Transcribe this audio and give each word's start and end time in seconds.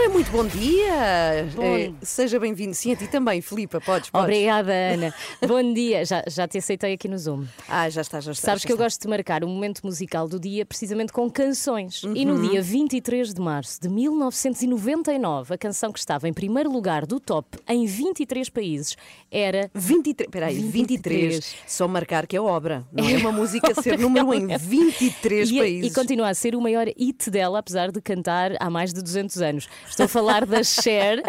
Ora, 0.00 0.08
muito 0.10 0.30
bom 0.30 0.46
dia! 0.46 1.48
Bom. 1.56 1.64
Eh, 1.76 1.90
seja 2.02 2.38
bem-vindo. 2.38 2.72
Sim, 2.72 2.92
a 2.92 2.96
ti 2.96 3.08
também, 3.08 3.40
Filipa, 3.40 3.80
podes, 3.80 4.10
podes. 4.10 4.28
Obrigada, 4.28 4.70
Ana. 4.72 5.12
Bom 5.44 5.72
dia. 5.74 6.04
Já, 6.04 6.22
já 6.28 6.46
te 6.46 6.56
aceitei 6.58 6.92
aqui 6.92 7.08
no 7.08 7.18
Zoom. 7.18 7.44
Ah, 7.68 7.90
já 7.90 8.02
está, 8.02 8.20
já 8.20 8.30
está. 8.30 8.46
Sabes 8.46 8.62
já 8.62 8.66
que 8.68 8.72
eu 8.72 8.76
está. 8.76 8.84
gosto 8.84 9.02
de 9.02 9.08
marcar 9.08 9.42
o 9.42 9.48
momento 9.48 9.80
musical 9.84 10.28
do 10.28 10.38
dia 10.38 10.64
precisamente 10.64 11.12
com 11.12 11.28
canções. 11.28 12.02
E 12.04 12.24
Uhum. 12.24 12.36
no 12.38 12.48
dia 12.48 12.62
23 12.62 13.34
de 13.34 13.40
março 13.40 13.80
de 13.80 13.88
1999, 13.88 15.54
a 15.54 15.58
canção 15.58 15.90
que 15.90 15.98
estava 15.98 16.28
em 16.28 16.32
primeiro 16.32 16.70
lugar 16.70 17.04
do 17.04 17.18
top 17.18 17.58
em 17.68 17.84
23 17.84 18.48
países 18.50 18.96
era 19.32 19.68
23, 19.74 20.30
peraí, 20.30 20.60
23. 20.60 21.34
23. 21.34 21.56
Só 21.66 21.88
marcar 21.88 22.24
que 22.28 22.36
é 22.36 22.40
obra. 22.40 22.86
Não 22.92 23.08
é 23.08 23.16
uma 23.16 23.32
música 23.32 23.74
ser 23.82 23.98
número 23.98 24.28
1 24.28 24.34
em 24.34 24.56
23 24.58 25.50
e, 25.50 25.58
países. 25.58 25.90
e 25.90 25.94
continua 25.94 26.28
a 26.28 26.34
ser 26.34 26.54
o 26.54 26.60
maior 26.60 26.86
hit 26.96 27.28
dela, 27.30 27.58
apesar 27.58 27.90
de 27.90 28.00
cantar 28.00 28.52
há 28.60 28.70
mais 28.70 28.92
de 28.92 29.02
200 29.02 29.42
anos. 29.42 29.68
Estou 29.88 30.04
a 30.04 30.08
falar 30.08 30.46
da 30.46 30.62
Cher. 30.62 31.22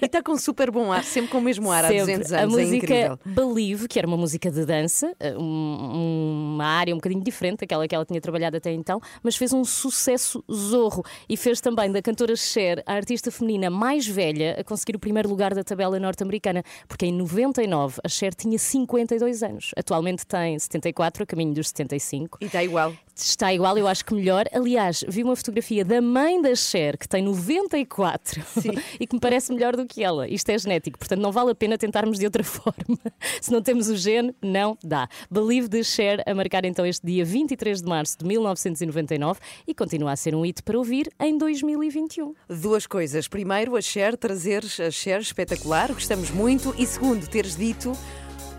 E 0.00 0.04
está 0.04 0.22
com 0.22 0.36
super 0.36 0.70
bom 0.70 0.92
ar, 0.92 1.04
sempre 1.04 1.30
com 1.30 1.38
o 1.38 1.40
mesmo 1.40 1.70
ar 1.70 1.84
há 1.84 1.88
Sempre. 1.88 2.00
200 2.18 2.32
A 2.32 2.40
anos. 2.40 2.54
é 2.56 2.60
música 2.62 2.76
incrível. 2.76 3.18
Believe, 3.24 3.88
que 3.88 3.98
era 3.98 4.06
uma 4.08 4.16
música 4.16 4.50
de 4.50 4.64
dança, 4.64 5.14
eh, 5.20 5.36
um- 5.36 6.54
uma 6.54 6.64
área 6.66 6.92
um 6.94 6.98
bocadinho 6.98 7.22
diferente 7.22 7.60
daquela 7.60 7.86
que 7.88 7.94
ela 7.94 8.04
tinha 8.04 8.20
trabalhado 8.20 8.56
até 8.56 8.72
então, 8.72 9.00
mas 9.22 9.36
fez 9.36 9.52
um 9.52 9.64
sucesso 9.64 10.44
zorro 10.52 11.02
e 11.28 11.36
fez 11.36 11.60
também 11.60 11.90
da 11.90 12.02
cantora 12.02 12.34
Cher 12.36 12.82
a 12.86 12.94
artista 12.94 13.30
feminina 13.30 13.70
mais 13.70 14.06
velha 14.06 14.56
a 14.58 14.64
conseguir 14.64 14.96
o 14.96 14.98
primeiro 14.98 15.28
lugar 15.28 15.54
da 15.54 15.62
tabela 15.64 15.98
norte-americana, 15.98 16.62
porque 16.88 17.06
em 17.06 17.12
99 17.12 18.00
a 18.04 18.08
Cher 18.08 18.34
tinha 18.34 18.58
52 18.58 19.42
anos. 19.42 19.70
Atualmente 19.76 20.26
tem 20.26 20.58
74, 20.58 21.22
a 21.22 21.26
caminho 21.26 21.54
dos 21.54 21.68
75 21.68 22.38
E 22.40 22.46
está 22.46 22.62
igual. 22.62 22.92
Está 23.16 23.52
igual, 23.52 23.76
eu 23.76 23.86
acho 23.86 24.04
que 24.04 24.14
melhor. 24.14 24.46
Aliás, 24.52 25.04
vi 25.08 25.22
uma 25.22 25.36
fotografia 25.36 25.84
da 25.84 26.00
mãe 26.00 26.40
da 26.40 26.54
Cher, 26.54 26.96
que 26.96 27.08
tem 27.08 27.22
94 27.22 28.42
e 28.98 29.06
que 29.06 29.14
me 29.14 29.20
parece 29.20 29.52
melhor 29.52 29.76
do 29.76 29.86
que 29.86 30.02
ela. 30.02 30.28
Isto 30.28 30.50
é 30.50 30.58
genético, 30.58 30.98
portanto 30.98 31.20
não 31.20 31.32
vale 31.32 31.50
a 31.50 31.54
pena 31.54 31.76
tentarmos 31.76 32.18
de 32.18 32.24
outra 32.24 32.42
forma. 32.44 32.98
Se 33.40 33.50
não 33.50 33.62
temos 33.62 33.88
o 33.88 33.96
gene, 33.96 34.34
não 34.42 34.76
dá. 34.82 35.08
Believe 35.30 35.68
de 35.68 35.82
Cher 35.84 36.22
a 36.26 36.34
marcar 36.34 36.64
então 36.64 36.84
este 36.84 37.06
dia 37.06 37.24
23 37.24 37.82
de 37.82 37.88
março 37.88 38.18
de 38.18 38.24
1999 38.24 39.40
e 39.66 39.74
continua 39.74 40.12
a 40.12 40.16
ser 40.16 40.34
um 40.34 40.42
hit 40.42 40.62
para 40.62 40.78
ouvir 40.78 41.10
em 41.20 41.36
2021. 41.36 42.34
Duas 42.48 42.86
coisas. 42.86 43.28
Primeiro, 43.28 43.76
a 43.76 43.80
Cher, 43.80 44.16
trazeres 44.16 44.78
a 44.80 44.90
Cher 44.90 45.20
espetacular, 45.20 45.92
gostamos 45.92 46.30
muito. 46.30 46.74
E 46.78 46.86
segundo, 46.86 47.26
teres 47.28 47.56
dito 47.56 47.92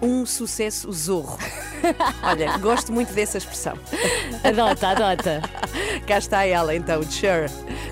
um 0.02 0.26
sucesso 0.26 0.92
zorro. 0.92 1.38
Olha, 2.24 2.58
gosto 2.58 2.92
muito 2.92 3.14
dessa 3.14 3.38
expressão. 3.38 3.74
Adota, 4.44 4.90
adota. 4.90 5.42
Cá 6.08 6.18
está 6.18 6.46
ela 6.46 6.76
então, 6.76 7.02
Cher, 7.04 7.50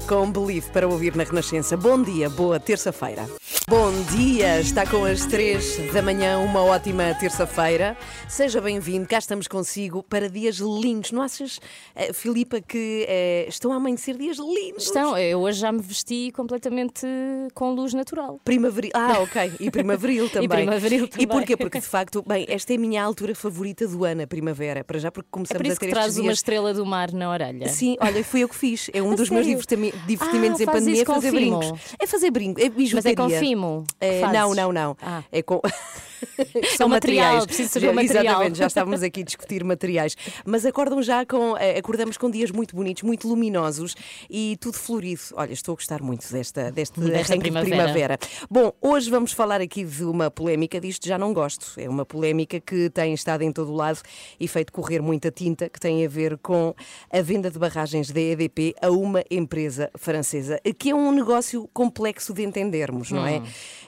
com 0.07 0.31
Believe 0.31 0.69
para 0.71 0.87
ouvir 0.87 1.15
na 1.15 1.23
Renascença. 1.23 1.77
Bom 1.77 2.01
dia, 2.01 2.29
boa 2.29 2.59
terça-feira. 2.59 3.27
Bom 3.67 3.91
dia, 4.11 4.59
está 4.59 4.83
com 4.85 5.05
as 5.05 5.25
três 5.27 5.77
da 5.93 6.01
manhã, 6.01 6.39
uma 6.39 6.63
ótima 6.63 7.13
terça-feira. 7.19 7.95
Seja 8.27 8.59
bem-vindo, 8.59 9.07
cá 9.07 9.19
estamos 9.19 9.47
consigo 9.47 10.01
para 10.01 10.27
dias 10.27 10.57
lindos. 10.57 11.11
Não 11.11 11.21
achas, 11.21 11.59
eh, 11.95 12.11
Filipa, 12.11 12.59
que 12.61 13.05
eh, 13.07 13.45
estão 13.47 13.71
a 13.71 13.75
amanhecer 13.75 14.17
dias 14.17 14.37
lindos? 14.37 14.85
Estão, 14.85 15.15
eu 15.17 15.39
hoje 15.41 15.59
já 15.59 15.71
me 15.71 15.81
vesti 15.83 16.31
completamente 16.35 17.05
com 17.53 17.71
luz 17.73 17.93
natural. 17.93 18.39
Primaveril. 18.43 18.91
Ah, 18.95 19.19
ok. 19.19 19.51
E 19.59 19.69
primaveril 19.69 20.27
também. 20.33 20.49
primaveril 20.49 21.05
E 21.05 21.07
também. 21.07 21.27
porquê? 21.27 21.55
Porque 21.55 21.79
de 21.79 21.85
facto, 21.85 21.98
bem, 22.27 22.45
esta 22.49 22.73
é 22.73 22.75
a 22.75 22.79
minha 22.79 23.03
altura 23.03 23.33
favorita 23.35 23.87
do 23.87 24.03
ano, 24.05 24.21
a 24.23 24.27
primavera. 24.27 24.83
Para 24.83 24.99
já, 24.99 25.11
porque 25.11 25.27
É 25.27 25.31
começamos 25.31 25.61
por 25.61 25.65
isso 25.67 25.75
a 25.77 25.79
ter 25.79 25.85
que 25.87 25.91
traz 25.91 26.07
estes 26.07 26.17
uma 26.19 26.23
dias. 26.25 26.37
estrela 26.37 26.73
do 26.73 26.85
mar 26.85 27.11
na 27.11 27.29
orelha. 27.29 27.67
Sim, 27.69 27.95
olha, 27.99 28.23
foi 28.23 28.41
eu 28.41 28.49
que 28.49 28.55
fiz. 28.55 28.89
É 28.93 29.01
um 29.03 29.11
A 29.11 29.15
dos 29.15 29.29
meus 29.29 29.45
sério? 29.45 29.59
divertimi- 29.61 29.93
divertimentos 30.07 30.59
Ah, 30.59 30.63
em 30.63 30.65
pandemia, 30.65 31.01
é 31.01 31.05
fazer 31.05 31.31
brincos. 31.31 31.73
É 31.99 32.07
fazer 32.07 32.31
brinco, 32.31 32.59
é 32.59 32.65
Mas 32.65 32.73
bijuteria. 32.73 33.11
é 33.11 33.15
com 33.15 33.29
fimo? 33.29 33.83
É, 33.99 34.21
não, 34.31 34.53
não, 34.53 34.71
não. 34.71 34.97
Ah. 35.01 35.23
É 35.31 35.41
com. 35.41 35.61
São 36.77 36.87
material, 36.89 37.25
materiais. 37.25 37.45
preciso 37.45 37.69
saber 37.69 37.85
o 37.87 37.89
Já- 37.89 37.95
material. 37.95 38.23
Exatamente, 38.25 38.57
já 38.57 38.67
estávamos 38.67 39.03
aqui 39.03 39.21
a 39.21 39.23
discutir 39.23 39.63
materiais. 39.63 40.15
Mas 40.45 40.65
acordam 40.65 41.01
já 41.01 41.25
com. 41.25 41.55
eh, 41.57 41.77
Acordamos 41.79 42.17
com 42.17 42.29
dias 42.29 42.51
muito 42.51 42.75
bonitos, 42.75 43.03
muito 43.03 43.27
luminosos 43.27 43.95
e 44.29 44.57
tudo 44.59 44.77
florido. 44.77 45.21
Olha, 45.33 45.53
estou 45.53 45.73
a 45.73 45.75
gostar 45.75 46.01
muito 46.01 46.29
desta, 46.31 46.71
deste 46.71 46.99
Desta 46.99 47.33
arranque 47.33 47.33
de 47.35 47.41
primavera. 47.51 47.75
primavera. 47.77 48.19
Bom, 48.49 48.71
hoje 48.81 49.09
vamos 49.09 49.31
falar 49.31 49.61
aqui 49.61 49.83
de 49.83 50.03
uma 50.03 50.29
polémica, 50.31 50.79
disto 50.79 51.07
já 51.07 51.17
não 51.17 51.33
gosto. 51.33 51.73
É 51.77 51.87
uma 51.89 52.05
polémica 52.05 52.59
que 52.59 52.89
tem 52.89 53.13
estado 53.13 53.41
em 53.43 53.51
todo 53.51 53.71
o 53.71 53.75
lado 53.75 53.99
e 54.39 54.47
feito 54.47 54.71
correr 54.73 55.01
muita 55.01 55.31
tinta, 55.31 55.69
que 55.69 55.79
tem 55.79 56.05
a 56.05 56.09
ver 56.09 56.37
com 56.39 56.73
a 57.11 57.21
venda 57.21 57.49
de 57.51 57.59
barragens 57.59 58.09
da 58.11 58.19
EDP 58.19 58.73
a 58.81 58.89
uma 58.89 59.23
empresa 59.29 59.89
francesa, 59.95 60.59
que 60.77 60.89
é 60.89 60.95
um 60.95 61.11
negócio 61.11 61.69
complexo 61.73 62.33
de 62.33 62.43
entendermos, 62.43 63.11
não 63.11 63.21
Hum. 63.23 63.27
é? 63.27 63.41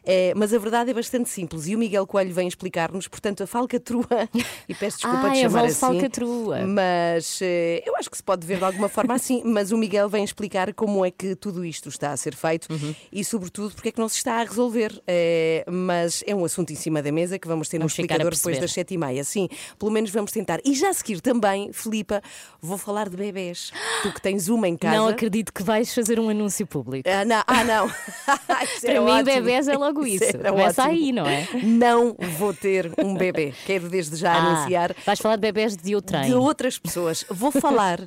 É, 0.03 0.33
mas 0.35 0.53
a 0.53 0.57
verdade 0.57 0.89
é 0.91 0.93
bastante 0.93 1.29
simples 1.29 1.67
e 1.67 1.75
o 1.75 1.79
Miguel 1.79 2.05
Coelho 2.07 2.20
vem 2.29 2.47
explicar-nos, 2.47 3.07
portanto, 3.07 3.43
a 3.43 3.47
falcatrua, 3.47 4.07
e 4.67 4.73
peço 4.75 4.97
desculpa 4.97 5.27
Ah, 5.27 5.29
de 5.29 5.39
a 5.39 5.41
chamar 5.49 5.65
assim, 5.65 5.79
falcatrua. 5.79 6.59
mas 6.65 7.39
eh, 7.41 7.83
eu 7.85 7.95
acho 7.95 8.09
que 8.09 8.17
se 8.17 8.23
pode 8.23 8.45
ver 8.45 8.57
de 8.57 8.63
alguma 8.65 8.89
forma 8.89 9.13
assim. 9.13 9.41
Mas 9.51 9.71
o 9.71 9.77
Miguel 9.77 10.07
vem 10.09 10.23
explicar 10.23 10.73
como 10.73 11.05
é 11.05 11.11
que 11.11 11.35
tudo 11.35 11.63
isto 11.65 11.89
está 11.89 12.11
a 12.11 12.17
ser 12.17 12.35
feito 12.35 12.67
Uhum. 12.71 12.93
e, 13.11 13.23
sobretudo, 13.23 13.73
porque 13.73 13.89
é 13.89 13.91
que 13.91 13.99
não 13.99 14.07
se 14.09 14.17
está 14.17 14.35
a 14.41 14.43
resolver. 14.43 15.01
Eh, 15.07 15.63
mas 15.69 16.23
é 16.27 16.33
um 16.35 16.45
assunto 16.45 16.71
em 16.71 16.75
cima 16.75 17.01
da 17.01 17.11
mesa 17.11 17.37
que 17.39 17.47
vamos 17.47 17.67
ter 17.69 17.77
Vamos 17.77 17.91
no 17.91 18.03
explicador 18.03 18.33
depois 18.33 18.59
das 18.59 18.71
sete 18.71 18.93
e 18.93 18.97
meia. 18.97 19.23
Sim, 19.23 19.47
pelo 19.79 19.91
menos 19.91 20.09
vamos 20.11 20.31
tentar. 20.31 20.59
E 20.63 20.73
já 20.73 20.89
a 20.89 20.93
seguir 20.93 21.21
também, 21.21 21.71
Filipa, 21.73 22.21
vou 22.61 22.77
falar 22.77 23.09
de 23.09 23.17
bebés. 23.17 23.71
Tu 24.03 24.11
que 24.13 24.21
tens 24.21 24.47
uma 24.47 24.67
em 24.67 24.77
casa. 24.77 24.95
Não 24.95 25.07
acredito 25.07 25.53
que 25.53 25.63
vais 25.63 25.93
fazer 25.93 26.19
um 26.19 26.29
anúncio 26.29 26.65
público. 26.67 27.09
Ah, 27.09 27.25
não. 27.25 27.43
Ah, 27.47 27.63
não. 27.63 27.89
Para 28.81 29.01
mim, 29.01 29.11
ótimo. 29.11 29.23
bebés 29.25 29.67
é 29.67 29.77
logo 29.77 30.05
isso. 30.05 30.25
Começa 30.37 30.83
ótimo. 30.83 30.95
aí, 30.97 31.11
não 31.11 31.27
é? 31.27 31.47
Não 31.63 32.10
vou 32.37 32.53
ter 32.53 32.91
um 33.03 33.13
bebê. 33.15 33.53
Quero 33.65 33.89
desde 33.89 34.15
já 34.15 34.33
Ah, 34.33 34.37
anunciar 34.37 34.95
vais 35.05 35.19
falar 35.19 35.35
de 35.35 35.41
bebés 35.41 35.75
de 35.75 35.95
outrem. 35.95 36.25
de 36.25 36.33
outras 36.33 36.77
pessoas. 36.77 37.25
Vou 37.29 37.51
falar, 37.51 37.99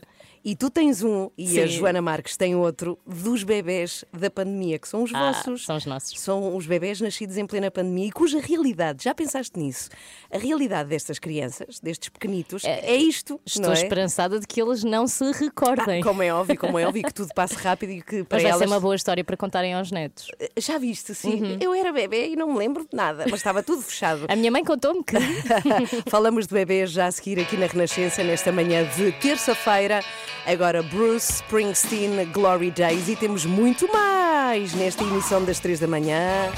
e 0.44 0.54
tu 0.54 0.68
tens 0.68 1.02
um, 1.02 1.30
e 1.38 1.58
a 1.58 1.66
Sim. 1.66 1.74
Joana 1.74 2.02
Marques 2.02 2.36
tem 2.36 2.54
outro, 2.54 2.98
dos 3.06 3.42
bebés 3.42 4.04
da 4.12 4.30
pandemia, 4.30 4.78
que 4.78 4.86
são 4.86 5.02
os 5.02 5.14
Ah, 5.14 5.32
vossos. 5.32 5.64
são 5.64 5.76
os 5.76 5.86
nossos. 5.86 6.20
São 6.20 6.54
os 6.56 6.66
bebés 6.66 7.00
nascidos 7.00 7.36
em 7.38 7.46
plena 7.46 7.70
pandemia 7.70 8.08
e 8.08 8.12
cuja 8.12 8.38
realidade, 8.40 9.04
já 9.04 9.14
pensaste 9.14 9.58
nisso? 9.58 9.88
A 10.30 10.36
realidade 10.38 10.88
destas 10.90 11.18
crianças, 11.18 11.80
destes 11.80 12.08
pequenitos, 12.10 12.62
é, 12.64 12.94
isto. 12.94 13.40
Estou 13.46 13.70
é? 13.70 13.74
esperançada 13.74 14.38
de 14.38 14.46
que 14.46 14.60
eles 14.60 14.84
não 14.84 15.06
se 15.06 15.24
recordem. 15.32 16.02
Como 16.02 16.22
é 16.22 16.32
óbvio, 16.34 16.58
como 16.58 16.78
é 16.78 16.86
óbvio 16.86 17.04
que 17.04 17.14
tudo 17.14 17.32
passe 17.34 17.54
rápido 17.54 17.90
e 17.90 18.02
que 18.02 18.22
para 18.24 18.36
Mas 18.36 18.42
vai 18.42 18.50
elas. 18.52 18.58
ser 18.58 18.66
uma 18.66 18.80
boa 18.80 18.94
história 18.94 19.24
para 19.24 19.36
contarem 19.36 19.72
aos 19.74 19.90
netos. 19.90 20.28
Já 20.58 20.76
viste, 20.78 21.14
sim. 21.14 21.42
Uhum. 21.42 21.58
Eu 21.60 21.72
era 21.72 21.92
bebê 21.92 22.28
e 22.28 22.36
não 22.36 22.52
me 22.52 22.58
lembro 22.58 22.82
de 22.82 22.94
nada, 22.94 23.24
mas 23.30 23.40
estava 23.40 23.62
tudo 23.62 23.80
fechado. 23.80 24.26
A 24.28 24.36
minha 24.36 24.50
mãe 24.50 24.62
contou-me 24.64 25.02
que. 25.02 25.14
Falamos 26.10 26.46
de 26.46 26.52
bebês 26.54 26.90
já 26.90 27.06
a 27.06 27.12
seguir 27.12 27.40
aqui 27.40 27.56
na 27.56 27.66
Renascença, 27.66 28.22
nesta 28.22 28.52
manhã 28.52 28.84
de 28.96 29.12
terça-feira. 29.12 30.02
Agora 30.46 30.82
Bruce 30.82 31.32
Springsteen, 31.34 32.24
Glory 32.32 32.70
Days 32.70 33.08
e 33.08 33.16
temos 33.16 33.44
muito 33.46 33.90
mais 33.92 34.74
nesta 34.74 35.02
emissão 35.02 35.44
das 35.44 35.58
três 35.58 35.80
da 35.80 35.86
manhã. 35.86 36.50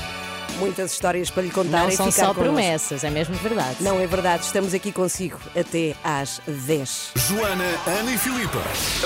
Muitas 0.58 0.93
histórias 0.93 1.31
para 1.31 1.43
lhe 1.43 1.50
contar 1.50 1.82
Não 1.82 1.88
e 1.90 1.93
são 1.93 2.11
ficar 2.11 2.28
só 2.28 2.34
connosco. 2.34 2.55
promessas, 2.55 3.05
é 3.05 3.11
mesmo 3.11 3.34
verdade. 3.34 3.76
Não 3.81 4.00
é 4.00 4.06
verdade, 4.06 4.43
estamos 4.44 4.73
aqui 4.73 4.90
consigo 4.90 5.38
até 5.55 5.94
às 6.02 6.40
10. 6.46 7.11
Joana, 7.14 7.64
Ana 7.87 8.11
e 8.14 8.17
Filipa. 8.17 8.58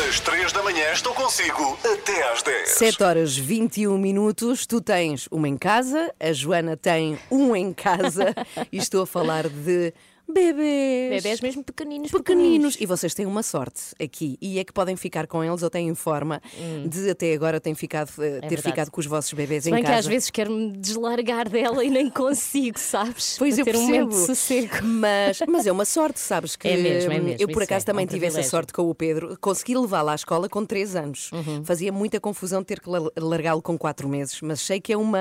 Às 0.09 0.21
3 0.21 0.53
da 0.53 0.63
manhã 0.63 0.93
estou 0.93 1.13
consigo 1.13 1.77
até 1.85 2.33
às 2.33 2.43
10. 2.45 2.69
7 2.69 3.03
horas 3.03 3.37
21 3.37 3.99
minutos, 3.99 4.65
tu 4.65 4.81
tens 4.81 5.27
uma 5.29 5.49
em 5.49 5.57
casa, 5.59 6.15
a 6.21 6.33
Joana 6.33 6.77
tem 6.77 7.19
um 7.29 7.57
em 7.57 7.73
casa 7.73 8.33
e 8.71 8.79
estou 8.79 9.03
a 9.03 9.07
falar 9.07 9.49
de 9.49 9.93
Bebês. 10.33 11.23
Bebés 11.23 11.41
mesmo 11.41 11.63
pequeninos, 11.65 12.11
Pequeninos. 12.11 12.77
E 12.81 12.87
vocês 12.87 13.15
têm 13.15 13.27
uma 13.27 13.43
sorte 13.43 13.81
aqui. 14.03 14.37
E 14.41 14.59
é 14.59 14.65
que 14.65 14.73
podem 14.73 14.97
ficar 14.97 15.27
com 15.27 15.43
eles 15.45 15.63
ou 15.63 15.71
têm 15.71 15.95
forma 15.95 16.41
de 16.87 17.11
até 17.11 17.33
agora 17.35 17.61
têm 17.61 17.75
ficado, 17.75 18.11
eh, 18.11 18.15
ter 18.17 18.25
Hum. 18.31 18.37
É 18.37 18.41
verdade. 18.49 18.63
ficado 18.63 18.91
com 18.91 19.01
os 19.01 19.07
vossos 19.07 19.33
bebês 19.33 19.65
Se 19.65 19.71
em 19.71 19.73
bem 19.73 19.83
que 19.83 19.87
casa. 19.89 20.01
às 20.01 20.07
vezes 20.07 20.31
quero-me 20.31 20.73
deslargar 20.77 21.49
dela 21.49 21.85
e 21.85 21.91
nem 21.91 22.09
consigo, 22.11 22.79
sabes? 22.79 23.37
Pois 23.39 23.59
eu 23.59 23.65
ter 23.65 23.77
um 23.77 23.87
percebo. 23.87 24.11
de 24.11 24.17
sossego. 24.27 24.85
Mas, 24.85 25.39
mas 25.49 25.67
é 25.67 25.73
uma 25.73 25.85
sorte, 25.85 26.21
sabes? 26.21 26.57
Que 26.57 26.69
É 26.69 26.77
mesmo, 26.77 27.13
é 27.13 27.21
hum, 27.21 27.23
mesmo, 27.25 27.43
Eu 27.43 27.49
por 27.49 27.63
isso 27.63 27.73
acaso 27.73 27.85
é, 27.85 27.87
também 27.87 28.05
é 28.05 28.07
um 28.07 28.09
tive 28.09 28.27
essa 28.27 28.35
privilégio. 28.35 28.51
sorte 28.51 28.73
com 28.73 28.83
o 28.89 28.95
Pedro. 28.95 29.37
Consegui 29.41 29.77
levá-lo 29.77 30.11
à 30.11 30.15
escola 30.15 30.49
com 30.49 30.65
3 30.65 30.97
anos. 30.97 31.31
Uhum. 31.33 31.65
Fazia 31.65 31.93
muita 31.93 32.21
confusão 32.21 32.63
ter 32.63 32.81
que 32.81 32.89
la- 32.91 33.11
largá-lo 33.19 33.63
com 33.63 33.77
4 33.79 34.09
meses, 34.09 34.41
mas 34.43 34.61
sei 34.61 34.81
que 34.81 34.93
é 34.93 34.97
uma. 34.97 35.19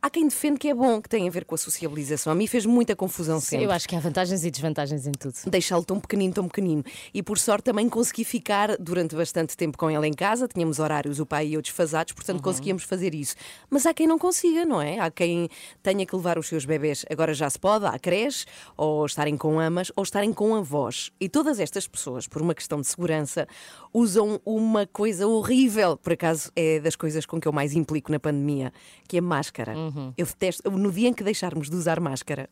Há 0.00 0.10
quem 0.10 0.26
defende 0.28 0.58
que 0.58 0.68
é 0.68 0.74
bom, 0.74 1.00
que 1.00 1.08
tem 1.08 1.26
a 1.28 1.30
ver 1.30 1.44
com 1.44 1.54
a 1.54 1.58
sociabilização. 1.58 2.32
A 2.32 2.36
mim 2.36 2.46
fez 2.46 2.64
muita 2.66 2.94
confusão 2.96 3.40
sempre. 3.40 3.66
Eu 3.66 3.70
acho 3.70 3.88
que 3.88 3.94
há 3.94 4.00
vantagens 4.24 4.44
e 4.44 4.50
desvantagens 4.50 5.06
em 5.06 5.12
tudo. 5.12 5.34
deixá-lo 5.46 5.84
tão 5.84 6.00
pequenino, 6.00 6.34
tão 6.34 6.48
pequenino. 6.48 6.82
E 7.12 7.22
por 7.22 7.38
sorte 7.38 7.64
também 7.64 7.88
consegui 7.88 8.24
ficar 8.24 8.76
durante 8.78 9.14
bastante 9.14 9.56
tempo 9.56 9.76
com 9.76 9.90
ele 9.90 10.06
em 10.06 10.12
casa, 10.12 10.48
tínhamos 10.48 10.78
horários, 10.78 11.20
o 11.20 11.26
pai 11.26 11.48
e 11.48 11.54
eu 11.54 11.62
desfasados, 11.62 12.12
portanto 12.12 12.42
conseguíamos 12.42 12.82
fazer 12.84 13.14
isso. 13.14 13.34
Mas 13.70 13.86
há 13.86 13.92
quem 13.94 14.06
não 14.06 14.18
consiga, 14.18 14.64
não 14.64 14.80
é? 14.80 14.98
Há 14.98 15.10
quem 15.10 15.48
tenha 15.82 16.06
que 16.06 16.16
levar 16.16 16.38
os 16.38 16.46
seus 16.46 16.64
bebés, 16.64 17.04
agora 17.10 17.34
já 17.34 17.48
se 17.48 17.58
pode, 17.58 17.84
à 17.84 17.98
creche, 17.98 18.46
ou 18.76 19.04
estarem 19.04 19.36
com 19.36 19.60
amas, 19.60 19.92
ou 19.94 20.02
estarem 20.02 20.32
com 20.32 20.54
avós. 20.54 21.10
E 21.20 21.28
todas 21.28 21.60
estas 21.60 21.86
pessoas, 21.86 22.26
por 22.26 22.40
uma 22.40 22.54
questão 22.54 22.80
de 22.80 22.86
segurança, 22.86 23.46
usam 23.92 24.40
uma 24.44 24.86
coisa 24.86 25.26
horrível, 25.26 25.96
por 25.96 26.12
acaso 26.12 26.50
é 26.56 26.80
das 26.80 26.96
coisas 26.96 27.26
com 27.26 27.40
que 27.40 27.46
eu 27.46 27.52
mais 27.52 27.74
implico 27.74 28.10
na 28.10 28.18
pandemia, 28.18 28.72
que 29.06 29.18
é 29.18 29.20
máscara. 29.20 29.74
Eu 30.16 30.26
detesto, 30.26 30.70
no 30.70 30.90
dia 30.90 31.08
em 31.08 31.12
que 31.12 31.22
deixarmos 31.22 31.68
de 31.68 31.76
usar 31.76 32.00
máscara, 32.00 32.48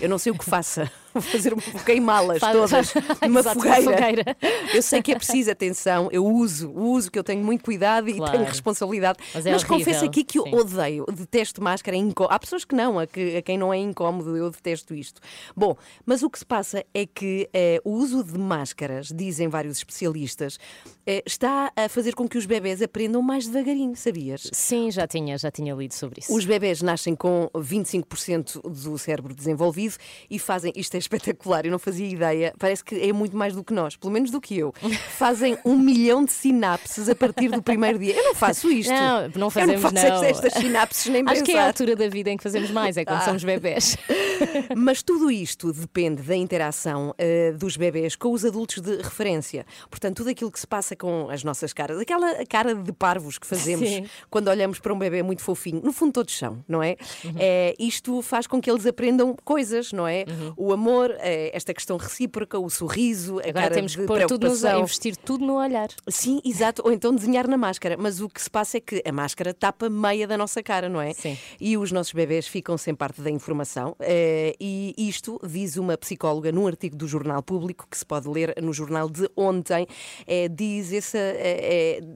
eu 0.00 0.08
não 0.08 0.18
sei 0.18 0.32
o 0.32 0.38
que 0.38 0.44
faça, 0.44 0.90
vou 1.14 1.22
fazer 1.22 1.52
uma 1.54 1.62
vou 1.62 1.80
queimá-las 1.82 2.40
todas 2.40 2.92
numa 3.26 3.42
fogueira. 3.42 3.80
uma 3.80 3.92
fogueira. 3.92 4.36
Eu 4.74 4.82
sei 4.82 5.00
que 5.00 5.12
é 5.12 5.14
preciso 5.16 5.50
atenção, 5.50 6.08
eu 6.12 6.26
uso, 6.26 6.70
uso, 6.72 7.10
que 7.10 7.18
eu 7.18 7.24
tenho 7.24 7.42
muito 7.44 7.64
cuidado 7.64 8.08
e 8.08 8.14
Claro. 8.16 8.32
tenho 8.32 8.44
responsabilidade. 8.44 9.18
Mas 9.32 9.46
é 9.46 9.50
horrível, 9.54 9.68
confesso 9.78 10.04
aqui 10.04 10.24
que 10.24 10.38
eu 10.38 10.44
sim. 10.44 10.54
odeio, 10.54 11.06
detesto 11.12 11.62
máscara, 11.62 11.96
é 11.96 12.00
incó- 12.00 12.28
há 12.30 12.38
pessoas 12.38 12.64
que 12.64 12.74
não, 12.74 12.98
a, 12.98 13.06
que, 13.06 13.36
a 13.36 13.42
quem 13.42 13.56
não 13.56 13.72
é 13.72 13.78
incómodo, 13.78 14.36
eu 14.36 14.50
detesto 14.50 14.94
isto. 14.94 15.20
Bom, 15.56 15.76
mas 16.04 16.22
o 16.22 16.28
que 16.30 16.38
se 16.38 16.44
passa 16.46 16.84
é 16.92 17.06
que 17.06 17.48
eh, 17.52 17.80
o 17.84 17.90
uso 17.92 18.22
de 18.24 18.38
máscaras, 18.38 19.08
dizem 19.14 19.48
vários 19.48 19.76
especialistas, 19.78 20.58
eh, 21.06 21.22
está 21.26 21.72
a 21.76 21.88
fazer 21.88 22.14
com 22.14 22.28
que 22.28 22.36
os 22.38 22.46
bebés 22.46 22.82
aprendam 22.82 23.22
mais 23.22 23.46
devagarinho, 23.46 23.94
sabias? 23.96 24.48
Sim, 24.52 24.90
já 24.90 25.06
tinha, 25.06 25.36
já 25.38 25.50
tinha 25.50 25.74
lido 25.74 25.92
sobre 25.94 26.20
isso. 26.20 26.34
Os 26.34 26.44
bebés 26.44 26.82
nascem 26.82 27.14
com 27.14 27.48
25% 27.54 28.60
do 28.62 28.98
cérebro 28.98 29.34
desenvolvido 29.34 29.94
e 30.30 30.38
fazem, 30.38 30.72
isto 30.74 30.94
é 30.94 30.98
espetacular, 31.04 31.64
eu 31.64 31.70
não 31.70 31.78
fazia 31.78 32.06
ideia, 32.08 32.52
parece 32.58 32.82
que 32.84 32.94
é 32.96 33.12
muito 33.12 33.36
mais 33.36 33.54
do 33.54 33.62
que 33.62 33.72
nós, 33.72 33.96
pelo 33.96 34.12
menos 34.12 34.30
do 34.30 34.40
que 34.40 34.58
eu. 34.58 34.72
Fazem 35.16 35.56
um 35.64 35.76
milhão 35.78 36.24
de 36.24 36.32
sinapses 36.32 37.08
a 37.08 37.14
partir 37.14 37.48
do 37.48 37.62
primeiro 37.62 37.98
dia. 37.98 38.14
Eu 38.16 38.24
não 38.24 38.34
faço 38.34 38.70
isto. 38.70 38.92
Não, 38.92 39.28
não 39.36 39.50
fazemos, 39.50 39.82
eu 39.84 39.90
não 39.92 40.00
faço 40.00 40.22
não. 40.22 40.24
estas 40.24 40.52
sinapses 40.54 41.06
nem 41.06 41.22
Acho 41.26 41.42
que 41.42 41.52
é 41.52 41.58
a 41.60 41.66
altura 41.68 41.96
da 41.96 42.08
vida 42.08 42.30
em 42.30 42.36
que 42.36 42.42
fazemos 42.42 42.70
mais, 42.70 42.96
é 42.96 43.04
quando 43.04 43.18
Ah. 43.20 43.24
somos 43.24 43.44
bebés. 43.44 43.96
Mas 44.76 45.02
tudo 45.02 45.30
isto 45.30 45.72
depende 45.72 46.22
da 46.22 46.34
interação 46.36 47.14
eh, 47.18 47.52
dos 47.52 47.76
bebés 47.76 48.16
com 48.16 48.32
os 48.32 48.44
adultos 48.44 48.80
de 48.80 48.96
referência. 48.96 49.64
Portanto, 49.90 50.16
tudo 50.18 50.30
aquilo 50.30 50.50
que 50.50 50.60
se 50.60 50.66
passa 50.66 50.96
com 50.96 51.28
as 51.30 51.42
nossas 51.44 51.72
caras, 51.72 51.98
aquela 51.98 52.44
cara 52.46 52.74
de 52.74 52.92
parvos 52.92 53.38
que 53.38 53.46
fazemos 53.46 53.88
Sim. 53.88 54.06
quando 54.30 54.48
olhamos 54.48 54.78
para 54.78 54.92
um 54.92 54.98
bebê 54.98 55.22
muito 55.22 55.42
fofinho, 55.42 55.80
no 55.82 55.92
fundo 55.92 56.12
todos 56.12 56.36
são, 56.36 56.64
não 56.68 56.82
é? 56.82 56.96
Uhum. 57.24 57.32
Eh, 57.38 57.74
isto 57.78 58.22
faz 58.22 58.46
com 58.46 58.60
que 58.60 58.70
eles 58.70 58.86
aprendam 58.86 59.34
coisas, 59.44 59.92
não 59.92 60.06
é? 60.06 60.24
Uhum. 60.28 60.52
O 60.56 60.72
amor, 60.72 60.93
eh, 61.18 61.50
esta 61.52 61.72
questão 61.74 61.96
recíproca, 61.96 62.58
o 62.58 62.68
sorriso, 62.70 63.38
a 63.40 63.48
Agora 63.48 63.70
temos 63.70 63.94
que 63.96 64.02
pôr 64.06 64.20
tudo 64.26 64.40
preocupação. 64.40 64.80
investir 64.80 65.16
tudo 65.16 65.44
no 65.46 65.54
olhar. 65.58 65.88
Sim, 66.08 66.40
exato. 66.44 66.82
Ou 66.84 66.92
então 66.92 67.14
desenhar 67.14 67.46
na 67.48 67.56
máscara. 67.56 67.96
Mas 67.98 68.20
o 68.20 68.28
que 68.28 68.40
se 68.40 68.50
passa 68.50 68.76
é 68.78 68.80
que 68.80 69.02
a 69.06 69.12
máscara 69.12 69.52
tapa 69.54 69.88
meia 69.90 70.26
da 70.26 70.36
nossa 70.36 70.62
cara, 70.62 70.88
não 70.88 71.00
é? 71.00 71.12
Sim. 71.12 71.36
E 71.60 71.76
os 71.76 71.90
nossos 71.92 72.12
bebés 72.12 72.46
ficam 72.46 72.76
sem 72.76 72.94
parte 72.94 73.20
da 73.20 73.30
informação. 73.30 73.96
eh, 74.00 74.54
E 74.60 74.94
isto 74.96 75.40
diz 75.46 75.76
uma 75.76 75.96
psicóloga 75.96 76.50
num 76.52 76.66
artigo 76.66 76.96
do 76.96 77.06
Jornal 77.06 77.42
Público, 77.42 77.86
que 77.90 77.96
se 77.96 78.04
pode 78.04 78.28
ler 78.28 78.54
no 78.62 78.72
jornal 78.72 79.08
de 79.08 79.28
ontem, 79.36 79.86
eh, 80.26 80.48
diz 80.48 80.92
essa. 80.92 81.18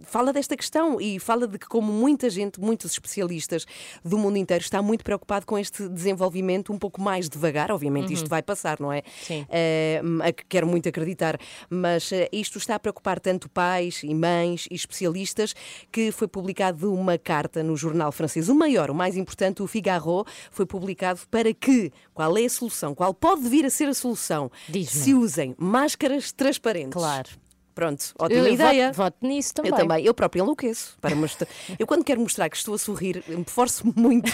fala 0.04 0.32
desta 0.32 0.56
questão 0.56 1.00
e 1.00 1.18
fala 1.18 1.46
de 1.46 1.58
que, 1.58 1.66
como 1.66 1.92
muita 1.92 2.28
gente, 2.28 2.60
muitos 2.60 2.92
especialistas 2.92 3.64
do 4.04 4.18
mundo 4.18 4.36
inteiro, 4.36 4.62
está 4.62 4.82
muito 4.82 5.04
preocupado 5.04 5.46
com 5.46 5.58
este 5.58 5.88
desenvolvimento 5.88 6.72
um 6.72 6.78
pouco 6.78 7.00
mais 7.00 7.28
devagar. 7.28 7.70
Obviamente, 7.70 8.12
isto 8.12 8.28
vai 8.28 8.42
passar, 8.42 8.67
não 8.80 8.92
é? 8.92 9.02
Sim. 9.22 9.46
A 10.22 10.32
que 10.32 10.44
quero 10.48 10.66
muito 10.66 10.88
acreditar, 10.88 11.38
mas 11.68 12.12
eh, 12.12 12.28
isto 12.32 12.58
está 12.58 12.74
a 12.74 12.78
preocupar 12.78 13.20
tanto 13.20 13.48
pais 13.48 14.02
e 14.02 14.14
mães 14.14 14.66
e 14.70 14.74
especialistas 14.74 15.54
que 15.90 16.12
foi 16.12 16.28
publicado 16.28 16.92
uma 16.92 17.18
carta 17.18 17.62
no 17.62 17.76
jornal 17.76 18.12
francês, 18.12 18.48
o 18.48 18.54
maior, 18.54 18.90
o 18.90 18.94
mais 18.94 19.16
importante, 19.16 19.62
o 19.62 19.66
Figaro, 19.66 20.24
foi 20.50 20.66
publicado 20.66 21.20
para 21.30 21.52
que, 21.52 21.92
qual 22.14 22.36
é 22.36 22.44
a 22.44 22.50
solução, 22.50 22.94
qual 22.94 23.12
pode 23.12 23.48
vir 23.48 23.64
a 23.64 23.70
ser 23.70 23.88
a 23.88 23.94
solução, 23.94 24.50
se 24.86 25.14
usem 25.14 25.54
máscaras 25.58 26.32
transparentes. 26.32 26.92
Claro. 26.92 27.28
Pronto, 27.78 28.12
ótima 28.18 28.40
Eu 28.40 28.52
ideia. 28.54 28.86
Voto, 28.88 28.96
voto 28.96 29.16
nisso 29.24 29.54
também. 29.54 29.70
Eu 29.70 29.76
também, 29.76 30.04
eu 30.04 30.12
própria 30.12 30.40
enlouqueço 30.40 30.96
para 31.00 31.14
mostrar. 31.14 31.46
Eu 31.78 31.86
quando 31.86 32.02
quero 32.02 32.20
mostrar 32.20 32.50
que 32.50 32.56
estou 32.56 32.74
a 32.74 32.78
sorrir, 32.78 33.22
me 33.28 33.44
forço 33.44 33.84
muito, 33.94 34.32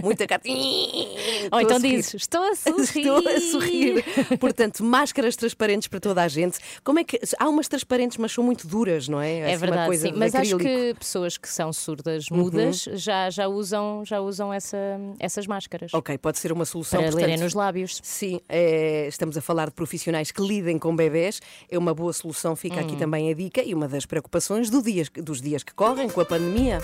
muito 0.00 0.22
a 0.22 0.26
cara. 0.28 0.40
Ou 1.50 1.60
então 1.60 1.80
dizes, 1.80 2.14
estou 2.14 2.40
a 2.44 2.54
sorrir. 2.54 3.00
Estou 3.00 3.28
a 3.28 3.40
sorrir. 3.40 4.04
Portanto, 4.38 4.84
máscaras 4.84 5.34
transparentes 5.34 5.88
para 5.88 5.98
toda 5.98 6.22
a 6.22 6.28
gente. 6.28 6.60
Como 6.84 7.00
é 7.00 7.04
que. 7.04 7.18
Há 7.36 7.48
umas 7.48 7.66
transparentes, 7.66 8.16
mas 8.16 8.30
são 8.30 8.44
muito 8.44 8.68
duras, 8.68 9.08
não 9.08 9.20
é? 9.20 9.38
É 9.38 9.44
Assim, 9.46 9.52
uma 9.54 9.58
verdade, 9.58 9.86
coisa 9.88 10.06
sim. 10.06 10.14
Mas 10.16 10.32
acho 10.36 10.54
acrílico. 10.54 10.78
Uhum. 10.78 10.92
que 10.92 10.98
pessoas 11.00 11.36
que 11.36 11.48
são 11.48 11.72
surdas, 11.72 12.30
mudas, 12.30 12.84
já, 12.92 13.28
já 13.28 13.48
usam, 13.48 14.04
já 14.04 14.20
usam 14.20 14.52
essa, 14.52 14.78
essas 15.18 15.48
máscaras. 15.48 15.92
Ok, 15.92 16.16
pode 16.18 16.38
ser 16.38 16.52
uma 16.52 16.64
solução. 16.64 17.00
para 17.00 17.10
portanto, 17.10 17.26
lerem 17.28 17.42
nos 17.42 17.54
lábios. 17.54 17.98
Sim, 18.04 18.40
é, 18.48 19.08
estamos 19.08 19.36
a 19.36 19.40
falar 19.40 19.64
de 19.66 19.72
profissionais 19.72 20.30
que 20.30 20.40
lidem 20.40 20.78
com 20.78 20.94
bebés, 20.94 21.40
é 21.68 21.76
uma 21.76 21.92
boa 21.92 22.12
solução, 22.12 22.54
fica 22.54 22.83
Hum. 22.83 22.83
Aqui 22.84 22.96
também 22.96 23.30
a 23.30 23.34
dica 23.34 23.62
e 23.62 23.74
uma 23.74 23.88
das 23.88 24.06
preocupações 24.06 24.70
do 24.70 24.82
dias- 24.82 25.10
dos 25.22 25.40
dias 25.40 25.62
que 25.62 25.72
correm 25.74 26.08
com 26.08 26.20
a 26.20 26.24
pandemia. 26.24 26.80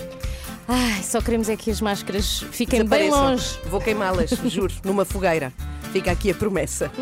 Ai, 0.69 1.03
só 1.03 1.21
queremos 1.21 1.49
é 1.49 1.57
que 1.57 1.71
as 1.71 1.81
máscaras 1.81 2.45
fiquem 2.53 2.85
bem 2.85 3.11
longe. 3.11 3.59
Vou 3.67 3.81
queimá-las, 3.81 4.31
juro, 4.47 4.73
numa 4.85 5.05
fogueira. 5.05 5.53
Fica 5.93 6.11
aqui 6.13 6.31
a 6.31 6.35
promessa. 6.35 6.91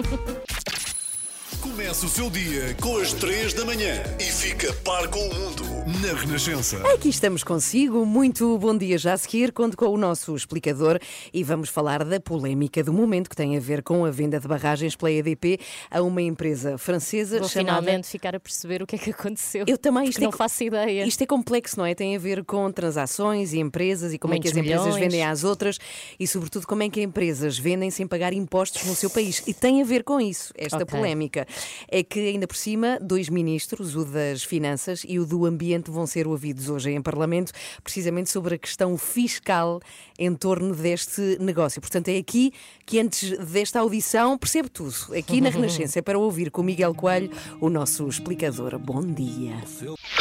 Começa 1.60 2.06
o 2.06 2.08
seu 2.08 2.31
dia 2.31 2.75
com 2.81 2.99
as 2.99 3.12
3 3.12 3.52
da 3.52 3.64
manhã 3.64 4.02
e 4.20 4.25
fica 4.25 4.72
par 4.84 5.08
com 5.08 5.19
o 5.19 5.34
mundo 5.34 5.64
na 6.00 6.12
Renascença. 6.14 6.76
Aqui 6.94 7.08
estamos 7.08 7.43
consigo. 7.43 8.06
Muito 8.06 8.56
bom 8.58 8.76
dia 8.76 8.96
já 8.96 9.14
a 9.14 9.16
seguir. 9.16 9.50
Conto 9.52 9.76
com 9.76 9.87
o 9.87 9.96
nosso 9.96 10.37
explicador 10.37 11.00
e 11.32 11.43
vamos 11.43 11.69
falar 11.69 12.05
da 12.05 12.20
polémica 12.20 12.84
do 12.84 12.93
momento 12.93 13.28
que 13.28 13.34
tem 13.34 13.56
a 13.56 13.60
ver 13.60 13.82
com 13.82 14.05
a 14.05 14.10
venda 14.10 14.38
de 14.38 14.46
barragens 14.46 14.94
pela 14.94 15.10
EDP 15.10 15.58
a 15.90 16.00
uma 16.02 16.22
empresa 16.22 16.78
francesa 16.78 17.40
Vou 17.40 17.49
chamada. 17.49 17.81
finalmente 17.81 18.06
ficar 18.08 18.37
a 18.37 18.40
perceber 18.40 18.82
o 18.82 18.87
que 18.87 18.94
é 18.94 18.99
que 18.99 19.10
aconteceu. 19.10 19.64
Eu 19.66 19.78
também, 19.78 20.08
isto 20.08 20.20
é 20.20 20.25
não 20.25 20.32
faço 20.32 20.62
ideia. 20.62 21.05
Isto 21.06 21.22
é 21.22 21.26
complexo, 21.26 21.78
não 21.78 21.87
é? 21.87 21.94
Tem 21.94 22.14
a 22.14 22.19
ver 22.19 22.44
com 22.44 22.70
transações 22.70 23.52
e 23.52 23.58
empresas 23.58 24.12
e 24.12 24.19
como 24.19 24.34
é 24.34 24.38
que 24.38 24.46
as 24.46 24.55
Muitos 24.55 24.69
empresas 24.70 24.94
milhões. 24.94 25.12
vendem 25.12 25.24
às 25.27 25.43
outras 25.43 25.79
e, 26.20 26.27
sobretudo, 26.27 26.67
como 26.67 26.82
é 26.84 26.88
que 26.88 27.00
empresas 27.03 27.58
vendem 27.58 27.91
sem 27.91 28.06
pagar 28.06 28.32
impostos 28.32 28.84
no 28.86 28.94
seu 28.94 29.10
país. 29.10 29.43
E 29.46 29.53
tem 29.55 29.82
a 29.82 29.84
ver 29.84 30.05
com 30.05 30.20
isso, 30.20 30.53
esta 30.56 30.77
Ok. 30.77 30.86
polémica. 30.86 31.47
É 31.88 32.02
que, 32.02 32.20
ainda 32.20 32.46
por 32.46 32.56
cima, 32.56 32.98
dois 33.00 33.28
ministros, 33.28 33.96
o 33.96 34.05
das 34.05 34.43
Finanças 34.43 35.02
e 35.06 35.19
o 35.19 35.26
do 35.26 35.46
Ambiente, 35.46 35.90
vão 35.90 36.06
ser 36.06 36.26
ouvidos 36.26 36.69
hoje 36.69 36.90
em 36.90 37.02
Parlamento, 37.02 37.52
precisamente 37.82 38.31
sobre 38.31 38.55
a 38.55 38.58
questão 38.58 38.96
fiscal 38.96 39.81
em 40.19 40.34
torno 40.34 40.74
deste 40.74 41.38
negócio. 41.40 41.81
Portanto, 41.81 42.08
é 42.08 42.17
aqui 42.17 42.52
que, 42.84 43.00
antes 43.00 43.38
desta 43.38 43.81
audição, 43.81 44.36
percebe 44.36 44.69
tudo. 44.69 44.94
Aqui 45.17 45.40
na 45.40 45.50
Renascença 45.50 45.98
é 45.98 46.02
para 46.02 46.19
ouvir 46.19 46.50
com 46.50 46.62
o 46.62 46.64
Miguel 46.64 46.94
Coelho, 46.94 47.31
o 47.60 47.69
nosso 47.70 48.06
explicador. 48.08 48.78
Bom 48.78 49.02
dia. 49.02 49.55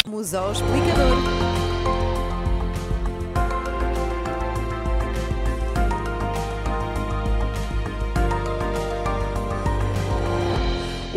Vamos 0.05 0.33
ao 0.33 0.51
explicador. 0.51 1.66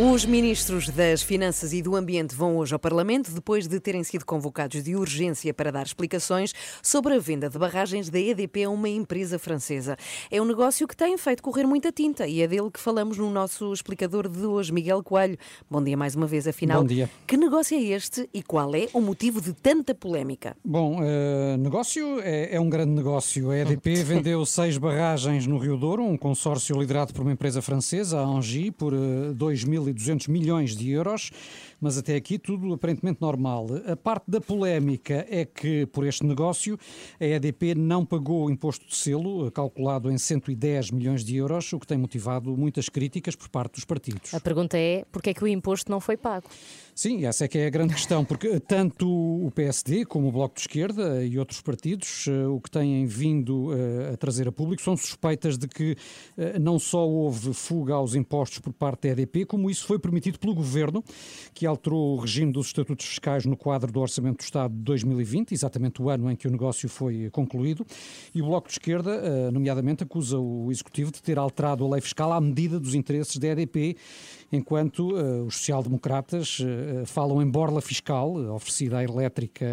Os 0.02 0.24
ministros 0.24 0.88
das 0.88 1.22
Finanças 1.22 1.74
e 1.74 1.82
do 1.82 1.94
Ambiente 1.94 2.34
vão 2.34 2.56
hoje 2.56 2.72
ao 2.72 2.78
Parlamento 2.78 3.30
depois 3.32 3.68
de 3.68 3.78
terem 3.78 4.02
sido 4.02 4.24
convocados 4.24 4.82
de 4.82 4.96
urgência 4.96 5.52
para 5.52 5.70
dar 5.70 5.84
explicações 5.84 6.54
sobre 6.82 7.12
a 7.12 7.18
venda 7.18 7.50
de 7.50 7.58
barragens 7.58 8.08
da 8.08 8.18
EDP 8.18 8.64
a 8.64 8.70
uma 8.70 8.88
empresa 8.88 9.38
francesa. 9.38 9.98
É 10.30 10.40
um 10.40 10.46
negócio 10.46 10.88
que 10.88 10.96
tem 10.96 11.18
feito 11.18 11.42
correr 11.42 11.66
muita 11.66 11.92
tinta 11.92 12.26
e 12.26 12.40
é 12.40 12.48
dele 12.48 12.70
que 12.72 12.80
falamos 12.80 13.18
no 13.18 13.28
nosso 13.28 13.74
explicador 13.74 14.26
de 14.26 14.46
hoje, 14.46 14.72
Miguel 14.72 15.02
Coelho. 15.02 15.36
Bom 15.70 15.84
dia 15.84 15.98
mais 15.98 16.14
uma 16.14 16.26
vez, 16.26 16.48
afinal. 16.48 16.80
Bom 16.80 16.86
dia. 16.86 17.10
Que 17.26 17.36
negócio 17.36 17.76
é 17.76 17.82
este 17.82 18.26
e 18.32 18.42
qual 18.42 18.74
é 18.74 18.88
o 18.94 19.02
motivo 19.02 19.38
de 19.38 19.52
tanta 19.52 19.94
polémica? 19.94 20.56
Bom, 20.64 21.00
eh, 21.02 21.58
negócio 21.58 22.20
é, 22.22 22.54
é 22.54 22.58
um 22.58 22.70
grande 22.70 22.92
negócio. 22.92 23.50
A 23.50 23.58
EDP 23.58 23.96
vendeu 24.02 24.46
seis 24.46 24.78
barragens 24.78 25.46
no 25.46 25.58
Rio 25.58 25.76
Douro, 25.76 26.02
um 26.02 26.16
consórcio 26.16 26.80
liderado 26.80 27.12
por 27.12 27.20
uma 27.20 27.32
empresa 27.32 27.60
francesa, 27.60 28.18
a 28.18 28.24
Engie, 28.24 28.70
por 28.70 28.94
eh, 28.94 29.34
2.200 29.94 30.28
milhões 30.28 30.76
de 30.76 30.90
euros. 30.90 31.30
Mas 31.80 31.96
até 31.96 32.14
aqui 32.14 32.38
tudo 32.38 32.72
aparentemente 32.74 33.20
normal. 33.20 33.66
A 33.86 33.96
parte 33.96 34.30
da 34.30 34.40
polémica 34.40 35.26
é 35.30 35.44
que, 35.44 35.86
por 35.86 36.06
este 36.06 36.24
negócio, 36.26 36.78
a 37.18 37.24
EDP 37.24 37.74
não 37.74 38.04
pagou 38.04 38.46
o 38.46 38.50
imposto 38.50 38.86
de 38.86 38.94
selo, 38.94 39.50
calculado 39.50 40.10
em 40.10 40.18
110 40.18 40.90
milhões 40.90 41.24
de 41.24 41.36
euros, 41.36 41.72
o 41.72 41.78
que 41.78 41.86
tem 41.86 41.96
motivado 41.96 42.56
muitas 42.56 42.88
críticas 42.88 43.34
por 43.34 43.48
parte 43.48 43.74
dos 43.74 43.84
partidos. 43.84 44.34
A 44.34 44.40
pergunta 44.40 44.76
é: 44.76 45.04
porquê 45.10 45.30
é 45.30 45.34
que 45.34 45.42
o 45.42 45.48
imposto 45.48 45.90
não 45.90 46.00
foi 46.00 46.16
pago? 46.16 46.48
Sim, 47.00 47.24
essa 47.24 47.46
é 47.46 47.48
que 47.48 47.56
é 47.56 47.66
a 47.66 47.70
grande 47.70 47.94
questão, 47.94 48.26
porque 48.26 48.60
tanto 48.60 49.08
o 49.08 49.50
PSD 49.52 50.04
como 50.04 50.28
o 50.28 50.32
Bloco 50.32 50.56
de 50.56 50.60
Esquerda 50.60 51.24
e 51.24 51.38
outros 51.38 51.62
partidos 51.62 52.26
eh, 52.28 52.46
o 52.46 52.60
que 52.60 52.70
têm 52.70 53.06
vindo 53.06 53.72
eh, 53.72 54.12
a 54.12 54.16
trazer 54.18 54.46
a 54.46 54.52
público 54.52 54.82
são 54.82 54.94
suspeitas 54.94 55.56
de 55.56 55.66
que 55.66 55.96
eh, 56.36 56.58
não 56.58 56.78
só 56.78 57.08
houve 57.08 57.54
fuga 57.54 57.94
aos 57.94 58.14
impostos 58.14 58.58
por 58.58 58.74
parte 58.74 59.08
da 59.08 59.14
EDP, 59.14 59.46
como 59.46 59.70
isso 59.70 59.86
foi 59.86 59.98
permitido 59.98 60.38
pelo 60.38 60.54
Governo, 60.54 61.02
que 61.54 61.64
alterou 61.64 62.18
o 62.18 62.20
regime 62.20 62.52
dos 62.52 62.66
estatutos 62.66 63.06
fiscais 63.06 63.46
no 63.46 63.56
quadro 63.56 63.90
do 63.90 63.98
Orçamento 63.98 64.36
do 64.36 64.44
Estado 64.44 64.74
de 64.74 64.82
2020, 64.82 65.52
exatamente 65.52 66.02
o 66.02 66.10
ano 66.10 66.30
em 66.30 66.36
que 66.36 66.46
o 66.46 66.50
negócio 66.50 66.86
foi 66.86 67.30
concluído, 67.30 67.86
e 68.34 68.42
o 68.42 68.44
Bloco 68.44 68.68
de 68.68 68.74
Esquerda, 68.74 69.50
nomeadamente, 69.50 70.02
acusa 70.02 70.38
o 70.38 70.70
Executivo 70.70 71.10
de 71.10 71.22
ter 71.22 71.38
alterado 71.38 71.82
a 71.82 71.88
lei 71.88 72.02
fiscal 72.02 72.30
à 72.30 72.38
medida 72.42 72.78
dos 72.78 72.94
interesses 72.94 73.38
da 73.38 73.48
EDP, 73.48 73.96
enquanto 74.52 75.14
os 75.46 75.56
social-democratas 75.56 76.60
uh, 76.90 77.06
falam 77.06 77.42
em 77.42 77.48
borla 77.48 77.80
fiscal 77.80 78.34
uh, 78.36 78.54
oferecida 78.54 78.98
à 78.98 79.04
elétrica 79.04 79.66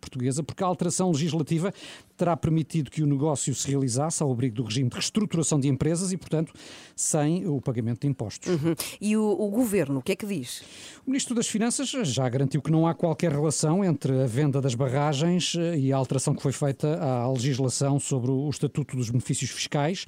portuguesa, 0.00 0.42
porque 0.42 0.62
a 0.62 0.66
alteração 0.66 1.10
legislativa 1.10 1.72
terá 2.22 2.36
permitido 2.36 2.88
que 2.88 3.02
o 3.02 3.06
negócio 3.06 3.52
se 3.52 3.68
realizasse 3.68 4.22
ao 4.22 4.30
abrigo 4.30 4.54
do 4.54 4.62
regime 4.62 4.88
de 4.88 4.94
reestruturação 4.94 5.58
de 5.58 5.66
empresas 5.66 6.12
e, 6.12 6.16
portanto, 6.16 6.52
sem 6.94 7.44
o 7.48 7.60
pagamento 7.60 8.02
de 8.02 8.06
impostos. 8.06 8.48
Uhum. 8.48 8.76
E 9.00 9.16
o, 9.16 9.24
o 9.24 9.50
governo, 9.50 9.98
o 9.98 10.02
que 10.02 10.12
é 10.12 10.14
que 10.14 10.24
diz? 10.24 10.62
O 11.04 11.10
Ministro 11.10 11.34
das 11.34 11.48
Finanças 11.48 11.88
já 11.88 12.28
garantiu 12.28 12.62
que 12.62 12.70
não 12.70 12.86
há 12.86 12.94
qualquer 12.94 13.32
relação 13.32 13.84
entre 13.84 14.22
a 14.22 14.26
venda 14.26 14.60
das 14.60 14.76
barragens 14.76 15.54
e 15.76 15.92
a 15.92 15.96
alteração 15.96 16.32
que 16.32 16.40
foi 16.40 16.52
feita 16.52 16.96
à 17.02 17.28
legislação 17.28 17.98
sobre 17.98 18.30
o 18.30 18.48
Estatuto 18.48 18.96
dos 18.96 19.10
Benefícios 19.10 19.50
Fiscais. 19.50 20.06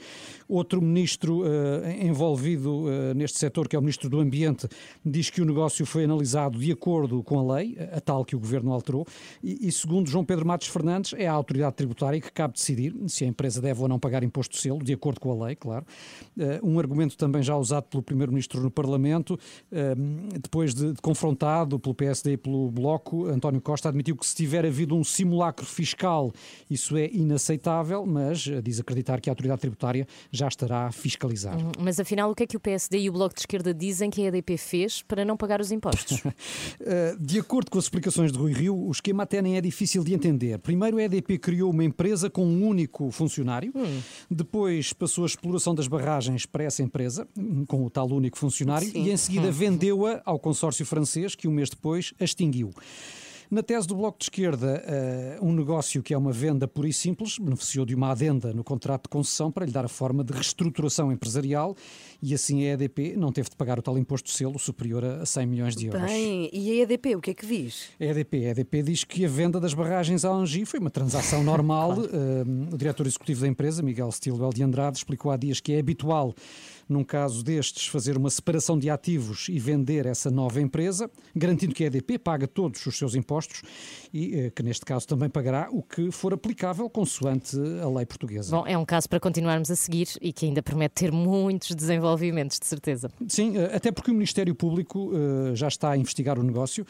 Outro 0.48 0.80
ministro 0.80 1.42
envolvido 2.00 2.84
neste 3.16 3.40
setor, 3.40 3.66
que 3.66 3.74
é 3.74 3.78
o 3.78 3.82
Ministro 3.82 4.08
do 4.08 4.20
Ambiente, 4.20 4.68
diz 5.04 5.30
que 5.30 5.42
o 5.42 5.44
negócio 5.44 5.84
foi 5.84 6.04
analisado 6.04 6.60
de 6.60 6.70
acordo 6.70 7.24
com 7.24 7.40
a 7.40 7.56
lei, 7.56 7.76
a 7.90 8.00
tal 8.00 8.24
que 8.24 8.36
o 8.36 8.38
Governo 8.38 8.72
alterou, 8.72 9.04
e, 9.42 9.66
e 9.66 9.72
segundo 9.72 10.08
João 10.08 10.24
Pedro 10.24 10.46
Matos 10.46 10.68
Fernandes, 10.68 11.12
é 11.14 11.26
a 11.26 11.32
autoridade 11.32 11.74
tributária 11.74 12.03
que 12.20 12.32
cabe 12.32 12.54
decidir 12.54 12.94
se 13.08 13.24
a 13.24 13.26
empresa 13.26 13.60
deve 13.60 13.80
ou 13.80 13.88
não 13.88 13.98
pagar 13.98 14.22
imposto 14.22 14.54
de 14.54 14.60
selo, 14.60 14.82
de 14.82 14.92
acordo 14.92 15.20
com 15.20 15.30
a 15.30 15.46
lei, 15.46 15.56
claro. 15.56 15.84
Uh, 16.36 16.66
um 16.66 16.78
argumento 16.78 17.16
também 17.16 17.42
já 17.42 17.56
usado 17.56 17.84
pelo 17.84 18.02
Primeiro-Ministro 18.02 18.60
no 18.60 18.70
Parlamento, 18.70 19.34
uh, 19.34 20.38
depois 20.40 20.74
de, 20.74 20.92
de, 20.92 21.00
confrontado 21.00 21.78
pelo 21.78 21.94
PSD 21.94 22.32
e 22.32 22.36
pelo 22.36 22.70
Bloco, 22.70 23.26
António 23.26 23.60
Costa 23.60 23.88
admitiu 23.88 24.16
que 24.16 24.26
se 24.26 24.34
tiver 24.34 24.66
havido 24.66 24.96
um 24.96 25.04
simulacro 25.04 25.64
fiscal, 25.64 26.32
isso 26.68 26.96
é 26.96 27.08
inaceitável, 27.12 28.04
mas 28.04 28.46
uh, 28.46 28.60
diz 28.60 28.80
acreditar 28.80 29.20
que 29.20 29.30
a 29.30 29.32
autoridade 29.32 29.60
tributária 29.60 30.06
já 30.30 30.48
estará 30.48 30.86
a 30.86 30.92
fiscalizar. 30.92 31.56
Uhum. 31.56 31.72
Mas 31.78 32.00
afinal, 32.00 32.30
o 32.30 32.34
que 32.34 32.42
é 32.42 32.46
que 32.46 32.56
o 32.56 32.60
PSD 32.60 32.98
e 32.98 33.10
o 33.10 33.12
Bloco 33.12 33.34
de 33.34 33.40
Esquerda 33.40 33.72
dizem 33.72 34.10
que 34.10 34.22
a 34.22 34.26
EDP 34.26 34.56
fez 34.56 35.02
para 35.02 35.24
não 35.24 35.36
pagar 35.36 35.60
os 35.60 35.70
impostos? 35.70 36.22
de 37.20 37.38
acordo 37.38 37.70
com 37.70 37.78
as 37.78 37.84
explicações 37.84 38.32
de 38.32 38.38
Rui 38.38 38.52
Rio, 38.52 38.76
o 38.76 38.90
esquema 38.90 39.22
até 39.22 39.40
nem 39.40 39.56
é 39.56 39.60
difícil 39.60 40.02
de 40.02 40.14
entender. 40.14 40.58
Primeiro, 40.58 40.96
a 40.96 41.02
EDP 41.02 41.38
criou 41.38 41.70
uma 41.70 41.83
empresa 41.84 42.28
com 42.30 42.44
um 42.46 42.66
único 42.66 43.10
funcionário, 43.10 43.72
hum. 43.74 44.00
depois 44.30 44.92
passou 44.92 45.24
a 45.24 45.26
exploração 45.26 45.74
das 45.74 45.86
barragens 45.86 46.46
para 46.46 46.64
essa 46.64 46.82
empresa, 46.82 47.26
com 47.66 47.84
o 47.84 47.90
tal 47.90 48.08
único 48.10 48.38
funcionário, 48.38 48.88
Sim. 48.88 49.04
e 49.04 49.10
em 49.10 49.16
seguida 49.16 49.50
vendeu-a 49.50 50.22
ao 50.24 50.38
consórcio 50.38 50.84
francês, 50.84 51.34
que 51.34 51.48
um 51.48 51.52
mês 51.52 51.70
depois 51.70 52.12
a 52.20 52.24
extinguiu. 52.24 52.70
Na 53.50 53.62
tese 53.62 53.86
do 53.86 53.94
Bloco 53.94 54.18
de 54.18 54.24
Esquerda, 54.24 54.82
uh, 55.40 55.46
um 55.46 55.52
negócio 55.52 56.02
que 56.02 56.14
é 56.14 56.18
uma 56.18 56.32
venda 56.32 56.66
pura 56.66 56.88
e 56.88 56.92
simples 56.92 57.38
beneficiou 57.38 57.84
de 57.84 57.94
uma 57.94 58.10
adenda 58.10 58.52
no 58.54 58.64
contrato 58.64 59.04
de 59.04 59.08
concessão 59.10 59.52
para 59.52 59.66
lhe 59.66 59.70
dar 59.70 59.84
a 59.84 59.88
forma 59.88 60.24
de 60.24 60.32
reestruturação 60.32 61.12
empresarial 61.12 61.76
e 62.22 62.32
assim 62.32 62.66
a 62.66 62.72
EDP 62.72 63.14
não 63.16 63.30
teve 63.30 63.50
de 63.50 63.56
pagar 63.56 63.78
o 63.78 63.82
tal 63.82 63.98
imposto 63.98 64.30
de 64.30 64.36
selo 64.36 64.58
superior 64.58 65.04
a 65.04 65.26
100 65.26 65.46
milhões 65.46 65.76
de 65.76 65.86
euros. 65.86 66.02
Bem, 66.02 66.48
e 66.52 66.70
a 66.70 66.82
EDP, 66.82 67.16
o 67.16 67.20
que 67.20 67.30
é 67.30 67.34
que 67.34 67.46
diz? 67.46 67.90
A 68.00 68.04
EDP, 68.04 68.46
a 68.46 68.50
EDP 68.50 68.82
diz 68.82 69.04
que 69.04 69.24
a 69.24 69.28
venda 69.28 69.60
das 69.60 69.74
barragens 69.74 70.24
à 70.24 70.30
Angi 70.30 70.64
foi 70.64 70.80
uma 70.80 70.90
transação 70.90 71.42
normal. 71.44 71.94
claro. 71.94 72.10
uh, 72.10 72.74
o 72.74 72.78
diretor 72.78 73.06
executivo 73.06 73.42
da 73.42 73.48
empresa, 73.48 73.82
Miguel 73.82 74.10
Stilwell 74.10 74.52
de 74.52 74.62
Andrade, 74.62 74.96
explicou 74.96 75.30
há 75.30 75.36
dias 75.36 75.60
que 75.60 75.72
é 75.72 75.78
habitual 75.78 76.34
num 76.88 77.04
caso 77.04 77.42
destes, 77.42 77.86
fazer 77.86 78.16
uma 78.16 78.30
separação 78.30 78.78
de 78.78 78.90
ativos 78.90 79.48
e 79.48 79.58
vender 79.58 80.06
essa 80.06 80.30
nova 80.30 80.60
empresa, 80.60 81.10
garantindo 81.34 81.74
que 81.74 81.84
a 81.84 81.86
EDP 81.86 82.18
paga 82.18 82.46
todos 82.46 82.84
os 82.86 82.96
seus 82.96 83.14
impostos 83.14 83.62
e 84.12 84.34
eh, 84.38 84.50
que 84.50 84.62
neste 84.62 84.84
caso 84.84 85.06
também 85.06 85.28
pagará 85.28 85.68
o 85.70 85.82
que 85.82 86.10
for 86.10 86.32
aplicável 86.32 86.88
consoante 86.88 87.56
a 87.82 87.88
lei 87.88 88.06
portuguesa. 88.06 88.54
Bom, 88.54 88.66
é 88.66 88.76
um 88.76 88.84
caso 88.84 89.08
para 89.08 89.20
continuarmos 89.20 89.70
a 89.70 89.76
seguir 89.76 90.08
e 90.20 90.32
que 90.32 90.46
ainda 90.46 90.62
promete 90.62 90.94
ter 90.94 91.12
muitos 91.12 91.74
desenvolvimentos, 91.74 92.58
de 92.58 92.66
certeza. 92.66 93.10
Sim, 93.28 93.56
eh, 93.56 93.74
até 93.74 93.90
porque 93.90 94.10
o 94.10 94.14
Ministério 94.14 94.54
Público 94.54 95.10
uh, 95.10 95.54
já 95.54 95.68
está 95.68 95.90
a 95.90 95.96
investigar 95.96 96.38
o 96.38 96.42
negócio 96.42 96.86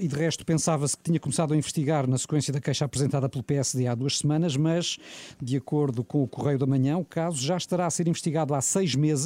e 0.00 0.08
de 0.08 0.16
resto 0.16 0.44
pensava-se 0.44 0.96
que 0.96 1.02
tinha 1.02 1.20
começado 1.20 1.52
a 1.52 1.56
investigar 1.56 2.06
na 2.08 2.18
sequência 2.18 2.52
da 2.52 2.60
queixa 2.60 2.84
apresentada 2.84 3.28
pelo 3.28 3.42
PSD 3.42 3.86
há 3.86 3.94
duas 3.94 4.18
semanas, 4.18 4.56
mas 4.56 4.98
de 5.40 5.56
acordo 5.56 6.02
com 6.02 6.22
o 6.22 6.28
Correio 6.28 6.58
da 6.58 6.66
Manhã, 6.66 6.96
o 6.96 7.04
caso 7.04 7.38
já 7.38 7.56
estará 7.56 7.86
a 7.86 7.90
ser 7.90 8.08
investigado 8.08 8.54
há 8.54 8.60
seis 8.60 8.94
meses 8.94 9.25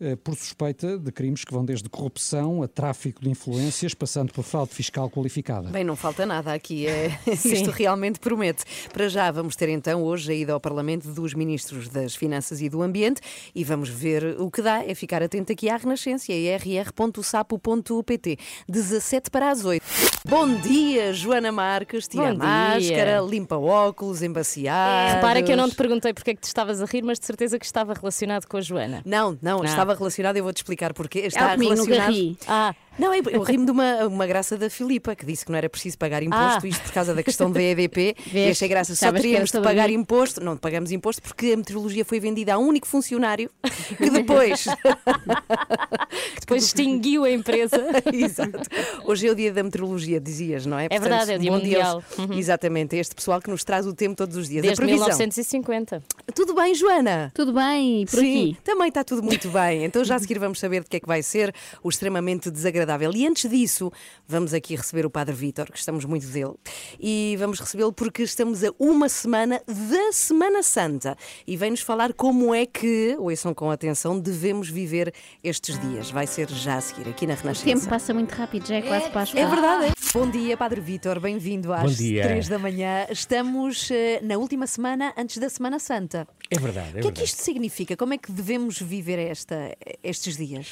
eh, 0.00 0.16
por 0.16 0.34
suspeita 0.34 0.98
de 0.98 1.12
crimes 1.12 1.44
que 1.44 1.52
vão 1.52 1.64
desde 1.64 1.88
corrupção 1.88 2.60
a 2.62 2.68
tráfico 2.68 3.22
de 3.22 3.30
influências, 3.30 3.94
passando 3.94 4.32
por 4.32 4.42
fraude 4.42 4.74
fiscal 4.74 5.08
qualificada. 5.08 5.70
Bem, 5.70 5.84
não 5.84 5.94
falta 5.94 6.26
nada 6.26 6.52
aqui. 6.52 6.88
É... 6.88 7.16
Isto 7.30 7.70
realmente 7.70 8.18
promete. 8.18 8.64
Para 8.92 9.08
já 9.08 9.30
vamos 9.30 9.54
ter 9.54 9.68
então 9.68 10.02
hoje 10.02 10.32
a 10.32 10.34
ida 10.34 10.52
ao 10.52 10.60
Parlamento 10.60 11.08
dos 11.12 11.34
Ministros 11.34 11.88
das 11.88 12.16
Finanças 12.16 12.60
e 12.60 12.68
do 12.68 12.82
Ambiente 12.82 13.20
e 13.54 13.62
vamos 13.62 13.88
ver 13.88 14.40
o 14.40 14.50
que 14.50 14.60
dá. 14.60 14.82
É 14.84 14.92
ficar 14.94 15.22
atento 15.22 15.52
aqui 15.52 15.68
à 15.68 15.76
Renascença, 15.76 16.32
rr.sapo.pt. 16.32 18.38
17 18.68 19.30
para 19.30 19.50
as 19.50 19.64
8. 19.64 19.84
Bom 20.28 20.52
dia, 20.56 21.12
Joana 21.12 21.52
Marques. 21.52 22.08
Tira 22.08 22.24
Bom 22.24 22.28
a 22.28 22.32
dia. 22.32 22.38
máscara, 22.38 23.20
limpa 23.20 23.56
óculos, 23.56 24.20
embaciados. 24.22 25.14
Repara 25.14 25.42
que 25.42 25.52
eu 25.52 25.56
não 25.56 25.68
te 25.68 25.76
perguntei 25.76 26.12
porque 26.12 26.32
é 26.32 26.34
que 26.34 26.40
te 26.40 26.48
estavas 26.48 26.82
a 26.82 26.86
rir, 26.86 27.02
mas 27.02 27.20
de 27.20 27.26
certeza 27.26 27.58
que 27.58 27.64
estava 27.64 27.94
relacionado 27.94 28.46
com 28.46 28.56
a 28.56 28.60
Joana. 28.60 29.02
Não, 29.04 29.21
não, 29.40 29.64
estava 29.64 29.94
relacionado, 29.94 30.36
eu 30.36 30.44
vou-te 30.44 30.58
explicar 30.58 30.92
porquê. 30.92 31.20
Está 31.20 31.40
Ela 31.40 31.54
comigo 31.54 31.74
relacionado. 31.74 32.36
Ah, 32.48 32.74
Não, 32.98 33.14
eu, 33.14 33.22
eu 33.30 33.42
rimo 33.42 33.64
de 33.64 33.70
uma, 33.70 34.06
uma 34.06 34.26
graça 34.26 34.56
da 34.56 34.68
Filipa, 34.68 35.16
que 35.16 35.24
disse 35.24 35.44
que 35.44 35.50
não 35.50 35.58
era 35.58 35.68
preciso 35.68 35.96
pagar 35.98 36.22
imposto, 36.22 36.64
Ah. 36.64 36.68
isto 36.68 36.82
por 36.82 36.92
causa 36.92 37.14
da 37.14 37.22
questão 37.22 37.50
da 37.50 37.62
EDP. 37.62 38.14
e 38.32 38.50
achei 38.50 38.68
graça, 38.68 38.94
só 38.94 39.10
que 39.10 39.20
teríamos 39.20 39.50
de 39.50 39.60
pagar 39.60 39.88
mim? 39.88 39.94
imposto. 39.94 40.42
Não 40.44 40.56
pagamos 40.56 40.92
imposto 40.92 41.22
porque 41.22 41.52
a 41.52 41.56
meteorologia 41.56 42.04
foi 42.04 42.20
vendida 42.20 42.54
a 42.54 42.58
um 42.58 42.66
único 42.66 42.86
funcionário 42.86 43.50
que 43.96 44.10
depois. 44.10 44.66
depois 46.40 46.64
extinguiu 46.64 47.24
a 47.24 47.30
empresa. 47.30 47.76
Exato. 48.12 48.60
Hoje 49.04 49.26
é 49.28 49.30
o 49.30 49.34
dia 49.34 49.52
da 49.52 49.62
meteorologia, 49.62 50.20
dizias, 50.20 50.66
não 50.66 50.78
é? 50.78 50.86
É 50.90 50.98
verdade, 50.98 51.32
é 51.32 51.36
o 51.36 51.38
dia 51.38 51.50
mundial. 51.52 52.02
aos- 52.18 52.30
Exatamente, 52.36 52.96
é 52.96 53.00
este 53.00 53.14
pessoal 53.14 53.40
que 53.40 53.50
nos 53.50 53.64
traz 53.64 53.86
o 53.86 53.94
tempo 53.94 54.16
todos 54.16 54.36
os 54.36 54.48
dias. 54.48 54.60
a 54.60 54.66
Desde 54.66 54.76
previsão. 54.76 55.06
1950. 55.08 56.02
Tudo 56.34 56.54
bem, 56.54 56.74
Joana? 56.74 57.30
Tudo 57.34 57.52
bem, 57.52 58.04
por 58.06 58.18
Sim, 58.20 58.50
aqui. 58.52 58.58
também 58.64 58.88
está 58.88 59.02
tudo 59.04 59.22
muito 59.22 59.48
bem. 59.50 59.84
Então 59.84 60.04
já 60.04 60.16
a 60.16 60.18
seguir 60.18 60.38
vamos 60.38 60.58
saber 60.60 60.82
de 60.82 60.88
que 60.90 60.96
é 60.98 61.00
que 61.00 61.06
vai 61.08 61.22
ser 61.22 61.54
o 61.82 61.88
extremamente 61.88 62.50
desagradável. 62.50 62.81
E 63.16 63.26
antes 63.26 63.48
disso, 63.50 63.90
vamos 64.26 64.52
aqui 64.54 64.74
receber 64.74 65.06
o 65.06 65.10
Padre 65.10 65.34
Vítor, 65.34 65.70
que 65.70 65.78
estamos 65.78 66.04
muito 66.04 66.26
dele. 66.26 66.54
E 67.00 67.36
vamos 67.38 67.60
recebê-lo 67.60 67.92
porque 67.92 68.22
estamos 68.22 68.64
a 68.64 68.72
uma 68.78 69.08
semana 69.08 69.62
da 69.66 70.12
Semana 70.12 70.62
Santa. 70.62 71.16
E 71.46 71.56
vem-nos 71.56 71.80
falar 71.80 72.12
como 72.12 72.54
é 72.54 72.66
que, 72.66 73.16
ouçam 73.18 73.54
com 73.54 73.70
atenção, 73.70 74.18
devemos 74.18 74.68
viver 74.68 75.12
estes 75.42 75.78
dias. 75.78 76.10
Vai 76.10 76.26
ser 76.26 76.48
já 76.50 76.76
a 76.76 76.80
seguir, 76.80 77.08
aqui 77.08 77.26
na 77.26 77.34
O 77.34 77.36
tempo 77.36 77.48
Renascença. 77.48 77.88
passa 77.88 78.14
muito 78.14 78.32
rápido, 78.32 78.66
já 78.66 78.76
é 78.76 78.82
quase 78.82 79.10
Páscoa. 79.10 79.40
É 79.40 79.46
verdade. 79.46 79.86
é? 79.86 79.92
Bom 80.12 80.28
dia, 80.30 80.56
Padre 80.56 80.80
Vítor, 80.80 81.18
bem-vindo 81.20 81.72
às 81.72 81.96
três 81.96 82.48
da 82.48 82.58
manhã. 82.58 83.06
Estamos 83.10 83.90
eh, 83.90 84.20
na 84.22 84.36
última 84.36 84.66
semana 84.66 85.12
antes 85.16 85.38
da 85.38 85.48
Semana 85.48 85.78
Santa. 85.78 86.26
É 86.50 86.58
verdade, 86.58 86.88
é 86.88 86.90
O 86.90 86.92
que 86.92 86.98
é 86.98 87.02
verdade. 87.02 87.18
que 87.20 87.24
isto 87.24 87.42
significa? 87.42 87.96
Como 87.96 88.12
é 88.12 88.18
que 88.18 88.30
devemos 88.30 88.78
viver 88.80 89.18
esta, 89.18 89.74
estes 90.02 90.36
dias? 90.36 90.66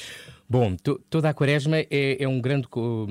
Bom, 0.51 0.75
to- 0.75 0.99
toda 1.09 1.29
a 1.29 1.33
quaresma 1.33 1.77
é, 1.79 2.21
é 2.21 2.27
um 2.27 2.41
grande 2.41 2.67
co- 2.67 3.07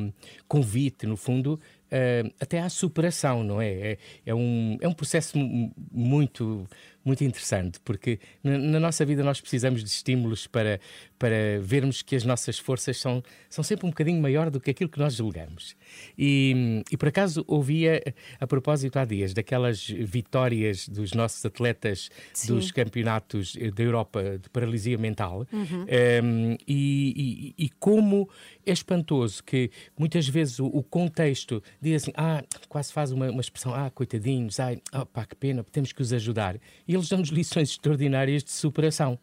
convite, 0.46 1.06
no 1.06 1.16
fundo, 1.16 1.58
eh, 1.90 2.30
até 2.38 2.60
à 2.60 2.68
superação, 2.68 3.42
não 3.42 3.62
é? 3.62 3.92
É, 3.92 3.98
é 4.26 4.34
um, 4.34 4.76
é 4.78 4.86
um 4.86 4.92
processo 4.92 5.38
mu- 5.38 5.72
muito, 5.90 6.68
muito 7.02 7.24
interessante, 7.24 7.80
porque 7.80 8.20
na, 8.44 8.58
na 8.58 8.78
nossa 8.78 9.06
vida 9.06 9.24
nós 9.24 9.40
precisamos 9.40 9.82
de 9.82 9.88
estímulos 9.88 10.46
para, 10.46 10.78
para 11.20 11.60
vermos 11.60 12.00
que 12.00 12.16
as 12.16 12.24
nossas 12.24 12.58
forças 12.58 12.96
são, 12.98 13.22
são 13.50 13.62
sempre 13.62 13.84
um 13.86 13.90
bocadinho 13.90 14.20
maior 14.22 14.48
do 14.50 14.58
que 14.58 14.70
aquilo 14.70 14.88
que 14.88 14.98
nós 14.98 15.14
julgamos. 15.14 15.76
E, 16.18 16.82
e 16.90 16.96
por 16.96 17.08
acaso 17.08 17.44
ouvia, 17.46 18.02
a 18.40 18.46
propósito 18.46 18.98
há 18.98 19.04
dias, 19.04 19.34
daquelas 19.34 19.86
vitórias 19.86 20.88
dos 20.88 21.12
nossos 21.12 21.44
atletas 21.44 22.08
dos 22.54 22.72
campeonatos 22.72 23.54
da 23.74 23.82
Europa 23.82 24.38
de 24.42 24.48
paralisia 24.48 24.96
mental, 24.96 25.46
um, 25.52 26.56
e, 26.66 27.54
e- 27.58 27.64
e 27.66 27.68
como 27.78 28.26
é 28.64 28.72
espantoso 28.72 29.44
que 29.44 29.70
muitas 29.98 30.26
vezes 30.26 30.58
o, 30.58 30.66
o 30.66 30.82
contexto 30.82 31.62
diz 31.82 32.02
assim, 32.02 32.12
ah, 32.16 32.42
quase 32.66 32.92
faz 32.94 33.12
uma, 33.12 33.30
uma 33.30 33.42
expressão, 33.42 33.74
ah, 33.74 33.90
coitadinhos, 33.90 34.58
ai, 34.58 34.80
ah, 34.90 35.04
pá, 35.04 35.26
que 35.26 35.36
pena, 35.36 35.62
temos 35.70 35.92
que 35.92 36.00
os 36.00 36.14
ajudar. 36.14 36.56
E 36.88 36.94
eles 36.94 37.10
dão-nos 37.10 37.28
lições 37.28 37.68
extraordinárias 37.72 38.42
de 38.42 38.52
superação 38.52 39.18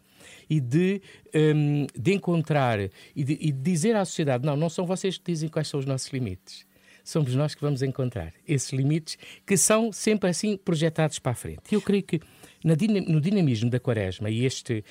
e 0.49 0.59
de, 0.59 1.01
um, 1.33 1.87
de 1.97 2.13
encontrar 2.13 2.79
e 3.15 3.23
de, 3.23 3.33
e 3.33 3.51
de 3.51 3.61
dizer 3.61 3.95
à 3.95 4.05
sociedade: 4.05 4.45
não, 4.45 4.55
não 4.55 4.69
são 4.69 4.85
vocês 4.85 5.17
que 5.17 5.31
dizem 5.31 5.49
quais 5.49 5.67
são 5.67 5.79
os 5.79 5.85
nossos 5.85 6.11
limites. 6.11 6.65
Somos 7.03 7.33
nós 7.35 7.55
que 7.55 7.61
vamos 7.61 7.81
encontrar 7.81 8.33
esses 8.45 8.73
limites 8.73 9.17
que 9.45 9.55
são 9.55 9.93
sempre 9.93 10.29
assim 10.29 10.57
projetados 10.57 11.19
para 11.19 11.31
a 11.31 11.35
frente. 11.35 11.61
Eu 11.71 11.81
creio 11.81 12.03
que 12.03 12.19
no 12.63 13.21
dinamismo 13.21 13.69
da 13.69 13.79
Quaresma 13.79 14.29
e 14.29 14.43
este, 14.43 14.83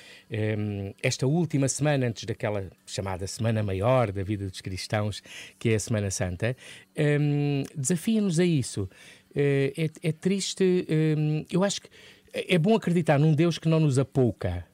um, 0.57 0.93
esta 1.03 1.27
última 1.27 1.67
semana 1.67 2.07
antes 2.07 2.23
daquela 2.23 2.67
chamada 2.87 3.27
Semana 3.27 3.61
Maior 3.61 4.11
da 4.11 4.23
vida 4.23 4.47
dos 4.49 4.61
cristãos, 4.61 5.21
que 5.59 5.69
é 5.69 5.75
a 5.75 5.79
Semana 5.79 6.09
Santa, 6.09 6.57
um, 6.97 7.63
desafia-nos 7.75 8.39
a 8.39 8.45
isso. 8.45 8.89
Eh, 9.35 9.73
é, 9.77 10.09
é 10.09 10.11
triste, 10.11 10.87
um, 10.89 11.45
eu 11.51 11.63
acho 11.63 11.81
que 11.81 11.89
é 12.33 12.57
bom 12.57 12.75
acreditar 12.75 13.19
num 13.19 13.33
Deus 13.33 13.59
que 13.59 13.69
não 13.69 13.79
nos 13.79 13.99
apouca, 13.99 14.65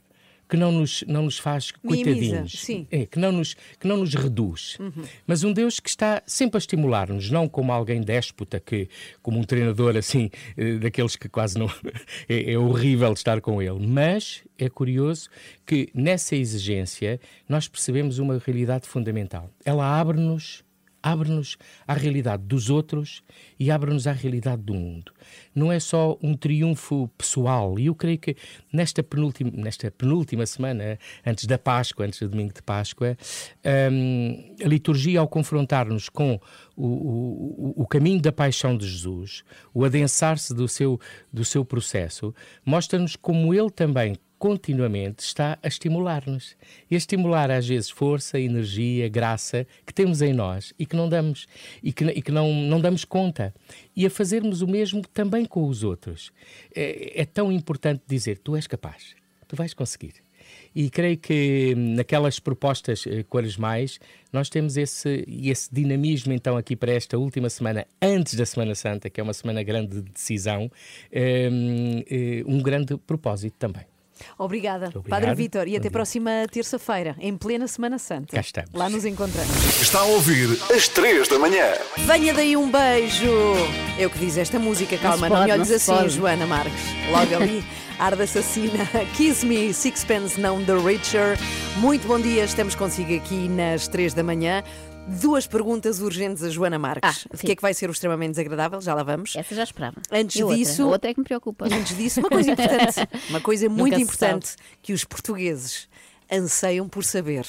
que 0.53 0.57
não 0.57 0.71
nos, 0.71 1.03
não 1.07 1.23
nos 1.23 1.39
faz 1.39 1.71
coitadinhos. 1.71 2.69
É, 2.91 3.07
que, 3.07 3.17
não 3.17 3.31
nos, 3.31 3.55
que 3.79 3.87
não 3.87 3.97
nos 3.97 4.13
reduz, 4.13 4.77
mas 5.25 5.43
um 5.43 5.51
Deus 5.51 5.79
que 5.79 5.89
está 5.89 6.21
sempre 6.27 6.57
a 6.57 6.59
estimular-nos, 6.59 7.31
não 7.31 7.49
como 7.49 7.71
alguém 7.71 8.01
déspota, 8.01 8.59
que, 8.59 8.87
como 9.23 9.39
um 9.39 9.43
treinador 9.43 9.97
assim, 9.97 10.29
eh, 10.55 10.75
daqueles 10.75 11.15
que 11.15 11.27
quase 11.27 11.57
não. 11.57 11.65
é, 12.29 12.51
é 12.51 12.55
horrível 12.55 13.11
estar 13.13 13.41
com 13.41 13.63
ele, 13.63 13.79
mas 13.79 14.43
é 14.55 14.69
curioso 14.69 15.27
que 15.65 15.89
nessa 15.91 16.35
exigência 16.35 17.19
nós 17.49 17.67
percebemos 17.67 18.19
uma 18.19 18.37
realidade 18.37 18.87
fundamental. 18.87 19.49
Ela 19.65 19.99
abre-nos 19.99 20.63
abre-nos 21.03 21.57
à 21.85 21.93
realidade 21.93 22.43
dos 22.43 22.69
outros 22.69 23.21
e 23.59 23.69
abre-nos 23.69 24.07
à 24.07 24.13
realidade 24.13 24.61
do 24.63 24.73
mundo. 24.73 25.11
Não 25.53 25.71
é 25.71 25.79
só 25.79 26.17
um 26.23 26.35
triunfo 26.35 27.09
pessoal. 27.17 27.77
E 27.77 27.87
eu 27.87 27.95
creio 27.95 28.17
que 28.17 28.35
nesta 28.71 29.03
penúltima, 29.03 29.51
nesta 29.53 29.91
penúltima 29.91 30.45
semana, 30.45 30.97
antes 31.25 31.45
da 31.45 31.57
Páscoa, 31.57 32.05
antes 32.05 32.19
do 32.19 32.29
domingo 32.29 32.53
de 32.53 32.61
Páscoa, 32.61 33.17
hum, 33.91 34.55
a 34.63 34.67
liturgia, 34.67 35.19
ao 35.19 35.27
confrontar-nos 35.27 36.07
com 36.07 36.39
o, 36.75 36.87
o, 36.87 37.73
o 37.83 37.87
caminho 37.87 38.21
da 38.21 38.31
paixão 38.31 38.77
de 38.77 38.87
Jesus, 38.87 39.43
o 39.73 39.83
adensar-se 39.83 40.53
do 40.53 40.67
seu, 40.67 40.99
do 41.31 41.43
seu 41.43 41.65
processo, 41.65 42.33
mostra-nos 42.65 43.15
como 43.15 43.53
ele 43.53 43.69
também 43.69 44.15
continuamente 44.43 45.23
está 45.23 45.57
a 45.63 45.69
estimular-nos. 45.69 46.57
E 46.91 46.95
a 46.95 46.97
estimular, 46.97 47.49
às 47.49 47.65
vezes, 47.65 47.89
força, 47.89 48.37
energia, 48.37 49.07
graça 49.07 49.65
que 49.85 49.93
temos 49.93 50.21
em 50.21 50.33
nós 50.33 50.73
e 50.77 50.85
que 50.85 50.97
não 50.97 51.07
damos, 51.07 51.47
e 51.81 51.93
que, 51.93 52.03
e 52.03 52.21
que 52.21 52.29
não, 52.29 52.53
não 52.53 52.81
damos 52.81 53.05
conta. 53.05 53.53
E 53.95 54.05
a 54.05 54.09
fazermos 54.09 54.61
o 54.61 54.67
mesmo 54.67 55.01
também 55.13 55.45
com 55.45 55.65
os 55.65 55.81
outros. 55.81 56.33
É, 56.75 57.21
é 57.21 57.25
tão 57.25 57.53
importante 57.53 58.03
dizer: 58.05 58.37
tu 58.37 58.57
és 58.57 58.67
capaz, 58.67 59.15
tu 59.47 59.55
vais 59.55 59.73
conseguir. 59.73 60.15
E 60.75 60.89
creio 60.89 61.17
que 61.17 61.73
hum, 61.77 61.95
naquelas 61.95 62.37
propostas 62.37 63.07
eh, 63.07 63.23
quaresmais 63.23 63.97
nós 64.33 64.49
temos 64.49 64.75
esse, 64.75 65.23
esse 65.25 65.73
dinamismo 65.73 66.33
então 66.33 66.57
aqui 66.57 66.75
para 66.75 66.91
esta 66.91 67.17
última 67.17 67.49
semana, 67.49 67.87
antes 68.01 68.33
da 68.35 68.45
Semana 68.45 68.75
Santa, 68.75 69.09
que 69.09 69.21
é 69.21 69.23
uma 69.23 69.33
semana 69.33 69.63
grande 69.63 70.01
de 70.01 70.11
decisão, 70.11 70.69
hum, 71.13 72.03
eh, 72.09 72.43
um 72.45 72.61
grande 72.61 72.97
propósito 72.97 73.55
também. 73.57 73.92
Obrigada, 74.37 74.87
Obrigado. 74.87 75.09
Padre 75.09 75.35
Vítor, 75.35 75.67
e 75.67 75.71
até 75.75 75.83
dia. 75.83 75.91
próxima 75.91 76.31
terça-feira, 76.51 77.15
em 77.19 77.35
plena 77.37 77.67
Semana 77.67 77.97
Santa. 77.97 78.35
Cá 78.35 78.41
estamos. 78.41 78.71
Lá 78.73 78.89
nos 78.89 79.05
encontramos. 79.05 79.81
Está 79.81 79.99
a 79.99 80.05
ouvir 80.05 80.57
às 80.73 80.87
3 80.87 81.27
da 81.27 81.39
manhã. 81.39 81.73
Venha 81.97 82.33
daí 82.33 82.55
um 82.57 82.69
beijo. 82.69 83.31
É 83.97 84.05
o 84.05 84.09
que 84.09 84.19
diz 84.19 84.37
esta 84.37 84.59
música, 84.59 84.97
calma, 84.97 85.29
não, 85.29 85.35
pode, 85.35 85.47
me 85.47 85.51
olhes 85.53 85.69
não 85.69 85.75
assim, 85.75 85.93
pode. 85.93 86.09
Joana 86.09 86.45
Marques. 86.45 86.81
Logo 87.11 87.35
ali, 87.35 87.63
Arda 87.99 88.23
Assassina, 88.23 88.85
Kiss 89.15 89.45
Me, 89.45 89.73
Sixpence, 89.73 90.39
não 90.39 90.63
The 90.63 90.73
Richer. 90.73 91.37
Muito 91.77 92.07
bom 92.07 92.19
dia, 92.19 92.43
estamos 92.43 92.75
consigo 92.75 93.15
aqui 93.15 93.47
nas 93.49 93.87
3 93.87 94.13
da 94.13 94.23
manhã. 94.23 94.63
Duas 95.07 95.45
perguntas 95.45 95.99
urgentes 95.99 96.43
a 96.43 96.49
Joana 96.49 96.79
Marques. 96.79 97.25
Ah, 97.29 97.35
de 97.35 97.41
que 97.43 97.51
é 97.51 97.55
que 97.55 97.61
vai 97.61 97.73
ser 97.73 97.89
o 97.89 97.91
extremamente 97.91 98.31
desagradável? 98.31 98.79
Já 98.81 98.93
lá 98.93 99.03
vamos. 99.03 99.35
Essa 99.35 99.53
já 99.55 99.63
esperava. 99.63 99.97
Antes 100.11 100.37
E 100.37 100.43
outra? 100.43 100.57
disso- 100.57 100.83
A 100.83 100.87
outra 100.87 101.11
é 101.11 101.13
que 101.13 101.19
me 101.19 101.23
preocupa. 101.25 101.65
Antes 101.65 101.95
disso, 101.97 102.19
uma 102.21 102.29
coisa 102.29 102.51
importante, 102.51 102.95
uma 103.29 103.41
coisa 103.41 103.69
muito 103.69 103.99
importante 103.99 104.55
que 104.81 104.93
os 104.93 105.03
portugueses 105.03 105.87
anseiam 106.31 106.87
por 106.87 107.03
saber. 107.03 107.45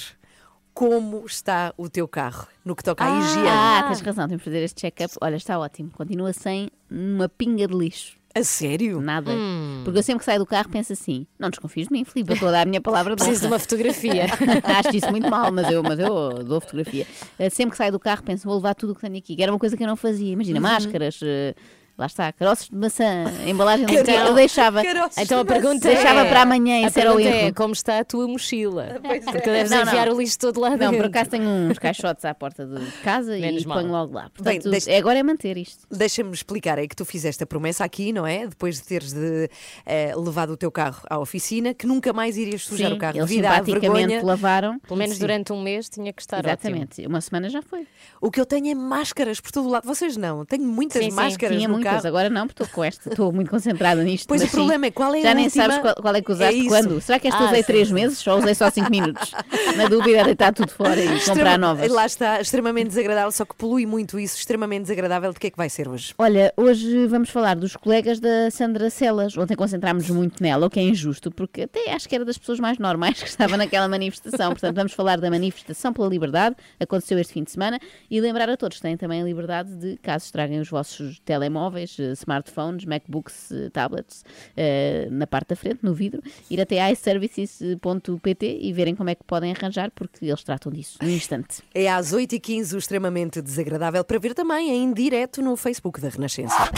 Como 0.72 1.24
está 1.24 1.72
o 1.76 1.88
teu 1.88 2.08
carro 2.08 2.48
no 2.64 2.74
que 2.74 2.82
toca 2.82 3.04
à 3.04 3.20
higiene? 3.20 3.48
Ah, 3.48 3.84
tens 3.86 4.00
razão, 4.00 4.26
temos 4.26 4.40
de 4.42 4.44
fazer 4.44 4.62
este 4.64 4.80
check-up. 4.80 5.14
Olha, 5.20 5.36
está 5.36 5.56
ótimo. 5.56 5.90
Continua 5.92 6.32
sem 6.32 6.68
uma 6.90 7.28
pinga 7.28 7.68
de 7.68 7.74
lixo. 7.74 8.16
A 8.36 8.42
sério? 8.42 9.00
Nada. 9.00 9.30
Porque 9.84 9.98
eu 9.98 10.02
sempre 10.02 10.18
que 10.20 10.24
saio 10.24 10.40
do 10.40 10.46
carro 10.46 10.68
penso 10.68 10.92
assim: 10.92 11.24
não 11.38 11.50
desconfies 11.50 11.86
de 11.86 11.92
mim, 11.92 12.04
Filipe, 12.04 12.30
eu 12.30 12.34
estou 12.34 12.48
a 12.48 12.52
dar 12.52 12.62
a 12.62 12.64
minha 12.64 12.80
palavra 12.80 13.14
de 13.14 13.22
Preciso 13.22 13.42
de 13.42 13.46
uma 13.46 13.58
fotografia. 13.60 14.26
Acho 14.64 14.96
isso 14.96 15.10
muito 15.10 15.30
mal, 15.30 15.52
mas 15.52 15.70
eu, 15.70 15.82
mas 15.82 15.98
eu 16.00 16.42
dou 16.44 16.60
fotografia. 16.60 17.06
Eh, 17.38 17.48
Sempre 17.48 17.72
que 17.72 17.76
saio 17.76 17.92
do 17.92 18.00
carro 18.00 18.22
penso, 18.24 18.44
vou 18.46 18.56
levar 18.56 18.74
tudo 18.74 18.90
o 18.90 18.94
que 18.96 19.02
tenho 19.02 19.16
aqui. 19.16 19.36
Que 19.36 19.42
era 19.42 19.52
uma 19.52 19.58
coisa 19.58 19.76
que 19.76 19.82
eu 19.84 19.86
não 19.86 19.94
fazia. 19.96 20.32
Imagina, 20.32 20.58
máscaras, 20.60 21.20
eh, 21.22 21.54
lá 21.96 22.06
está, 22.06 22.32
caroços 22.32 22.68
de 22.68 22.76
maçã, 22.76 23.24
embalagem 23.46 23.86
de 23.86 24.02
Carol- 24.02 24.28
eu 24.28 24.34
deixava. 24.34 24.82
Então 25.18 25.40
a 25.40 25.42
de 25.42 25.48
pergunta 25.48 25.88
Deixava 25.88 26.20
é, 26.20 26.28
para 26.28 26.42
amanhã, 26.42 26.86
esse 26.86 26.98
era 27.00 27.14
o 27.14 27.20
é 27.20 27.44
erro. 27.46 27.54
como 27.54 27.72
está 27.72 27.98
a 28.00 28.04
tua 28.04 28.26
mochila? 28.26 29.00
Pois 29.04 29.26
é. 29.26 29.32
Porque 29.32 29.50
deves 29.50 29.70
Não, 29.70 29.78
não. 29.84 29.86
enviar 29.86 30.08
o 30.08 30.18
lixo 30.18 30.38
todo 30.38 30.60
lá 30.60 30.70
Não, 30.70 30.78
dentro. 30.78 30.96
por 30.96 31.06
acaso 31.06 31.30
tenho 31.30 31.44
uns 31.48 31.78
caixotes 31.78 32.24
à 32.24 32.34
porta 32.34 32.66
de 32.66 32.84
casa 33.02 33.36
Menos 33.38 33.62
e 33.62 33.66
mal. 33.66 33.78
ponho 33.78 33.90
logo 33.92 34.14
lá. 34.14 34.22
Bem, 34.22 34.30
Portanto, 34.58 34.70
deixa- 34.70 34.90
é- 34.90 34.98
agora 34.98 35.18
é 35.18 35.22
manter 35.22 35.56
isto. 35.56 35.86
Deixa-me 35.90 36.32
explicar, 36.32 36.78
é 36.78 36.86
que 36.86 36.96
tu 36.96 37.04
fizeste 37.04 37.42
a 37.42 37.46
promessa 37.46 37.84
aqui, 37.84 38.12
não 38.12 38.26
é? 38.26 38.46
Depois 38.46 38.76
de 38.76 38.82
teres 38.84 39.12
de, 39.12 39.48
eh, 39.86 40.12
levado 40.16 40.50
o 40.50 40.56
teu 40.56 40.70
carro 40.70 41.00
à 41.08 41.18
oficina, 41.18 41.74
que 41.74 41.86
nunca 41.86 42.12
mais 42.12 42.36
irias 42.36 42.62
sujar 42.62 42.90
Sim, 42.90 42.96
o 42.96 42.98
carro 42.98 43.18
eles 43.18 43.30
simpaticamente 43.30 44.06
vergonha. 44.08 44.24
lavaram. 44.24 44.78
Pelo 44.80 44.96
menos 44.98 45.14
Sim. 45.16 45.20
durante 45.20 45.52
um 45.52 45.62
mês 45.62 45.88
tinha 45.88 46.12
que 46.12 46.22
estar 46.22 46.38
ótimo. 46.38 46.50
Exatamente. 46.50 47.06
Uma 47.06 47.20
semana 47.20 47.48
já 47.48 47.62
foi. 47.62 47.86
O 48.20 48.30
que 48.30 48.40
eu 48.40 48.46
tenho 48.46 48.68
é 48.68 48.74
máscaras 48.74 49.40
por 49.40 49.52
todo 49.52 49.66
o 49.66 49.70
lado. 49.70 49.86
Vocês 49.86 50.16
não, 50.16 50.44
tenho 50.44 50.64
muitas 50.64 51.04
Sim, 51.04 51.10
máscaras 51.12 51.62
no 51.62 51.80
carro. 51.84 52.06
agora 52.06 52.30
não, 52.30 52.46
porque 52.46 52.62
estou 52.62 52.74
com 52.74 52.84
esta, 52.84 53.08
estou 53.10 53.32
muito 53.32 53.50
concentrada 53.50 54.02
nisto. 54.02 54.26
Pois 54.28 54.42
o 54.42 54.48
problema 54.48 54.84
sim, 54.84 54.88
é 54.88 54.90
qual 54.90 55.14
é 55.14 55.20
Já 55.22 55.34
nem 55.34 55.44
última- 55.46 55.64
sabes 55.64 55.78
qual, 55.80 55.94
qual 55.96 56.14
é 56.14 56.22
que 56.22 56.32
usaste 56.32 56.60
É 56.66 56.68
quando. 56.68 57.00
Será 57.00 57.18
que 57.18 57.28
esta 57.28 57.40
Ah, 57.42 57.46
usei 57.46 57.60
sim. 57.62 57.66
três 57.66 57.90
meses? 57.90 58.18
Só 58.18 58.38
usei 58.38 58.54
só 58.54 58.70
cinco 58.70 58.90
minutos. 58.90 59.32
Na 59.76 59.86
dúvida, 59.88 60.18
é 60.18 60.24
deitar 60.24 60.52
tudo 60.52 60.70
fora 60.70 60.98
e 61.00 61.04
comprar 61.06 61.16
Extrema- 61.16 61.58
novas. 61.58 61.90
Lá 61.90 62.06
está, 62.06 62.40
extremamente 62.40 62.88
desagradável, 62.88 63.32
só 63.32 63.44
que 63.44 63.54
polui 63.54 63.86
muito 63.86 64.18
isso. 64.18 64.36
Extremamente 64.38 64.82
desagradável. 64.82 65.32
De 65.32 65.38
que 65.40 65.46
é 65.48 65.50
que 65.50 65.56
vai 65.56 65.68
ser 65.70 65.88
hoje? 65.88 66.14
Olha, 66.18 66.52
hoje 66.56 67.06
vamos 67.06 67.30
falar 67.30 67.56
dos 67.56 67.76
colegas 67.76 68.20
da 68.20 68.50
Sandra 68.50 68.90
Celas. 68.90 69.36
Ontem 69.36 69.56
concentrámos 69.56 70.08
muito 70.10 70.42
nela, 70.42 70.66
o 70.66 70.70
que 70.70 70.78
é 70.80 70.82
injusto, 70.82 71.30
porque 71.30 71.62
até 71.62 71.92
acho 71.92 72.08
que 72.08 72.14
era 72.14 72.24
das 72.24 72.38
pessoas 72.38 72.60
mais 72.60 72.78
normais 72.78 73.22
que 73.22 73.28
estava 73.28 73.56
naquela 73.56 73.88
manifestação. 73.88 74.50
Portanto, 74.52 74.76
vamos 74.76 74.92
falar 74.92 75.18
da 75.20 75.30
manifestação 75.30 75.92
pela 75.92 76.08
liberdade, 76.08 76.56
aconteceu 76.78 77.18
este 77.18 77.32
fim 77.32 77.42
de 77.42 77.50
semana, 77.50 77.78
e 78.10 78.20
lembrar 78.20 78.48
a 78.48 78.56
todos 78.56 78.76
que 78.76 78.82
têm 78.82 78.96
também 78.96 79.20
a 79.22 79.24
liberdade 79.24 79.74
de, 79.76 79.96
caso 80.02 80.26
estraguem 80.26 80.60
os 80.60 80.68
vossos 80.68 81.18
telemóveis, 81.24 81.73
eh, 81.76 82.12
smartphones, 82.12 82.84
MacBooks, 82.84 83.52
eh, 83.52 83.70
tablets, 83.70 84.24
eh, 84.56 85.08
na 85.10 85.26
parte 85.26 85.48
da 85.48 85.56
frente, 85.56 85.80
no 85.82 85.94
vidro, 85.94 86.22
ir 86.50 86.60
até 86.60 86.90
iServices.pt 86.92 88.58
e 88.60 88.72
verem 88.72 88.94
como 88.94 89.10
é 89.10 89.14
que 89.14 89.24
podem 89.24 89.52
arranjar, 89.52 89.90
porque 89.94 90.24
eles 90.24 90.42
tratam 90.42 90.72
disso 90.72 90.98
no 91.02 91.10
instante. 91.10 91.62
É 91.74 91.90
às 91.90 92.12
8h15 92.12 92.74
o 92.74 92.78
extremamente 92.78 93.42
desagradável 93.42 94.04
para 94.04 94.18
ver 94.18 94.34
também 94.34 94.70
em 94.70 94.92
direto 94.92 95.42
no 95.42 95.56
Facebook 95.56 96.00
da 96.00 96.08
Renascença. 96.08 96.70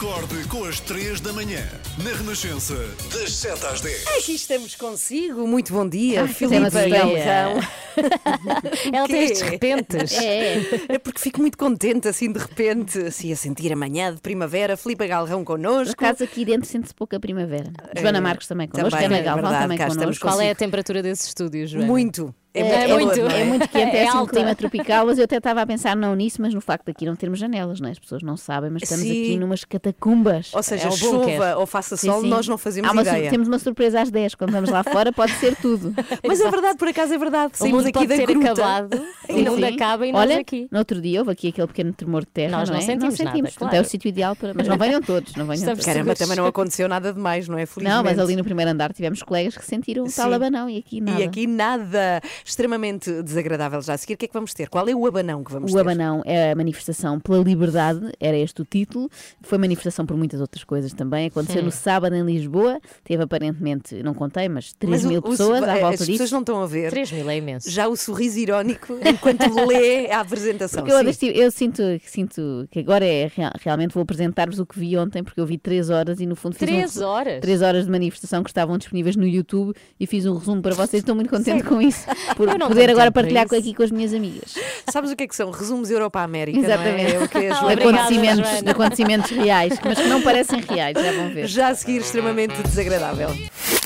Acorde 0.00 0.44
com 0.48 0.62
as 0.64 0.78
3 0.80 1.20
da 1.22 1.32
manhã. 1.32 1.62
Na 2.04 2.10
Renascença, 2.10 2.74
das 3.14 3.32
7 3.32 3.64
às 3.64 3.80
10. 3.80 4.06
Aqui 4.18 4.34
estamos 4.34 4.74
consigo. 4.74 5.46
Muito 5.46 5.72
bom 5.72 5.88
dia, 5.88 6.20
Ai, 6.20 6.28
Filipe 6.28 6.70
temos. 6.70 6.74
Ela 8.92 9.08
tem 9.08 9.24
estes 9.24 9.40
repentes. 9.40 10.12
É, 10.12 10.58
É 10.90 10.98
porque 10.98 11.18
fico 11.18 11.40
muito 11.40 11.56
contente, 11.56 12.08
assim, 12.08 12.30
de 12.30 12.38
repente, 12.38 12.98
assim, 12.98 13.32
a 13.32 13.36
sentir 13.36 13.72
a 13.72 13.76
manhã 13.76 14.14
de 14.14 14.20
primavera. 14.20 14.76
Filipe 14.76 15.06
Galrão 15.06 15.38
por 15.42 15.54
connosco. 15.54 15.94
acaso 15.94 16.24
aqui 16.24 16.44
dentro 16.44 16.68
sente-se 16.68 16.94
pouca 16.94 17.18
primavera. 17.18 17.72
Joana 17.98 18.20
Marcos 18.20 18.46
também 18.46 18.68
connosco, 18.68 18.90
também, 18.90 19.06
Ana 19.06 19.16
é 19.16 19.22
Galvão 19.22 19.44
verdade, 19.50 19.64
também 19.64 19.78
connosco. 19.78 20.28
Qual 20.28 20.38
é 20.42 20.50
a 20.50 20.54
temperatura 20.54 21.02
desses 21.02 21.28
estúdios, 21.28 21.70
Joana? 21.70 21.86
Muito. 21.86 22.34
É, 22.56 22.84
É, 22.84 22.88
muito, 22.88 23.04
muito. 23.06 23.14
calor, 23.16 23.30
não 23.30 23.36
É 23.36 23.44
muito 23.44 23.68
quente, 23.68 23.76
é, 23.96 24.02
É 24.02 24.08
assim 24.08 24.18
um 24.18 24.26
clima 24.26 24.54
tropical, 24.54 25.06
mas 25.06 25.18
eu 25.18 25.24
até 25.24 25.36
estava 25.36 25.62
a 25.62 25.66
pensar 25.66 25.96
não 25.96 26.14
nisso, 26.14 26.40
mas 26.40 26.54
no 26.54 26.60
facto 26.60 26.84
de 26.86 26.90
aqui 26.92 27.06
não 27.06 27.14
termos 27.16 27.38
janelas, 27.38 27.80
não 27.80 27.88
é? 27.88 27.92
As 27.92 27.98
pessoas 27.98 28.22
não 28.22 28.36
sabem, 28.36 28.70
mas 28.70 28.82
estamos 28.82 29.04
Sim. 29.04 29.10
aqui 29.22 29.36
numas 29.38 29.64
catacumbas. 29.64 30.52
Ou 30.54 30.62
seja, 30.62 30.88
É 30.88 30.90
bunker. 30.90 31.36
chova 31.36 31.56
ou 31.58 31.66
faça 31.66 31.96
Sim, 31.96 32.08
sol, 32.08 32.20
sim. 32.22 32.28
nós 32.28 32.46
não 32.48 32.58
fazemos 32.58 32.90
uma 32.90 33.02
ideia. 33.02 33.30
Temos 33.30 33.48
uma 33.48 33.58
surpresa 33.58 34.00
às 34.00 34.10
10, 34.10 34.34
quando 34.34 34.52
vamos 34.52 34.70
lá 34.70 34.82
fora 34.82 35.12
pode 35.12 35.32
ser 35.32 35.56
tudo. 35.56 35.94
Mas 36.26 36.40
é 36.40 36.50
verdade, 36.50 36.78
por 36.78 36.88
acaso 36.88 37.14
é 37.14 37.18
verdade. 37.18 37.56
Saímos 37.56 37.84
aqui 37.84 37.92
pode 37.92 38.06
da 38.08 38.16
gruta. 38.24 38.50
acabado, 38.52 38.94
o 38.94 39.06
Sim, 39.32 39.44
mundo 39.44 39.56
sim. 39.66 39.74
acaba 39.74 40.06
e 40.06 40.12
nós 40.12 40.20
Olha, 40.22 40.40
aqui. 40.40 40.68
no 40.70 40.78
outro 40.78 41.00
dia 41.00 41.20
houve 41.20 41.30
aqui 41.32 41.48
aquele 41.48 41.66
pequeno 41.66 41.92
tremor 41.92 42.22
de 42.22 42.28
terra, 42.30 42.58
Nós 42.58 42.68
não, 42.68 42.76
não 42.76 42.82
é? 42.82 42.84
sentimos 42.86 43.18
não 43.18 43.24
nada, 43.24 43.30
sentimos, 43.36 43.50
portanto 43.50 43.68
claro. 43.70 43.84
é 43.84 43.86
o 43.86 43.90
sítio 43.90 44.08
ideal 44.08 44.36
para... 44.36 44.54
Mas 44.54 44.68
não 44.68 44.76
venham 44.78 45.00
todos, 45.00 45.34
não 45.34 45.44
venham 45.46 45.54
Estamos 45.56 45.78
todos. 45.78 45.86
Caramba, 45.86 46.14
também 46.14 46.36
não 46.36 46.46
aconteceu 46.46 46.88
nada 46.88 47.12
demais, 47.12 47.48
não 47.48 47.58
é? 47.58 47.66
Felizmente. 47.66 47.96
Não, 47.96 48.04
mas 48.04 48.18
ali 48.18 48.36
no 48.36 48.44
primeiro 48.44 48.70
andar 48.70 48.92
tivemos 48.92 49.22
colegas 49.22 49.56
que 49.56 49.64
sentiram 49.64 50.04
o 50.04 50.12
tal 50.12 50.28
Sim. 50.28 50.34
abanão 50.34 50.68
e 50.70 50.78
aqui 50.78 51.00
nada. 51.00 51.20
E 51.20 51.24
aqui 51.24 51.46
nada. 51.46 52.20
Extremamente 52.46 53.22
desagradável 53.22 53.82
já 53.82 53.94
a 53.94 53.98
seguir. 53.98 54.14
O 54.14 54.16
que 54.16 54.24
é 54.26 54.28
que 54.28 54.34
vamos 54.34 54.54
ter? 54.54 54.68
Qual 54.68 54.88
é 54.88 54.94
o 54.94 55.06
abanão 55.06 55.42
que 55.42 55.52
vamos 55.52 55.72
O 55.72 55.74
ter? 55.74 55.80
Abanão 55.80 56.22
é 56.24 56.52
a 56.52 56.54
manifestação 56.54 57.18
pela 57.18 57.38
liberdade, 57.42 58.00
era 58.20 58.36
este 58.36 58.62
o 58.62 58.64
título. 58.64 59.10
Foi 59.42 59.58
manifestação 59.58 60.06
por 60.06 60.16
muitas 60.16 60.40
outras 60.40 60.62
coisas 60.62 60.92
também. 60.92 61.26
Aconteceu 61.26 61.62
no 61.62 61.72
sábado 61.72 62.14
em 62.14 62.22
Lisboa. 62.24 62.80
Teve 63.02 63.24
aparentemente, 63.24 64.00
não 64.02 64.14
contei, 64.14 64.48
mas 64.48 64.72
3 64.74 64.90
Mas 65.02 65.04
o- 65.04 65.08
mil 65.08 65.18
o- 65.18 65.22
pessoas 65.22 65.62
à 65.62 65.74
as 65.74 65.80
volta 65.80 65.98
pessoas 65.98 66.18
disso. 66.18 66.32
não 66.34 66.40
estão 66.40 66.62
a 66.62 66.66
ver. 66.66 66.90
3 66.90 67.10
mil 67.12 67.28
é 67.28 67.36
imenso. 67.36 67.68
Já 67.70 67.88
o 67.88 67.96
sorriso 67.96 68.38
irónico 68.38 68.94
enquanto 69.04 69.42
lê 69.66 70.10
a 70.10 70.20
apresentação. 70.20 70.84
Porque 70.84 70.92
eu, 71.06 71.12
Sim. 71.12 71.26
eu 71.28 71.50
sinto, 71.50 71.82
sinto 72.04 72.68
que 72.70 72.78
agora 72.80 73.04
é 73.04 73.30
real- 73.34 73.52
realmente 73.60 73.92
vou 73.92 74.02
apresentar-vos 74.02 74.58
o 74.60 74.66
que 74.66 74.78
vi 74.78 74.96
ontem, 74.96 75.22
porque 75.24 75.40
eu 75.40 75.46
vi 75.46 75.58
3 75.58 75.90
horas 75.90 76.20
e 76.20 76.26
no 76.26 76.36
fundo 76.36 76.54
fiz 76.54 76.62
um 76.62 76.66
3 76.66 76.80
resu- 76.94 77.04
horas? 77.04 77.40
três 77.40 77.60
horas 77.62 77.84
de 77.86 77.90
manifestação 77.90 78.42
que 78.44 78.50
estavam 78.50 78.78
disponíveis 78.78 79.16
no 79.16 79.26
YouTube 79.26 79.74
e 79.98 80.06
fiz 80.06 80.26
um 80.26 80.36
resumo 80.36 80.62
para 80.62 80.74
vocês. 80.76 81.02
Estou 81.02 81.14
muito 81.14 81.28
contente 81.30 81.64
com 81.64 81.80
isso, 81.82 82.06
por 82.36 82.50
poder 82.68 82.90
agora 82.90 83.10
partilhar 83.10 83.46
aqui 83.46 83.72
com 83.72 83.82
as 83.82 83.90
minhas 83.90 84.12
amigas. 84.12 84.54
Sabes 84.92 85.10
o 85.10 85.16
que 85.16 85.24
é 85.24 85.26
que 85.26 85.34
são? 85.34 85.50
Resumos 85.50 85.90
Europa 85.90 86.20
América. 86.20 86.58
Exatamente. 86.58 87.14
Não 87.14 87.20
é? 87.20 87.22
É 87.22 87.24
o 87.24 87.28
que 87.28 87.38
a 87.48 87.54
Joana 87.54 87.72
Obrigada, 87.72 88.02
acontecimentos, 88.02 88.50
acontecimentos 88.66 89.30
reais, 89.30 89.80
mas 89.82 89.98
que 89.98 90.06
não 90.06 90.20
parecem 90.20 90.60
reais, 90.60 90.94
já 90.94 91.12
vão 91.12 91.30
ver. 91.30 91.46
Já 91.46 91.68
a 91.68 91.74
seguir, 91.74 92.02
extremamente 92.02 92.62
desagradável. 92.62 93.30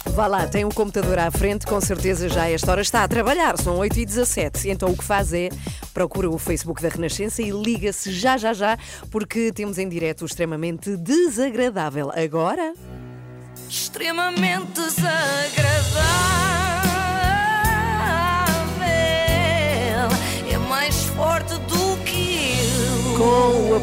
Vá 0.07 0.27
lá, 0.27 0.49
tem 0.49 0.65
um 0.65 0.71
computador 0.71 1.21
à 1.21 1.31
frente, 1.31 1.65
com 1.65 1.81
certeza 1.81 2.29
já 2.29 2.43
a 2.43 2.51
esta 2.51 2.73
hora 2.73 2.83
está 2.83 3.05
a 3.05 3.09
trabalhar, 3.09 3.57
são 3.57 3.79
8h17. 3.79 4.67
Então 4.67 4.91
o 4.91 4.97
que 4.97 5.05
faz 5.05 5.33
é 5.33 5.49
procura 5.95 6.29
o 6.29 6.37
Facebook 6.37 6.83
da 6.83 6.89
Renascença 6.89 7.41
e 7.41 7.51
liga-se 7.51 8.13
já, 8.13 8.37
já, 8.37 8.53
já, 8.53 8.77
porque 9.11 9.53
temos 9.53 9.79
em 9.79 9.89
direto 9.89 10.23
o 10.23 10.27
extremamente 10.27 10.97
desagradável. 10.97 12.11
Agora. 12.13 12.75
Extremamente 13.69 14.73
desagradável. 14.73 16.80
Forte 21.17 21.59
do 21.69 21.80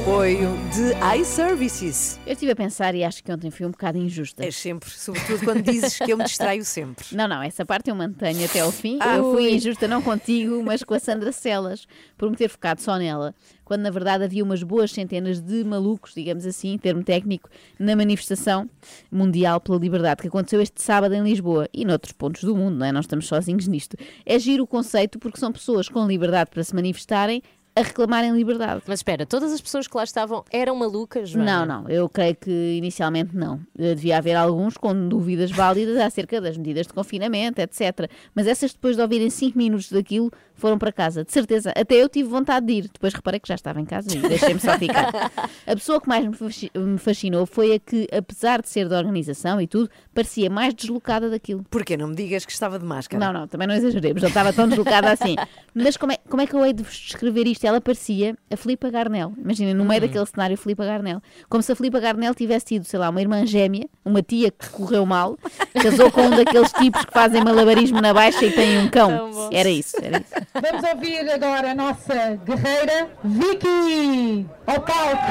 apoio 0.01 0.49
de 0.73 1.19
iServices. 1.19 2.19
Eu 2.25 2.33
estive 2.33 2.51
a 2.51 2.55
pensar 2.55 2.93
e 2.93 3.03
acho 3.03 3.23
que 3.23 3.31
ontem 3.31 3.49
foi 3.49 3.65
um 3.65 3.71
bocado 3.71 3.97
injusta. 3.97 4.45
É 4.45 4.51
sempre, 4.51 4.89
sobretudo 4.89 5.43
quando 5.43 5.62
dizes 5.62 5.97
que 5.97 6.12
eu 6.12 6.17
me 6.17 6.23
distraio 6.23 6.63
sempre. 6.63 7.05
Não, 7.15 7.27
não, 7.27 7.41
essa 7.41 7.65
parte 7.65 7.89
eu 7.89 7.95
mantenho 7.95 8.45
até 8.45 8.60
ao 8.60 8.71
fim. 8.71 8.97
Ah, 9.01 9.17
eu 9.17 9.31
fui 9.31 9.45
ui. 9.45 9.53
injusta 9.55 9.88
não 9.88 10.01
contigo, 10.01 10.62
mas 10.63 10.83
com 10.83 10.93
a 10.93 10.99
Sandra 10.99 11.31
Celas, 11.31 11.88
por 12.17 12.29
me 12.29 12.36
ter 12.36 12.49
focado 12.49 12.81
só 12.81 12.97
nela, 12.97 13.33
quando 13.63 13.81
na 13.81 13.89
verdade 13.89 14.23
havia 14.23 14.43
umas 14.43 14.62
boas 14.62 14.91
centenas 14.91 15.41
de 15.41 15.63
malucos, 15.63 16.13
digamos 16.13 16.45
assim, 16.45 16.73
em 16.73 16.77
termo 16.77 17.03
técnico, 17.03 17.49
na 17.79 17.95
manifestação 17.95 18.69
mundial 19.12 19.60
pela 19.60 19.77
liberdade 19.77 20.21
que 20.21 20.27
aconteceu 20.27 20.62
este 20.62 20.81
sábado 20.81 21.13
em 21.15 21.23
Lisboa 21.23 21.67
e 21.73 21.86
noutros 21.86 22.12
pontos 22.12 22.43
do 22.43 22.55
mundo, 22.55 22.77
não 22.77 22.86
é? 22.86 22.91
Nós 22.91 23.05
estamos 23.05 23.27
sozinhos 23.27 23.67
nisto. 23.67 23.97
É 24.25 24.38
giro 24.38 24.63
o 24.63 24.67
conceito 24.67 25.17
porque 25.17 25.39
são 25.39 25.51
pessoas 25.51 25.89
com 25.89 26.05
liberdade 26.05 26.49
para 26.51 26.63
se 26.63 26.75
manifestarem 26.75 27.41
a 27.77 27.81
reclamarem 27.83 28.31
liberdade. 28.33 28.81
Mas 28.87 28.99
espera, 28.99 29.25
todas 29.25 29.53
as 29.53 29.61
pessoas 29.61 29.87
que 29.87 29.95
lá 29.95 30.03
estavam 30.03 30.43
eram 30.51 30.75
malucas, 30.75 31.29
Joana? 31.29 31.65
Não, 31.65 31.81
não, 31.83 31.89
eu 31.89 32.09
creio 32.09 32.35
que 32.35 32.75
inicialmente 32.77 33.35
não. 33.35 33.59
Eh, 33.77 33.93
Devia 33.95 34.17
haver 34.17 34.35
alguns 34.35 34.77
com 34.77 35.07
dúvidas 35.07 35.51
válidas 35.51 35.97
acerca 35.97 36.41
das 36.41 36.57
medidas 36.57 36.87
de 36.87 36.93
confinamento, 36.93 37.61
etc. 37.61 38.09
Mas 38.33 38.47
essas, 38.47 38.73
depois 38.73 38.95
de 38.95 39.01
ouvirem 39.01 39.29
5 39.29 39.57
minutos 39.57 39.91
daquilo, 39.91 40.31
foram 40.58 40.78
para 40.78 40.91
casa. 40.91 41.24
De 41.24 41.32
certeza, 41.32 41.72
até 41.76 41.96
eu 41.96 42.10
tive 42.10 42.28
vontade 42.30 42.65
de 42.65 42.74
ir. 42.74 42.89
Depois 42.91 43.13
reparei 43.13 43.39
que 43.39 43.48
já 43.48 43.56
estava 43.56 43.80
em 43.80 43.86
casa 43.86 44.15
e 44.15 44.20
deixei-me 44.20 44.60
só 44.60 44.78
ficar. 44.78 45.08
A 45.65 45.76
pessoa 45.76 46.00
que 46.02 46.08
mais 46.08 46.26
me 46.26 46.34
fasci- 46.34 46.72
me 46.76 46.98
fascinou 46.98 47.46
foi 47.46 47.74
a 47.76 47.80
que, 47.80 48.08
apesar 48.15 48.62
de 48.62 48.70
ser 48.70 48.88
da 48.88 48.98
organização 48.98 49.60
e 49.62 49.67
tudo, 49.67 49.89
parecia 50.13 50.50
mais 50.50 50.74
deslocada 50.74 51.30
daquilo. 51.30 51.63
Porquê? 51.70 51.98
Não 51.98 52.08
me 52.08 52.15
digas 52.15 52.46
que 52.46 52.52
estava 52.52 52.80
de 52.80 52.86
máscara. 52.86 53.24
Não, 53.26 53.34
não, 53.41 53.48
também 53.48 53.67
não 53.67 53.76
exageremos, 53.76 54.22
não 54.22 54.30
estava 54.30 54.54
tão 54.54 54.67
deslocada 54.67 55.12
assim. 55.12 55.36
Mas 55.74 55.98
como 55.98 56.12
é, 56.13 56.17
como 56.30 56.41
é 56.41 56.48
que 56.48 56.54
eu 56.56 56.65
hei 56.65 56.74
de 56.74 56.84
vos 56.84 56.96
descrever 56.98 57.46
isto? 57.48 57.65
Ela 57.65 57.80
parecia 57.82 58.36
a 58.52 58.56
Filipa 58.58 58.89
Garnel. 58.89 59.34
Imaginem, 59.38 59.74
no 59.74 59.84
meio 59.86 60.02
daquele 60.02 60.26
cenário, 60.26 60.58
Filipa 60.58 60.86
Garnel. 60.86 61.22
Como 61.50 61.62
se 61.62 61.72
a 61.72 61.76
Filipa 61.76 62.00
Garnel 62.00 62.34
tivesse 62.34 62.65
tido, 62.65 62.86
sei 62.86 62.98
lá, 63.00 63.10
uma 63.10 63.22
irmã 63.22 63.46
gêmea, 63.46 63.88
uma 64.06 64.22
tia 64.24 64.50
que 64.52 64.70
correu 64.70 65.06
mal, 65.06 65.38
casou 65.82 66.10
com 66.12 66.22
um 66.22 66.30
daqueles 66.32 66.72
tipos 66.74 67.04
que 67.06 67.12
fazem 67.13 67.43
malabarismo 67.43 68.00
na 68.02 68.13
baixa 68.13 68.46
e 68.46 68.52
têm 68.52 68.80
um 68.80 68.89
cão. 68.89 69.50
Era 69.52 69.70
isso, 69.70 69.98
era 70.02 70.20
isso. 70.20 70.46
Vamos 70.53 70.83
ouvir 70.83 71.29
agora 71.29 71.71
a 71.71 71.75
nossa 71.75 72.39
guerreira 72.43 73.10
Vicky 73.23 74.45
ao 74.65 74.81
palco. 74.81 75.27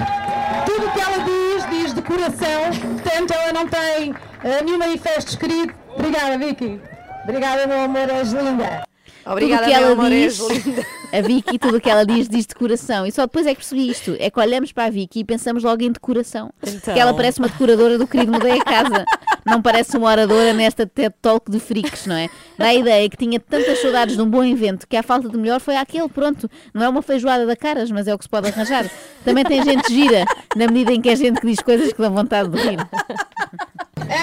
Tudo 0.67 0.87
o 0.87 0.93
que 0.93 1.01
ela 1.01 1.19
diz, 1.25 1.71
diz 1.71 1.95
de 1.95 2.03
coração, 2.03 2.71
portanto 2.81 3.33
ela 3.33 3.53
não 3.53 3.67
tem 3.67 4.15
eh, 4.45 4.63
nenhum 4.63 4.79
manifesto 4.79 5.31
escrito. 5.31 5.75
Obrigada, 5.95 6.39
Vicky. 6.39 6.81
Obrigada, 7.25 7.67
meu 7.67 7.81
amor, 7.81 8.09
és 8.09 8.33
linda. 8.33 8.87
Obrigada, 9.27 9.65
tudo 9.65 9.73
o 9.73 9.97
que 9.97 10.01
ela 10.01 10.11
diz, 10.11 10.39
linda. 10.39 10.87
a 11.13 11.21
Vicky, 11.21 11.59
tudo 11.59 11.77
o 11.79 11.81
que 11.81 11.91
ela 11.91 12.07
diz, 12.07 12.29
diz 12.29 12.47
de 12.47 12.55
coração. 12.55 13.05
E 13.05 13.11
só 13.11 13.23
depois 13.23 13.45
é 13.47 13.51
que 13.51 13.57
percebi 13.57 13.91
isto. 13.91 14.17
É 14.21 14.31
que 14.31 14.39
olhamos 14.39 14.71
para 14.73 14.85
a 14.85 14.91
Vicky 14.91 15.21
e 15.21 15.25
pensamos 15.25 15.65
logo 15.65 15.83
em 15.83 15.91
decoração. 15.91 16.51
Então. 16.63 16.95
Que 16.95 17.01
ela 17.01 17.13
parece 17.13 17.41
uma 17.41 17.49
decoradora 17.49 17.99
do 17.99 18.07
querido 18.07 18.31
Mudei 18.33 18.53
a 18.53 18.65
Casa. 18.65 19.05
Não 19.45 19.61
parece 19.61 19.97
uma 19.97 20.11
oradora 20.11 20.53
nesta 20.53 20.87
TED 20.87 21.15
Talk 21.21 21.51
de 21.51 21.59
freaks, 21.59 22.07
não 22.07 22.17
é? 22.17 22.29
Dá 22.57 22.67
a 22.67 22.75
ideia 22.75 23.09
que 23.09 23.17
tinha 23.17 23.41
tantas 23.41 23.81
saudades 23.81 24.17
de 24.17 24.23
um 24.23 24.29
bom 24.29 24.45
evento 24.45 24.87
que 24.89 24.97
a 24.97 25.03
falta 25.03 25.29
de 25.29 25.37
melhor 25.37 25.61
foi 25.61 25.77
aquele, 25.77 26.09
pronto. 26.09 26.49
Não 26.73 26.85
é 26.85 26.89
uma 26.89 27.03
feijoada 27.03 27.47
da 27.47 27.57
caras, 27.57 27.91
mas 27.91 28.07
é 28.07 28.15
o 28.15 28.19
que 28.19 28.25
se 28.25 28.29
pode 28.29 28.49
arranjar. 28.49 28.89
Também 29.25 29.45
tem 29.45 29.63
gente 29.63 29.93
gira, 29.93 30.25
na 30.55 30.67
medida 30.67 30.93
em 30.93 31.01
que 31.01 31.09
é 31.09 31.17
gente 31.17 31.41
que 31.41 31.47
diz 31.47 31.61
coisas 31.61 31.93
que 31.93 32.01
dão 32.01 32.13
vontade 32.13 32.49
de 32.49 32.59
rir. 32.59 32.79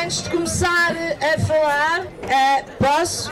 Antes 0.03 0.23
de 0.23 0.29
começar 0.29 0.91
a 0.91 1.39
falar, 1.39 2.05
eh, 2.29 2.63
posso? 2.79 3.31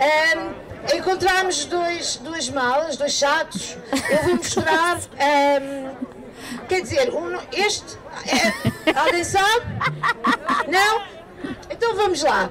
Ehm, 0.00 0.67
encontramos 0.94 1.64
dois, 1.66 2.16
duas 2.16 2.48
malas, 2.50 2.96
dois 2.96 3.12
chatos. 3.12 3.76
Eu 4.10 4.22
vou 4.24 4.36
mostrar. 4.36 4.98
ehm, 5.18 5.90
quer 6.68 6.80
dizer, 6.82 7.10
um- 7.10 7.38
este. 7.52 7.96
é- 8.26 8.98
alguém 8.98 9.24
sabe? 9.24 9.64
Não? 10.68 11.02
Então 11.70 11.94
vamos 11.94 12.22
lá. 12.22 12.50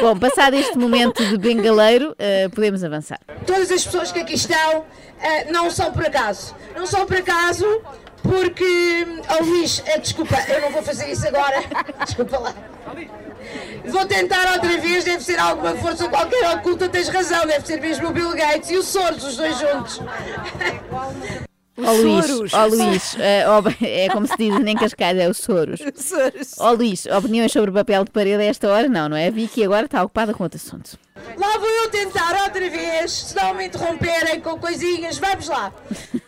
Bom, 0.00 0.18
passado 0.18 0.54
este 0.56 0.78
momento 0.78 1.24
de 1.24 1.36
bengaleiro, 1.36 2.14
eh, 2.18 2.48
podemos 2.48 2.82
avançar. 2.82 3.20
Todas 3.46 3.70
as 3.70 3.84
pessoas 3.84 4.10
que 4.10 4.18
aqui 4.20 4.34
estão 4.34 4.84
eh, 5.20 5.44
não 5.52 5.70
são 5.70 5.92
por 5.92 6.06
acaso. 6.06 6.54
Não 6.74 6.86
são 6.86 7.04
por 7.06 7.16
acaso 7.18 7.82
porque. 8.22 9.06
Oh 9.38 9.44
Luís, 9.44 9.82
eh, 9.86 9.98
desculpa, 9.98 10.36
eu 10.48 10.62
não 10.62 10.70
vou 10.70 10.82
fazer 10.82 11.10
isso 11.12 11.28
agora. 11.28 11.62
Desculpa 12.04 12.38
lá. 12.38 12.54
Vou 13.86 14.04
tentar 14.06 14.52
outra 14.52 14.78
vez, 14.78 15.04
deve 15.04 15.22
ser 15.22 15.38
alguma 15.38 15.74
força 15.74 16.08
qualquer 16.08 16.56
oculta, 16.56 16.88
tens 16.88 17.08
razão, 17.08 17.46
deve 17.46 17.66
ser 17.66 17.80
mesmo 17.80 18.08
o 18.08 18.12
Bill 18.12 18.34
Gates 18.34 18.70
e 18.70 18.76
o 18.76 18.82
Soros, 18.82 19.24
os 19.24 19.36
dois 19.36 19.58
juntos. 19.58 20.00
Ó 21.76 21.92
Luís, 21.92 22.26
Soros. 22.26 22.54
ó 22.54 22.66
Luís, 22.66 23.16
ó, 23.48 23.84
é 23.84 24.08
como 24.08 24.26
se 24.26 24.36
diz 24.36 24.54
em 24.54 24.76
Cascais, 24.76 25.18
é 25.18 25.28
o 25.28 25.34
Soros. 25.34 25.80
Soros. 25.96 26.54
Ó 26.58 26.72
Luís, 26.72 27.06
opiniões 27.06 27.52
sobre 27.52 27.72
papel 27.72 28.04
de 28.04 28.10
parede 28.10 28.42
a 28.42 28.46
esta 28.46 28.68
hora? 28.68 28.88
Não, 28.88 29.08
não 29.08 29.16
é? 29.16 29.26
A 29.26 29.30
Vicky 29.30 29.64
agora 29.64 29.86
está 29.86 30.02
ocupada 30.02 30.32
com 30.32 30.44
outro 30.44 30.56
assunto. 30.56 30.96
Lá 31.16 31.58
vou 31.58 31.68
eu 31.68 31.90
tentar 31.90 32.42
outra 32.42 32.68
vez, 32.68 33.12
se 33.12 33.36
não 33.36 33.54
me 33.54 33.66
interromperem 33.66 34.40
com 34.40 34.58
coisinhas, 34.58 35.16
vamos 35.16 35.46
lá. 35.48 35.72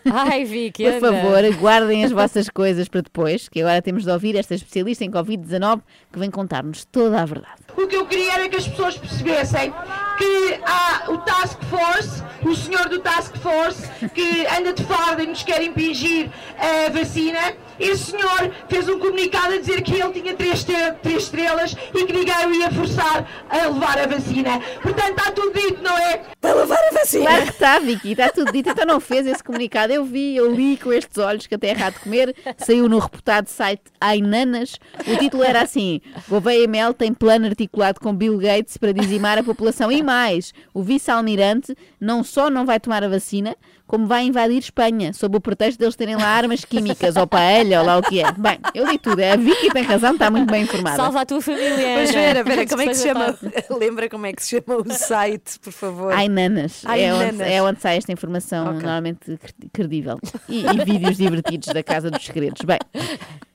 Ai, 0.09 0.44
Vicky, 0.44 0.85
Por 0.85 0.92
anda. 0.94 1.12
favor, 1.12 1.55
guardem 1.57 2.05
as 2.05 2.12
vossas 2.12 2.49
coisas 2.49 2.87
para 2.88 3.01
depois, 3.01 3.49
que 3.49 3.61
agora 3.61 3.83
temos 3.83 4.05
de 4.05 4.11
ouvir 4.11 4.37
esta 4.37 4.55
especialista 4.55 5.05
em 5.05 5.11
Covid-19 5.11 5.81
que 6.12 6.18
vem 6.20 6.31
contar-nos 6.31 6.85
toda 6.85 7.20
a 7.20 7.25
verdade. 7.25 7.62
O 7.77 7.87
que 7.88 7.96
eu 7.96 8.07
queria 8.07 8.35
era 8.35 8.49
que 8.49 8.57
as 8.57 8.68
pessoas 8.68 8.96
percebessem 8.96 9.75
que 10.18 10.61
há 10.64 11.11
o 11.11 11.18
Task 11.18 11.59
Force, 11.64 12.22
o 12.44 12.55
senhor 12.55 12.88
do 12.88 13.01
Task 13.01 13.37
Force, 13.38 13.88
que 14.14 14.46
anda 14.57 14.72
de 14.72 14.85
farda 14.85 15.25
e 15.25 15.27
nos 15.27 15.42
quer 15.42 15.62
impingir 15.64 16.31
a 16.59 16.88
vacina, 16.90 17.40
esse 17.78 18.12
senhor 18.12 18.50
fez 18.68 18.88
um 18.88 18.98
comunicado 18.98 19.54
a 19.54 19.58
dizer 19.58 19.82
que 19.82 19.94
ele 19.94 20.12
tinha 20.12 20.34
três, 20.34 20.64
três 20.64 21.22
estrelas 21.22 21.76
e 21.94 22.04
que 22.04 22.12
ninguém 22.12 22.46
o 22.46 22.54
ia 22.54 22.70
forçar 22.70 23.28
a 23.48 23.66
levar 23.66 23.98
a 23.98 24.06
vacina. 24.06 24.60
Portanto, 24.82 25.18
está 25.18 25.30
tudo 25.32 25.52
dito, 25.52 25.82
não 25.82 25.96
é? 25.96 26.22
Para 26.40 26.54
levar 26.54 26.78
a 26.78 26.92
vacina. 26.92 27.26
Claro 27.26 27.42
que 27.44 27.50
está, 27.50 27.78
Vicky, 27.78 28.12
está 28.12 28.28
tudo 28.28 28.52
dito. 28.52 28.70
Então 28.70 28.86
não 28.86 29.00
fez 29.00 29.26
esse 29.26 29.42
comunicado. 29.42 29.92
Eu 29.92 30.04
vi, 30.04 30.36
eu 30.36 30.52
li 30.52 30.76
com 30.76 30.92
estes 30.92 31.18
olhos 31.18 31.46
que 31.46 31.54
até 31.54 31.68
é 31.68 31.70
errado 31.70 32.00
comer. 32.00 32.34
Saiu 32.58 32.88
no 32.88 32.98
reputado 32.98 33.48
site 33.48 33.82
Ainanas. 34.00 34.76
O 35.06 35.16
título 35.16 35.42
era 35.42 35.62
assim: 35.62 36.00
Gouveia 36.28 36.66
Mel 36.66 36.94
tem 36.94 37.12
plano 37.12 37.46
articulado 37.46 38.00
com 38.00 38.14
Bill 38.14 38.38
Gates 38.38 38.76
para 38.76 38.92
dizimar 38.92 39.38
a 39.38 39.42
população. 39.42 39.90
E 39.90 40.02
mais, 40.02 40.52
o 40.72 40.82
vice-almirante 40.82 41.76
não 42.00 42.22
só 42.24 42.48
não 42.50 42.64
vai 42.64 42.80
tomar 42.80 43.02
a 43.02 43.08
vacina, 43.08 43.56
como 43.86 44.06
vai 44.06 44.24
invadir 44.24 44.58
Espanha, 44.58 45.12
sob 45.12 45.36
o 45.36 45.40
pretexto 45.40 45.78
deles 45.78 45.94
terem 45.94 46.16
lá 46.16 46.26
armas 46.26 46.64
químicas 46.64 47.16
ou 47.16 47.26
paella 47.26 47.65
ou 47.74 47.85
lá 47.85 47.96
o 47.98 48.02
que 48.02 48.20
é. 48.22 48.31
Bem, 48.33 48.59
eu 48.74 48.87
li 48.87 48.98
tudo. 48.98 49.20
A 49.22 49.37
Vicky 49.37 49.70
tem 49.70 49.83
razão, 49.83 50.12
está 50.12 50.31
muito 50.31 50.50
bem 50.50 50.62
informada. 50.64 50.96
Salva 50.96 51.20
a 51.22 51.26
tua 51.26 51.40
família. 51.40 51.96
Mas 51.96 52.11
Ana. 52.11 52.18
Vera, 52.18 52.44
Vera, 52.44 52.66
como 52.66 52.83
é 52.83 52.87
que 52.88 52.94
se 52.94 53.09
chama? 53.09 53.38
Lembra 53.79 54.09
como 54.09 54.26
é 54.26 54.33
que 54.33 54.42
se 54.42 54.50
chama 54.61 54.81
o 54.83 54.92
site, 54.92 55.59
por 55.61 55.72
favor? 55.72 56.12
Ainanas. 56.12 56.85
É 56.85 57.12
onde, 57.12 57.24
Ainanas. 57.24 57.40
é 57.48 57.62
onde 57.62 57.81
sai 57.81 57.96
esta 57.96 58.12
informação 58.12 58.64
Ok. 58.66 58.74
normalmente 58.83 59.37
cre- 59.38 59.68
credível. 59.72 60.18
E, 60.48 60.64
e 60.64 60.85
vídeos 60.85 61.16
divertidos 61.16 61.68
da 61.72 61.83
Casa 61.83 62.11
dos 62.11 62.24
Segredos. 62.24 62.62
Bem, 62.64 62.79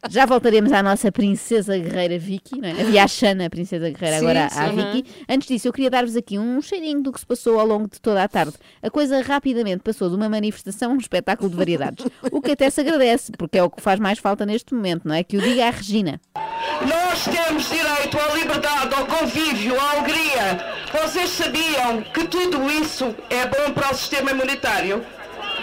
já 0.10 0.26
voltaremos 0.26 0.72
à 0.72 0.82
nossa 0.82 1.12
princesa 1.12 1.78
guerreira 1.78 2.18
Vicky, 2.18 2.60
não 2.60 2.68
é? 2.70 2.72
Havia 2.82 3.04
a 3.04 3.08
Xana, 3.08 3.46
a 3.46 3.50
princesa 3.50 3.90
guerreira, 3.90 4.18
Sim, 4.20 4.26
agora 4.26 4.50
sim. 4.50 4.60
a 4.60 4.68
Vicky. 4.70 5.06
Antes 5.30 5.48
disso, 5.48 5.68
eu 5.68 5.74
queria 5.74 5.90
dar-vos 5.90 6.16
aqui 6.16 6.40
um 6.40 6.62
cheirinho 6.62 7.02
do 7.04 7.12
que 7.12 7.20
se 7.20 7.26
passou 7.26 7.60
ao 7.60 7.66
longo 7.68 7.88
de 7.90 8.00
toda 8.02 8.24
a 8.24 8.28
tarde. 8.28 8.54
A 8.82 8.90
coisa 8.90 9.22
rapidamente 9.22 9.80
passou 9.84 10.10
de 10.10 10.16
uma 10.16 10.28
manifestação 10.28 10.92
a 10.92 10.94
um 10.96 10.98
espetáculo 10.98 11.50
de 11.50 11.56
variedades. 11.56 12.06
O 12.32 12.42
que 12.42 12.52
até 12.52 12.70
se 12.70 12.82
agradece, 12.82 13.32
porque 13.38 13.58
é 13.58 13.64
o 13.64 13.70
que 13.70 13.82
faz 13.82 14.00
mais 14.02 14.20
falta 14.20 14.46
neste 14.46 14.74
momento, 14.74 15.08
não 15.08 15.16
é? 15.16 15.24
Que 15.24 15.38
o 15.38 15.42
diga 15.42 15.68
a 15.68 15.70
Regina. 15.70 16.20
Nós 16.82 17.26
temos 17.26 17.70
direito 17.70 18.18
à 18.18 18.34
liberdade, 18.34 18.96
ao 18.96 19.06
convívio, 19.06 19.80
à 19.80 19.92
alegria. 19.92 20.66
Vocês 20.92 21.30
sabiam 21.30 22.02
que 22.14 22.28
tudo 22.28 22.70
isso 22.72 23.16
é 23.30 23.46
bom 23.46 23.72
para 23.74 23.92
o 23.92 23.96
sistema 23.96 24.32
imunitário? 24.32 25.06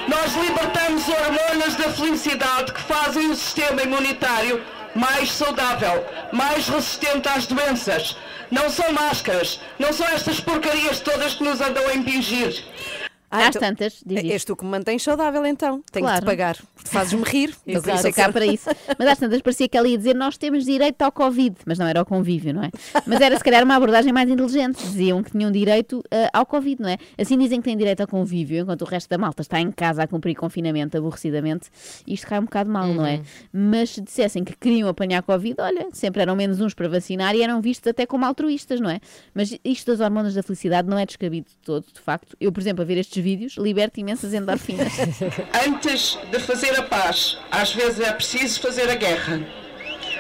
Nós 0.06 0.34
libertamos 0.36 1.02
hormonas 1.08 1.74
da 1.74 1.90
felicidade 1.90 2.72
que 2.72 2.80
fazem 2.80 3.30
o 3.30 3.34
sistema 3.34 3.82
imunitário 3.82 4.62
mais 4.94 5.30
saudável, 5.32 6.04
mais 6.32 6.68
resistente 6.68 7.28
às 7.28 7.46
doenças. 7.46 8.16
Não 8.50 8.70
são 8.70 8.92
máscaras, 8.92 9.60
não 9.78 9.92
são 9.92 10.06
estas 10.06 10.40
porcarias 10.40 11.00
todas 11.00 11.34
que 11.34 11.44
nos 11.44 11.60
andam 11.60 11.86
a 11.86 11.94
impingir. 11.94 12.64
Ah, 13.30 13.48
Às 13.48 13.56
tantas, 13.56 14.00
diz. 14.06 14.24
És 14.24 14.44
tu 14.44 14.56
que 14.56 14.64
me 14.64 14.70
mantens 14.70 15.02
saudável, 15.02 15.44
então. 15.44 15.82
Tenho 15.92 16.06
Claro. 16.06 16.20
que 16.20 16.24
te 16.24 16.26
pagar. 16.30 16.56
Porque 16.74 16.88
fazes-me 16.90 17.22
rir. 17.24 17.54
Eu 17.66 17.74
Eu 17.74 17.82
queria 17.82 17.96
estou 17.96 18.12
cá 18.12 18.32
para 18.32 18.46
isso. 18.46 18.70
Mas 18.98 19.08
às 19.08 19.18
tantas 19.18 19.42
parecia 19.42 19.68
que 19.68 19.76
ela 19.76 19.86
ia 19.86 19.98
dizer 19.98 20.14
nós 20.14 20.38
temos 20.38 20.64
direito 20.64 21.02
ao 21.02 21.12
Covid, 21.12 21.56
mas 21.66 21.78
não 21.78 21.86
era 21.86 22.00
ao 22.00 22.06
convívio, 22.06 22.54
não 22.54 22.62
é? 22.62 22.70
Mas 23.06 23.20
era 23.20 23.36
se 23.36 23.44
calhar 23.44 23.62
uma 23.64 23.74
abordagem 23.76 24.12
mais 24.12 24.30
inteligente. 24.30 24.78
Diziam 24.82 25.22
que 25.22 25.30
tinham 25.32 25.50
direito 25.52 26.02
eh, 26.10 26.30
ao 26.32 26.46
Covid, 26.46 26.80
não 26.80 26.88
é? 26.88 26.96
Assim 27.18 27.36
dizem 27.38 27.60
que 27.60 27.64
têm 27.66 27.76
direito 27.76 28.00
ao 28.00 28.06
convívio, 28.08 28.62
enquanto 28.62 28.82
o 28.82 28.84
resto 28.86 29.10
da 29.10 29.18
malta 29.18 29.42
está 29.42 29.60
em 29.60 29.70
casa 29.70 30.02
a 30.02 30.06
cumprir 30.06 30.34
confinamento 30.34 30.96
aborrecidamente. 30.96 31.68
Isto 32.06 32.26
cai 32.26 32.38
um 32.38 32.44
bocado 32.44 32.70
mal, 32.70 32.86
não 32.94 33.04
é? 33.04 33.20
Mas 33.52 33.90
se 33.90 34.00
dissessem 34.00 34.42
que 34.42 34.56
queriam 34.56 34.88
apanhar 34.88 35.22
Covid, 35.22 35.54
olha, 35.58 35.88
sempre 35.92 36.22
eram 36.22 36.34
menos 36.34 36.60
uns 36.60 36.72
para 36.72 36.88
vacinar 36.88 37.34
e 37.34 37.42
eram 37.42 37.60
vistos 37.60 37.88
até 37.90 38.06
como 38.06 38.24
altruístas, 38.24 38.80
não 38.80 38.88
é? 38.88 39.00
Mas 39.34 39.54
isto 39.64 39.90
das 39.90 40.00
hormonas 40.00 40.34
da 40.34 40.42
felicidade 40.42 40.88
não 40.88 40.98
é 40.98 41.04
descabido 41.04 41.48
de 41.50 41.56
todo, 41.56 41.84
de 41.92 42.00
facto. 42.00 42.34
Eu, 42.40 42.50
por 42.50 42.60
exemplo, 42.60 42.82
a 42.82 42.86
ver 42.86 42.96
estes 42.96 43.17
vídeos, 43.18 43.56
liberto 43.56 44.00
imensas 44.00 44.32
endorfinas. 44.32 44.92
Antes 45.66 46.18
de 46.30 46.38
fazer 46.38 46.78
a 46.78 46.82
paz, 46.82 47.38
às 47.50 47.72
vezes 47.72 48.00
é 48.00 48.12
preciso 48.12 48.60
fazer 48.60 48.88
a 48.90 48.94
guerra. 48.94 49.40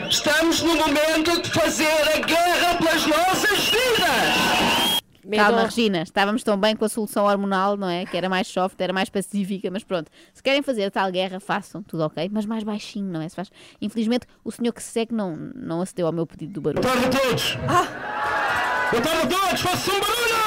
Estamos 0.08 0.62
no 0.62 0.76
momento 0.76 1.42
de 1.42 1.50
fazer 1.50 1.86
a 2.14 2.18
guerra 2.18 2.76
pelas 2.76 3.06
nossas 3.06 3.58
vidas! 3.68 4.98
Medo. 5.28 5.42
Calma, 5.42 5.64
Regina, 5.64 6.02
estávamos 6.02 6.42
tão 6.42 6.56
bem 6.56 6.74
com 6.74 6.86
a 6.86 6.88
solução 6.88 7.26
hormonal, 7.26 7.76
não 7.76 7.86
é? 7.86 8.06
Que 8.06 8.16
era 8.16 8.30
mais 8.30 8.46
soft, 8.48 8.80
era 8.80 8.94
mais 8.94 9.10
pacífica, 9.10 9.70
mas 9.70 9.84
pronto. 9.84 10.10
Se 10.32 10.42
querem 10.42 10.62
fazer 10.62 10.90
tal 10.90 11.12
guerra, 11.12 11.38
façam, 11.38 11.82
tudo 11.82 12.04
ok, 12.04 12.30
mas 12.32 12.46
mais 12.46 12.64
baixinho, 12.64 13.12
não 13.12 13.20
é? 13.20 13.28
Se 13.28 13.36
faz... 13.36 13.50
Infelizmente, 13.78 14.26
o 14.42 14.50
senhor 14.50 14.72
que 14.72 14.82
se 14.82 14.90
segue 14.90 15.14
não, 15.14 15.36
não 15.36 15.82
acedeu 15.82 16.06
ao 16.06 16.12
meu 16.14 16.26
pedido 16.26 16.54
do 16.54 16.60
barulho. 16.62 16.82
Boa 16.82 16.94
tarde 16.94 17.14
a 17.14 17.20
todos! 17.20 17.56
Boa 17.56 19.02
tarde 19.02 19.34
a 19.34 19.38
todos! 19.38 19.60
Façam 19.60 19.96
um 19.96 20.00
barulho! 20.00 20.37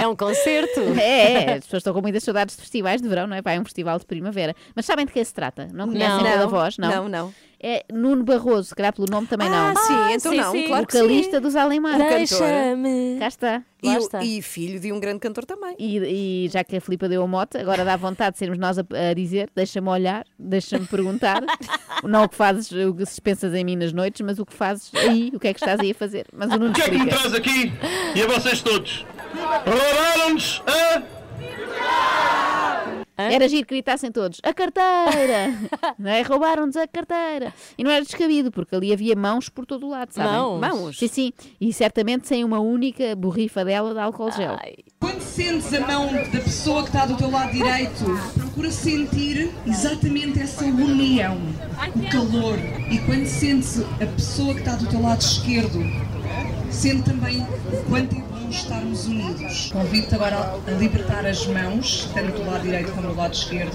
É 0.00 0.06
um 0.08 0.16
concerto. 0.16 0.80
É, 0.98 1.32
é, 1.32 1.52
as 1.54 1.64
pessoas 1.64 1.80
estão 1.80 1.94
com 1.94 2.00
muitas 2.00 2.24
saudades 2.24 2.56
de 2.56 2.62
festivais 2.62 3.00
de 3.00 3.08
verão, 3.08 3.26
não 3.26 3.36
é? 3.36 3.42
Vai 3.42 3.56
a 3.56 3.60
um 3.60 3.64
festival 3.64 3.98
de 3.98 4.04
primavera. 4.04 4.54
Mas 4.74 4.84
sabem 4.84 5.06
de 5.06 5.12
que 5.12 5.24
se 5.24 5.32
trata? 5.32 5.68
Não 5.72 5.88
conhecem 5.88 6.16
Não. 6.16 6.24
pela 6.24 6.46
voz? 6.46 6.76
Não. 6.78 6.90
Não, 6.90 7.08
não. 7.08 7.34
É 7.64 7.84
Nuno 7.92 8.24
Barroso, 8.24 8.70
se 8.70 8.74
calhar 8.74 8.92
pelo 8.92 9.06
nome 9.08 9.26
também 9.28 9.46
Ah, 9.48 9.72
não. 9.72 9.82
sim, 9.82 9.92
Ah, 9.94 10.12
então 10.14 10.32
sim, 10.32 10.38
não, 10.38 10.50
sim. 10.50 10.66
claro 10.66 10.82
Vocalista 10.84 11.36
sim. 11.36 11.42
dos 11.42 11.54
Alemar. 11.54 11.96
Deixa-me. 11.96 13.18
Cá 13.20 13.28
está. 13.28 13.62
E, 13.82 13.88
está. 13.96 14.22
e 14.24 14.42
filho 14.42 14.78
de 14.80 14.92
um 14.92 14.98
grande 15.00 15.20
cantor 15.20 15.44
também. 15.44 15.74
E, 15.78 16.44
e 16.44 16.48
já 16.48 16.62
que 16.64 16.76
a 16.76 16.80
Filipa 16.80 17.08
deu 17.08 17.22
a 17.22 17.26
moto, 17.26 17.56
agora 17.58 17.84
dá 17.84 17.96
vontade 17.96 18.32
de 18.32 18.38
sermos 18.38 18.58
nós 18.58 18.78
a, 18.78 18.84
a 19.10 19.14
dizer: 19.14 19.48
deixa-me 19.54 19.88
olhar, 19.88 20.24
deixa-me 20.38 20.86
perguntar. 20.86 21.40
não 22.04 22.24
o 22.24 22.28
que 22.28 22.34
fazes, 22.36 22.70
o 22.72 22.94
que 22.94 23.06
se 23.06 23.20
pensas 23.20 23.54
em 23.54 23.64
mim 23.64 23.76
nas 23.76 23.92
noites, 23.92 24.20
mas 24.26 24.38
o 24.38 24.46
que 24.46 24.52
fazes 24.52 24.90
aí, 24.94 25.30
o 25.34 25.38
que 25.38 25.48
é 25.48 25.54
que 25.54 25.60
estás 25.60 25.78
aí 25.80 25.92
a 25.92 25.94
fazer. 25.94 26.26
Mas 26.32 26.50
o 26.52 26.58
Nuno 26.58 26.70
O 26.70 26.74
que 26.74 26.82
é 26.82 26.88
que 26.90 26.98
me 26.98 27.06
traz 27.06 27.32
aqui 27.32 27.72
e 28.14 28.22
a 28.22 28.26
vocês 28.26 28.60
todos? 28.60 29.06
Roubaram-nos 29.64 30.62
a. 30.66 32.51
Era 33.30 33.48
giro 33.48 33.66
que 33.66 33.74
gritassem 33.74 34.10
todos: 34.10 34.40
a 34.42 34.52
carteira! 34.54 35.54
não 35.98 36.10
é? 36.10 36.22
Roubaram-nos 36.22 36.76
a 36.76 36.86
carteira. 36.86 37.52
E 37.76 37.84
não 37.84 37.90
era 37.90 38.04
descabido, 38.04 38.50
porque 38.50 38.74
ali 38.74 38.92
havia 38.92 39.14
mãos 39.14 39.48
por 39.48 39.66
todo 39.66 39.86
o 39.86 39.90
lado, 39.90 40.12
sabem? 40.12 40.32
Mãos? 40.32 40.60
Mãos. 40.60 40.98
Sim, 40.98 41.08
sim. 41.08 41.32
E 41.60 41.72
certamente 41.72 42.26
sem 42.28 42.44
uma 42.44 42.60
única 42.60 43.14
borrifa 43.14 43.64
dela 43.64 43.92
de 43.92 44.00
álcool 44.00 44.30
gel. 44.32 44.56
Ai, 44.62 44.74
Quando 45.00 45.20
sentes 45.20 45.72
a 45.74 45.80
mão 45.80 46.06
da 46.12 46.40
pessoa 46.40 46.82
que 46.82 46.88
está 46.88 47.06
do 47.06 47.16
teu 47.16 47.30
lado 47.30 47.52
direito, 47.52 48.04
procura 48.34 48.70
sentir 48.70 49.50
exatamente 49.66 50.40
essa 50.40 50.64
união, 50.64 51.38
o 51.94 52.10
calor. 52.10 52.58
E 52.90 52.98
quando 53.06 53.26
sentes 53.26 53.80
a 53.80 54.06
pessoa 54.06 54.54
que 54.54 54.60
está 54.60 54.76
do 54.76 54.86
teu 54.86 55.00
lado 55.00 55.20
esquerdo, 55.20 55.78
sente 56.70 57.02
também 57.02 57.40
o 57.42 57.84
quanto 57.88 58.16
é 58.16 58.31
estarmos 58.56 59.06
unidos. 59.06 59.70
Convido-te 59.72 60.14
agora 60.14 60.36
a 60.66 60.70
libertar 60.72 61.26
as 61.26 61.46
mãos, 61.46 62.08
tanto 62.14 62.32
do 62.32 62.50
lado 62.50 62.62
direito 62.62 62.92
como 62.92 63.08
do 63.08 63.16
lado 63.16 63.34
esquerdo, 63.34 63.72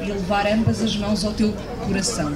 e 0.00 0.10
a 0.10 0.14
levar 0.14 0.46
ambas 0.46 0.82
as 0.82 0.96
mãos 0.96 1.24
ao 1.24 1.32
teu 1.32 1.52
coração. 1.86 2.32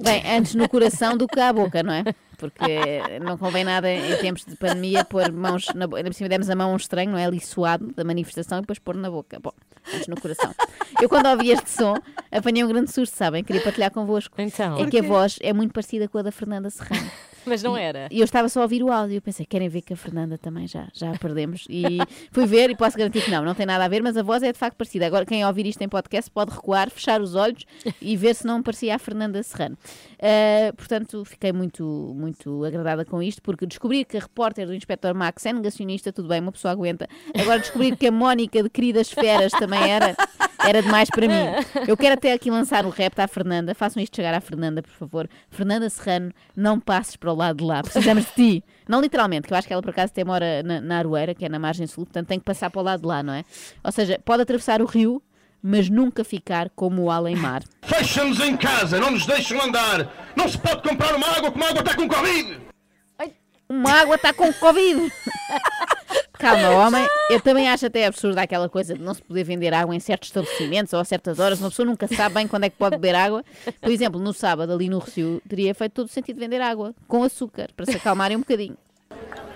Bem, 0.00 0.22
antes 0.26 0.54
no 0.54 0.68
coração 0.68 1.16
do 1.16 1.26
que 1.26 1.40
à 1.40 1.52
boca, 1.52 1.82
não 1.82 1.92
é? 1.92 2.04
Porque 2.36 2.78
não 3.24 3.38
convém 3.38 3.64
nada 3.64 3.90
em 3.90 4.16
tempos 4.18 4.44
de 4.44 4.56
pandemia 4.56 5.04
pôr 5.04 5.32
mãos 5.32 5.66
na 5.74 5.86
boca. 5.86 5.98
Ainda 5.98 6.10
por 6.10 6.16
cima 6.16 6.28
demos 6.28 6.50
a 6.50 6.54
mão 6.54 6.70
a 6.70 6.72
um 6.74 6.76
estranho, 6.76 7.10
não 7.10 7.18
é? 7.18 7.24
Ali 7.24 7.40
suado 7.40 7.92
da 7.94 8.04
manifestação 8.04 8.58
e 8.58 8.60
depois 8.60 8.78
pôr 8.78 8.94
na 8.94 9.10
boca. 9.10 9.38
Bom, 9.40 9.52
antes 9.94 10.06
no 10.06 10.20
coração. 10.20 10.54
Eu 11.00 11.08
quando 11.08 11.26
ouvi 11.26 11.50
este 11.50 11.70
som 11.70 11.94
apanhei 12.30 12.62
um 12.62 12.68
grande 12.68 12.92
susto, 12.92 13.16
sabem? 13.16 13.42
Queria 13.42 13.62
partilhar 13.62 13.90
convosco. 13.90 14.34
Então. 14.38 14.78
É 14.78 14.86
que 14.86 14.98
a 14.98 15.02
voz 15.02 15.38
é 15.40 15.52
muito 15.52 15.72
parecida 15.72 16.08
com 16.08 16.18
a 16.18 16.22
da 16.22 16.30
Fernanda 16.32 16.68
Serrano. 16.68 17.10
Mas 17.46 17.62
não 17.62 17.76
era. 17.76 18.08
E 18.10 18.20
eu 18.20 18.24
estava 18.24 18.48
só 18.48 18.60
a 18.60 18.62
ouvir 18.64 18.82
o 18.82 18.90
áudio. 18.90 19.22
Pensei, 19.22 19.46
querem 19.46 19.68
ver 19.68 19.82
que 19.82 19.92
a 19.92 19.96
Fernanda 19.96 20.36
também 20.36 20.66
já, 20.66 20.88
já 20.92 21.12
a 21.12 21.18
perdemos. 21.18 21.66
E 21.70 21.98
fui 22.32 22.46
ver 22.46 22.70
e 22.70 22.76
posso 22.76 22.96
garantir 22.98 23.22
que 23.22 23.30
não, 23.30 23.44
não 23.44 23.54
tem 23.54 23.64
nada 23.64 23.84
a 23.84 23.88
ver, 23.88 24.02
mas 24.02 24.16
a 24.16 24.22
voz 24.22 24.42
é 24.42 24.52
de 24.52 24.58
facto 24.58 24.76
parecida. 24.76 25.06
Agora, 25.06 25.24
quem 25.24 25.44
ouvir 25.44 25.66
isto 25.66 25.80
em 25.82 25.88
podcast 25.88 26.30
pode 26.30 26.52
recuar, 26.52 26.90
fechar 26.90 27.20
os 27.20 27.34
olhos 27.34 27.64
e 28.00 28.16
ver 28.16 28.34
se 28.34 28.46
não 28.46 28.62
parecia 28.62 28.94
a 28.94 28.98
Fernanda 28.98 29.42
Serrano. 29.42 29.78
Ah, 30.20 30.72
portanto, 30.74 31.24
fiquei 31.24 31.52
muito, 31.52 32.12
muito 32.16 32.64
agradada 32.64 33.04
com 33.04 33.22
isto, 33.22 33.42
porque 33.42 33.66
descobrir 33.66 34.04
que 34.04 34.16
a 34.16 34.20
repórter 34.20 34.66
do 34.66 34.74
Inspector 34.74 35.14
Max 35.14 35.44
é 35.46 35.52
negacionista, 35.52 36.12
tudo 36.12 36.28
bem, 36.28 36.40
uma 36.40 36.52
pessoa 36.52 36.72
aguenta. 36.72 37.06
Agora, 37.38 37.60
descobrir 37.60 37.96
que 37.96 38.06
a 38.06 38.12
Mónica 38.12 38.62
de 38.62 38.70
Queridas 38.70 39.10
Feras 39.10 39.52
também 39.52 39.90
era, 39.90 40.16
era 40.66 40.82
demais 40.82 41.08
para 41.10 41.28
mim. 41.28 41.34
Eu 41.86 41.96
quero 41.96 42.14
até 42.14 42.32
aqui 42.32 42.50
lançar 42.50 42.86
o 42.86 42.90
repto 42.90 43.20
à 43.20 43.28
Fernanda. 43.28 43.74
Façam 43.74 44.02
isto 44.02 44.16
chegar 44.16 44.34
à 44.34 44.40
Fernanda, 44.40 44.82
por 44.82 44.92
favor. 44.92 45.28
Fernanda 45.50 45.88
Serrano, 45.90 46.32
não 46.56 46.80
passes 46.80 47.16
para 47.16 47.32
o 47.32 47.36
lado 47.36 47.58
de 47.58 47.64
lá. 47.64 47.82
Precisamos 47.82 48.24
de 48.24 48.32
ti. 48.32 48.64
Não 48.88 49.00
literalmente, 49.00 49.46
que 49.46 49.52
eu 49.52 49.58
acho 49.58 49.66
que 49.66 49.72
ela 49.72 49.82
por 49.82 49.90
acaso 49.90 50.12
até 50.12 50.24
mora 50.24 50.62
na, 50.62 50.80
na 50.80 50.98
Aroeira, 50.98 51.34
que 51.34 51.44
é 51.44 51.48
na 51.48 51.58
margem 51.58 51.86
sul, 51.86 52.04
portanto 52.04 52.28
tem 52.28 52.38
que 52.38 52.44
passar 52.44 52.70
para 52.70 52.80
o 52.80 52.84
lado 52.84 53.00
de 53.00 53.06
lá, 53.06 53.22
não 53.22 53.32
é? 53.32 53.44
Ou 53.84 53.92
seja, 53.92 54.18
pode 54.24 54.42
atravessar 54.42 54.80
o 54.80 54.86
rio, 54.86 55.22
mas 55.62 55.88
nunca 55.88 56.24
ficar 56.24 56.70
como 56.70 57.02
o 57.02 57.10
além-mar. 57.10 57.62
Fecham-nos 57.82 58.40
em 58.40 58.56
casa, 58.56 58.98
não 58.98 59.10
nos 59.10 59.26
deixam 59.26 59.60
andar. 59.60 60.10
Não 60.36 60.48
se 60.48 60.58
pode 60.58 60.82
comprar 60.82 61.14
uma 61.14 61.26
água 61.28 61.50
como 61.50 61.64
a 61.64 61.68
água 61.68 61.80
está 61.80 61.94
com 61.94 62.08
Covid. 62.08 62.66
Uma 63.68 63.90
água 63.90 64.14
está 64.14 64.32
com 64.32 64.52
Covid! 64.52 65.12
Calma, 66.38 66.70
homem. 66.70 67.04
Eu 67.30 67.40
também 67.40 67.68
acho 67.68 67.86
até 67.86 68.06
absurdo 68.06 68.38
aquela 68.38 68.68
coisa 68.68 68.94
de 68.94 69.00
não 69.00 69.14
se 69.14 69.22
poder 69.22 69.42
vender 69.42 69.72
água 69.74 69.94
em 69.94 70.00
certos 70.00 70.28
estabelecimentos 70.28 70.92
ou 70.92 71.00
a 71.00 71.04
certas 71.04 71.38
horas. 71.38 71.58
Uma 71.60 71.70
pessoa 71.70 71.86
nunca 71.86 72.06
sabe 72.06 72.34
bem 72.36 72.46
quando 72.46 72.64
é 72.64 72.70
que 72.70 72.76
pode 72.76 72.96
beber 72.96 73.14
água. 73.14 73.44
Por 73.80 73.90
exemplo, 73.90 74.20
no 74.20 74.32
sábado, 74.32 74.72
ali 74.72 74.88
no 74.88 74.98
Recio, 74.98 75.42
teria 75.48 75.74
feito 75.74 75.92
todo 75.92 76.06
o 76.06 76.10
sentido 76.10 76.38
vender 76.38 76.60
água 76.60 76.94
com 77.08 77.22
açúcar 77.22 77.70
para 77.74 77.86
se 77.86 77.96
acalmarem 77.96 78.36
um 78.36 78.40
bocadinho. 78.40 78.76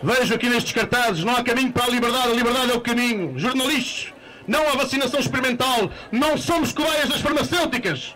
Vejo 0.02 0.34
aqui 0.34 0.48
nestes 0.48 0.72
cartazes, 0.72 1.22
não 1.22 1.36
há 1.36 1.44
caminho 1.44 1.70
para 1.72 1.84
a 1.84 1.90
liberdade, 1.90 2.28
a 2.28 2.34
liberdade 2.34 2.72
é 2.72 2.74
o 2.74 2.80
caminho. 2.80 3.38
Jornalistas, 3.38 4.12
não 4.50 4.68
há 4.68 4.72
vacinação 4.76 5.20
experimental, 5.20 5.88
não 6.10 6.36
somos 6.36 6.72
cobaias 6.72 7.08
das 7.08 7.20
farmacêuticas. 7.20 8.14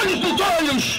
Olhos 0.00 0.20
nos 0.20 0.40
olhos! 0.40 0.98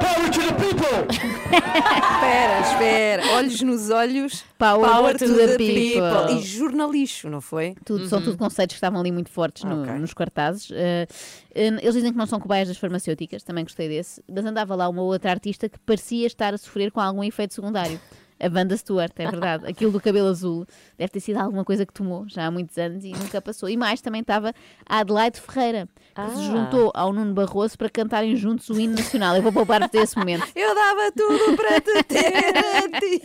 Power 0.00 0.30
to 0.30 0.40
the 0.40 0.52
people! 0.54 1.32
Espera, 1.52 2.60
espera. 2.60 3.26
Olhos 3.36 3.60
nos 3.60 3.90
olhos. 3.90 4.44
Power 4.58 5.18
to 5.18 5.34
the 5.34 5.56
people. 5.58 6.34
E 6.38 6.42
jornalixo, 6.42 7.28
não 7.28 7.40
foi? 7.42 7.74
Tudo, 7.84 8.08
São 8.08 8.22
tudo 8.22 8.38
conceitos 8.38 8.74
que 8.74 8.78
estavam 8.78 8.98
ali 9.00 9.12
muito 9.12 9.28
fortes 9.30 9.64
no- 9.64 9.84
nos 9.98 10.14
cartazes. 10.14 10.70
Eh, 10.72 11.06
eles 11.54 11.92
dizem 11.94 12.10
que 12.10 12.16
não 12.18 12.26
são 12.26 12.40
cobaias 12.40 12.68
das 12.68 12.78
farmacêuticas, 12.78 13.42
também 13.42 13.64
gostei 13.64 13.86
desse. 13.88 14.22
Mas 14.34 14.46
andava 14.46 14.74
lá 14.74 14.88
uma 14.88 15.02
outra 15.02 15.30
artista 15.30 15.68
que 15.68 15.78
parecia 15.80 16.26
estar 16.26 16.54
a 16.54 16.58
sofrer 16.58 16.90
com 16.90 17.00
algum 17.00 17.22
efeito 17.22 17.52
secundário. 17.52 18.00
A 18.42 18.48
Wanda 18.52 18.76
Stewart, 18.76 19.12
é 19.16 19.30
verdade. 19.30 19.64
Aquilo 19.66 19.92
do 19.92 20.00
cabelo 20.00 20.28
azul 20.28 20.66
deve 20.98 21.10
ter 21.10 21.20
sido 21.20 21.36
alguma 21.38 21.64
coisa 21.64 21.86
que 21.86 21.92
tomou 21.92 22.24
já 22.28 22.46
há 22.46 22.50
muitos 22.50 22.76
anos 22.76 23.04
e 23.04 23.10
nunca 23.12 23.40
passou. 23.40 23.68
E 23.68 23.76
mais, 23.76 24.00
também 24.00 24.20
estava 24.20 24.52
a 24.88 24.98
Adelaide 24.98 25.40
Ferreira, 25.40 25.88
que 26.14 26.20
se 26.32 26.38
Ah. 26.38 26.50
juntou 26.50 26.90
ao 26.94 27.12
Nuno 27.12 27.32
Barroso 27.34 27.78
para 27.78 27.88
cantarem 27.88 28.34
juntos 28.36 28.68
o 28.68 28.78
hino 28.80 28.96
nacional. 28.96 29.36
Eu 29.36 29.42
vou 29.42 29.52
poupar-vos 29.52 29.90
desse 29.90 30.16
momento. 30.18 30.44
Eu 30.56 30.74
dava 30.74 31.12
tudo 31.16 31.56
para 31.56 31.80
te 31.80 32.02
ter 32.04 32.56
a 32.56 33.00
ti. 33.00 33.20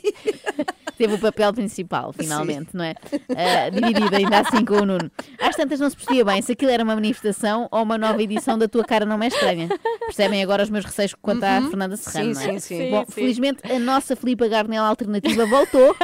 teve 0.97 1.13
o 1.15 1.19
papel 1.19 1.53
principal, 1.53 2.13
finalmente, 2.13 2.69
não 2.75 2.84
é? 2.84 2.93
Ah, 3.36 3.69
dividido 3.69 4.15
ainda 4.15 4.39
assim 4.41 4.63
com 4.63 4.75
o 4.75 4.86
Nuno. 4.86 5.12
Às 5.41 5.56
tantas 5.56 5.80
não 5.80 5.89
se 5.89 5.95
percebia 5.95 6.23
bem 6.25 6.41
se 6.41 6.51
aquilo 6.51 6.71
era 6.71 6.84
uma 6.84 6.95
manifestação 6.95 7.67
ou 7.71 7.82
uma 7.84 7.97
nova 7.97 8.21
edição 8.21 8.58
da 8.58 8.67
Tua 8.67 8.84
Cara 8.84 9.06
Não 9.06 9.21
é 9.21 9.27
Estranha. 9.27 9.69
Percebem 10.06 10.43
agora 10.43 10.62
os 10.63 10.69
meus 10.69 10.86
receios 10.86 11.15
quanto 11.19 11.43
à 11.43 11.62
Fernanda 11.62 11.97
Serrano, 11.97 12.36
Sim, 12.36 12.47
não 12.47 12.56
é? 12.56 12.60
sim, 12.60 12.77
sim. 12.84 12.91
Bom, 12.91 12.99
Sim, 13.01 13.06
sim. 13.08 13.12
felizmente 13.13 13.71
a 13.71 13.80
nossa 13.80 14.15
Filipa 14.15 14.47
Garnel 14.47 14.84
alternativa 14.84 15.06
voltou 15.47 15.95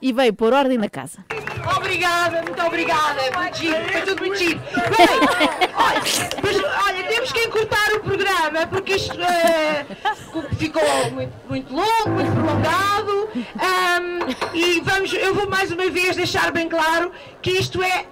e 0.00 0.12
veio 0.12 0.32
pôr 0.32 0.52
ordem 0.52 0.78
na 0.78 0.88
casa. 0.88 1.24
Obrigada, 1.76 2.42
muito 2.42 2.62
obrigada. 2.62 3.20
Muito 3.36 3.58
giro, 3.58 3.92
foi 3.92 4.00
tudo 4.02 4.20
muito 4.20 4.36
giro. 4.36 4.60
Bem, 4.60 5.70
olha, 5.74 6.00
mas, 6.42 6.86
olha, 6.86 7.04
temos 7.04 7.32
que 7.32 7.40
encurtar 7.40 7.94
o 7.94 8.00
programa 8.00 8.66
porque 8.68 8.94
isto 8.94 9.20
eh, 9.20 9.84
ficou 10.56 10.82
muito, 11.12 11.32
muito 11.48 11.74
longo, 11.74 12.10
muito 12.10 12.30
prolongado. 12.32 13.28
Ahm, 13.58 14.54
e 14.54 14.80
vamos, 14.80 15.12
eu 15.12 15.34
vou 15.34 15.48
mais 15.48 15.70
uma 15.72 15.90
vez 15.90 16.16
deixar 16.16 16.52
bem 16.52 16.68
claro 16.68 17.12
que 17.42 17.50
isto 17.50 17.82
é 17.82 18.06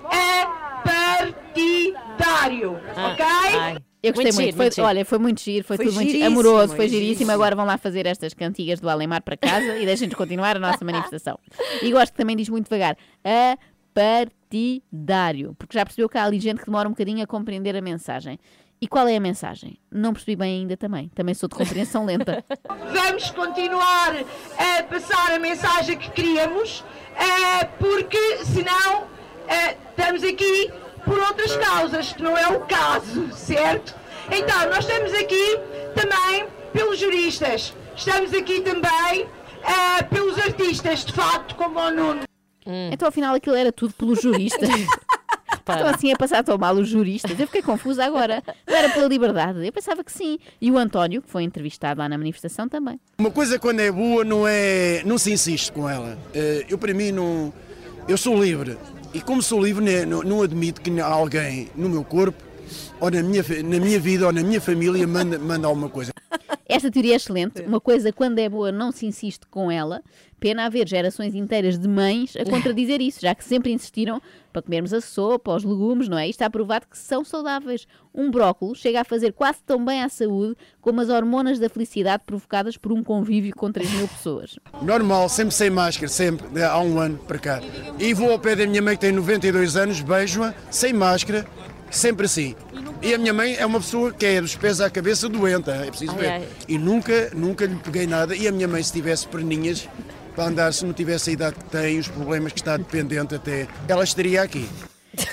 partidário, 0.85 2.81
ok? 2.97 3.25
Ai. 3.25 3.77
Eu 4.07 4.13
gostei 4.13 4.33
Muito 4.33 4.35
muito. 4.35 4.45
giro, 4.45 4.57
Foi- 4.57 4.65
muito. 4.67 4.83
Olha, 4.83 5.05
foi 5.05 5.19
muito 5.19 5.41
giro, 5.41 5.65
foi, 5.65 5.77
Foi 5.77 5.87
tudo 5.87 5.95
muito 5.95 6.25
amoroso, 6.25 6.75
foi 6.77 6.87
giríssimo. 6.89 7.05
giríssimo. 7.07 7.31
Agora 7.33 7.57
vão 7.57 7.65
lá 7.65 7.79
fazer 7.79 8.07
estas 8.07 8.35
cantigas 8.35 8.79
do 8.81 8.89
Alemar 8.89 9.23
para 9.23 9.37
casa 9.37 9.79
e 9.79 9.87
deixem-nos 9.87 10.15
continuar 10.17 10.57
a 10.57 10.61
nossa 10.61 10.85
manifestação. 10.85 11.39
E 11.83 11.91
gosto 11.91 12.13
que 12.13 12.19
também 12.19 12.37
diz 12.37 12.49
muito 12.49 12.65
devagar: 12.65 12.97
a 13.25 13.57
partidário, 13.95 15.55
porque 15.59 15.77
já 15.79 15.85
percebeu 15.85 16.09
que 16.09 16.19
há 16.19 16.25
ali 16.25 16.39
gente 16.41 16.61
que 16.61 16.67
demora 16.67 16.89
um 16.89 16.93
bocadinho 16.93 17.23
a 17.23 17.27
compreender 17.27 17.77
a 17.77 17.81
mensagem. 17.81 18.39
E 18.81 18.87
qual 18.89 19.09
é 19.09 19.17
a 19.17 19.21
mensagem? 19.21 19.79
Não 19.91 20.13
percebi 20.13 20.37
bem 20.37 20.61
ainda 20.61 20.77
também. 20.77 21.09
Também 21.15 21.35
sou 21.35 21.49
de 21.49 21.55
compreensão 21.55 22.05
lenta. 22.05 22.45
Vamos 22.93 23.31
continuar 23.31 24.15
a 24.59 24.83
passar 24.83 25.33
a 25.33 25.39
mensagem 25.39 25.97
que 25.97 26.11
queríamos, 26.11 26.85
eh, 27.17 27.65
porque 27.79 28.19
senão 28.45 29.07
eh, 29.49 29.77
estamos 29.97 30.23
aqui 30.23 30.71
por 31.05 31.19
outras 31.19 31.57
causas, 31.57 32.13
que 32.13 32.23
não 32.23 32.37
é 32.37 32.49
o 32.49 32.61
caso, 32.61 33.31
certo? 33.33 33.95
Então, 34.31 34.69
nós 34.71 34.79
estamos 34.79 35.13
aqui 35.13 35.59
também 35.95 36.47
pelos 36.73 36.99
juristas, 36.99 37.75
estamos 37.97 38.33
aqui 38.33 38.61
também 38.63 39.27
eh, 39.63 40.03
pelos 40.05 40.39
artistas, 40.39 41.05
de 41.05 41.13
facto, 41.13 41.55
como 41.57 41.79
o 41.79 41.91
Nuno. 41.91 42.23
Então, 42.91 43.09
afinal, 43.09 43.35
aquilo 43.35 43.57
era 43.57 43.71
tudo 43.71 43.93
pelos 43.95 44.23
juristas. 44.23 44.69
Estão 45.67 45.87
assim 45.87 46.13
a 46.13 46.17
passar 46.17 46.45
tão 46.45 46.59
mal 46.59 46.75
os 46.75 46.89
juristas. 46.89 47.39
Eu 47.39 47.47
fiquei 47.47 47.63
confusa 47.63 48.05
agora. 48.05 48.43
Não 48.67 48.77
era 48.77 48.91
pela 48.91 49.07
liberdade. 49.09 49.67
Eu 49.67 49.73
pensava 49.73 50.05
que 50.05 50.13
sim. 50.13 50.39
E 50.61 50.71
o 50.71 50.77
António, 50.77 51.23
que 51.23 51.31
foi 51.31 51.43
entrevistado 51.43 52.01
lá 52.01 52.09
na 52.09 52.19
manifestação, 52.19 52.69
também. 52.69 53.01
Uma 53.19 53.31
coisa 53.31 53.59
quando 53.59 53.81
é 53.81 53.91
boa 53.91 54.25
não 54.25 54.47
é 54.47 55.03
não 55.07 55.17
se 55.17 55.33
insiste 55.33 55.73
com 55.73 55.89
ela. 55.89 56.19
Eh, 56.35 56.67
Eu 56.69 56.77
para 56.77 56.93
mim 56.93 57.13
não 57.13 57.51
eu 58.07 58.19
sou 58.19 58.43
livre 58.43 58.77
e 59.15 59.21
como 59.21 59.41
sou 59.41 59.65
livre 59.65 59.85
né, 59.85 60.05
não, 60.05 60.23
não 60.23 60.43
admito 60.43 60.81
que 60.81 61.01
alguém 61.01 61.71
no 61.77 61.89
meu 61.89 62.05
corpo 62.05 62.43
ou 63.01 63.11
na 63.11 63.23
minha 63.23 63.45
na 63.63 63.79
minha 63.79 64.01
vida 64.01 64.27
ou 64.27 64.33
na 64.33 64.43
minha 64.43 64.61
família 64.61 65.07
manda 65.07 65.39
manda 65.39 65.69
alguma 65.69 65.89
coisa. 65.89 66.13
Esta 66.67 66.91
teoria 66.91 67.13
é 67.13 67.17
excelente. 67.17 67.61
Uma 67.63 67.81
coisa, 67.81 68.13
quando 68.13 68.39
é 68.39 68.49
boa, 68.49 68.73
não 68.73 68.91
se 68.91 69.05
insiste 69.07 69.47
com 69.51 69.71
ela. 69.71 70.03
Pena 70.41 70.65
haver 70.67 70.87
gerações 70.89 71.35
inteiras 71.35 71.79
de 71.79 71.89
mães 71.89 72.35
a 72.37 72.45
contradizer 72.45 73.01
isso, 73.01 73.21
já 73.21 73.35
que 73.35 73.45
sempre 73.45 73.73
insistiram 73.73 74.21
para 74.53 74.63
comermos 74.63 74.93
a 74.93 75.01
sopa, 75.01 75.55
os 75.55 75.65
legumes, 75.65 76.09
não 76.09 76.19
é? 76.19 76.25
Isto 76.29 76.41
está 76.41 76.51
provado 76.51 76.87
que 76.89 76.97
são 76.99 77.25
saudáveis. 77.25 77.87
Um 78.15 78.31
brócolis 78.31 78.79
chega 78.79 79.01
a 79.01 79.05
fazer 79.05 79.33
quase 79.33 79.59
tão 79.65 79.83
bem 79.85 80.03
à 80.03 80.09
saúde 80.09 80.55
como 80.81 81.01
as 81.01 81.09
hormonas 81.09 81.59
da 81.59 81.69
felicidade 81.69 82.23
provocadas 82.27 82.77
por 82.77 82.93
um 82.93 83.03
convívio 83.03 83.55
com 83.55 83.71
3 83.73 83.91
mil 83.93 84.09
pessoas. 84.09 84.59
Normal, 84.83 85.29
sempre 85.29 85.55
sem 85.55 85.71
máscara, 85.71 86.09
sempre, 86.09 86.47
de- 86.49 86.63
há 86.63 86.79
um 86.79 86.99
ano 86.99 87.19
para 87.19 87.39
cá. 87.39 87.61
E 87.99 88.13
vou 88.15 88.31
ao 88.31 88.39
pé 88.39 88.55
da 88.57 88.67
minha 88.67 88.83
mãe 88.83 88.95
que 88.97 89.01
tem 89.03 89.13
92 89.13 89.77
anos, 89.77 90.01
beijo-a, 90.03 90.55
sem 90.71 90.93
máscara, 90.93 91.47
sempre 91.97 92.27
assim. 92.27 92.55
E 93.03 93.15
a 93.15 93.19
minha 93.19 93.33
mãe 93.33 93.55
é 93.57 93.65
uma 93.67 93.81
pessoa 93.81 94.13
que 94.13 94.25
é 94.25 94.41
dos 94.41 94.57
pés 94.57 94.81
à 94.81 94.89
cabeça 94.89 95.29
doente, 95.29 95.71
é 95.71 95.87
preciso 95.87 96.13
Ai, 96.13 96.19
ver. 96.19 96.29
ai. 96.29 96.49
E 96.69 96.79
nunca, 96.79 97.31
nunca 97.35 97.67
lhe 97.67 97.77
peguei 97.77 98.07
nada. 98.07 98.35
E 98.35 98.49
a 98.49 98.53
minha 98.53 98.69
mãe, 98.69 98.83
se 98.83 98.93
tivesse 98.93 99.27
perninhas 99.29 99.89
para 100.35 100.45
andar, 100.45 100.73
se 100.73 100.85
não 100.85 100.93
tivesse 100.93 101.31
a 101.31 101.33
idade 101.33 101.57
que 101.57 101.65
tem, 101.65 101.99
os 101.99 102.09
problemas 102.09 102.53
que 102.53 102.61
está 102.61 102.77
dependente 102.77 103.35
até, 103.35 103.69
ela 103.89 104.05
estaria 104.05 104.43
aqui. 104.43 104.69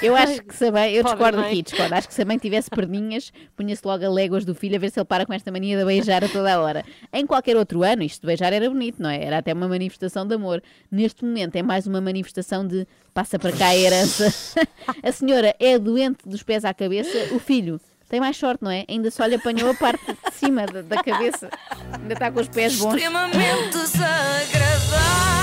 Eu 0.01 0.15
acho 0.15 0.41
que 0.43 0.55
se 0.55 0.65
a 0.65 0.71
mãe, 0.71 0.93
eu 0.93 1.03
Pobre 1.03 1.17
discordo 1.17 1.37
mãe. 1.39 1.47
aqui, 1.51 1.61
discordo. 1.61 1.95
Acho 1.95 2.07
que 2.07 2.13
se 2.13 2.21
a 2.21 2.25
mãe 2.25 2.37
tivesse 2.37 2.69
perninhas, 2.69 3.31
punha-se 3.55 3.81
logo 3.85 4.05
a 4.05 4.09
léguas 4.09 4.45
do 4.45 4.53
filho 4.55 4.75
a 4.75 4.79
ver 4.79 4.89
se 4.91 4.99
ele 4.99 5.05
para 5.05 5.25
com 5.25 5.33
esta 5.33 5.51
mania 5.51 5.77
de 5.77 5.85
beijar 5.85 6.23
a 6.23 6.27
toda 6.29 6.53
a 6.53 6.59
hora. 6.59 6.83
Em 7.13 7.25
qualquer 7.25 7.55
outro 7.57 7.83
ano, 7.83 8.03
isto 8.03 8.21
de 8.21 8.27
beijar 8.27 8.53
era 8.53 8.69
bonito, 8.69 9.01
não 9.01 9.09
é? 9.09 9.23
Era 9.23 9.37
até 9.39 9.53
uma 9.53 9.67
manifestação 9.67 10.25
de 10.27 10.35
amor. 10.35 10.61
Neste 10.91 11.23
momento 11.25 11.55
é 11.55 11.63
mais 11.63 11.85
uma 11.87 12.01
manifestação 12.01 12.65
de 12.65 12.87
passa 13.13 13.37
para 13.37 13.51
cá 13.51 13.67
a 13.67 13.75
herança. 13.77 14.33
A 15.03 15.11
senhora 15.11 15.55
é 15.59 15.77
doente 15.77 16.27
dos 16.27 16.43
pés 16.43 16.65
à 16.65 16.73
cabeça, 16.73 17.33
o 17.33 17.39
filho. 17.39 17.79
Tem 18.09 18.19
mais 18.19 18.35
sorte, 18.35 18.61
não 18.63 18.69
é? 18.71 18.83
Ainda 18.89 19.09
só 19.09 19.25
lhe 19.25 19.35
apanhou 19.35 19.69
a 19.71 19.73
parte 19.73 20.03
de 20.05 20.33
cima 20.33 20.65
da, 20.65 20.81
da 20.81 21.01
cabeça. 21.01 21.49
Ainda 21.93 22.13
está 22.13 22.29
com 22.29 22.41
os 22.41 22.47
pés 22.49 22.75
bons. 22.77 22.93
Extremamente 22.95 23.69
desagradável. 23.71 25.40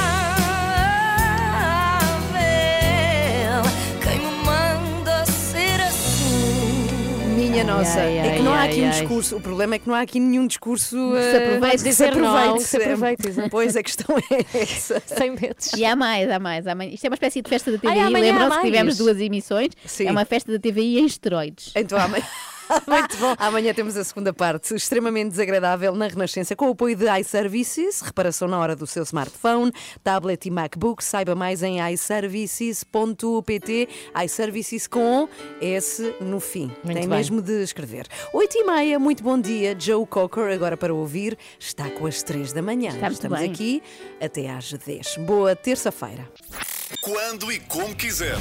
Minha 7.38 7.62
nossa, 7.62 8.00
ai, 8.00 8.18
é 8.18 8.36
que 8.36 8.42
não 8.42 8.52
há 8.52 8.64
aqui 8.64 8.80
um 8.80 8.90
discurso. 8.90 9.36
O 9.36 9.40
problema 9.40 9.76
é 9.76 9.78
que 9.78 9.86
não 9.86 9.94
há 9.94 10.00
aqui 10.00 10.18
nenhum 10.18 10.44
discurso 10.44 10.96
Que 11.12 11.22
se 11.22 11.36
eh, 11.36 11.46
aproveite. 11.46 11.84
que 11.84 11.92
se 11.92 12.04
aproveite. 12.04 12.62
se 12.64 12.76
aproveite. 12.78 13.22
Pois 13.48 13.76
a 13.76 13.82
questão 13.84 14.16
é 14.18 14.58
essa. 14.60 15.00
Sem 15.06 15.30
medos. 15.30 15.72
E 15.76 15.84
há 15.84 15.94
mais, 15.94 16.28
há 16.28 16.40
mais, 16.40 16.66
há 16.66 16.74
mais. 16.74 16.94
Isto 16.94 17.04
é 17.04 17.08
uma 17.10 17.14
espécie 17.14 17.40
de 17.40 17.48
festa 17.48 17.70
da 17.70 17.78
TVI. 17.78 18.08
Lembram-se 18.08 18.58
que 18.58 18.64
tivemos 18.66 18.96
duas 18.96 19.20
emissões? 19.20 19.70
Sim. 19.86 20.06
É 20.06 20.10
uma 20.10 20.24
festa 20.24 20.50
da 20.50 20.58
TVI 20.58 20.98
em 20.98 21.06
esteroides. 21.06 21.72
Então 21.76 21.96
amanhã. 21.96 22.24
Muito 22.86 23.16
bom. 23.18 23.34
Amanhã 23.38 23.72
temos 23.74 23.96
a 23.96 24.04
segunda 24.04 24.32
parte, 24.32 24.74
extremamente 24.74 25.30
desagradável 25.30 25.94
na 25.94 26.06
Renascença, 26.06 26.54
com 26.56 26.68
o 26.68 26.72
apoio 26.72 26.96
de 26.96 27.06
iServices, 27.20 28.00
reparação 28.00 28.46
na 28.48 28.58
hora 28.58 28.74
do 28.76 28.86
seu 28.86 29.02
smartphone, 29.02 29.72
tablet 30.02 30.46
e 30.46 30.50
MacBook. 30.50 31.02
Saiba 31.04 31.34
mais 31.34 31.62
em 31.62 31.78
iServices.pt. 31.92 33.88
iServices 34.24 34.86
com 34.86 35.28
S 35.60 36.14
no 36.20 36.40
fim. 36.40 36.66
Muito 36.66 36.84
Tem 36.84 36.94
bem. 36.94 37.08
mesmo 37.08 37.40
de 37.42 37.62
escrever. 37.62 38.06
8 38.32 38.58
e 38.58 38.64
meia, 38.64 38.98
muito 38.98 39.22
bom 39.22 39.38
dia. 39.40 39.76
Joe 39.78 40.06
Cocker, 40.06 40.52
agora 40.52 40.76
para 40.76 40.92
ouvir, 40.94 41.36
está 41.58 41.88
com 41.90 42.06
as 42.06 42.22
3 42.22 42.52
da 42.52 42.62
manhã. 42.62 42.88
Está 42.90 43.06
muito 43.06 43.14
Estamos 43.14 43.38
bem. 43.40 43.50
aqui 43.50 43.82
até 44.20 44.50
às 44.50 44.72
10. 44.72 45.16
Boa 45.18 45.54
terça-feira. 45.56 46.28
Quando 47.02 47.50
e 47.52 47.60
como 47.60 47.94
quiser. 47.94 48.36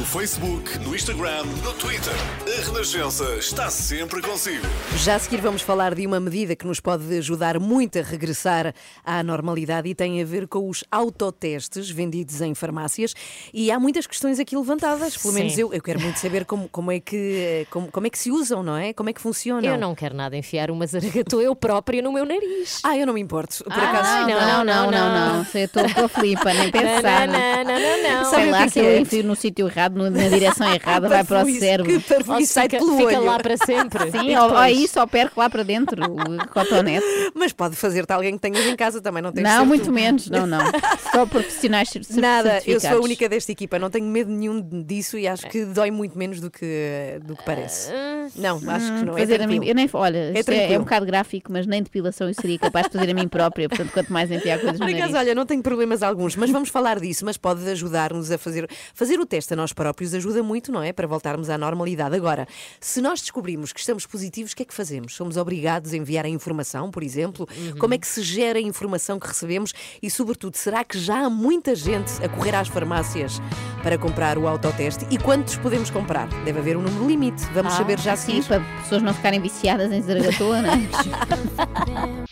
No 0.00 0.06
Facebook, 0.06 0.78
no 0.78 0.96
Instagram, 0.96 1.44
no 1.62 1.74
Twitter. 1.74 2.14
A 2.46 2.64
Renascença 2.66 3.34
está 3.36 3.68
sempre 3.68 4.22
consigo. 4.22 4.64
Já 4.96 5.16
a 5.16 5.18
seguir 5.18 5.42
vamos 5.42 5.60
falar 5.60 5.94
de 5.94 6.06
uma 6.06 6.18
medida 6.18 6.56
que 6.56 6.66
nos 6.66 6.80
pode 6.80 7.18
ajudar 7.18 7.60
muito 7.60 7.98
a 7.98 8.02
regressar 8.02 8.72
à 9.04 9.22
normalidade 9.22 9.90
e 9.90 9.94
tem 9.94 10.22
a 10.22 10.24
ver 10.24 10.48
com 10.48 10.70
os 10.70 10.82
autotestes 10.90 11.90
vendidos 11.90 12.40
em 12.40 12.54
farmácias. 12.54 13.12
E 13.52 13.70
há 13.70 13.78
muitas 13.78 14.06
questões 14.06 14.40
aqui 14.40 14.56
levantadas, 14.56 15.18
pelo 15.18 15.34
menos 15.34 15.58
eu, 15.58 15.70
eu 15.74 15.82
quero 15.82 16.00
muito 16.00 16.18
saber 16.18 16.46
como, 16.46 16.66
como, 16.70 16.90
é 16.90 16.98
que, 16.98 17.66
como, 17.68 17.92
como 17.92 18.06
é 18.06 18.10
que 18.10 18.18
se 18.18 18.30
usam, 18.30 18.62
não 18.62 18.78
é? 18.78 18.94
Como 18.94 19.10
é 19.10 19.12
que 19.12 19.20
funcionam. 19.20 19.70
Eu 19.70 19.76
não 19.78 19.94
quero 19.94 20.14
nada 20.14 20.34
enfiar 20.34 20.70
uma 20.70 20.86
zaragatua 20.86 21.42
eu 21.42 21.54
própria 21.54 22.00
no 22.00 22.10
meu 22.10 22.24
nariz. 22.24 22.80
Ah, 22.82 22.96
eu 22.96 23.06
não 23.06 23.12
me 23.12 23.20
importo. 23.20 23.62
Por 23.64 23.72
Ah, 23.74 23.90
acaso. 23.90 24.28
não, 24.30 24.64
não, 24.64 24.90
não, 24.90 24.90
não. 24.90 25.46
Eu 25.54 25.64
estou 25.66 25.84
com 25.92 26.04
a 26.04 26.08
Filipa, 26.08 26.54
nem 26.54 26.70
pensar. 26.70 27.28
Não, 27.28 27.34
não, 27.34 27.64
não, 27.64 27.80
não, 27.80 28.22
não. 28.22 28.30
Sei 28.30 28.38
Sabe 28.40 28.50
lá 28.50 28.66
se 28.66 28.78
eu 28.78 28.98
enfio 28.98 29.24
no 29.24 29.36
sítio 29.36 29.68
errado, 29.68 29.89
no- 29.90 30.10
na 30.10 30.28
direção 30.28 30.66
errada, 30.72 31.08
vai 31.08 31.24
para 31.24 31.44
o 31.44 31.50
cérebro. 31.50 32.00
que 32.00 32.14
Ou 32.30 32.46
sai 32.46 32.64
fica, 32.64 32.78
pelo 32.78 32.96
fica 32.96 33.08
olho. 33.18 33.24
lá 33.24 33.38
para 33.38 33.56
sempre. 33.56 34.10
Sim, 34.10 34.36
ou, 34.36 34.52
ou 34.54 34.64
isso, 34.66 34.98
ou 35.00 35.06
perco 35.06 35.38
lá 35.40 35.50
para 35.50 35.62
dentro 35.62 36.02
o 36.12 36.48
cotonete. 36.48 37.06
Mas 37.34 37.52
pode 37.52 37.76
fazer-te 37.76 38.12
alguém 38.12 38.34
que 38.34 38.40
tenhas 38.40 38.64
em 38.66 38.76
casa 38.76 39.00
também, 39.00 39.22
não 39.22 39.32
tem 39.32 39.42
Não, 39.44 39.66
muito 39.66 39.86
tu. 39.86 39.92
menos, 39.92 40.28
não, 40.30 40.46
não. 40.46 40.60
Só 41.12 41.26
profissionais 41.26 41.90
Nada, 42.10 42.62
eu 42.66 42.80
sou 42.80 42.90
a 42.90 43.00
única 43.00 43.28
desta 43.28 43.52
equipa, 43.52 43.78
não 43.78 43.90
tenho 43.90 44.06
medo 44.06 44.30
nenhum 44.30 44.60
disso 44.84 45.18
e 45.18 45.26
acho 45.26 45.48
que 45.48 45.64
dói 45.64 45.90
muito 45.90 46.16
menos 46.16 46.40
do 46.40 46.50
que, 46.50 47.18
do 47.24 47.36
que 47.36 47.44
parece. 47.44 47.90
Não, 48.36 48.56
acho 48.70 48.94
que 48.94 49.04
não 49.04 49.16
é 49.16 49.20
fazer 49.20 49.42
a 49.42 49.46
mim, 49.46 49.60
eu 49.64 49.74
nem, 49.74 49.88
olha, 49.92 50.26
isto 50.32 50.36
é, 50.36 50.40
é 50.40 50.42
tranquilo. 50.58 50.80
um 50.80 50.84
bocado 50.84 51.06
gráfico, 51.06 51.52
mas 51.52 51.66
nem 51.66 51.82
depilação 51.82 52.28
eu 52.28 52.34
seria 52.34 52.58
capaz 52.58 52.86
de 52.86 52.92
fazer 52.92 53.10
a 53.10 53.14
mim 53.14 53.26
própria, 53.28 53.68
portanto, 53.68 53.90
quanto 53.92 54.12
mais 54.12 54.30
enfiar 54.30 54.58
coisas 54.60 54.78
no 54.78 54.86
Por 54.86 54.94
acaso, 54.94 55.16
olha, 55.16 55.34
não 55.34 55.46
tenho 55.46 55.62
problemas 55.62 56.02
alguns, 56.02 56.36
mas 56.36 56.50
vamos 56.50 56.68
falar 56.68 57.00
disso, 57.00 57.24
mas 57.24 57.36
pode 57.36 57.68
ajudar-nos 57.68 58.30
a 58.30 58.38
fazer. 58.38 58.68
Fazer 58.94 59.18
o 59.18 59.26
teste 59.26 59.52
a 59.52 59.56
nós 59.56 59.72
próprios 59.80 60.12
ajuda 60.12 60.42
muito, 60.42 60.70
não 60.70 60.82
é? 60.82 60.92
Para 60.92 61.06
voltarmos 61.06 61.48
à 61.48 61.56
normalidade. 61.56 62.14
Agora, 62.14 62.46
se 62.78 63.00
nós 63.00 63.22
descobrimos 63.22 63.72
que 63.72 63.80
estamos 63.80 64.04
positivos, 64.04 64.52
o 64.52 64.56
que 64.56 64.62
é 64.62 64.66
que 64.66 64.74
fazemos? 64.74 65.14
Somos 65.16 65.38
obrigados 65.38 65.94
a 65.94 65.96
enviar 65.96 66.26
a 66.26 66.28
informação, 66.28 66.90
por 66.90 67.02
exemplo? 67.02 67.48
Como 67.78 67.94
é 67.94 67.98
que 67.98 68.06
se 68.06 68.22
gera 68.22 68.58
a 68.58 68.62
informação 68.62 69.18
que 69.18 69.26
recebemos? 69.26 69.72
E, 70.02 70.10
sobretudo, 70.10 70.54
será 70.56 70.84
que 70.84 70.98
já 70.98 71.24
há 71.24 71.30
muita 71.30 71.74
gente 71.74 72.12
a 72.22 72.28
correr 72.28 72.54
às 72.56 72.68
farmácias 72.68 73.40
para 73.82 73.96
comprar 73.96 74.36
o 74.36 74.46
autoteste? 74.46 75.06
E 75.10 75.16
quantos 75.16 75.56
podemos 75.56 75.88
comprar? 75.88 76.28
Deve 76.44 76.58
haver 76.58 76.76
um 76.76 76.82
número 76.82 77.06
limite. 77.08 77.42
Vamos 77.54 77.72
Ah, 77.72 77.76
saber 77.78 77.98
já 77.98 78.14
sim, 78.16 78.42
seguir. 78.42 78.48
para 78.48 78.60
pessoas 78.82 79.00
não 79.00 79.14
ficarem 79.14 79.40
viciadas 79.40 79.90
em 79.90 80.02
zaragatoa, 80.02 80.60
não 80.60 80.74
é? 80.74 80.80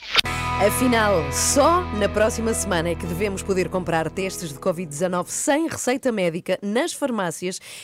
Afinal, 0.66 1.12
só 1.32 1.82
na 2.01 2.09
próxima 2.09 2.53
semana 2.53 2.88
é 2.88 2.94
que 2.96 3.07
devemos 3.07 3.44
poder 3.44 3.68
comprar 3.68 4.11
testes 4.11 4.49
de 4.53 4.59
Covid-19 4.59 5.26
sem 5.28 5.68
receita 5.68 6.11
médica 6.11 6.59
nas 6.61 6.92
farmácias 6.92 7.38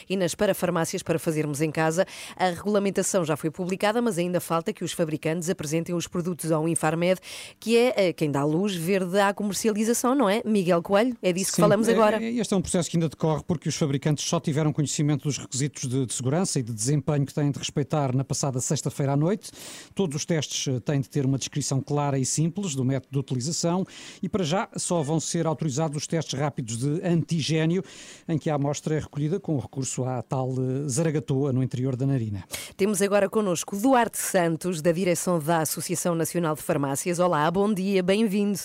e 0.09 0.17
nas 0.17 0.35
parafarmácias 0.35 1.03
para 1.03 1.19
fazermos 1.19 1.61
em 1.61 1.71
casa. 1.71 2.07
A 2.37 2.49
regulamentação 2.51 3.25
já 3.25 3.37
foi 3.37 3.51
publicada, 3.51 4.01
mas 4.03 4.19
ainda 4.19 4.41
falta 4.41 4.73
que 4.73 4.83
os 4.85 4.93
fabricantes 4.93 5.49
apresentem 5.49 5.95
os 5.95 6.07
produtos 6.07 6.51
ao 6.51 6.69
Infarmed, 6.69 7.21
que 7.61 7.77
é 7.77 7.95
eh, 8.09 8.13
quem 8.13 8.31
dá 8.31 8.45
luz 8.45 8.75
verde 8.75 9.19
à 9.19 9.33
comercialização, 9.33 10.15
não 10.15 10.29
é? 10.29 10.43
Miguel 10.45 10.83
Coelho, 10.83 11.17
é 11.23 11.33
disso 11.33 11.51
que 11.51 11.57
Sim, 11.57 11.63
falamos 11.63 11.89
é- 11.89 11.93
agora. 11.93 12.23
é- 12.23 12.31
Este 12.35 12.53
é 12.53 12.57
um 12.57 12.63
processo 12.63 12.91
que 12.91 12.97
ainda 12.97 13.09
decorre 13.09 13.43
porque 13.47 13.69
os 13.69 13.77
fabricantes 13.77 14.25
só 14.25 14.41
tiveram 14.41 14.73
conhecimento 14.73 15.23
dos 15.25 15.39
requisitos 15.39 15.89
de, 15.89 16.07
de 16.07 16.13
segurança 16.13 16.59
e 16.59 16.63
de 16.63 16.73
desempenho 16.73 17.25
que 17.25 17.33
têm 17.35 17.51
de 17.51 17.59
respeitar 17.59 18.15
na 18.15 18.25
passada 18.25 18.61
sexta-feira 18.61 19.13
à 19.13 19.17
noite. 19.17 19.51
Todos 19.95 20.17
os 20.17 20.25
testes 20.25 20.67
eh, 20.69 20.81
têm 20.81 21.01
de 21.01 21.09
ter 21.09 21.25
uma 21.25 21.39
descrição 21.39 21.81
clara 21.81 22.19
e 22.19 22.25
simples 22.25 22.75
do 22.75 22.85
método 22.85 23.13
de 23.13 23.19
utilização 23.19 23.87
e, 24.23 24.29
para 24.29 24.45
já, 24.45 24.69
só 24.77 25.03
vão 25.03 25.21
ser 25.21 25.47
autorizados 25.47 25.97
os 25.97 26.07
testes 26.07 26.39
rápidos 26.39 26.79
de 26.79 27.01
antigênio, 27.07 27.83
em 28.29 28.39
que 28.39 28.51
a 28.51 28.55
amostra 28.55 28.95
é 28.97 28.99
recolhida 28.99 29.39
com 29.45 29.59
recurso 29.59 30.07
à 30.07 30.23
tal 30.23 30.49
eh, 30.53 30.89
zaragatoa 30.89 31.53
no 31.53 31.63
interior 31.63 31.95
da 31.97 32.07
narina. 32.07 32.43
Temos 32.79 33.03
agora 33.03 33.29
connosco 33.29 33.77
Duarte 33.77 34.17
Santos, 34.17 34.81
da 34.81 34.91
direção 34.91 35.39
da 35.39 35.59
Associação 35.59 36.15
Nacional 36.15 36.55
de 36.55 36.63
Farmácias. 36.63 37.19
Olá, 37.19 37.51
bom 37.51 37.71
dia, 37.71 38.03
bem-vindo. 38.03 38.59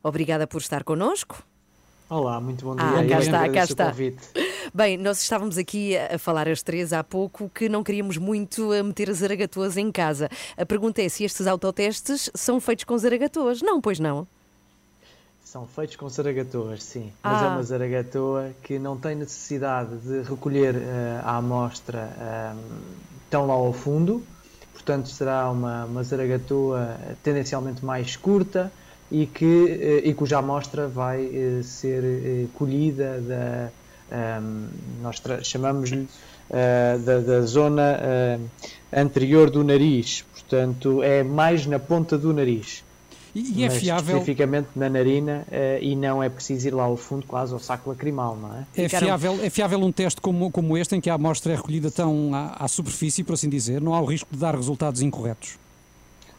Obrigada 0.00 0.46
por 0.46 0.60
estar 0.60 0.84
connosco. 0.84 1.42
Olá, 2.08 2.40
muito 2.40 2.64
bom 2.64 2.76
dia. 2.76 2.84
Ah, 2.84 3.04
cá 3.08 3.18
está, 3.18 3.48
cá 3.48 3.64
está. 3.64 3.86
convite. 3.90 4.20
Bem, 4.72 4.96
nós 4.96 5.20
estávamos 5.20 5.58
aqui 5.58 5.96
a 5.96 6.16
falar 6.16 6.48
as 6.48 6.62
três 6.62 6.92
há 6.92 7.02
pouco 7.02 7.50
que 7.52 7.68
não 7.68 7.82
queríamos 7.82 8.16
muito 8.16 8.70
a 8.70 8.84
meter 8.84 9.10
as 9.10 9.18
zaragatoas 9.18 9.76
em 9.76 9.90
casa. 9.90 10.28
A 10.56 10.64
pergunta 10.64 11.02
é 11.02 11.08
se 11.08 11.24
estes 11.24 11.48
autotestes 11.48 12.30
são 12.36 12.60
feitos 12.60 12.84
com 12.84 12.96
zaragatoas. 12.96 13.62
Não, 13.62 13.80
pois 13.80 13.98
não. 13.98 14.28
São 15.50 15.66
feitos 15.66 15.96
com 15.96 16.08
zaragatoas, 16.08 16.80
sim. 16.84 17.10
Mas 17.24 17.42
é 17.42 17.46
Ah. 17.46 17.48
uma 17.48 17.62
zaragatoa 17.64 18.50
que 18.62 18.78
não 18.78 18.96
tem 18.96 19.16
necessidade 19.16 19.96
de 19.96 20.22
recolher 20.22 20.76
eh, 20.76 21.20
a 21.24 21.38
amostra 21.38 22.08
eh, 22.20 22.52
tão 23.28 23.48
lá 23.48 23.54
ao 23.54 23.72
fundo. 23.72 24.22
Portanto, 24.72 25.08
será 25.08 25.50
uma, 25.50 25.86
uma 25.86 26.04
zaragatoa 26.04 26.96
tendencialmente 27.24 27.84
mais 27.84 28.14
curta 28.14 28.70
e, 29.10 29.26
que, 29.26 29.66
eh, 30.04 30.08
e 30.08 30.14
cuja 30.14 30.38
amostra 30.38 30.86
vai 30.86 31.24
eh, 31.26 31.62
ser 31.64 32.04
eh, 32.04 32.46
colhida 32.54 33.20
da, 33.20 33.70
ehm, 34.16 34.68
nós 35.02 35.20
chamamos-lhe 35.42 36.08
eh, 36.48 36.96
da, 37.04 37.18
da 37.18 37.40
zona 37.42 37.98
eh, 38.00 38.38
anterior 38.92 39.50
do 39.50 39.64
nariz. 39.64 40.22
Portanto, 40.32 41.02
é 41.02 41.24
mais 41.24 41.66
na 41.66 41.80
ponta 41.80 42.16
do 42.16 42.32
nariz. 42.32 42.84
E, 43.34 43.60
e 43.60 43.64
é 43.64 43.68
mas 43.68 43.78
fiável. 43.78 44.16
especificamente 44.16 44.68
na 44.74 44.88
narina 44.88 45.44
eh, 45.50 45.78
e 45.82 45.94
não 45.94 46.22
é 46.22 46.28
preciso 46.28 46.68
ir 46.68 46.74
lá 46.74 46.84
ao 46.84 46.96
fundo 46.96 47.26
quase 47.26 47.52
ao 47.52 47.58
saco 47.58 47.90
lacrimal, 47.90 48.36
não 48.36 48.56
é? 48.56 48.66
É 48.76 48.88
fiável, 48.88 49.38
é 49.42 49.50
fiável 49.50 49.80
um 49.80 49.92
teste 49.92 50.20
como, 50.20 50.50
como 50.50 50.76
este, 50.76 50.96
em 50.96 51.00
que 51.00 51.08
a 51.08 51.14
amostra 51.14 51.52
é 51.52 51.56
recolhida 51.56 51.90
tão 51.90 52.34
à, 52.34 52.64
à 52.64 52.68
superfície, 52.68 53.22
por 53.22 53.34
assim 53.34 53.48
dizer? 53.48 53.80
Não 53.80 53.94
há 53.94 54.00
o 54.00 54.04
risco 54.04 54.28
de 54.32 54.38
dar 54.38 54.54
resultados 54.54 55.00
incorretos? 55.00 55.58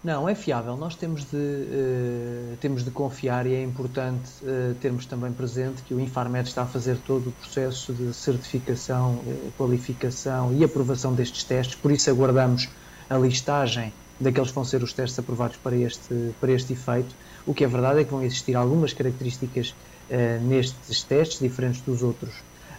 Não, 0.03 0.27
é 0.27 0.33
fiável. 0.33 0.75
Nós 0.75 0.95
temos 0.95 1.25
de, 1.25 1.37
eh, 1.37 2.55
temos 2.59 2.83
de 2.83 2.89
confiar 2.89 3.45
e 3.45 3.53
é 3.53 3.61
importante 3.61 4.31
eh, 4.43 4.73
termos 4.81 5.05
também 5.05 5.31
presente 5.31 5.83
que 5.83 5.93
o 5.93 5.99
Infarmed 5.99 6.49
está 6.49 6.63
a 6.63 6.65
fazer 6.65 6.97
todo 7.05 7.29
o 7.29 7.31
processo 7.31 7.93
de 7.93 8.11
certificação, 8.11 9.19
eh, 9.27 9.49
qualificação 9.55 10.51
e 10.55 10.63
aprovação 10.63 11.13
destes 11.13 11.43
testes, 11.43 11.75
por 11.75 11.91
isso 11.91 12.09
aguardamos 12.09 12.67
a 13.07 13.15
listagem 13.15 13.93
daqueles 14.21 14.49
que 14.49 14.55
vão 14.55 14.63
ser 14.63 14.83
os 14.83 14.93
testes 14.93 15.17
aprovados 15.17 15.57
para 15.57 15.75
este, 15.75 16.33
para 16.39 16.51
este 16.51 16.73
efeito. 16.73 17.13
O 17.45 17.53
que 17.53 17.63
é 17.63 17.67
verdade 17.67 18.01
é 18.01 18.03
que 18.03 18.11
vão 18.11 18.23
existir 18.23 18.55
algumas 18.55 18.93
características 18.93 19.73
eh, 20.09 20.39
nestes 20.41 21.03
testes 21.03 21.39
diferentes 21.39 21.81
dos 21.81 22.03
outros. 22.03 22.33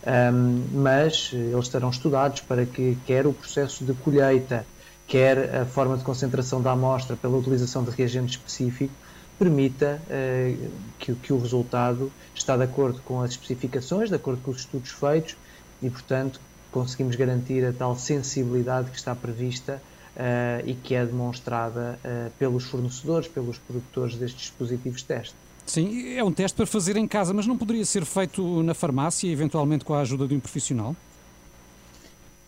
Ahm, 0.06 0.62
mas 0.72 1.30
eh, 1.32 1.36
eles 1.36 1.66
estarão 1.66 1.90
estudados 1.90 2.40
para 2.40 2.64
que 2.64 2.96
quer 3.06 3.26
o 3.26 3.32
processo 3.32 3.84
de 3.84 3.92
colheita, 3.94 4.64
quer 5.06 5.56
a 5.56 5.64
forma 5.64 5.96
de 5.96 6.04
concentração 6.04 6.62
da 6.62 6.72
amostra 6.72 7.16
pela 7.16 7.36
utilização 7.36 7.82
de 7.82 7.90
reagente 7.90 8.30
específico, 8.32 8.94
permita 9.38 10.00
eh, 10.08 10.54
que, 10.98 11.14
que 11.14 11.32
o 11.32 11.38
resultado 11.38 12.12
está 12.34 12.56
de 12.56 12.62
acordo 12.62 13.00
com 13.02 13.20
as 13.20 13.32
especificações, 13.32 14.08
de 14.08 14.14
acordo 14.14 14.40
com 14.42 14.52
os 14.52 14.58
estudos 14.58 14.90
feitos 14.90 15.36
e, 15.82 15.90
portanto, 15.90 16.40
conseguimos 16.70 17.16
garantir 17.16 17.64
a 17.64 17.72
tal 17.72 17.96
sensibilidade 17.96 18.90
que 18.90 18.96
está 18.96 19.14
prevista 19.14 19.82
eh, 20.16 20.62
e 20.66 20.74
que 20.74 20.94
é 20.94 21.04
demonstrada 21.04 21.98
eh, 22.04 22.30
pelos 22.38 22.64
fornecedores, 22.64 23.28
pelos 23.28 23.58
produtores 23.58 24.16
destes 24.16 24.42
dispositivos 24.42 25.00
de 25.00 25.06
teste. 25.06 25.34
Sim, 25.64 26.14
é 26.14 26.22
um 26.22 26.32
teste 26.32 26.56
para 26.56 26.66
fazer 26.66 26.96
em 26.96 27.06
casa, 27.06 27.32
mas 27.32 27.46
não 27.46 27.56
poderia 27.56 27.84
ser 27.84 28.04
feito 28.04 28.62
na 28.62 28.74
farmácia, 28.74 29.30
eventualmente 29.30 29.84
com 29.84 29.94
a 29.94 30.00
ajuda 30.00 30.26
de 30.26 30.34
um 30.34 30.40
profissional? 30.40 30.94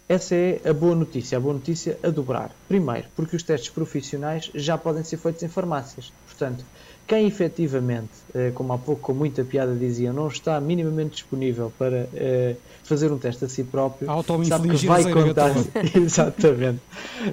Essa 0.06 0.34
é 0.34 0.60
a 0.68 0.72
boa 0.74 0.94
notícia, 0.94 1.38
a 1.38 1.40
boa 1.40 1.54
notícia 1.54 1.98
a 2.02 2.10
dobrar. 2.10 2.54
Primeiro, 2.68 3.08
porque 3.16 3.36
os 3.36 3.42
testes 3.42 3.70
profissionais 3.70 4.50
já 4.54 4.76
podem 4.76 5.02
ser 5.02 5.16
feitos 5.16 5.42
em 5.42 5.48
farmácias. 5.48 6.12
Portanto, 6.26 6.64
quem 7.06 7.26
efetivamente, 7.26 8.10
eh, 8.34 8.50
como 8.54 8.72
há 8.72 8.78
pouco 8.78 9.00
com 9.00 9.12
muita 9.12 9.44
piada 9.44 9.74
dizia, 9.74 10.12
não 10.12 10.28
está 10.28 10.60
minimamente 10.60 11.10
disponível 11.12 11.72
para 11.78 12.08
eh, 12.14 12.56
fazer 12.82 13.12
um 13.12 13.18
teste 13.18 13.44
a 13.44 13.48
si 13.48 13.64
próprio, 13.64 14.08
sabe 14.44 14.70
que 14.70 14.86
vai 14.86 15.10
contar. 15.10 15.52
Exatamente. 15.94 16.80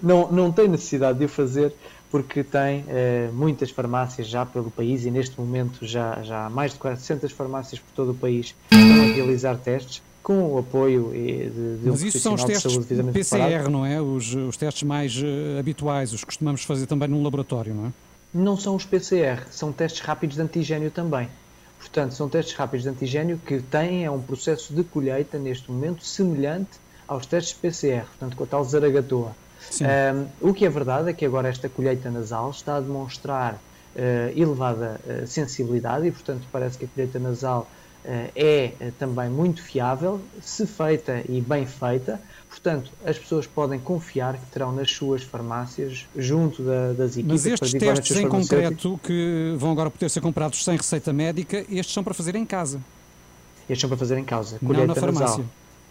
Não, 0.02 0.32
não 0.32 0.52
tem 0.52 0.68
necessidade 0.68 1.20
de 1.20 1.26
o 1.26 1.30
fazer 1.30 1.74
porque 2.10 2.44
tem 2.44 2.84
eh, 2.90 3.30
muitas 3.34 3.72
farmácias 3.72 4.28
já 4.28 4.46
pelo 4.46 4.70
país 4.70 5.06
e 5.06 5.12
neste 5.12 5.40
momento 5.40 5.86
já, 5.86 6.22
já 6.22 6.46
há 6.46 6.50
mais 6.50 6.74
de 6.74 6.80
400 6.80 7.32
farmácias 7.32 7.80
por 7.80 7.92
todo 7.96 8.12
o 8.12 8.16
país 8.16 8.54
que 8.70 8.76
estão 8.76 9.04
a 9.04 9.06
realizar 9.06 9.56
testes 9.56 10.02
com 10.22 10.54
o 10.54 10.60
apoio 10.60 11.12
de, 11.14 11.78
de 11.78 11.90
um 11.90 11.92
Mas 11.92 12.02
isso 12.04 12.20
são 12.20 12.34
os 12.36 12.44
testes. 12.44 12.78
PCR, 13.14 13.70
não 13.70 13.86
é? 13.86 14.00
Os, 14.02 14.36
os 14.36 14.58
testes 14.58 14.84
mais 14.84 15.20
eh, 15.24 15.58
habituais, 15.58 16.14
os 16.14 16.20
que 16.20 16.28
costumamos 16.28 16.64
fazer 16.64 16.86
também 16.86 17.08
num 17.08 17.24
laboratório, 17.24 17.74
não 17.74 17.88
é? 17.88 17.92
Não 18.34 18.56
são 18.56 18.76
os 18.76 18.86
PCR, 18.86 19.46
são 19.52 19.72
testes 19.72 20.02
rápidos 20.02 20.38
de 20.38 20.42
antigênio 20.42 20.90
também. 20.90 21.30
Portanto, 21.78 22.14
são 22.14 22.30
testes 22.30 22.56
rápidos 22.56 22.84
de 22.84 22.90
antigênio 22.90 23.38
que 23.38 23.60
têm 23.60 24.06
é 24.06 24.12
um 24.12 24.22
processo 24.22 24.74
de 24.74 24.84
colheita 24.84 25.38
neste 25.38 25.70
momento 25.72 26.06
semelhante 26.06 26.80
aos 27.08 27.26
testes 27.26 27.54
PCR, 27.54 28.06
portanto, 28.06 28.38
com 28.38 28.44
a 28.44 28.48
tal 28.48 28.64
zaragatoa. 28.64 29.36
Um, 29.82 30.50
o 30.50 30.54
que 30.54 30.66
é 30.66 30.70
verdade 30.70 31.10
é 31.10 31.14
que 31.14 31.26
agora 31.26 31.50
esta 31.50 31.68
colheita 31.68 32.10
nasal 32.10 32.52
está 32.52 32.78
a 32.78 32.80
demonstrar 32.80 33.60
eh, 33.94 34.32
elevada 34.38 35.02
eh, 35.06 35.26
sensibilidade 35.26 36.08
e, 36.08 36.12
portanto, 36.12 36.48
parece 36.50 36.78
que 36.78 36.86
a 36.86 36.88
colheita 36.88 37.20
nasal 37.20 37.70
eh, 38.06 38.32
é 38.36 38.92
também 38.98 39.30
muito 39.30 39.62
fiável, 39.62 40.22
se 40.42 40.66
feita 40.66 41.22
e 41.28 41.42
bem 41.42 41.66
feita. 41.66 42.20
Portanto, 42.52 42.92
as 43.06 43.18
pessoas 43.18 43.48
podem 43.48 43.80
confiar 43.80 44.34
que 44.38 44.46
terão 44.52 44.74
nas 44.74 44.92
suas 44.92 45.24
farmácias, 45.24 46.06
junto 46.18 46.62
da- 46.62 46.92
das 46.92 47.14
equipas 47.18 47.32
Mas 47.32 47.46
estes 47.46 47.72
testes 47.74 48.18
em 48.18 48.28
concreto, 48.28 49.00
que 49.02 49.56
vão 49.58 49.72
agora 49.72 49.90
poder 49.90 50.10
ser 50.10 50.20
comprados 50.20 50.64
sem 50.64 50.76
receita 50.76 51.14
médica, 51.14 51.66
estes 51.72 51.94
são 51.94 52.04
para 52.04 52.14
fazer 52.14 52.36
em 52.36 52.46
casa. 52.46 52.82
Estes 53.70 53.80
são 53.80 53.90
para 53.90 53.98
fazer 53.98 54.18
em 54.18 54.26
casa. 54.26 54.58
Não 54.62 54.86
na 54.86 54.94
farmácia. 54.94 55.28
nasal. 55.38 55.46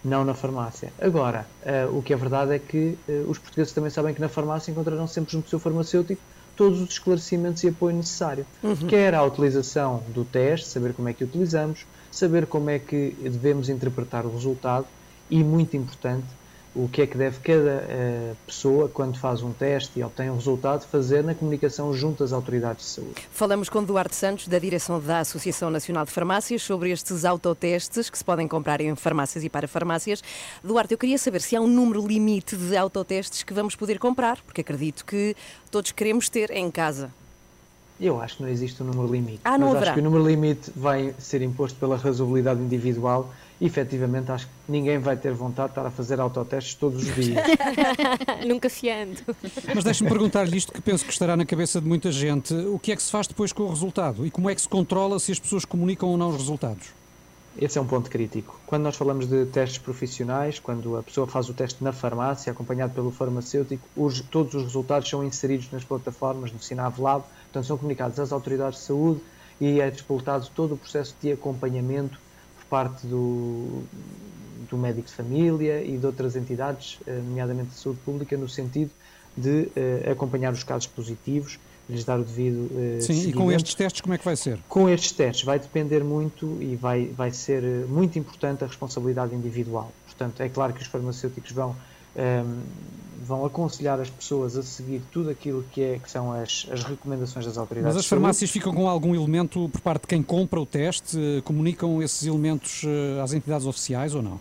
Não 0.04 0.24
na 0.24 0.34
farmácia. 0.34 0.92
Agora, 1.00 1.46
eh, 1.64 1.86
o 1.90 2.02
que 2.02 2.12
é 2.12 2.16
verdade 2.16 2.52
é 2.54 2.58
que 2.58 2.96
eh, 3.08 3.24
os 3.26 3.38
portugueses 3.38 3.72
também 3.72 3.90
sabem 3.90 4.12
que 4.14 4.20
na 4.20 4.28
farmácia 4.28 4.70
encontrarão 4.70 5.06
sempre 5.06 5.32
junto 5.32 5.44
do 5.44 5.50
seu 5.50 5.58
farmacêutico 5.58 6.20
todos 6.56 6.80
os 6.82 6.90
esclarecimentos 6.90 7.64
e 7.64 7.68
apoio 7.68 7.96
necessário. 7.96 8.44
Uhum. 8.62 8.76
Quer 8.86 9.14
a 9.14 9.22
utilização 9.24 10.02
do 10.08 10.24
teste, 10.26 10.68
saber 10.68 10.92
como 10.92 11.08
é 11.08 11.14
que 11.14 11.24
o 11.24 11.26
utilizamos, 11.26 11.86
saber 12.12 12.46
como 12.46 12.68
é 12.68 12.78
que 12.78 13.16
devemos 13.22 13.68
interpretar 13.70 14.26
o 14.26 14.32
resultado 14.32 14.86
e, 15.30 15.42
muito 15.42 15.74
importante, 15.76 16.26
o 16.74 16.88
que 16.88 17.02
é 17.02 17.06
que 17.06 17.16
deve 17.18 17.38
cada 17.40 17.84
eh, 17.88 18.32
pessoa, 18.46 18.88
quando 18.88 19.18
faz 19.18 19.42
um 19.42 19.52
teste 19.52 19.98
e 19.98 20.04
obtém 20.04 20.30
um 20.30 20.36
resultado, 20.36 20.86
fazer 20.86 21.24
na 21.24 21.34
comunicação 21.34 21.92
junto 21.92 22.22
às 22.22 22.32
autoridades 22.32 22.84
de 22.86 22.90
saúde. 22.92 23.14
Falamos 23.32 23.68
com 23.68 23.82
Duarte 23.82 24.14
Santos, 24.14 24.46
da 24.46 24.58
direção 24.58 25.00
da 25.00 25.18
Associação 25.18 25.68
Nacional 25.68 26.04
de 26.04 26.12
Farmácias, 26.12 26.62
sobre 26.62 26.90
estes 26.90 27.24
autotestes 27.24 28.08
que 28.08 28.16
se 28.16 28.24
podem 28.24 28.46
comprar 28.46 28.80
em 28.80 28.94
farmácias 28.94 29.42
e 29.42 29.48
para 29.48 29.66
farmácias. 29.66 30.22
Duarte, 30.62 30.92
eu 30.92 30.98
queria 30.98 31.18
saber 31.18 31.40
se 31.40 31.56
há 31.56 31.60
um 31.60 31.66
número 31.66 32.06
limite 32.06 32.56
de 32.56 32.76
autotestes 32.76 33.42
que 33.42 33.52
vamos 33.52 33.74
poder 33.74 33.98
comprar, 33.98 34.40
porque 34.42 34.60
acredito 34.60 35.04
que 35.04 35.34
todos 35.70 35.90
queremos 35.90 36.28
ter 36.28 36.50
em 36.52 36.70
casa. 36.70 37.10
Eu 38.00 38.20
acho 38.20 38.38
que 38.38 38.42
não 38.44 38.48
existe 38.48 38.82
um 38.82 38.86
número 38.86 39.12
limite. 39.12 39.40
Ah, 39.44 39.58
não 39.58 39.68
mas 39.68 39.76
haverá. 39.76 39.90
acho 39.90 40.00
que 40.00 40.00
o 40.00 40.10
número 40.10 40.26
limite 40.26 40.72
vai 40.74 41.14
ser 41.18 41.42
imposto 41.42 41.78
pela 41.78 41.96
razoabilidade 41.96 42.60
individual 42.60 43.30
efetivamente, 43.60 44.30
acho 44.32 44.46
que 44.46 44.52
ninguém 44.68 44.98
vai 44.98 45.16
ter 45.16 45.32
vontade 45.32 45.68
de 45.68 45.72
estar 45.72 45.86
a 45.86 45.90
fazer 45.90 46.18
autotestes 46.20 46.74
todos 46.74 47.02
os 47.06 47.14
dias. 47.14 47.42
Nunca 48.46 48.70
fiando. 48.70 49.18
Mas 49.74 49.84
deixe-me 49.84 50.08
perguntar-lhe 50.08 50.56
isto 50.56 50.72
que 50.72 50.80
penso 50.80 51.04
que 51.04 51.12
estará 51.12 51.36
na 51.36 51.44
cabeça 51.44 51.80
de 51.80 51.86
muita 51.86 52.10
gente. 52.10 52.54
O 52.54 52.78
que 52.78 52.92
é 52.92 52.96
que 52.96 53.02
se 53.02 53.10
faz 53.10 53.26
depois 53.26 53.52
com 53.52 53.64
o 53.64 53.68
resultado? 53.68 54.26
E 54.26 54.30
como 54.30 54.48
é 54.48 54.54
que 54.54 54.60
se 54.60 54.68
controla 54.68 55.18
se 55.18 55.32
as 55.32 55.38
pessoas 55.38 55.64
comunicam 55.64 56.08
ou 56.08 56.16
não 56.16 56.30
os 56.30 56.36
resultados? 56.36 56.88
Esse 57.58 57.76
é 57.78 57.80
um 57.80 57.86
ponto 57.86 58.08
crítico. 58.08 58.58
Quando 58.64 58.84
nós 58.84 58.96
falamos 58.96 59.26
de 59.26 59.44
testes 59.46 59.78
profissionais, 59.78 60.58
quando 60.60 60.96
a 60.96 61.02
pessoa 61.02 61.26
faz 61.26 61.48
o 61.48 61.52
teste 61.52 61.82
na 61.82 61.92
farmácia, 61.92 62.52
acompanhado 62.52 62.94
pelo 62.94 63.10
farmacêutico, 63.10 63.86
os- 63.96 64.20
todos 64.20 64.54
os 64.54 64.62
resultados 64.62 65.08
são 65.10 65.24
inseridos 65.24 65.68
nas 65.72 65.82
plataformas, 65.84 66.52
no 66.52 66.60
Sinav-Lab, 66.62 67.24
portanto 67.44 67.66
são 67.66 67.76
comunicados 67.76 68.18
às 68.20 68.30
autoridades 68.32 68.78
de 68.78 68.84
saúde 68.86 69.20
e 69.60 69.80
é 69.80 69.90
disputado 69.90 70.48
todo 70.54 70.74
o 70.74 70.76
processo 70.78 71.14
de 71.20 71.32
acompanhamento 71.32 72.18
parte 72.70 73.06
do, 73.06 73.82
do 74.70 74.78
médico 74.78 75.08
de 75.08 75.12
família 75.12 75.82
e 75.82 75.98
de 75.98 76.06
outras 76.06 76.36
entidades, 76.36 76.98
eh, 77.06 77.12
nomeadamente 77.16 77.70
de 77.70 77.74
saúde 77.74 77.98
pública, 78.04 78.36
no 78.36 78.48
sentido 78.48 78.90
de 79.36 79.68
eh, 79.74 80.10
acompanhar 80.10 80.52
os 80.52 80.62
casos 80.62 80.86
positivos, 80.86 81.58
lhes 81.88 82.04
dar 82.04 82.20
o 82.20 82.24
devido 82.24 82.70
eh, 82.78 83.00
Sim, 83.00 83.28
e 83.28 83.32
com 83.32 83.50
estes 83.50 83.74
testes 83.74 84.00
como 84.00 84.14
é 84.14 84.18
que 84.18 84.24
vai 84.24 84.36
ser? 84.36 84.60
Com 84.68 84.88
estes 84.88 85.12
testes 85.12 85.44
vai 85.44 85.58
depender 85.58 86.04
muito 86.04 86.56
e 86.60 86.76
vai, 86.76 87.06
vai 87.06 87.32
ser 87.32 87.62
muito 87.88 88.18
importante 88.18 88.62
a 88.62 88.66
responsabilidade 88.66 89.34
individual. 89.34 89.92
Portanto, 90.06 90.40
é 90.40 90.48
claro 90.48 90.72
que 90.72 90.80
os 90.80 90.86
farmacêuticos 90.86 91.50
vão, 91.50 91.74
ehm, 92.14 92.60
vão 93.30 93.46
aconselhar 93.46 94.00
as 94.00 94.10
pessoas 94.10 94.56
a 94.56 94.62
seguir 94.62 95.00
tudo 95.12 95.30
aquilo 95.30 95.64
que, 95.70 95.80
é, 95.80 95.98
que 96.00 96.10
são 96.10 96.32
as, 96.32 96.66
as 96.70 96.82
recomendações 96.82 97.46
das 97.46 97.56
autoridades. 97.56 97.94
Mas 97.94 98.04
as 98.04 98.08
farmácias 98.08 98.50
ficam 98.50 98.74
com 98.74 98.88
algum 98.88 99.14
elemento 99.14 99.68
por 99.68 99.80
parte 99.80 100.02
de 100.02 100.08
quem 100.08 100.20
compra 100.20 100.60
o 100.60 100.66
teste? 100.66 101.16
Eh, 101.16 101.40
Comunicam 101.42 102.02
esses 102.02 102.26
elementos 102.26 102.82
eh, 102.84 103.20
às 103.22 103.32
entidades 103.32 103.66
oficiais 103.68 104.16
ou 104.16 104.20
não? 104.20 104.40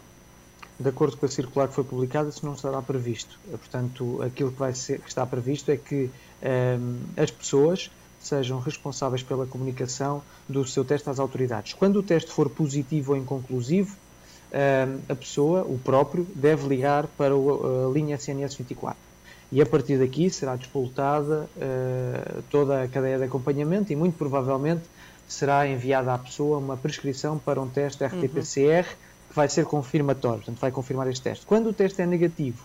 De 0.79 0.89
acordo 0.89 1.17
com 1.17 1.25
a 1.27 1.29
circular 1.29 1.67
que 1.67 1.75
foi 1.75 1.83
publicada, 1.83 2.29
isso 2.29 2.43
não 2.43 2.53
estará 2.53 2.81
previsto. 2.81 3.37
Eh, 3.47 3.57
Portanto, 3.57 4.23
aquilo 4.23 4.51
que, 4.51 4.59
vai 4.59 4.73
ser, 4.73 4.99
que 4.99 5.07
está 5.07 5.23
previsto 5.23 5.69
é 5.69 5.77
que 5.77 6.09
ehm, 6.41 6.97
as 7.15 7.29
pessoas 7.29 7.91
sejam 8.19 8.59
responsáveis 8.59 9.21
pela 9.21 9.45
comunicação 9.45 10.23
do 10.47 10.65
seu 10.65 10.83
teste 10.83 11.07
às 11.11 11.19
autoridades. 11.19 11.73
Quando 11.73 11.97
o 11.97 12.03
teste 12.03 12.31
for 12.31 12.49
positivo 12.49 13.11
ou 13.11 13.17
inconclusivo, 13.17 13.95
a 15.09 15.15
pessoa, 15.15 15.61
o 15.63 15.77
próprio, 15.77 16.25
deve 16.35 16.67
ligar 16.67 17.05
para 17.17 17.33
a 17.33 17.91
linha 17.93 18.15
SNS 18.15 18.55
24. 18.55 18.97
E 19.51 19.61
a 19.61 19.65
partir 19.65 19.97
daqui 19.97 20.29
será 20.29 20.55
disputada 20.55 21.49
eh, 21.59 22.41
toda 22.51 22.83
a 22.83 22.87
cadeia 22.87 23.17
de 23.17 23.23
acompanhamento 23.23 23.91
e 23.91 23.95
muito 23.95 24.15
provavelmente 24.17 24.83
será 25.27 25.67
enviada 25.67 26.13
à 26.13 26.17
pessoa 26.17 26.57
uma 26.59 26.77
prescrição 26.77 27.37
para 27.39 27.59
um 27.59 27.67
teste 27.67 28.03
RT-PCR 28.03 28.85
que 29.29 29.35
vai 29.35 29.47
ser 29.49 29.65
confirmatório, 29.65 30.37
portanto 30.39 30.59
vai 30.59 30.71
confirmar 30.71 31.07
este 31.07 31.21
teste. 31.23 31.45
Quando 31.47 31.67
o 31.69 31.73
teste 31.73 32.01
é 32.01 32.05
negativo, 32.05 32.63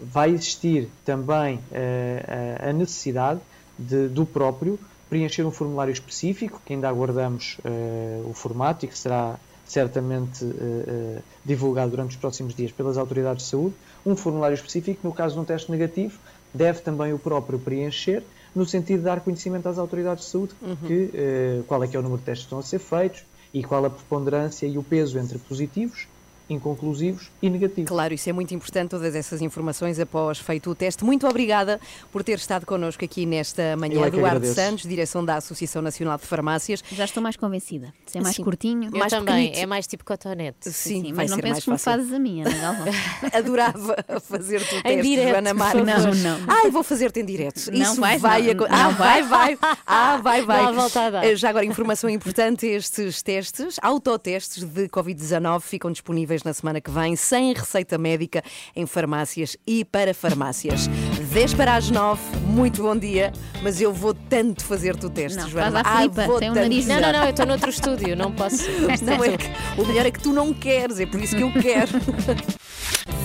vai 0.00 0.30
existir 0.30 0.88
também 1.04 1.60
eh, 1.72 2.56
a 2.68 2.72
necessidade 2.72 3.40
de- 3.78 4.08
do 4.08 4.24
próprio 4.26 4.78
preencher 5.08 5.44
um 5.44 5.50
formulário 5.52 5.92
específico, 5.92 6.60
que 6.66 6.72
ainda 6.74 6.88
aguardamos 6.88 7.58
eh, 7.64 8.20
o 8.24 8.32
formato 8.34 8.84
e 8.84 8.88
que 8.88 8.98
será 8.98 9.36
certamente 9.68 10.44
eh, 10.44 11.20
divulgado 11.44 11.90
durante 11.90 12.10
os 12.10 12.16
próximos 12.16 12.54
dias 12.54 12.72
pelas 12.72 12.96
autoridades 12.96 13.44
de 13.44 13.50
saúde, 13.50 13.74
um 14.04 14.16
formulário 14.16 14.54
específico, 14.54 15.06
no 15.06 15.12
caso 15.12 15.34
de 15.34 15.40
um 15.40 15.44
teste 15.44 15.70
negativo, 15.70 16.18
deve 16.52 16.80
também 16.80 17.12
o 17.12 17.18
próprio 17.18 17.58
preencher, 17.58 18.22
no 18.54 18.66
sentido 18.66 19.00
de 19.00 19.04
dar 19.04 19.20
conhecimento 19.20 19.68
às 19.68 19.78
autoridades 19.78 20.24
de 20.24 20.30
saúde 20.30 20.54
que, 20.86 21.10
eh, 21.14 21.60
qual 21.66 21.84
é 21.84 21.86
que 21.86 21.96
é 21.96 22.00
o 22.00 22.02
número 22.02 22.18
de 22.18 22.24
testes 22.24 22.44
que 22.44 22.46
estão 22.46 22.58
a 22.58 22.62
ser 22.62 22.78
feitos 22.78 23.22
e 23.52 23.62
qual 23.62 23.84
a 23.84 23.90
preponderância 23.90 24.66
e 24.66 24.78
o 24.78 24.82
peso 24.82 25.18
entre 25.18 25.38
positivos, 25.38 26.08
inconclusivos 26.48 27.30
e 27.42 27.50
negativos. 27.50 27.88
Claro, 27.88 28.14
isso 28.14 28.28
é 28.28 28.32
muito 28.32 28.54
importante, 28.54 28.90
todas 28.90 29.14
essas 29.14 29.40
informações 29.42 29.98
após 30.00 30.38
feito 30.38 30.70
o 30.70 30.74
teste. 30.74 31.04
Muito 31.04 31.26
obrigada 31.28 31.80
por 32.12 32.22
ter 32.24 32.38
estado 32.38 32.64
connosco 32.66 33.04
aqui 33.04 33.26
nesta 33.26 33.76
manhã. 33.76 34.02
é 34.02 34.06
Eduardo 34.08 34.26
agradeço. 34.26 34.54
Santos, 34.54 34.84
direção 34.88 35.24
da 35.24 35.36
Associação 35.36 35.82
Nacional 35.82 36.18
de 36.18 36.26
Farmácias. 36.26 36.82
Já 36.92 37.04
estou 37.04 37.22
mais 37.22 37.36
convencida. 37.36 37.92
De 38.06 38.12
ser 38.12 38.20
mais 38.22 38.36
Sim. 38.36 38.44
curtinho. 38.44 38.90
Eu 38.92 38.98
Mais 38.98 39.10
também, 39.12 39.34
pequenito. 39.48 39.58
é 39.58 39.66
mais 39.66 39.86
tipo 39.86 40.04
cotonete. 40.04 40.70
Sim, 40.70 41.02
Sim, 41.02 41.12
mas 41.14 41.30
não 41.30 41.38
penses 41.38 41.66
me 41.66 41.78
fazes 41.78 42.12
a 42.12 42.18
minha, 42.18 42.46
Ana 42.46 42.56
Galvão. 42.58 42.86
Adorava 43.32 43.96
fazer-te 44.22 44.74
o 44.74 44.78
Em 44.78 44.82
teste, 44.82 45.02
direto, 45.02 45.28
Joana 45.30 45.54
Marques. 45.54 45.84
Não, 45.84 46.14
não. 46.14 46.38
Ai, 46.48 46.70
vou 46.70 46.82
fazer-te 46.82 47.20
em 47.20 47.24
direto. 47.24 47.70
Não 47.72 47.82
Isso 47.82 48.00
vais, 48.00 48.20
vai 48.20 48.42
não. 48.42 48.50
aco- 48.52 48.68
Não 48.68 48.78
Ah, 48.78 48.88
vai, 48.90 49.22
vai. 49.22 49.58
Ah, 49.86 50.16
vai, 50.22 50.42
vai. 50.42 50.62
Não 50.64 50.74
volta 50.74 51.00
a 51.02 51.10
dar. 51.10 51.24
Eh, 51.24 51.36
Já 51.36 51.50
agora, 51.50 51.64
informação 51.64 52.08
importante: 52.10 52.66
estes 52.66 53.22
testes, 53.22 53.76
autotestes 53.82 54.64
de 54.64 54.88
Covid-19, 54.88 55.60
ficam 55.60 55.90
disponíveis 55.92 56.37
na 56.44 56.52
semana 56.52 56.80
que 56.80 56.90
vem, 56.90 57.16
sem 57.16 57.52
receita 57.52 57.98
médica, 57.98 58.42
em 58.74 58.86
farmácias 58.86 59.56
e 59.66 59.84
para 59.84 60.12
farmácias. 60.14 60.86
10 61.32 61.54
para 61.54 61.74
as 61.74 61.90
9, 61.90 62.20
muito 62.46 62.82
bom 62.82 62.96
dia, 62.96 63.32
mas 63.62 63.80
eu 63.80 63.92
vou 63.92 64.14
tanto 64.14 64.64
fazer-te 64.64 65.06
o 65.06 65.10
teste, 65.10 65.38
Não, 65.38 65.48
Joana. 65.48 65.82
Ah, 65.84 66.06
vou 66.06 66.38
tem 66.38 66.50
um 66.50 66.54
tanto. 66.54 66.64
nariz 66.64 66.86
Não, 66.86 67.00
não, 67.00 67.12
não, 67.12 67.24
eu 67.24 67.30
estou 67.30 67.46
noutro 67.46 67.70
estúdio, 67.70 68.16
não 68.16 68.32
posso. 68.32 68.68
Não 69.02 69.24
é 69.24 69.36
que, 69.36 69.80
o 69.80 69.86
melhor 69.86 70.06
é 70.06 70.10
que 70.10 70.20
tu 70.20 70.32
não 70.32 70.52
queres, 70.52 70.98
é 71.00 71.06
por 71.06 71.20
isso 71.20 71.36
que 71.36 71.42
eu 71.42 71.52
quero. 71.52 71.92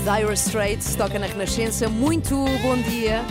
Dire 0.03 0.33
Straits 0.33 0.95
toca 0.95 1.17
na 1.17 1.25
Renascença. 1.27 1.89
Muito 1.89 2.35
bom 2.61 2.77
dia. 2.77 3.23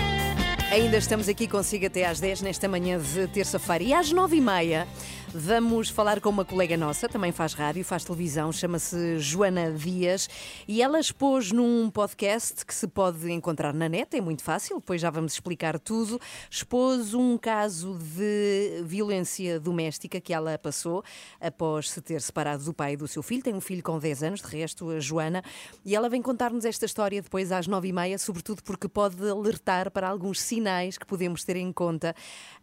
Ainda 0.70 0.96
estamos 0.96 1.28
aqui 1.28 1.46
consigo 1.46 1.86
até 1.86 2.06
às 2.06 2.18
10 2.18 2.42
nesta 2.42 2.66
manhã 2.66 2.98
de 2.98 3.26
terça-feira. 3.28 3.84
E 3.84 3.92
às 3.92 4.12
9h30 4.12 4.86
vamos 5.34 5.88
falar 5.88 6.20
com 6.20 6.28
uma 6.28 6.44
colega 6.44 6.76
nossa, 6.76 7.08
também 7.08 7.32
faz 7.32 7.54
rádio, 7.54 7.82
faz 7.84 8.04
televisão, 8.04 8.52
chama-se 8.52 9.18
Joana 9.18 9.72
Dias. 9.72 10.28
E 10.68 10.82
ela 10.82 11.00
expôs 11.00 11.50
num 11.50 11.90
podcast 11.90 12.66
que 12.66 12.74
se 12.74 12.86
pode 12.86 13.30
encontrar 13.30 13.72
na 13.72 13.88
net, 13.88 14.14
é 14.14 14.20
muito 14.20 14.42
fácil, 14.42 14.76
depois 14.76 15.00
já 15.00 15.10
vamos 15.10 15.32
explicar 15.32 15.78
tudo. 15.78 16.20
Expôs 16.50 17.14
um 17.14 17.38
caso 17.38 17.96
de 17.98 18.82
violência 18.84 19.58
doméstica 19.58 20.20
que 20.20 20.34
ela 20.34 20.58
passou 20.58 21.02
após 21.40 21.90
se 21.90 22.02
ter 22.02 22.20
separado 22.20 22.64
do 22.64 22.74
pai 22.74 22.92
e 22.92 22.96
do 22.96 23.08
seu 23.08 23.22
filho. 23.22 23.42
Tem 23.42 23.54
um 23.54 23.60
filho 23.60 23.82
com 23.82 23.98
10 23.98 24.22
anos, 24.22 24.42
de 24.42 24.48
resto, 24.48 24.90
a 24.90 25.00
Joana. 25.00 25.42
E 25.84 25.96
ela 25.96 26.10
vem 26.10 26.20
contar-nos 26.20 26.64
esta 26.64 26.84
história 26.84 27.22
depois 27.22 27.50
às 27.52 27.66
9h30, 27.66 28.18
sobretudo 28.18 28.62
porque 28.62 28.86
pode 28.86 29.26
alertar 29.28 29.90
para 29.90 30.08
alguns 30.08 30.40
sinais 30.40 30.98
que 30.98 31.06
podemos 31.06 31.42
ter 31.42 31.56
em 31.56 31.72
conta 31.72 32.14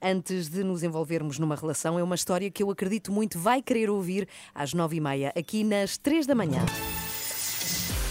antes 0.01 0.49
de 0.49 0.63
nos 0.63 0.83
envolvermos 0.83 1.39
numa 1.39 1.55
relação. 1.55 1.97
É 1.97 2.03
uma 2.03 2.15
história 2.15 2.49
que 2.51 2.58
eu 2.63 2.69
acredito 2.69 3.11
muito 3.11 3.39
vai 3.39 3.61
querer 3.61 3.89
ouvir 3.89 4.27
às 4.53 4.73
9h30, 4.73 5.31
aqui 5.37 5.63
nas 5.63 5.97
3 5.97 6.25
da 6.25 6.35
manhã. 6.35 6.65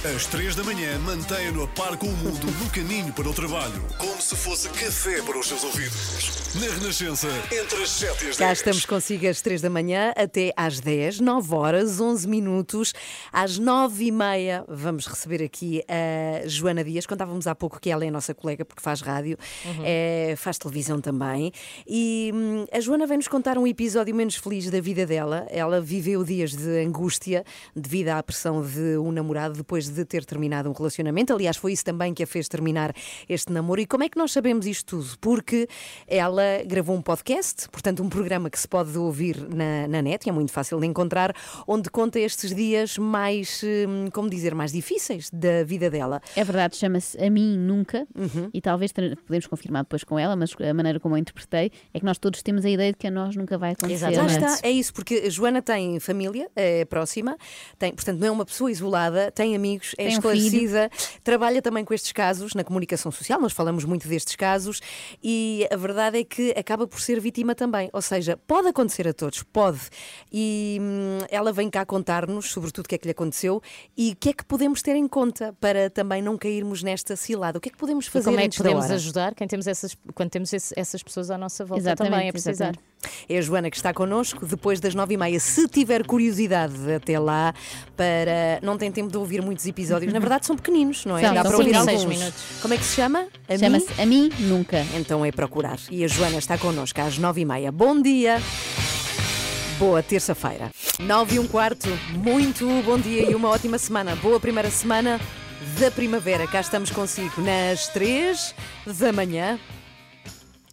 Às 0.04 0.26
três 0.26 0.54
da 0.54 0.62
manhã, 0.62 0.96
mantenha-no 1.00 1.64
a 1.64 1.66
par 1.66 1.96
com 1.96 2.06
o 2.06 2.16
mundo 2.18 2.46
no 2.62 2.70
caminho 2.70 3.12
para 3.12 3.28
o 3.28 3.34
trabalho. 3.34 3.82
Como 3.98 4.22
se 4.22 4.36
fosse 4.36 4.68
café 4.68 5.20
para 5.22 5.36
os 5.36 5.48
seus 5.48 5.64
ouvidos. 5.64 6.54
Na 6.54 6.72
Renascença, 6.72 7.26
entre 7.50 7.82
as 7.82 7.90
7 7.90 8.10
e 8.10 8.12
as 8.12 8.36
10. 8.36 8.36
Cá 8.36 8.52
estamos 8.52 8.86
consigo 8.86 9.26
às 9.26 9.42
3 9.42 9.60
da 9.60 9.68
manhã 9.68 10.12
até 10.16 10.52
às 10.56 10.78
10, 10.78 11.18
9 11.18 11.52
horas, 11.52 12.00
11 12.00 12.28
minutos. 12.28 12.94
Às 13.32 13.58
9 13.58 14.04
e 14.04 14.12
meia 14.12 14.64
vamos 14.68 15.04
receber 15.04 15.42
aqui 15.42 15.82
a 15.88 16.46
Joana 16.46 16.84
Dias. 16.84 17.04
Contávamos 17.04 17.48
há 17.48 17.54
pouco 17.56 17.80
que 17.80 17.90
ela 17.90 18.04
é 18.04 18.08
a 18.08 18.12
nossa 18.12 18.32
colega 18.32 18.64
porque 18.64 18.80
faz 18.80 19.00
rádio, 19.00 19.36
eh, 19.82 20.34
faz 20.36 20.58
televisão 20.58 21.00
também. 21.00 21.50
E 21.84 22.30
hum, 22.32 22.66
a 22.72 22.78
Joana 22.78 23.04
vem-nos 23.04 23.26
contar 23.26 23.58
um 23.58 23.66
episódio 23.66 24.14
menos 24.14 24.36
feliz 24.36 24.70
da 24.70 24.80
vida 24.80 25.04
dela. 25.04 25.44
Ela 25.50 25.80
viveu 25.80 26.22
dias 26.22 26.52
de 26.52 26.84
angústia 26.86 27.44
devido 27.74 28.10
à 28.10 28.22
pressão 28.22 28.62
de 28.62 28.96
um 28.96 29.10
namorado 29.10 29.54
depois 29.54 29.87
de 29.92 30.04
ter 30.04 30.24
terminado 30.24 30.68
um 30.68 30.72
relacionamento. 30.72 31.32
Aliás, 31.32 31.56
foi 31.56 31.72
isso 31.72 31.84
também 31.84 32.14
que 32.14 32.22
a 32.22 32.26
fez 32.26 32.48
terminar 32.48 32.94
este 33.28 33.52
namoro. 33.52 33.80
E 33.80 33.86
como 33.86 34.04
é 34.04 34.08
que 34.08 34.18
nós 34.18 34.32
sabemos 34.32 34.66
isto 34.66 34.98
tudo? 34.98 35.18
Porque 35.20 35.68
ela 36.06 36.62
gravou 36.66 36.96
um 36.96 37.02
podcast, 37.02 37.68
portanto, 37.70 38.02
um 38.02 38.08
programa 38.08 38.50
que 38.50 38.58
se 38.58 38.66
pode 38.68 38.96
ouvir 38.96 39.36
na, 39.48 39.86
na 39.88 40.02
net, 40.02 40.26
e 40.26 40.30
é 40.30 40.32
muito 40.32 40.52
fácil 40.52 40.80
de 40.80 40.86
encontrar, 40.86 41.34
onde 41.66 41.90
conta 41.90 42.18
estes 42.18 42.54
dias 42.54 42.98
mais, 42.98 43.62
hum, 43.64 44.08
como 44.12 44.28
dizer, 44.28 44.54
mais 44.54 44.72
difíceis 44.72 45.30
da 45.32 45.64
vida 45.64 45.90
dela. 45.90 46.20
É 46.36 46.44
verdade, 46.44 46.76
chama-se 46.76 47.16
A 47.22 47.30
Mim 47.30 47.56
Nunca 47.58 48.06
Uhum. 48.14 48.50
e 48.52 48.60
talvez 48.60 48.92
podemos 48.92 49.46
confirmar 49.46 49.82
depois 49.82 50.04
com 50.04 50.18
ela, 50.18 50.34
mas 50.34 50.54
a 50.58 50.74
maneira 50.74 50.98
como 50.98 51.14
eu 51.14 51.18
interpretei 51.18 51.70
é 51.92 51.98
que 51.98 52.04
nós 52.04 52.18
todos 52.18 52.42
temos 52.42 52.64
a 52.64 52.70
ideia 52.70 52.92
de 52.92 52.98
que 52.98 53.06
a 53.06 53.10
nós 53.10 53.36
nunca 53.36 53.56
vai 53.56 53.72
acontecer. 53.72 53.94
Exato. 53.94 54.16
Lá 54.16 54.24
é? 54.24 54.26
está, 54.26 54.68
é 54.68 54.70
isso, 54.70 54.92
porque 54.92 55.22
a 55.26 55.30
Joana 55.30 55.62
tem 55.62 56.00
família 56.00 56.50
é 56.56 56.84
próxima, 56.84 57.36
tem, 57.78 57.92
portanto, 57.92 58.18
não 58.18 58.26
é 58.26 58.30
uma 58.30 58.44
pessoa 58.44 58.70
isolada, 58.70 59.30
tem 59.30 59.54
amigos. 59.54 59.77
Amigos, 59.78 59.94
é 59.94 59.96
Tem 59.96 60.06
um 60.06 60.10
esclarecida, 60.10 60.90
trabalha 61.22 61.62
também 61.62 61.84
com 61.84 61.94
estes 61.94 62.12
casos 62.12 62.54
na 62.54 62.64
comunicação 62.64 63.10
social, 63.12 63.40
nós 63.40 63.52
falamos 63.52 63.84
muito 63.84 64.08
destes 64.08 64.36
casos 64.36 64.80
e 65.22 65.66
a 65.70 65.76
verdade 65.76 66.18
é 66.18 66.24
que 66.24 66.50
acaba 66.56 66.86
por 66.86 67.00
ser 67.00 67.20
vítima 67.20 67.54
também. 67.54 67.88
Ou 67.92 68.02
seja, 68.02 68.36
pode 68.46 68.68
acontecer 68.68 69.06
a 69.08 69.12
todos, 69.14 69.42
pode. 69.42 69.80
E 70.32 70.78
hum, 70.80 71.18
ela 71.30 71.52
vem 71.52 71.70
cá 71.70 71.84
contar-nos 71.86 72.50
sobre 72.50 72.70
tudo 72.70 72.86
o 72.86 72.88
que 72.88 72.94
é 72.94 72.98
que 72.98 73.06
lhe 73.06 73.12
aconteceu 73.12 73.62
e 73.96 74.12
o 74.12 74.16
que 74.16 74.30
é 74.30 74.32
que 74.32 74.44
podemos 74.44 74.82
ter 74.82 74.96
em 74.96 75.06
conta 75.08 75.54
para 75.60 75.88
também 75.90 76.20
não 76.22 76.36
cairmos 76.36 76.82
nesta 76.82 77.16
cilada. 77.16 77.58
O 77.58 77.60
que 77.60 77.68
é 77.68 77.72
que 77.72 77.78
podemos 77.78 78.06
E 78.06 78.10
fazer 78.10 78.24
como 78.26 78.40
é 78.40 78.48
que 78.48 78.56
podemos 78.56 78.90
ajudar 78.90 79.34
quem 79.34 79.46
temos 79.46 79.66
essas, 79.66 79.96
quando 80.14 80.30
temos 80.30 80.52
esse- 80.52 80.74
essas 80.76 81.02
pessoas 81.02 81.30
à 81.30 81.38
nossa 81.38 81.64
volta 81.64 81.82
Exatamente, 81.82 82.12
também 82.12 82.28
a 82.28 82.32
precisar. 82.32 82.50
exatamente. 82.52 82.88
É 83.28 83.38
a 83.38 83.40
Joana 83.40 83.70
que 83.70 83.76
está 83.76 83.92
connosco 83.94 84.44
depois 84.46 84.80
das 84.80 84.94
nove 84.94 85.14
e 85.14 85.16
meia. 85.16 85.38
Se 85.38 85.68
tiver 85.68 86.04
curiosidade 86.06 86.74
até 86.92 87.18
lá, 87.18 87.54
para 87.96 88.58
não 88.62 88.76
tem 88.76 88.90
tempo 88.90 89.10
de 89.10 89.16
ouvir 89.16 89.40
muitos 89.42 89.66
episódios. 89.66 90.12
Na 90.12 90.18
verdade, 90.18 90.46
são 90.46 90.56
pequeninos, 90.56 91.04
não 91.04 91.16
é? 91.16 91.22
São, 91.22 91.34
Dá 91.34 91.42
para 91.42 91.56
ouvir 91.56 91.74
alguns. 91.76 92.04
minutos. 92.04 92.42
Como 92.60 92.74
é 92.74 92.76
que 92.76 92.84
se 92.84 92.96
chama? 92.96 93.26
Chama-se 93.58 94.00
A 94.00 94.06
Mim 94.06 94.30
Nunca. 94.40 94.84
Então 94.94 95.24
é 95.24 95.30
procurar. 95.30 95.78
E 95.90 96.04
a 96.04 96.08
Joana 96.08 96.38
está 96.38 96.58
connosco 96.58 97.00
às 97.00 97.18
nove 97.18 97.42
e 97.42 97.44
meia. 97.44 97.70
Bom 97.70 98.00
dia. 98.00 98.40
Boa 99.78 100.02
terça-feira. 100.02 100.70
Nove 100.98 101.36
e 101.36 101.38
um 101.38 101.46
quarto. 101.46 101.88
Muito 102.10 102.66
bom 102.84 102.98
dia 102.98 103.30
e 103.30 103.34
uma 103.34 103.48
ótima 103.48 103.78
semana. 103.78 104.16
Boa 104.16 104.40
primeira 104.40 104.70
semana 104.70 105.20
da 105.78 105.90
primavera. 105.90 106.46
Cá 106.48 106.60
estamos 106.60 106.90
consigo 106.90 107.40
nas 107.40 107.86
três 107.88 108.54
da 108.84 109.12
manhã. 109.12 109.58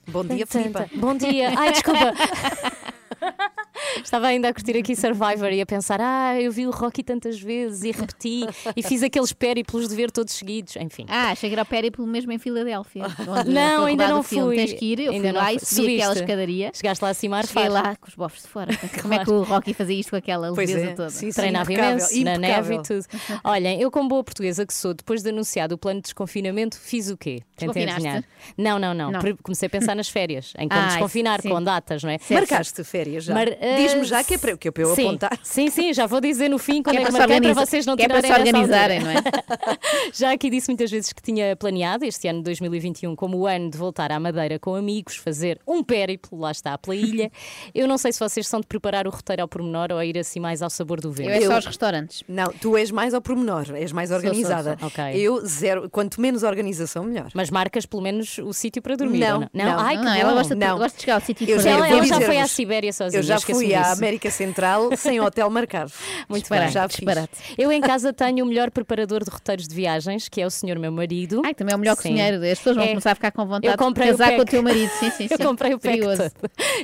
Bom 0.07 0.23
dia, 0.23 0.45
Filipa. 0.45 0.89
Bom 0.95 1.15
dia. 1.15 1.57
Ai, 1.57 1.71
desculpa. 1.71 2.13
Estava 4.03 4.27
ainda 4.27 4.49
a 4.49 4.53
curtir 4.53 4.77
aqui 4.77 4.95
Survivor 4.95 5.51
e 5.51 5.61
a 5.61 5.65
pensar: 5.65 5.99
ah, 6.01 6.39
eu 6.39 6.51
vi 6.51 6.65
o 6.67 6.71
Rocky 6.71 7.03
tantas 7.03 7.39
vezes 7.39 7.83
e 7.83 7.91
repeti 7.91 8.45
e 8.75 8.83
fiz 8.83 9.03
aqueles 9.03 9.31
périplos 9.33 9.87
de 9.87 9.95
ver 9.95 10.11
todos 10.11 10.33
seguidos. 10.33 10.75
Enfim. 10.77 11.05
Ah, 11.09 11.33
cheguei 11.35 11.57
ao 11.57 11.65
périplo 11.65 12.05
mesmo 12.05 12.31
em 12.31 12.37
Filadélfia. 12.37 13.03
Não, 13.45 13.85
ainda 13.85 14.07
não 14.07 14.19
o 14.19 14.23
filme. 14.23 14.55
fui. 14.55 14.65
Tens 14.65 14.73
que 14.79 14.85
ir, 14.85 14.99
eu 14.99 15.11
Ainda 15.11 15.23
fui 15.23 15.31
não 15.33 15.41
lá 15.41 15.53
e 15.53 15.59
fui. 15.59 15.65
subi 15.67 15.95
aquela 15.95 16.13
Subiste? 16.13 16.23
escadaria. 16.23 16.71
Chegaste 16.73 17.03
lá 17.03 17.09
acima 17.09 17.39
a 17.39 17.43
Cheguei 17.43 17.69
lá 17.69 17.95
com 17.95 18.07
os 18.07 18.15
bofos 18.15 18.41
de 18.41 18.47
fora. 18.47 18.71
Como 19.01 19.13
é 19.13 19.23
que 19.23 19.31
o 19.31 19.43
Rocky 19.43 19.73
fazia 19.73 19.99
isto 19.99 20.09
com 20.11 20.15
aquela 20.15 20.49
leveza 20.49 20.79
é, 20.79 20.93
toda? 20.93 21.09
sim, 21.09 21.31
sim. 21.31 21.39
Treinava 21.41 21.71
impecável, 21.71 21.97
imenso, 22.11 22.23
na 22.23 22.37
neve 22.37 22.73
impecável. 22.75 22.99
e 22.99 23.03
tudo. 23.27 23.39
Olhem, 23.43 23.81
eu, 23.81 23.91
como 23.91 24.09
boa 24.09 24.23
portuguesa 24.23 24.65
que 24.65 24.73
sou, 24.73 24.93
depois 24.93 25.21
de 25.23 25.29
anunciado 25.29 25.75
o 25.75 25.77
plano 25.77 25.99
de 25.99 26.03
desconfinamento, 26.03 26.79
fiz 26.79 27.09
o 27.09 27.17
quê? 27.17 27.41
Tentei 27.55 27.83
adivinhar. 27.87 28.23
Não, 28.57 28.77
não, 28.79 28.93
não, 28.93 29.11
Não. 29.11 29.19
Comecei 29.43 29.67
a 29.67 29.69
pensar 29.69 29.95
nas 29.95 30.09
férias, 30.09 30.53
em 30.57 30.67
como 30.67 30.81
Ah, 30.81 30.87
desconfinar, 30.87 31.41
sim. 31.41 31.49
com 31.49 31.61
datas, 31.61 32.03
não 32.03 32.09
é? 32.09 32.17
Marcaste 32.29 32.83
férias 32.83 33.23
já? 33.25 33.33
Mar- 33.33 33.47
Diz-me 33.85 34.03
já 34.05 34.23
que 34.23 34.33
é 34.33 34.37
para, 34.37 34.57
que 34.57 34.67
é 34.67 34.71
para 34.71 34.83
eu 34.83 34.95
sim, 34.95 35.07
apontar. 35.07 35.39
Sim, 35.43 35.69
sim, 35.69 35.93
já 35.93 36.05
vou 36.05 36.19
dizer 36.21 36.49
no 36.49 36.57
fim 36.57 36.81
quando 36.83 36.95
Que 36.95 37.01
é 37.01 37.03
é 37.03 37.05
que 37.05 37.11
para 37.11 37.27
marquei 37.27 37.41
para 37.53 37.65
vocês 37.65 37.85
não 37.85 37.95
que 37.95 38.03
é 38.03 38.07
para 38.07 38.21
tirarem 38.21 38.45
se 38.45 38.49
organizarem, 38.51 38.99
não 39.01 39.11
é? 39.11 39.15
Já 40.13 40.31
aqui 40.31 40.49
disse 40.49 40.69
muitas 40.69 40.89
vezes 40.91 41.11
que 41.13 41.21
tinha 41.21 41.55
planeado 41.55 42.05
este 42.05 42.27
ano 42.27 42.39
de 42.39 42.45
2021 42.45 43.15
como 43.15 43.37
o 43.37 43.47
ano 43.47 43.69
de 43.69 43.77
voltar 43.77 44.11
à 44.11 44.19
Madeira 44.19 44.57
com 44.59 44.75
amigos, 44.75 45.15
fazer 45.17 45.59
um 45.67 45.83
périplo, 45.83 46.39
lá 46.39 46.51
está, 46.51 46.77
pela 46.77 46.95
ilha. 46.95 47.31
Eu 47.73 47.87
não 47.87 47.97
sei 47.97 48.11
se 48.11 48.19
vocês 48.19 48.47
são 48.47 48.59
de 48.61 48.67
preparar 48.67 49.07
o 49.07 49.09
roteiro 49.09 49.41
ao 49.41 49.47
pormenor 49.47 49.91
ou 49.91 49.97
a 49.97 50.05
ir 50.05 50.17
assim 50.17 50.39
mais 50.39 50.61
ao 50.61 50.69
sabor 50.69 50.99
do 51.01 51.11
vento. 51.11 51.29
Eu 51.29 51.35
é 51.35 51.41
só 51.41 51.57
os 51.59 51.65
restaurantes. 51.65 52.23
Não, 52.27 52.47
tu 52.61 52.77
és 52.77 52.91
mais 52.91 53.13
ao 53.13 53.21
pormenor, 53.21 53.65
és 53.75 53.91
mais 53.91 54.09
sou, 54.09 54.17
organizada. 54.17 54.77
sou. 54.79 54.87
Ok. 54.87 55.03
Eu, 55.15 55.45
zero. 55.45 55.89
Quanto 55.89 56.19
menos 56.21 56.43
organização, 56.43 57.03
melhor. 57.03 57.29
Mas 57.33 57.49
marcas 57.49 57.85
pelo 57.85 58.01
menos 58.01 58.37
o 58.39 58.53
sítio 58.53 58.81
para 58.81 58.95
dormir, 58.95 59.19
Não, 59.19 59.35
ou 59.35 59.39
não? 59.41 59.49
não, 59.65 59.79
Ai, 59.79 59.95
não, 59.97 60.03
não, 60.03 60.15
ela 60.15 60.33
gosta 60.33 60.55
de, 60.55 60.65
Não. 60.65 60.77
gosta 60.77 60.95
de 60.97 61.01
chegar 61.01 61.15
ao 61.15 61.21
sítio 61.21 61.45
de 61.45 61.59
já- 61.59 61.69
Ela, 61.69 61.87
ela 61.89 62.05
já 62.05 62.21
foi 62.21 62.37
à 62.39 62.47
Sibéria 62.47 62.93
sozinha. 62.93 63.19
Eu 63.19 63.23
já 63.23 63.39
fui 63.39 63.73
à. 63.75 63.91
América 63.91 64.29
Central 64.31 64.89
sem 64.97 65.19
hotel 65.19 65.49
marcado. 65.49 65.91
Muito 66.29 66.49
bem. 66.49 66.69
Já 66.69 66.87
fiz. 66.87 66.97
disparate. 66.97 67.31
Eu 67.57 67.71
em 67.71 67.81
casa 67.81 68.11
tenho 68.13 68.43
o 68.45 68.47
melhor 68.47 68.71
preparador 68.71 69.23
de 69.23 69.29
roteiros 69.29 69.67
de 69.67 69.75
viagens, 69.75 70.27
que 70.29 70.41
é 70.41 70.45
o 70.45 70.49
senhor 70.49 70.77
meu 70.79 70.91
marido. 70.91 71.41
Ai, 71.45 71.53
também 71.53 71.73
é 71.73 71.75
o 71.75 71.79
melhor 71.79 71.95
Sim. 71.95 72.09
cozinheiro. 72.09 72.37
As 72.43 72.57
pessoas 72.57 72.75
vão 72.75 72.85
É. 72.85 72.89
começar 72.89 73.11
a 73.11 73.15
ficar 73.15 73.31
com 73.31 73.45
vontade 73.45 73.67
Eu 73.67 73.77
comprei 73.77 74.11
de 74.11 74.17
casar 74.17 74.33
o 74.33 74.35
com 74.37 74.41
o 74.41 74.45
teu 74.45 74.63
marido. 74.63 74.89
Sim, 74.99 75.09
sim, 75.11 75.27
sim. 75.27 75.33
Eu 75.39 75.39
comprei 75.47 75.73
o 75.73 75.79
pack. 75.79 75.99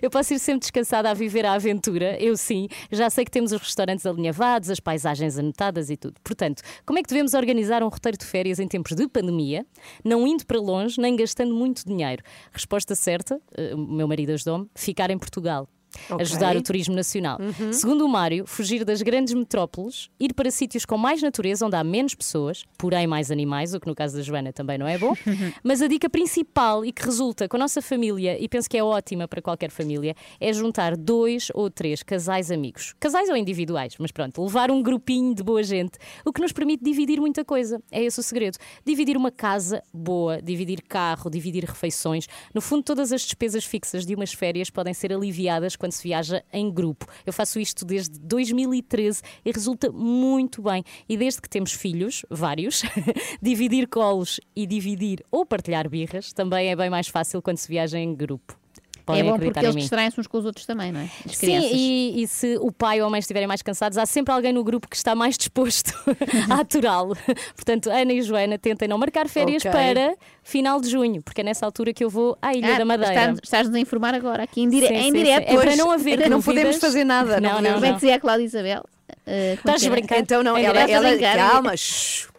Eu 0.02 0.10
posso 0.10 0.34
ir 0.34 0.40
sempre 0.40 0.60
descansada 0.62 1.10
a 1.10 1.14
viver 1.14 1.46
a 1.46 1.54
aventura, 1.54 2.18
eu 2.22 2.36
sim. 2.38 2.68
Já 2.92 3.10
sei 3.10 3.26
que 3.26 3.32
temos 3.32 3.52
os 3.52 3.62
restaurantes 3.62 4.06
alinhavados, 4.06 4.70
as 4.70 4.80
paisagens 4.80 5.38
anotadas 5.38 5.90
e 5.90 5.98
tudo. 5.98 6.16
Portanto, 6.24 6.62
como 6.86 7.00
é 7.00 7.04
que 7.04 7.10
devemos 7.10 7.34
organizar 7.34 7.84
um 7.84 7.88
roteiro 7.88 8.18
de 8.18 8.26
férias 8.26 8.60
em 8.60 8.68
tempos 8.68 8.96
de 8.96 9.08
pandemia, 9.08 9.66
não 10.04 10.26
indo 10.28 10.46
para 10.46 10.60
longe, 10.60 11.00
nem 11.00 11.16
gastando 11.16 11.54
muito 11.54 11.86
dinheiro? 11.86 12.24
Resposta 12.52 12.96
certa, 12.96 13.40
eh, 13.56 13.74
o 13.74 13.78
meu 13.78 14.08
marido 14.08 14.32
ajudou-me, 14.32 14.68
ficar 14.76 15.10
em 15.12 15.18
Portugal. 15.18 15.68
Ok. 16.10 16.22
Ajudar 16.22 16.56
o 16.56 16.62
turismo 16.62 16.96
nacional. 16.96 17.38
Segundo 17.72 18.06
o 18.06 18.10
Mário, 18.10 18.46
fugir 18.46 18.84
das 18.86 19.02
grandes 19.02 19.34
metrópoles, 19.34 20.10
ir 20.20 20.34
para 20.34 20.50
sítios 20.52 20.86
com 20.86 20.98
mais 20.98 21.22
natureza, 21.22 21.66
onde 21.66 21.76
há 21.76 21.84
menos 21.84 22.16
pessoas, 22.16 22.64
porém 22.78 23.08
mais 23.08 23.32
animais, 23.32 23.74
o 23.74 23.80
que 23.80 23.88
no 23.88 23.96
caso 23.96 24.18
da 24.18 24.24
Joana 24.24 24.54
também 24.54 24.78
não 24.78 24.88
é 24.88 24.98
bom. 24.98 25.14
Mas 25.64 25.82
a 25.82 25.88
dica 25.88 26.10
principal 26.10 26.86
e 26.86 26.92
que 26.92 27.04
resulta 27.04 27.48
com 27.48 27.58
a 27.58 27.60
nossa 27.60 27.82
família, 27.82 28.38
e 28.40 28.48
penso 28.48 28.70
que 28.70 28.78
é 28.78 28.84
ótima 28.84 29.28
para 29.28 29.42
qualquer 29.42 29.72
família, 29.72 30.16
é 30.40 30.54
juntar 30.54 30.96
dois 30.96 31.50
ou 31.54 31.70
três 31.70 32.04
casais 32.04 32.52
amigos. 32.52 32.94
Casais 33.00 33.30
ou 33.30 33.36
individuais, 33.36 33.96
mas 34.00 34.12
pronto, 34.12 34.44
levar 34.44 34.72
um 34.72 34.82
grupinho 34.82 35.34
de 35.36 35.44
boa 35.44 35.64
gente, 35.64 35.98
o 36.26 36.32
que 36.32 36.42
nos 36.42 36.52
permite 36.52 36.84
dividir 36.84 37.20
muita 37.20 37.44
coisa. 37.44 37.82
É 37.92 38.04
esse 38.04 38.20
o 38.20 38.24
segredo. 38.24 38.58
Dividir 38.86 39.18
uma 39.18 39.32
casa 39.32 39.82
boa, 39.94 40.42
dividir 40.42 40.82
carro, 40.82 41.30
dividir 41.30 41.64
refeições. 41.66 42.28
No 42.54 42.62
fundo, 42.62 42.84
todas 42.84 43.12
as 43.12 43.22
despesas 43.22 43.66
fixas 43.66 44.06
de 44.06 44.16
umas 44.16 44.34
férias 44.34 44.70
podem 44.70 44.94
ser 44.94 45.14
aliviadas 45.14 45.76
quando 45.82 45.94
se 45.94 46.04
viaja 46.04 46.44
em 46.54 46.72
grupo. 46.72 47.08
Eu 47.26 47.34
faço 47.34 47.60
isto 47.60 47.84
desde 47.84 48.20
2013 48.20 49.24
e 49.44 49.52
resulta 49.52 49.92
muito 49.92 50.62
bem. 50.62 50.84
E 51.10 51.18
desde 51.18 51.42
que 51.42 51.50
temos 51.50 51.74
filhos, 51.74 52.24
vários, 52.30 52.84
dividir 53.42 53.88
colos 53.88 54.40
e 54.56 54.68
dividir 54.68 55.26
ou 55.32 55.44
partilhar 55.44 55.90
birras 55.90 56.32
também 56.32 56.70
é 56.70 56.76
bem 56.76 56.90
mais 56.90 57.08
fácil 57.08 57.42
quando 57.42 57.58
se 57.58 57.68
viaja 57.68 57.98
em 57.98 58.14
grupo. 58.14 58.61
Podem 59.06 59.22
É 59.22 59.24
bom 59.26 59.32
porque 59.32 59.44
acreditar 59.50 59.62
eles 59.64 59.74
em 59.74 59.78
mim. 59.78 59.82
distraem-se 59.82 60.20
uns 60.20 60.28
com 60.28 60.38
os 60.38 60.46
outros 60.46 60.66
também, 60.66 60.92
não 60.92 61.00
é? 61.02 61.10
As 61.26 61.38
Sim, 61.38 61.46
crianças. 61.48 61.72
e, 61.74 62.14
e 62.24 62.28
se 62.28 62.58
o 62.62 62.72
pai 62.72 63.02
ou 63.02 63.08
a 63.08 63.10
mãe 63.10 63.20
estiverem 63.20 63.48
mais 63.48 63.62
cansados, 63.62 63.98
há 63.98 64.06
sempre 64.06 64.34
alguém 64.34 64.54
no 64.54 64.64
grupo 64.64 64.88
que 64.88 64.96
está 64.96 65.16
mais 65.16 65.38
disposto 65.38 65.94
a 66.50 66.62
aturá-lo. 66.62 67.16
Portanto, 67.56 67.90
Ana 67.90 68.14
e 68.14 68.22
Joana 68.22 68.58
tentem 68.58 68.88
não 68.88 68.98
marcar 68.98 69.28
férias 69.28 69.66
Ok. 69.66 69.72
para 69.72 70.16
final 70.44 70.80
de 70.80 70.90
junho, 70.90 71.22
porque 71.22 71.42
é 71.42 71.44
nessa 71.44 71.66
altura 71.66 71.94
que 71.94 72.04
eu 72.04 72.10
vou 72.10 72.38
à 72.42 72.54
Ilha 72.54 72.76
Ah, 72.76 72.78
da 72.80 72.86
Madeira. 72.86 73.14
estás- 73.14 73.40
Estás-nos 73.44 73.76
a 73.76 73.80
informar 73.80 74.14
agora, 74.14 74.44
aqui 74.44 74.62
em, 74.62 74.70
dire... 74.70 74.88
Sim, 74.88 74.94
em 74.96 75.04
sim, 75.04 75.12
direto. 75.14 75.50
sim. 75.50 75.56
É 75.58 75.60
para 75.62 75.76
não 75.76 75.92
haver 75.92 76.30
Não 76.30 76.42
podemos 76.42 76.78
fazer 76.78 77.04
nada. 77.04 77.40
Não, 77.40 77.62
não, 77.62 77.74
Como 77.74 77.86
é 77.86 77.90
não. 77.90 77.96
que 77.96 78.02
dizia 78.02 78.16
a 78.16 78.20
Cláudia 78.20 78.46
Isabel? 78.46 78.82
Uh, 78.82 79.14
é 79.28 79.54
Estás 79.56 79.82
que 79.82 79.88
a 79.88 79.92
brincar? 79.92 80.20
Então 80.20 80.42
não, 80.42 80.58
ela, 80.58 80.80
ela 80.90 81.18
calma. 81.20 81.76
shh. 81.76 82.31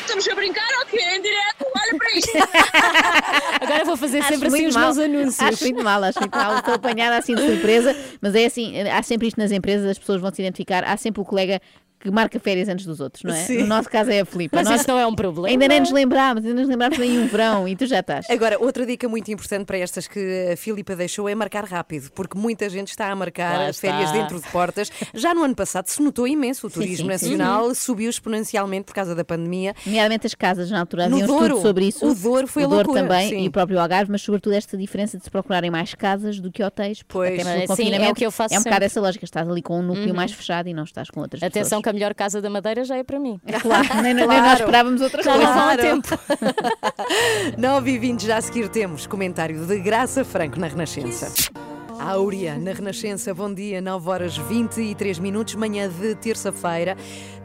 Estamos 0.00 0.26
a 0.28 0.34
brincar 0.34 0.66
ou 0.80 0.86
quê? 0.86 0.98
Em 1.00 1.22
direto? 1.22 1.64
Olha 1.64 1.98
para 1.98 2.12
isto. 2.12 2.30
Agora 3.60 3.84
vou 3.84 3.96
fazer 3.96 4.18
Acho 4.20 4.28
sempre 4.28 4.48
assim 4.48 4.66
os 4.66 4.74
mal. 4.74 4.84
meus 4.84 4.98
anúncios. 4.98 5.40
Acho 5.40 5.64
muito 5.64 5.84
mal, 5.84 6.02
acho 6.04 6.18
muito 6.20 6.36
mal. 6.36 6.58
Estou 6.58 6.74
apanhada 6.74 7.16
assim 7.18 7.34
de 7.34 7.42
surpresa, 7.46 7.96
mas 8.20 8.34
é 8.34 8.46
assim, 8.46 8.80
há 8.88 9.02
sempre 9.02 9.28
isto 9.28 9.38
nas 9.38 9.52
empresas, 9.52 9.86
as 9.90 9.98
pessoas 9.98 10.20
vão 10.20 10.32
se 10.32 10.40
identificar, 10.42 10.84
há 10.84 10.96
sempre 10.96 11.20
o 11.20 11.24
colega 11.24 11.60
que 12.00 12.10
marca 12.10 12.38
férias 12.38 12.68
antes 12.68 12.86
dos 12.86 13.00
outros, 13.00 13.24
não 13.24 13.34
é? 13.34 13.42
Sim. 13.44 13.58
No 13.58 13.66
nosso 13.66 13.88
caso 13.90 14.10
é 14.10 14.20
a 14.20 14.24
Filipe. 14.24 14.54
Mas 14.54 14.68
Nós 14.68 14.80
isso 14.80 14.88
não 14.90 14.98
é 14.98 15.06
um 15.06 15.14
problema. 15.14 15.48
ainda 15.48 15.66
nem 15.68 15.80
nos 15.80 15.90
lembrámos, 15.90 16.44
ainda 16.44 16.60
nos 16.60 16.68
lembrámos 16.68 16.98
nem 16.98 17.18
um 17.18 17.26
verão 17.26 17.66
e 17.66 17.74
tu 17.76 17.86
já 17.86 18.00
estás. 18.00 18.28
Agora, 18.30 18.56
outra 18.60 18.86
dica 18.86 19.08
muito 19.08 19.30
importante 19.30 19.64
para 19.64 19.78
estas 19.78 20.06
que 20.06 20.50
a 20.52 20.56
Filipa 20.56 20.94
deixou 20.94 21.28
é 21.28 21.34
marcar 21.34 21.64
rápido, 21.64 22.10
porque 22.12 22.38
muita 22.38 22.68
gente 22.68 22.88
está 22.88 23.10
a 23.10 23.16
marcar 23.16 23.58
Lá 23.58 23.66
as 23.68 23.78
férias 23.78 24.04
está. 24.10 24.12
dentro 24.18 24.40
de 24.40 24.48
portas. 24.50 24.90
Já 25.14 25.34
no 25.34 25.42
ano 25.42 25.54
passado 25.54 25.86
se 25.88 26.00
notou 26.02 26.26
imenso, 26.28 26.66
o 26.66 26.70
turismo 26.70 26.96
sim, 26.96 27.18
sim. 27.18 27.36
nacional 27.36 27.74
subiu 27.74 28.10
exponencialmente 28.10 28.84
por 28.86 28.94
causa 28.94 29.14
da 29.14 29.24
pandemia. 29.24 29.74
Nomeadamente 29.84 30.26
as 30.26 30.34
casas, 30.34 30.70
na 30.70 30.80
altura 30.80 31.08
No 31.08 31.16
havia 31.16 31.24
um 31.24 31.28
Douro. 31.28 31.44
estudo 31.46 31.62
sobre 31.62 31.84
isso. 31.86 32.06
O 32.06 32.14
Douro 32.14 32.46
foi 32.46 32.64
o 32.64 32.68
Douro 32.68 32.84
loucura, 32.92 33.02
também 33.08 33.28
sim. 33.30 33.44
e 33.44 33.48
o 33.48 33.50
próprio 33.50 33.80
Algarve, 33.80 34.10
mas 34.10 34.22
sobretudo 34.22 34.52
esta 34.54 34.76
diferença 34.76 35.18
de 35.18 35.24
se 35.24 35.30
procurarem 35.30 35.70
mais 35.70 35.94
casas 35.94 36.38
do 36.38 36.50
que 36.50 36.62
hotéis. 36.62 37.02
porque 37.02 37.28
Pois. 37.36 37.40
até 37.40 37.42
pelo 37.42 37.58
Sim, 37.58 37.60
é 37.60 37.64
o 37.64 37.68
confinamento 37.68 38.14
que 38.14 38.26
eu 38.26 38.30
faço 38.30 38.54
É 38.54 38.58
um 38.58 38.60
bocado 38.60 38.74
sempre. 38.76 38.86
essa 38.86 39.00
lógica, 39.00 39.24
estás 39.24 39.48
ali 39.48 39.62
com 39.62 39.78
um 39.80 39.82
núcleo 39.82 40.14
mais 40.14 40.32
fechado 40.32 40.68
e 40.68 40.74
não 40.74 40.84
estás 40.84 41.10
com 41.10 41.20
outras 41.20 41.42
Atenção 41.42 41.80
pessoas. 41.80 41.82
A 41.88 41.92
melhor 41.92 42.14
casa 42.14 42.40
da 42.40 42.48
Madeira 42.50 42.84
já 42.84 42.96
é 42.96 43.02
para 43.04 43.18
mim. 43.18 43.40
Claro, 43.60 43.88
nem, 44.02 44.14
nem 44.14 44.24
Claro. 44.26 44.42
nós 44.42 44.60
esperávamos 44.60 45.00
outra 45.00 45.22
Já 45.22 45.32
coisa. 45.32 45.46
não 45.46 45.52
há 45.60 45.76
Claro. 45.76 45.82
tempo. 45.82 46.18
9 47.58 47.90
e 47.90 47.98
20 47.98 48.26
já 48.26 48.36
a 48.36 48.40
seguir 48.40 48.68
temos 48.68 49.06
comentário 49.06 49.64
de 49.66 49.78
Graça 49.78 50.24
Franco 50.24 50.58
na 50.58 50.66
Renascença. 50.66 51.50
Áurea, 52.00 52.56
na 52.56 52.72
Renascença, 52.72 53.34
bom 53.34 53.52
dia, 53.52 53.80
9 53.80 54.08
horas 54.08 54.36
23 54.36 55.18
minutos, 55.18 55.54
manhã 55.56 55.88
de 55.88 56.14
terça-feira. 56.14 56.96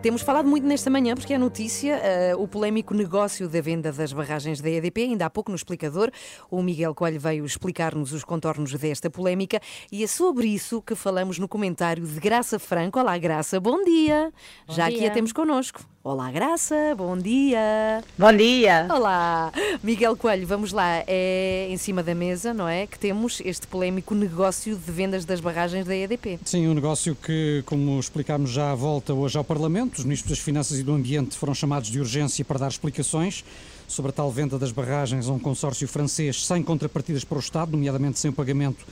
Temos 0.04 0.22
falado 0.22 0.50
muito 0.50 0.68
nesta 0.68 0.90
manhã, 0.90 1.16
porque 1.16 1.34
é 1.34 1.38
notícia, 1.38 1.94
eh, 2.04 2.36
o 2.36 2.46
polémico 2.46 2.94
negócio 2.94 3.48
da 3.48 3.62
venda 3.62 3.90
das 3.90 4.12
barragens 4.12 4.60
da 4.60 4.70
EDP. 4.70 5.04
Ainda 5.04 5.28
há 5.28 5.30
pouco 5.30 5.50
no 5.50 5.56
explicador, 5.56 6.12
o 6.52 6.62
Miguel 6.62 6.94
Coelho 6.94 7.22
veio 7.22 7.46
explicar-nos 7.46 8.12
os 8.12 8.22
contornos 8.26 8.74
desta 8.74 9.10
polémica 9.10 9.62
e 9.90 10.04
é 10.04 10.08
sobre 10.08 10.48
isso 10.48 10.82
que 10.82 10.94
falamos 10.94 11.40
no 11.40 11.48
comentário 11.48 12.06
de 12.06 12.20
Graça 12.20 12.60
Franco. 12.60 13.00
Olá, 13.00 13.18
Graça, 13.18 13.62
bom 13.62 13.82
dia. 13.82 14.34
Bom 14.68 14.74
Já 14.74 14.88
aqui 14.88 15.00
dia. 15.00 15.08
a 15.08 15.12
temos 15.12 15.32
connosco. 15.32 15.86
Olá, 16.04 16.30
Graça, 16.30 16.76
bom 16.98 17.18
dia. 17.18 18.04
Bom 18.18 18.34
dia. 18.34 18.90
Olá, 18.92 19.54
Miguel 19.82 20.18
Coelho, 20.18 20.46
vamos 20.46 20.74
lá. 20.74 21.02
É 21.08 21.70
em 21.70 21.78
cima 21.78 22.04
da 22.04 22.14
mesa, 22.14 22.54
não 22.54 22.68
é? 22.68 22.86
Que 22.86 23.00
temos 23.00 23.40
este 23.46 23.66
polémico 23.68 24.14
negócio 24.14 24.76
de 24.76 24.92
vendas 24.92 25.24
das 25.24 25.40
barragens 25.40 25.86
da 25.86 25.96
EDP. 25.96 26.42
Sim, 26.44 26.68
um 26.68 26.74
negócio 26.74 27.16
que, 27.16 27.64
como 27.66 27.98
explicámos, 27.98 28.50
já 28.50 28.76
volta 28.76 29.14
hoje 29.14 29.38
ao 29.38 29.46
Parlamento. 29.46 29.93
Parlamento. 29.94 30.00
Os 30.00 30.06
ministros 30.06 30.30
das 30.38 30.40
Finanças 30.40 30.80
e 30.80 30.84
do 30.84 30.94
Ambiente 30.94 31.38
foram 31.38 31.54
chamados 31.54 31.90
de 31.90 32.00
urgência 32.00 32.44
para 32.44 32.60
dar 32.60 32.68
explicações 32.68 33.46
sobre 33.88 34.10
a 34.10 34.14
tal 34.14 34.32
venda 34.32 34.58
das 34.58 34.72
barragens 34.72 35.28
a 35.28 35.32
um 35.32 35.40
consórcio 35.40 35.88
francês 35.88 36.46
sem 36.46 36.64
contrapartidas 36.64 37.24
para 37.24 37.38
o 37.38 37.40
Estado, 37.40 37.72
nomeadamente 37.72 38.20
sem 38.20 38.30
o 38.30 38.34
pagamento 38.34 38.86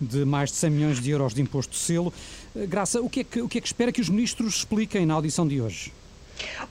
de 0.00 0.24
mais 0.24 0.50
de 0.50 0.56
100 0.56 0.70
milhões 0.70 1.00
de 1.00 1.10
euros 1.10 1.34
de 1.34 1.42
imposto 1.42 1.72
de 1.72 1.78
selo. 1.78 2.12
Eh, 2.54 2.66
Graça, 2.66 3.00
o 3.00 3.08
que, 3.08 3.20
é 3.20 3.24
que, 3.24 3.42
o 3.42 3.48
que 3.48 3.58
é 3.58 3.60
que 3.60 3.66
espera 3.66 3.92
que 3.92 4.00
os 4.00 4.08
ministros 4.08 4.56
expliquem 4.56 5.06
na 5.06 5.14
audição 5.14 5.46
de 5.46 5.60
hoje? 5.60 5.92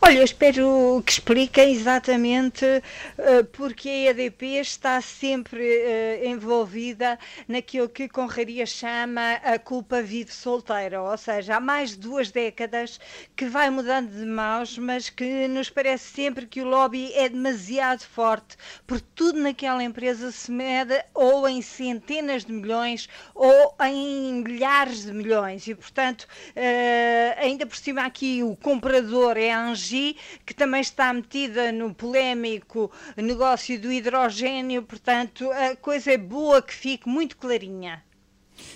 Olha, 0.02 0.18
eu 0.18 0.24
espero 0.26 1.02
que 1.06 1.14
expliquem 1.14 1.72
exatamente 1.74 2.66
eh, 2.66 3.44
porque 3.54 3.88
a 3.88 4.12
EDP 4.12 4.60
está 4.60 5.00
sempre 5.00 5.64
eh, 5.64 6.26
envolvida 6.26 7.18
naquilo 7.48 7.88
que 7.88 8.10
Conraria 8.10 8.66
chama 8.66 9.36
a 9.36 9.58
culpa 9.58 10.02
vive 10.02 10.34
solteira, 10.34 11.02
ou 11.02 11.18
seja, 11.18 11.56
há 11.56 11.60
mais 11.62 11.92
de 11.92 12.00
duas 12.00 12.32
décadas 12.32 13.00
que 13.36 13.46
vai 13.46 13.70
mudando 13.70 14.12
de 14.12 14.26
mãos, 14.26 14.78
mas 14.78 15.10
que 15.10 15.48
nos 15.48 15.70
parece 15.70 16.10
sempre 16.12 16.48
que 16.48 16.62
o 16.62 16.66
lobby 16.66 17.14
é 17.14 17.30
demasiado 17.30 18.02
forte, 18.02 18.58
porque 18.86 19.08
tudo 19.16 19.40
naquela 19.40 19.84
empresa 19.84 20.32
se 20.32 20.52
mede 20.52 21.02
ou 21.14 21.48
em 21.48 21.62
centenas 21.62 22.44
de 22.44 22.52
milhões 22.52 23.08
ou 23.34 23.74
em 23.80 24.44
milhares 24.44 25.06
de 25.06 25.14
milhões. 25.14 25.66
E, 25.68 25.74
portanto, 25.74 26.28
eh, 26.56 27.36
ainda 27.40 27.66
por 27.66 27.78
cima 27.78 28.06
aqui 28.06 28.44
o 28.44 28.56
comprador 28.58 29.38
é 29.38 29.53
a 29.54 29.70
Angie, 29.70 30.16
que 30.46 30.54
também 30.54 30.82
está 30.82 31.14
metida 31.14 31.72
no 31.72 31.94
polémico 31.94 32.92
negócio 33.16 33.80
do 33.80 33.92
hidrogênio, 33.92 34.84
portanto, 34.84 35.50
a 35.52 35.76
coisa 35.76 36.12
é 36.12 36.18
boa 36.18 36.62
que 36.62 36.74
fique 36.74 37.08
muito 37.08 37.38
clarinha. 37.38 38.04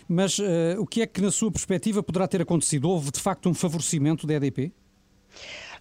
Mas 0.07 0.39
eh, 0.39 0.75
o 0.77 0.85
que 0.85 1.01
é 1.01 1.07
que, 1.07 1.21
na 1.21 1.31
sua 1.31 1.51
perspectiva, 1.51 2.01
poderá 2.01 2.27
ter 2.27 2.41
acontecido? 2.41 2.89
Houve, 2.89 3.11
de 3.11 3.19
facto, 3.19 3.49
um 3.49 3.53
favorecimento 3.53 4.25
da 4.25 4.35
EDP? 4.35 4.71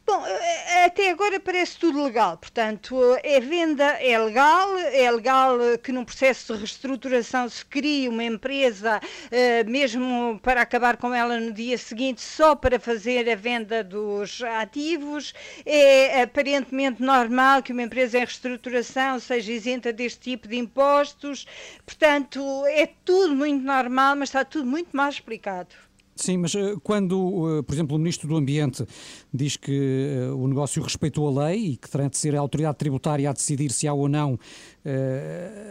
Bom, 0.06 0.24
eh, 0.24 0.84
até 0.84 1.10
agora 1.10 1.40
parece 1.40 1.76
tudo 1.78 2.02
legal, 2.04 2.38
portanto, 2.38 2.96
é 3.24 3.40
venda 3.40 3.84
é 3.84 4.16
legal, 4.16 4.78
é 4.78 5.10
legal 5.10 5.58
que 5.82 5.90
num 5.90 6.04
processo 6.04 6.52
de 6.54 6.60
reestruturação 6.60 7.48
se 7.48 7.64
crie 7.64 8.08
uma 8.08 8.22
empresa, 8.22 9.00
eh, 9.32 9.64
mesmo 9.64 10.38
para 10.44 10.62
acabar 10.62 10.96
com 10.96 11.12
ela 11.12 11.40
no 11.40 11.52
dia 11.52 11.76
seguinte, 11.76 12.20
só 12.22 12.54
para 12.54 12.78
fazer 12.78 13.28
a 13.28 13.34
venda 13.34 13.82
dos 13.82 14.40
ativos. 14.42 15.34
É 15.64 16.22
aparentemente 16.22 17.02
normal 17.02 17.60
que 17.62 17.72
uma 17.72 17.82
empresa 17.82 18.18
em 18.18 18.20
reestruturação 18.20 19.18
seja 19.18 19.52
isenta 19.52 19.92
deste 19.92 20.20
tipo 20.20 20.46
de 20.46 20.56
impostos, 20.56 21.46
portanto, 21.84 22.40
é 22.66 22.86
tudo 23.04 23.34
muito 23.34 23.64
normal, 23.64 24.14
mas 24.14 24.28
está 24.28 24.44
tudo 24.44 24.66
muito 24.70 24.96
mal 24.96 25.08
explicado. 25.08 25.74
Sim, 26.16 26.38
mas 26.38 26.54
eh, 26.54 26.74
quando, 26.82 27.58
eh, 27.58 27.62
por 27.62 27.74
exemplo, 27.74 27.94
o 27.94 27.98
Ministro 27.98 28.26
do 28.26 28.36
Ambiente 28.36 28.86
diz 29.32 29.58
que 29.58 30.16
eh, 30.18 30.32
o 30.32 30.48
negócio 30.48 30.82
respeitou 30.82 31.28
a 31.28 31.46
lei 31.46 31.72
e 31.72 31.76
que 31.76 31.90
terá 31.90 32.08
de 32.08 32.16
ser 32.16 32.34
a 32.34 32.40
autoridade 32.40 32.78
tributária 32.78 33.28
a 33.28 33.32
decidir 33.34 33.70
se 33.70 33.86
há 33.86 33.92
ou 33.92 34.08
não 34.08 34.38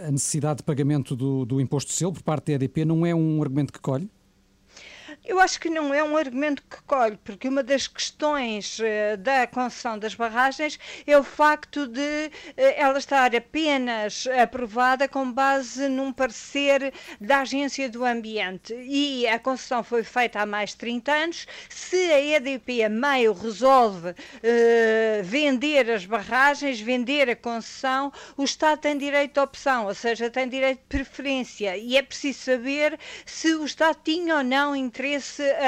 a 0.08 0.12
necessidade 0.12 0.58
de 0.58 0.64
pagamento 0.64 1.16
do, 1.16 1.46
do 1.46 1.62
imposto 1.62 1.90
de 1.90 1.98
selo 1.98 2.12
por 2.12 2.22
parte 2.22 2.48
da 2.48 2.54
EDP, 2.54 2.84
não 2.84 3.06
é 3.06 3.16
um 3.16 3.42
argumento 3.42 3.72
que 3.72 3.80
colhe? 3.80 4.10
Eu 5.28 5.40
acho 5.40 5.60
que 5.60 5.72
não 5.72 5.92
é 5.92 6.04
um 6.04 6.16
argumento 6.16 6.62
que 6.62 6.82
colhe, 6.84 7.18
porque 7.24 7.48
uma 7.48 7.64
das 7.64 7.88
questões 7.88 8.80
eh, 8.80 9.18
da 9.18 9.48
concessão 9.48 9.98
das 9.98 10.14
barragens 10.14 10.80
é 11.08 11.18
o 11.18 11.24
facto 11.24 11.88
de 11.88 12.32
eh, 12.56 12.80
ela 12.80 13.00
estar 13.00 13.36
apenas 13.36 14.28
aprovada 14.40 15.08
com 15.08 15.32
base 15.32 15.90
num 15.90 16.14
parecer 16.14 16.94
da 17.20 17.40
Agência 17.40 17.90
do 17.90 18.06
Ambiente. 18.06 18.76
E 18.76 19.28
a 19.28 19.40
concessão 19.40 19.84
foi 19.84 20.04
feita 20.04 20.42
há 20.42 20.46
mais 20.46 20.72
de 20.72 20.78
30 20.78 21.12
anos. 21.12 21.48
Se 21.70 22.12
a 22.12 22.22
EDP 22.22 22.84
a 22.84 22.90
meio 22.90 23.34
resolve 23.34 24.14
eh, 24.44 25.22
vender 25.24 25.90
as 25.90 26.06
barragens, 26.06 26.80
vender 26.80 27.32
a 27.32 27.36
concessão, 27.36 28.14
o 28.38 28.44
Estado 28.44 28.78
tem 28.78 28.96
direito 28.96 29.40
à 29.40 29.44
opção, 29.44 29.88
ou 29.88 29.96
seja, 29.96 30.30
tem 30.30 30.48
direito 30.48 30.82
de 30.82 30.86
preferência. 30.88 31.76
E 31.78 31.98
é 31.98 32.04
preciso 32.04 32.40
saber 32.42 33.00
se 33.26 33.56
o 33.56 33.66
Estado 33.66 33.98
tinha 34.04 34.36
ou 34.38 34.44
não 34.44 34.76
interesse 34.76 35.15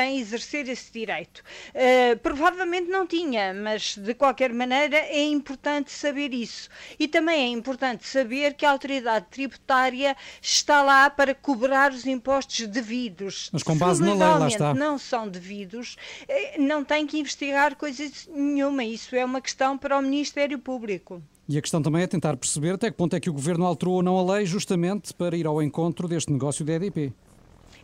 em 0.04 0.20
exercer 0.20 0.68
esse 0.70 0.92
direito. 0.92 1.44
Uh, 1.70 2.18
provavelmente 2.20 2.90
não 2.90 3.06
tinha, 3.06 3.54
mas 3.54 3.98
de 3.98 4.14
qualquer 4.14 4.54
maneira 4.54 4.98
é 4.98 5.24
importante 5.24 5.92
saber 5.92 6.34
isso. 6.34 6.70
E 7.00 7.08
também 7.08 7.46
é 7.46 7.48
importante 7.48 8.08
saber 8.08 8.54
que 8.54 8.66
a 8.66 8.72
autoridade 8.72 9.28
tributária 9.30 10.16
está 10.42 10.82
lá 10.82 11.10
para 11.10 11.34
cobrar 11.34 11.92
os 11.92 12.06
impostos 12.06 12.68
devidos. 12.68 13.50
Mas 13.52 13.64
com 13.64 13.78
base 13.78 14.02
na 14.02 14.14
lei, 14.14 14.40
lá 14.40 14.48
está. 14.48 14.74
não 14.74 14.98
são 14.98 15.28
devidos, 15.28 15.96
eh, 16.28 16.58
não 16.58 16.84
tem 16.84 17.06
que 17.06 17.20
investigar 17.20 17.76
coisa 17.76 18.04
nenhuma. 18.30 18.84
Isso 18.84 19.16
é 19.16 19.24
uma 19.24 19.42
questão 19.42 19.78
para 19.78 19.98
o 19.98 20.02
Ministério 20.02 20.60
Público. 20.60 21.22
E 21.50 21.58
a 21.58 21.62
questão 21.62 21.82
também 21.82 22.04
é 22.04 22.08
tentar 22.08 22.36
perceber 22.36 22.72
até 22.72 22.92
que 22.92 22.98
ponto 22.98 23.16
é 23.16 23.20
que 23.22 23.30
o 23.30 23.34
Governo 23.34 23.66
alterou 23.66 23.96
ou 23.96 24.04
não 24.04 24.18
a 24.18 24.36
lei 24.36 24.46
justamente 24.46 25.14
para 25.14 25.36
ir 25.38 25.48
ao 25.48 25.64
encontro 25.64 26.08
deste 26.08 26.32
negócio 26.32 26.66
da 26.66 26.74
EDP. 26.74 27.14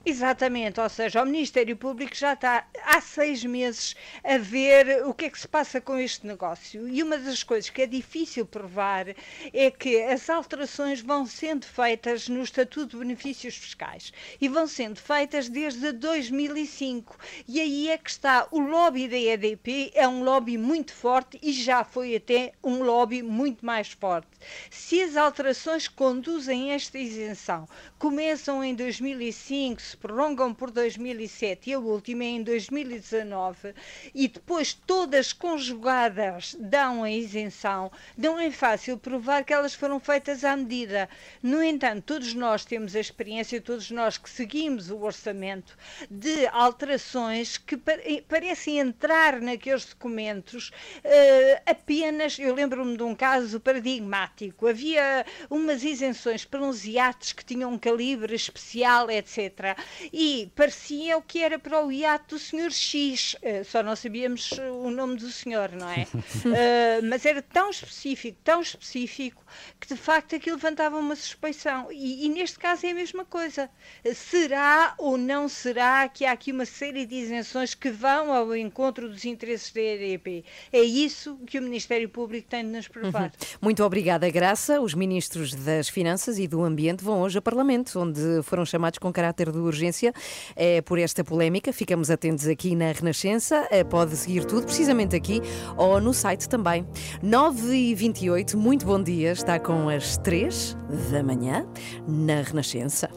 Exatamente, 0.06 0.82
ou 0.82 0.90
seja, 0.90 1.24
o 1.24 1.26
Ministério 1.26 1.78
Público 1.78 2.14
já 2.14 2.34
está 2.34 2.68
há 2.84 3.00
seis 3.00 3.42
meses 3.46 3.96
a 4.22 4.38
ver 4.38 5.06
o 5.06 5.14
que 5.14 5.26
é 5.26 5.30
que 5.30 5.40
se 5.40 5.48
passa 5.48 5.80
com 5.80 5.98
este 5.98 6.28
negócio. 6.28 6.90
E 6.90 7.02
uma 7.02 7.18
das 7.18 7.42
coisas 7.42 7.70
que 7.70 7.84
é 7.84 7.88
difícil 7.88 8.46
provar 8.46 9.06
é 9.54 9.72
que 9.72 10.04
as 10.04 10.30
alterações 10.30 11.00
vão 11.00 11.26
sendo 11.26 11.66
feitas 11.66 12.28
no 12.28 12.44
Estatuto 12.44 12.98
de 12.98 12.98
Benefícios 12.98 13.56
Fiscais 13.56 14.12
e 14.42 14.50
vão 14.50 14.68
sendo 14.68 15.00
feitas 15.00 15.48
desde 15.48 15.94
2005. 15.94 17.18
E 17.48 17.62
aí 17.62 17.88
é 17.88 17.98
que 17.98 18.10
está 18.10 18.46
o 18.52 18.60
lobby 18.60 19.08
da 19.08 19.18
EDP, 19.18 19.94
é 19.96 20.06
um 20.06 20.22
lobby 20.22 20.58
muito 20.58 20.94
forte 20.94 21.40
e 21.42 21.54
já 21.54 21.86
foi 21.86 22.18
até 22.18 22.52
um 22.62 22.84
lobby 22.84 23.24
muito 23.24 23.66
mais 23.66 23.94
forte. 23.94 24.28
Se 24.70 25.02
as 25.02 25.16
alterações 25.16 25.88
conduzem 25.88 26.72
a 26.72 26.76
esta 26.76 27.00
isenção 27.00 27.70
começam 27.98 28.62
em 28.62 28.76
2005, 28.76 29.93
se 29.94 29.98
prolongam 29.98 30.54
por 30.54 30.72
2007 30.72 31.70
e 31.70 31.74
a 31.74 31.80
última 31.80 32.24
é 32.24 32.28
em 32.28 32.44
2019 32.44 33.74
e 34.14 34.28
depois 34.28 34.74
todas 34.74 35.32
conjugadas 35.32 36.56
dão 36.60 37.04
a 37.04 37.12
isenção, 37.12 37.92
não 38.18 38.40
é 38.40 38.50
fácil 38.50 38.98
provar 38.98 39.44
que 39.44 39.54
elas 39.54 39.76
foram 39.76 40.00
feitas 40.00 40.44
à 40.44 40.58
medida. 40.58 41.08
No 41.44 41.62
entanto, 41.64 42.04
todos 42.06 42.34
nós 42.34 42.66
temos 42.66 42.96
a 42.96 43.00
experiência, 43.00 43.62
todos 43.62 43.92
nós 43.92 44.18
que 44.18 44.30
seguimos 44.30 44.90
o 44.90 44.98
orçamento, 45.02 45.78
de 46.10 46.48
alterações 46.48 47.58
que 47.58 47.78
pa- 47.78 47.94
parecem 48.28 48.80
entrar 48.80 49.40
naqueles 49.40 49.86
documentos 49.86 50.72
eh, 51.04 51.62
apenas, 51.68 52.40
eu 52.40 52.54
lembro-me 52.56 52.98
de 52.98 53.04
um 53.04 53.14
caso 53.16 53.60
paradigmático, 53.60 54.68
havia 54.68 55.24
umas 55.50 55.84
isenções 55.84 56.44
para 56.46 56.62
uns 56.64 56.84
iates 56.86 57.32
que 57.32 57.46
tinham 57.46 57.72
um 57.74 57.78
calibre 57.78 58.34
especial, 58.36 59.10
etc. 59.12 59.78
E 60.12 60.52
parecia 60.56 61.18
o 61.18 61.22
que 61.22 61.44
era 61.44 61.58
para 61.58 61.86
o 61.86 61.92
iate 61.92 62.30
do 62.30 62.40
senhor 62.40 62.72
X, 62.72 63.36
eh, 63.42 63.64
só 63.64 63.82
não 63.84 63.96
sabíamos 63.96 64.52
eh, 64.58 64.70
o 64.70 64.90
nome 64.90 65.18
do 65.18 65.30
senhor, 65.30 65.72
não 65.72 65.90
é? 65.90 66.08
Eh, 66.56 67.02
mas 67.04 67.26
era 67.26 67.42
tão 67.42 67.70
específico, 67.70 68.38
tão 68.44 68.62
específico, 68.62 69.44
que 69.80 69.88
de 69.88 69.96
facto 69.96 70.36
aquilo 70.36 70.56
levantava 70.56 70.98
uma 70.98 71.16
suspeição. 71.16 71.92
E, 71.92 72.26
e 72.26 72.30
neste 72.30 72.60
caso 72.60 72.86
é 72.86 72.92
a 72.92 72.94
mesma 72.94 73.26
coisa. 73.26 73.70
Será 74.14 74.94
ou 74.98 75.18
não 75.18 75.48
será 75.48 76.08
que 76.10 76.26
há 76.26 76.32
aqui 76.32 76.52
uma 76.52 76.66
série 76.66 77.06
de 77.06 77.16
isenções 77.16 77.74
que 77.74 77.90
vão 77.90 78.34
ao 78.34 78.56
encontro 78.56 79.10
dos 79.10 79.26
interesses 79.26 79.72
da 79.72 79.82
EDP? 79.82 80.44
É 80.72 80.82
isso 80.82 81.38
que 81.46 81.60
o 81.60 81.62
Ministério 81.62 82.10
Público 82.10 82.48
tem 82.50 82.64
de 82.64 82.72
nos 82.72 82.88
provar. 82.88 83.32
Muito 83.62 83.84
obrigada, 83.84 84.30
Graça. 84.30 84.80
Os 84.82 84.94
ministros 84.94 85.54
das 85.54 85.90
Finanças 85.90 86.38
e 86.38 86.48
do 86.48 86.64
Ambiente 86.64 87.04
vão 87.04 87.22
hoje 87.22 87.38
a 87.38 87.42
Parlamento, 87.42 88.00
onde 88.00 88.42
foram 88.44 88.66
chamados 88.66 89.00
com 89.00 89.12
caráter 89.12 89.52
de 89.52 89.58
urgência 89.74 90.14
eh, 90.56 90.82
por 90.82 91.00
esta 91.00 91.24
polémica. 91.24 91.74
Ficamos 91.74 92.10
atentos 92.10 92.48
aqui 92.48 92.76
na 92.76 92.92
Renascença. 92.92 93.68
Eh, 93.72 93.84
pode 93.84 94.16
seguir 94.16 94.46
tudo, 94.46 94.66
precisamente 94.66 95.16
aqui 95.16 95.42
ou 95.76 96.00
no 96.00 96.14
site 96.14 96.48
também. 96.48 96.88
9 97.22 97.76
e 97.76 97.96
28 97.96 98.58
muito 98.58 98.86
bom 98.86 99.02
dia. 99.02 99.32
Está 99.32 99.60
com 99.60 99.90
as 99.90 100.18
3 100.18 100.78
da 101.12 101.24
manhã 101.24 101.68
na 102.08 102.42
Renascença. 102.42 103.10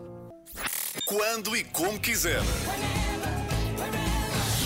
Quando 1.04 1.56
e 1.56 1.62
como 1.62 2.00
quiser. 2.00 2.40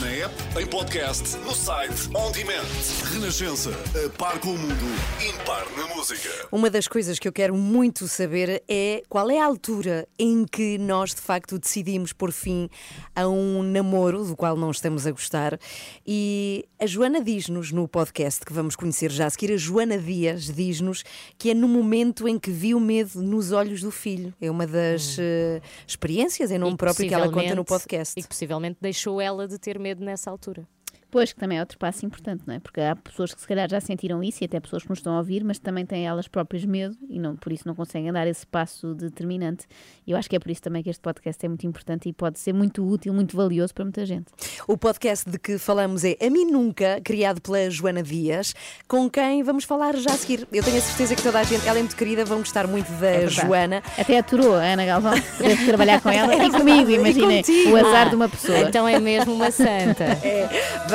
Na 0.01 0.09
app, 0.09 0.35
em 0.59 0.67
podcast, 0.67 1.37
no 1.39 1.55
site, 1.55 2.09
on 2.15 2.33
demand. 2.33 2.65
Renascença, 3.13 3.69
a 4.03 4.09
par 4.17 4.41
com 4.41 4.49
o 4.49 4.59
mundo, 4.59 4.87
impar 5.29 5.67
na 5.77 5.95
música. 5.95 6.31
Uma 6.51 6.71
das 6.71 6.89
coisas 6.89 7.19
que 7.19 7.29
eu 7.29 7.33
quero 7.33 7.55
muito 7.55 8.09
saber 8.09 8.63
é 8.67 9.03
qual 9.11 9.31
é 9.31 9.39
a 9.39 9.45
altura 9.45 10.09
em 10.19 10.47
que 10.47 10.79
nós 10.79 11.15
de 11.15 11.21
facto 11.21 11.59
decidimos 11.59 12.15
por 12.15 12.33
fim 12.33 12.71
a 13.15 13.29
um 13.29 13.63
namoro 13.63 14.25
do 14.25 14.35
qual 14.35 14.57
não 14.57 14.71
estamos 14.71 15.07
a 15.07 15.11
gostar. 15.11 15.59
E 16.07 16.65
a 16.79 16.87
Joana 16.87 17.21
diz-nos 17.21 17.71
no 17.71 17.87
podcast 17.87 18.43
que 18.47 18.55
vamos 18.55 18.77
conhecer 18.77 19.11
já 19.11 19.27
a 19.27 19.31
seguir, 19.31 19.53
a 19.53 19.57
Joana 19.59 19.99
Dias 19.99 20.47
diz-nos 20.47 21.05
que 21.37 21.51
é 21.51 21.55
no 21.55 21.69
momento 21.69 22.27
em 22.27 22.39
que 22.39 22.51
viu 22.51 22.81
medo 22.81 23.23
nos 23.23 23.53
olhos 23.53 23.83
do 23.83 23.91
filho. 23.91 24.33
É 24.41 24.51
uma 24.51 24.67
das 24.67 25.19
eh, 25.19 25.61
experiências 25.87 26.51
em 26.51 26.57
nome 26.57 26.73
E 26.73 26.77
próprio 26.79 27.07
que 27.07 27.15
ela 27.15 27.31
conta 27.31 27.55
no 27.55 27.67
podcast. 27.67 28.19
E 28.19 28.23
que 28.23 28.29
possivelmente 28.29 28.79
deixou 28.81 29.21
ela 29.21 29.47
de 29.47 29.59
ter 29.59 29.79
medo 29.79 29.90
nessa 29.99 30.31
altura. 30.31 30.67
Pois, 31.11 31.33
que 31.33 31.41
também 31.41 31.59
é 31.59 31.61
outro 31.61 31.77
passo 31.79 32.07
importante, 32.07 32.45
não 32.47 32.55
é? 32.55 32.61
Porque 32.61 32.81
há 32.81 32.95
pessoas 32.95 33.35
que 33.35 33.41
se 33.41 33.47
calhar 33.49 33.69
já 33.69 33.81
sentiram 33.81 34.23
isso 34.23 34.43
e 34.43 34.47
até 34.47 34.61
pessoas 34.61 34.83
que 34.85 34.89
nos 34.91 34.99
estão 34.99 35.15
a 35.15 35.19
ouvir, 35.19 35.43
mas 35.43 35.59
também 35.59 35.85
têm 35.85 36.07
elas 36.07 36.29
próprias 36.29 36.65
medo 36.65 36.97
e 37.09 37.19
não, 37.19 37.35
por 37.37 37.53
isso 37.53 37.67
não 37.67 37.75
conseguem 37.75 38.13
dar 38.13 38.27
esse 38.27 38.47
passo 38.47 38.95
determinante. 38.95 39.67
E 40.07 40.13
eu 40.13 40.17
acho 40.17 40.29
que 40.31 40.37
é 40.37 40.39
por 40.39 40.51
isso 40.51 40.63
também 40.63 40.83
que 40.83 40.91
este 40.91 41.01
podcast 41.03 41.45
é 41.45 41.49
muito 41.49 41.67
importante 41.67 42.09
e 42.09 42.13
pode 42.13 42.39
ser 42.39 42.53
muito 42.53 42.87
útil, 42.87 43.13
muito 43.13 43.37
valioso 43.37 43.75
para 43.75 43.85
muita 43.85 44.07
gente. 44.07 44.27
O 44.69 44.77
podcast 44.79 45.29
de 45.29 45.39
que 45.39 45.59
falamos 45.59 46.05
é 46.05 46.17
A 46.21 46.31
Mim 46.31 46.45
Nunca, 46.45 47.01
criado 47.03 47.41
pela 47.41 47.69
Joana 47.71 48.03
Dias, 48.03 48.55
com 48.87 49.11
quem 49.11 49.43
vamos 49.43 49.65
falar 49.65 49.97
já 49.97 50.13
a 50.13 50.17
seguir. 50.17 50.47
Eu 50.53 50.63
tenho 50.63 50.77
a 50.79 50.81
certeza 50.81 51.17
que 51.17 51.23
toda 51.23 51.41
a 51.41 51.43
gente, 51.43 51.67
ela 51.67 51.79
é 51.79 51.83
muito 51.83 51.97
querida, 51.97 52.25
vão 52.25 52.39
gostar 52.39 52.67
muito 52.67 52.91
da 53.01 53.11
É. 53.11 53.27
Joana. 53.27 53.83
Até 53.99 54.19
aturou 54.19 54.55
a 54.55 54.63
Ana 54.63 54.85
Galvão, 54.87 55.15
que 55.39 55.67
trabalhar 55.67 56.01
com 56.01 56.09
ela 56.11 56.35
e 56.37 56.51
comigo, 56.51 56.91
imaginem, 56.91 57.43
o 57.73 57.77
azar 57.77 58.07
Ah, 58.07 58.11
de 58.11 58.15
uma 58.17 58.29
pessoa. 58.29 58.59
Então 58.61 58.87
é 58.87 58.99
mesmo 59.01 59.35
uma 59.35 59.51
santa. 59.51 60.05
É, 60.23 60.49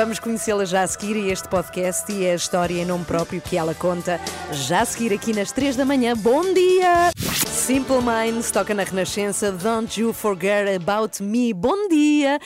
vamos 0.06 0.20
conhecê-la 0.20 0.64
já 0.64 0.84
a 0.84 0.86
seguir 0.86 1.16
e 1.16 1.32
este 1.32 1.48
podcast 1.48 2.12
e 2.12 2.24
a 2.30 2.36
história 2.36 2.80
em 2.80 2.84
nome 2.84 3.04
próprio 3.04 3.40
que 3.40 3.56
ela 3.56 3.74
conta 3.74 4.20
já 4.52 4.82
a 4.82 4.84
seguir 4.84 5.12
aqui 5.12 5.32
nas 5.32 5.50
3 5.50 5.74
da 5.74 5.84
manhã. 5.84 6.16
Bom 6.16 6.54
dia! 6.54 7.10
Simple 7.44 7.96
Minds 7.96 8.52
toca 8.52 8.72
na 8.72 8.84
Renascença 8.84 9.50
Don't 9.50 10.00
You 10.00 10.12
Forget 10.12 10.76
About 10.76 11.20
Me. 11.20 11.52
Bom 11.52 11.88
dia! 11.88 12.38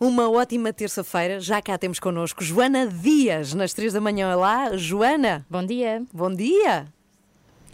Uma 0.00 0.30
ótima 0.30 0.72
terça-feira. 0.72 1.38
Já 1.38 1.60
cá 1.60 1.76
temos 1.76 2.00
connosco 2.00 2.42
Joana 2.42 2.86
Dias 2.86 3.52
nas 3.52 3.74
3 3.74 3.92
da 3.92 4.00
manhã. 4.00 4.34
Olá, 4.34 4.74
Joana. 4.78 5.44
Bom 5.50 5.66
dia. 5.66 6.02
Bom 6.14 6.34
dia. 6.34 6.86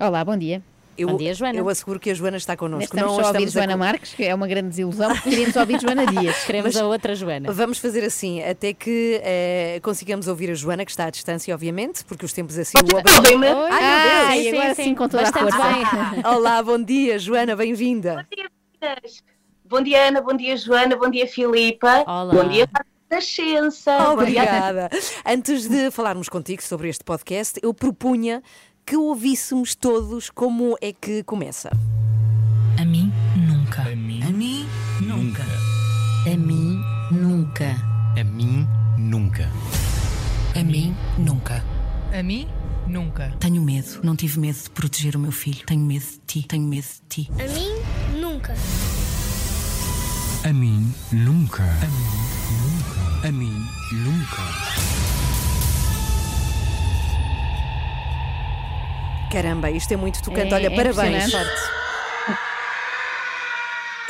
Olá, 0.01 0.25
bom 0.25 0.37
dia. 0.37 0.61
Eu, 0.99 1.11
Bom 1.11 1.17
dia, 1.17 1.33
Joana. 1.33 1.57
Eu 1.57 1.69
asseguro 1.69 2.01
que 2.01 2.11
a 2.11 2.15
Joana 2.15 2.39
está 2.39 2.57
connosco. 2.57 2.83
Estamos 2.93 3.15
só 3.15 3.23
a 3.23 3.27
ouvir 3.29 3.49
Joana 3.49 3.75
a... 3.75 3.77
Marques, 3.77 4.15
que 4.15 4.25
é 4.25 4.35
uma 4.35 4.49
grande 4.49 4.71
desilusão, 4.71 5.09
porque 5.15 5.31
queríamos 5.31 5.55
ouvir 5.55 5.81
Joana 5.81 6.05
Dias. 6.11 6.45
Queremos 6.45 6.77
a 6.77 6.87
outra 6.87 7.15
Joana. 7.15 7.53
Vamos 7.53 7.79
fazer 7.79 8.05
assim, 8.05 8.43
até 8.43 8.73
que 8.73 9.21
eh, 9.23 9.79
consigamos 9.81 10.27
ouvir 10.27 10.51
a 10.51 10.55
Joana, 10.55 10.85
que 10.85 10.91
está 10.91 11.05
à 11.05 11.11
distância, 11.11 11.55
obviamente, 11.55 12.05
porque 12.05 12.25
os 12.25 12.33
tempos 12.33 12.59
assim 12.59 12.79
o 12.79 12.97
Ouvem-me? 12.97 13.47
Ai, 13.47 13.55
meu 13.55 13.55
Deus! 13.55 13.69
Ah, 13.71 14.37
e 14.37 14.49
agora 14.49 14.75
sim, 14.75 14.93
com 14.97 15.09
toda 15.09 15.23
a 15.23 15.31
Bastante 15.31 15.53
força. 15.53 15.73
bem. 15.73 16.27
Olá, 16.27 16.61
bom 16.65 16.83
dia, 16.83 17.17
Joana, 17.17 17.55
bem-vinda. 17.55 18.27
Bom 19.65 19.81
dia, 19.81 20.09
Ana. 20.09 20.21
Bom 20.21 20.37
dia, 20.37 20.57
Joana. 20.57 20.97
Bom 20.97 21.11
dia, 21.11 21.29
Filipa. 21.29 22.03
Olá. 22.09 22.35
Bom 22.35 22.49
dia, 22.49 22.69
Nascença. 23.11 24.11
Obrigada. 24.13 24.91
Antes 25.25 25.69
de 25.69 25.91
falarmos 25.91 26.29
contigo 26.29 26.63
sobre 26.63 26.89
este 26.89 27.05
podcast, 27.05 27.59
eu 27.63 27.73
propunha 27.73 28.43
que 28.89 28.97
ouvíssemos 28.97 29.75
todos 29.75 30.31
como 30.31 30.75
é 30.81 30.95
que 30.95 31.23
começa. 31.23 31.69
A 32.81 32.85
mim, 32.87 33.13
nunca. 33.37 33.83
A 33.83 33.95
mim, 33.95 34.23
A 34.23 34.31
mim, 34.31 34.67
nunca. 35.03 35.43
a 36.25 36.35
mim, 36.35 36.81
nunca. 37.11 37.77
A 38.19 38.25
mim, 38.25 38.67
nunca. 38.97 39.47
A 40.59 40.65
mim, 40.65 40.97
nunca. 41.19 41.63
A 42.19 42.23
mim, 42.23 42.49
nunca. 42.87 43.31
Tenho 43.39 43.61
medo. 43.61 44.01
Não 44.03 44.17
tive 44.17 44.41
medo 44.41 44.59
de 44.59 44.71
proteger 44.71 45.17
o 45.17 45.19
meu 45.19 45.33
filho. 45.33 45.67
Tenho 45.67 45.85
medo 45.85 46.07
de 46.07 46.19
ti. 46.27 46.47
Tenho 46.49 46.67
medo 46.67 46.87
de 46.87 47.09
ti. 47.27 47.31
A 47.35 47.47
mim, 47.53 48.19
nunca. 48.19 48.55
A 50.49 50.53
mim, 50.55 50.95
nunca. 51.13 51.63
A 51.63 51.87
mim, 51.87 52.09
nunca. 52.63 53.29
A 53.29 53.33
mim, 53.33 53.67
nunca. 53.93 54.98
Caramba, 59.31 59.71
isto 59.71 59.93
é 59.93 59.97
muito 59.97 60.23
tocante. 60.23 60.53
É- 60.53 60.55
Olha, 60.57 60.67
é 60.67 60.71
parabéns. 60.71 61.33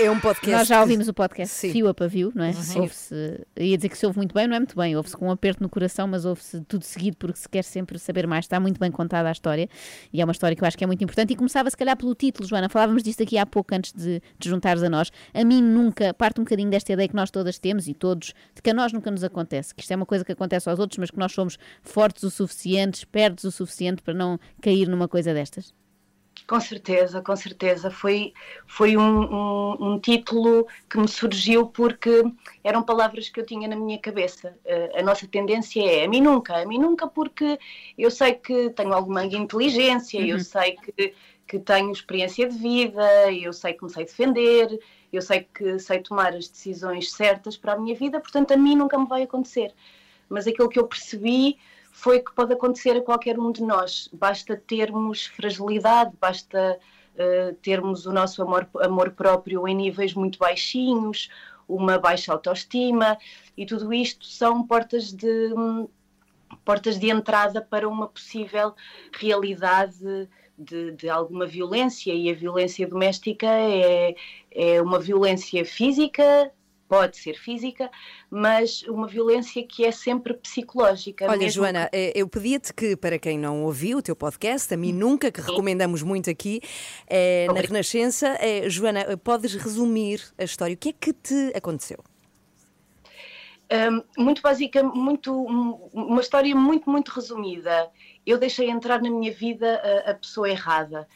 É 0.01 0.09
um 0.09 0.21
podcast. 0.21 0.57
Nós 0.57 0.69
já 0.69 0.81
ouvimos 0.81 1.09
o 1.09 1.13
podcast 1.13 1.53
Sim. 1.53 1.73
fio 1.73 1.89
a 1.89 1.93
pavio, 1.93 2.31
não 2.33 2.45
é? 2.45 2.53
Ouve-se, 2.77 3.45
ia 3.59 3.77
dizer 3.77 3.89
que 3.89 3.99
se 3.99 4.07
ouve 4.07 4.17
muito 4.17 4.33
bem, 4.33 4.47
não 4.47 4.55
é 4.55 4.61
muito 4.61 4.77
bem, 4.77 4.97
ouve-se 4.97 5.17
com 5.17 5.27
um 5.27 5.31
aperto 5.33 5.61
no 5.61 5.69
coração, 5.69 6.07
mas 6.07 6.25
ouve-se 6.25 6.61
tudo 6.61 6.85
seguido 6.85 7.17
porque 7.17 7.37
se 7.37 7.49
quer 7.49 7.65
sempre 7.65 7.99
saber 7.99 8.25
mais. 8.25 8.45
Está 8.45 8.61
muito 8.61 8.79
bem 8.79 8.93
contada 8.93 9.29
a 9.29 9.33
história 9.33 9.69
e 10.13 10.21
é 10.21 10.25
uma 10.25 10.31
história 10.31 10.55
que 10.55 10.63
eu 10.63 10.69
acho 10.69 10.79
que 10.79 10.85
é 10.85 10.87
muito 10.87 11.03
importante. 11.03 11.33
E 11.33 11.37
começava 11.37 11.69
se 11.69 11.77
calhar 11.77 11.97
pelo 11.97 12.15
título, 12.15 12.49
Joana, 12.49 12.69
falávamos 12.69 13.03
disto 13.03 13.25
aqui 13.25 13.37
há 13.37 13.45
pouco 13.45 13.75
antes 13.75 13.93
de 13.93 14.23
te 14.39 14.49
juntares 14.49 14.85
a 14.85 14.89
nós. 14.89 15.11
A 15.35 15.43
mim 15.43 15.61
nunca, 15.61 16.15
parte 16.15 16.41
um 16.41 16.45
bocadinho 16.45 16.71
desta 16.71 16.93
ideia 16.93 17.09
que 17.09 17.17
nós 17.17 17.29
todas 17.29 17.59
temos 17.59 17.89
e 17.89 17.95
todos, 17.95 18.33
de 18.55 18.63
que 18.63 18.71
a 18.71 18.75
nós 18.75 18.93
nunca 18.93 19.11
nos 19.11 19.25
acontece, 19.25 19.75
que 19.75 19.83
isto 19.83 19.91
é 19.91 19.97
uma 19.97 20.07
coisa 20.07 20.25
que 20.25 20.31
acontece 20.31 20.69
aos 20.71 20.79
outros, 20.79 20.99
mas 20.99 21.11
que 21.11 21.19
nós 21.19 21.33
somos 21.33 21.59
fortes 21.83 22.23
o 22.23 22.31
suficiente, 22.31 22.99
espertos 22.99 23.43
o 23.43 23.51
suficiente 23.51 24.01
para 24.01 24.15
não 24.15 24.39
cair 24.63 24.87
numa 24.89 25.09
coisa 25.09 25.35
destas. 25.35 25.75
Com 26.49 26.61
certeza, 26.61 27.21
com 27.21 27.37
certeza. 27.37 27.91
Foi, 27.91 28.33
foi 28.67 28.97
um, 28.97 29.03
um, 29.03 29.93
um 29.95 30.01
título 30.01 30.67
que 30.89 30.97
me 30.99 31.07
surgiu 31.07 31.67
porque 31.69 32.23
eram 32.65 32.83
palavras 32.83 33.29
que 33.29 33.39
eu 33.39 33.45
tinha 33.45 33.69
na 33.69 33.77
minha 33.77 33.99
cabeça. 34.01 34.59
Eh, 34.65 34.99
a 34.99 35.03
nossa 35.03 35.29
tendência 35.29 35.83
é 35.85 36.05
a 36.07 36.09
mim 36.09 36.23
nunca, 36.23 36.57
a 36.57 36.65
mim 36.65 36.79
nunca, 36.79 37.07
porque 37.07 37.59
eu 37.99 38.11
sei 38.11 38.33
que 38.33 38.71
tenho 38.71 38.95
alguma 38.95 39.25
inteligência, 39.27 40.19
eu 40.25 40.37
Uhum. 40.37 40.45
sei 40.45 40.73
que, 40.77 41.15
que 41.47 41.59
tenho 41.59 41.93
experiência 41.93 42.49
de 42.49 42.57
vida, 42.57 43.31
eu 43.33 43.53
sei 43.53 43.75
que 43.75 43.85
me 43.85 43.91
sei 43.91 44.05
defender, 44.07 44.81
eu 45.13 45.21
sei 45.21 45.43
que 45.55 45.79
sei 45.79 46.01
tomar 46.01 46.35
as 46.35 46.49
decisões 46.49 47.13
certas 47.13 47.59
para 47.59 47.75
a 47.75 47.79
minha 47.79 47.95
vida, 47.95 48.21
portanto 48.21 48.53
a 48.53 48.57
mim 48.57 48.75
nunca 48.75 48.99
me 48.99 49.07
vai 49.07 49.23
acontecer. 49.23 49.75
Mas 50.29 50.47
aquilo 50.47 50.69
que 50.69 50.79
eu 50.79 50.87
percebi 50.87 51.59
foi 51.99 52.21
que 52.21 52.33
pode 52.33 52.53
acontecer 52.53 52.97
a 52.97 53.03
qualquer 53.03 53.37
um 53.41 53.51
de 53.51 53.61
nós. 53.61 54.09
Basta 54.13 54.57
termos 54.57 55.27
fragilidade, 55.27 56.13
basta 56.21 56.79
eh, 57.17 57.57
termos 57.61 58.07
o 58.07 58.13
nosso 58.13 58.41
amor, 58.41 58.69
amor 58.81 59.11
próprio 59.11 59.67
em 59.67 59.75
níveis 59.75 60.15
muito 60.15 60.39
baixinhos, 60.39 61.29
uma 61.69 61.99
baixa 61.99 62.33
autoestima, 62.33 63.19
e 63.57 63.67
tudo 63.67 63.93
isto 63.93 64.25
são 64.27 64.65
portas 64.65 65.13
de, 65.13 65.53
portas 66.65 67.01
de 67.01 67.11
entrada 67.11 67.61
para 67.61 67.89
uma 67.89 68.07
possível 68.07 68.77
realidade 69.13 70.29
de, 70.57 70.93
de 70.93 71.09
alguma 71.11 71.47
violência, 71.47 72.15
e 72.15 72.31
a 72.31 72.35
violência 72.35 72.87
doméstica 72.87 73.49
é, 73.49 74.15
é 74.53 74.81
uma 74.81 75.01
violência 75.01 75.65
física, 75.65 76.53
pode 76.89 77.19
ser 77.19 77.35
física, 77.35 77.91
mas 78.31 78.83
uma 78.85 79.07
violência 79.07 79.63
que 79.63 79.85
é 79.85 79.93
sempre 79.93 80.35
psicológica. 80.35 81.27
Olha, 81.29 81.49
Joana, 81.49 81.89
eh, 81.93 82.13
eu 82.15 82.27
pedia-te 82.27 82.73
que, 82.73 82.97
para 82.97 83.19
quem 83.19 83.39
não 83.39 83.65
ouviu 83.65 83.99
o 83.99 84.03
teu 84.03 84.17
podcast, 84.17 84.73
a 84.73 84.77
mim 84.77 84.93
nunca, 84.93 85.31
que 85.31 85.41
recomendamos 85.41 86.03
muito 86.03 86.31
aqui 86.31 86.61
eh, 87.07 87.47
na 87.53 87.61
Renascença, 87.61 88.37
eh, 88.41 88.69
Joana, 88.71 89.17
podes 89.19 89.55
resumir 89.55 90.23
a 90.39 90.45
história? 90.45 90.75
O 90.75 90.79
que 90.79 90.89
é 90.89 90.93
que 90.93 91.13
te 91.13 91.53
aconteceu? 91.55 92.03
Um, 93.71 94.23
muito 94.23 94.41
básica, 94.41 94.83
muito, 94.83 95.31
um, 95.31 95.91
uma 95.93 96.23
história 96.23 96.57
muito, 96.57 96.89
muito 96.89 97.11
resumida. 97.11 97.91
Eu 98.25 98.39
deixei 98.39 98.71
entrar 98.71 99.03
na 99.03 99.11
minha 99.11 99.31
vida 99.31 99.83
a, 100.07 100.13
a 100.13 100.15
pessoa 100.15 100.49
errada. 100.49 101.07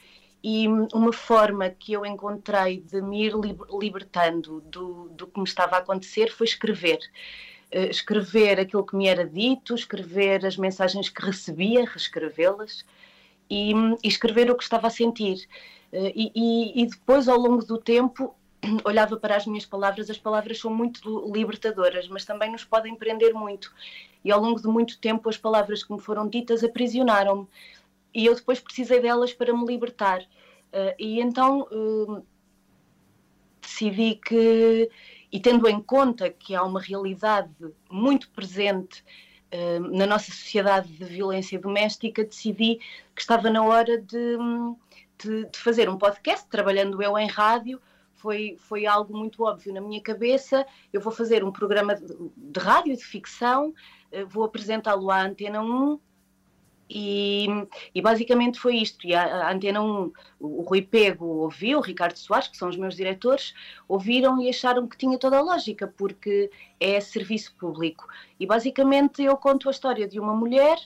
E 0.44 0.66
uma 0.92 1.12
forma 1.12 1.70
que 1.70 1.92
eu 1.92 2.04
encontrei 2.04 2.80
de 2.80 3.00
me 3.00 3.24
ir 3.26 3.34
liber- 3.34 3.66
libertando 3.80 4.60
do, 4.62 5.08
do 5.10 5.26
que 5.28 5.38
me 5.38 5.44
estava 5.46 5.76
a 5.76 5.78
acontecer 5.78 6.30
foi 6.32 6.46
escrever. 6.46 6.98
Eh, 7.70 7.88
escrever 7.90 8.60
aquilo 8.60 8.84
que 8.84 8.96
me 8.96 9.06
era 9.06 9.26
dito, 9.26 9.74
escrever 9.74 10.44
as 10.44 10.56
mensagens 10.56 11.08
que 11.08 11.24
recebia, 11.24 11.84
reescrevê-las 11.86 12.84
e, 13.50 13.72
e 14.02 14.08
escrever 14.08 14.50
o 14.50 14.56
que 14.56 14.62
estava 14.64 14.88
a 14.88 14.90
sentir. 14.90 15.46
Eh, 15.92 16.12
e, 16.14 16.32
e- 16.34 16.82
e 16.82 16.86
depois, 16.86 17.28
ao 17.28 17.38
longo 17.38 17.64
do 17.64 17.78
tempo, 17.78 18.34
olhava 18.84 19.16
para 19.16 19.36
as 19.36 19.46
minhas 19.46 19.66
palavras, 19.66 20.10
as 20.10 20.18
palavras 20.18 20.58
são 20.58 20.72
muito 20.74 21.30
libertadoras, 21.32 22.08
mas 22.08 22.24
também 22.24 22.50
nos 22.50 22.64
podem 22.64 22.94
prender 22.96 23.32
muito. 23.34 23.72
E 24.24 24.30
ao 24.32 24.40
longo 24.40 24.60
de 24.60 24.68
muito 24.68 24.98
tempo, 24.98 25.28
as 25.28 25.36
palavras 25.36 25.82
que 25.82 25.92
me 25.92 26.00
foram 26.00 26.28
ditas 26.28 26.62
aprisionaram-me. 26.64 27.46
E 28.14 28.26
eu 28.26 28.34
depois 28.34 28.60
precisei 28.60 29.00
delas 29.00 29.32
para 29.32 29.56
me 29.56 29.64
libertar. 29.66 30.22
Eh, 30.72 30.96
e 30.98 31.20
então 31.20 31.66
eh, 31.70 32.22
decidi 33.60 34.16
que, 34.16 34.90
e 35.30 35.40
tendo 35.40 35.68
em 35.68 35.80
conta 35.80 36.30
que 36.30 36.54
há 36.54 36.62
uma 36.62 36.80
realidade 36.80 37.50
muito 37.90 38.30
presente 38.30 39.04
eh, 39.50 39.78
na 39.78 40.06
nossa 40.06 40.30
sociedade 40.32 40.88
de 40.88 41.04
violência 41.04 41.58
doméstica, 41.58 42.24
decidi 42.24 42.78
que 43.14 43.20
estava 43.20 43.50
na 43.50 43.62
hora 43.64 43.98
de, 44.00 44.36
de- 45.18 45.46
de 45.46 45.58
fazer 45.58 45.88
um 45.88 45.96
podcast, 45.98 46.48
trabalhando 46.48 47.02
eu 47.02 47.18
em 47.18 47.28
rádio. 47.28 47.80
Foi, 48.14 48.56
foi 48.58 48.86
algo 48.86 49.16
muito 49.16 49.42
óbvio 49.42 49.74
na 49.74 49.80
minha 49.80 50.00
cabeça. 50.00 50.64
Eu 50.92 51.00
vou 51.00 51.12
fazer 51.12 51.42
um 51.44 51.50
programa 51.50 51.94
de, 51.96 52.06
de 52.36 52.60
rádio, 52.60 52.96
de 52.96 53.04
ficção, 53.04 53.74
eh, 54.10 54.24
vou 54.24 54.44
apresentá-lo 54.44 55.10
à 55.10 55.22
Antena 55.22 55.60
1 55.62 55.98
e, 56.88 57.46
e 57.94 58.02
basicamente 58.02 58.58
foi 58.58 58.76
isto. 58.76 59.06
E 59.06 59.14
a, 59.14 59.46
a 59.46 59.52
Antena 59.52 59.80
1, 59.80 60.12
o, 60.38 60.60
o 60.60 60.62
Rui 60.62 60.82
Pego 60.82 61.24
ouviu, 61.24 61.78
o 61.78 61.82
Ricardo 61.82 62.16
Soares, 62.16 62.48
que 62.48 62.56
são 62.56 62.68
os 62.68 62.76
meus 62.76 62.96
diretores, 62.96 63.54
ouviram 63.88 64.40
e 64.40 64.48
acharam 64.48 64.86
que 64.86 64.96
tinha 64.96 65.18
toda 65.18 65.38
a 65.38 65.42
lógica, 65.42 65.86
porque 65.86 66.50
é 66.78 67.00
serviço 67.00 67.54
público. 67.56 68.06
E 68.38 68.46
basicamente 68.46 69.22
eu 69.22 69.36
conto 69.36 69.68
a 69.68 69.72
história 69.72 70.06
de 70.06 70.20
uma 70.20 70.34
mulher 70.34 70.78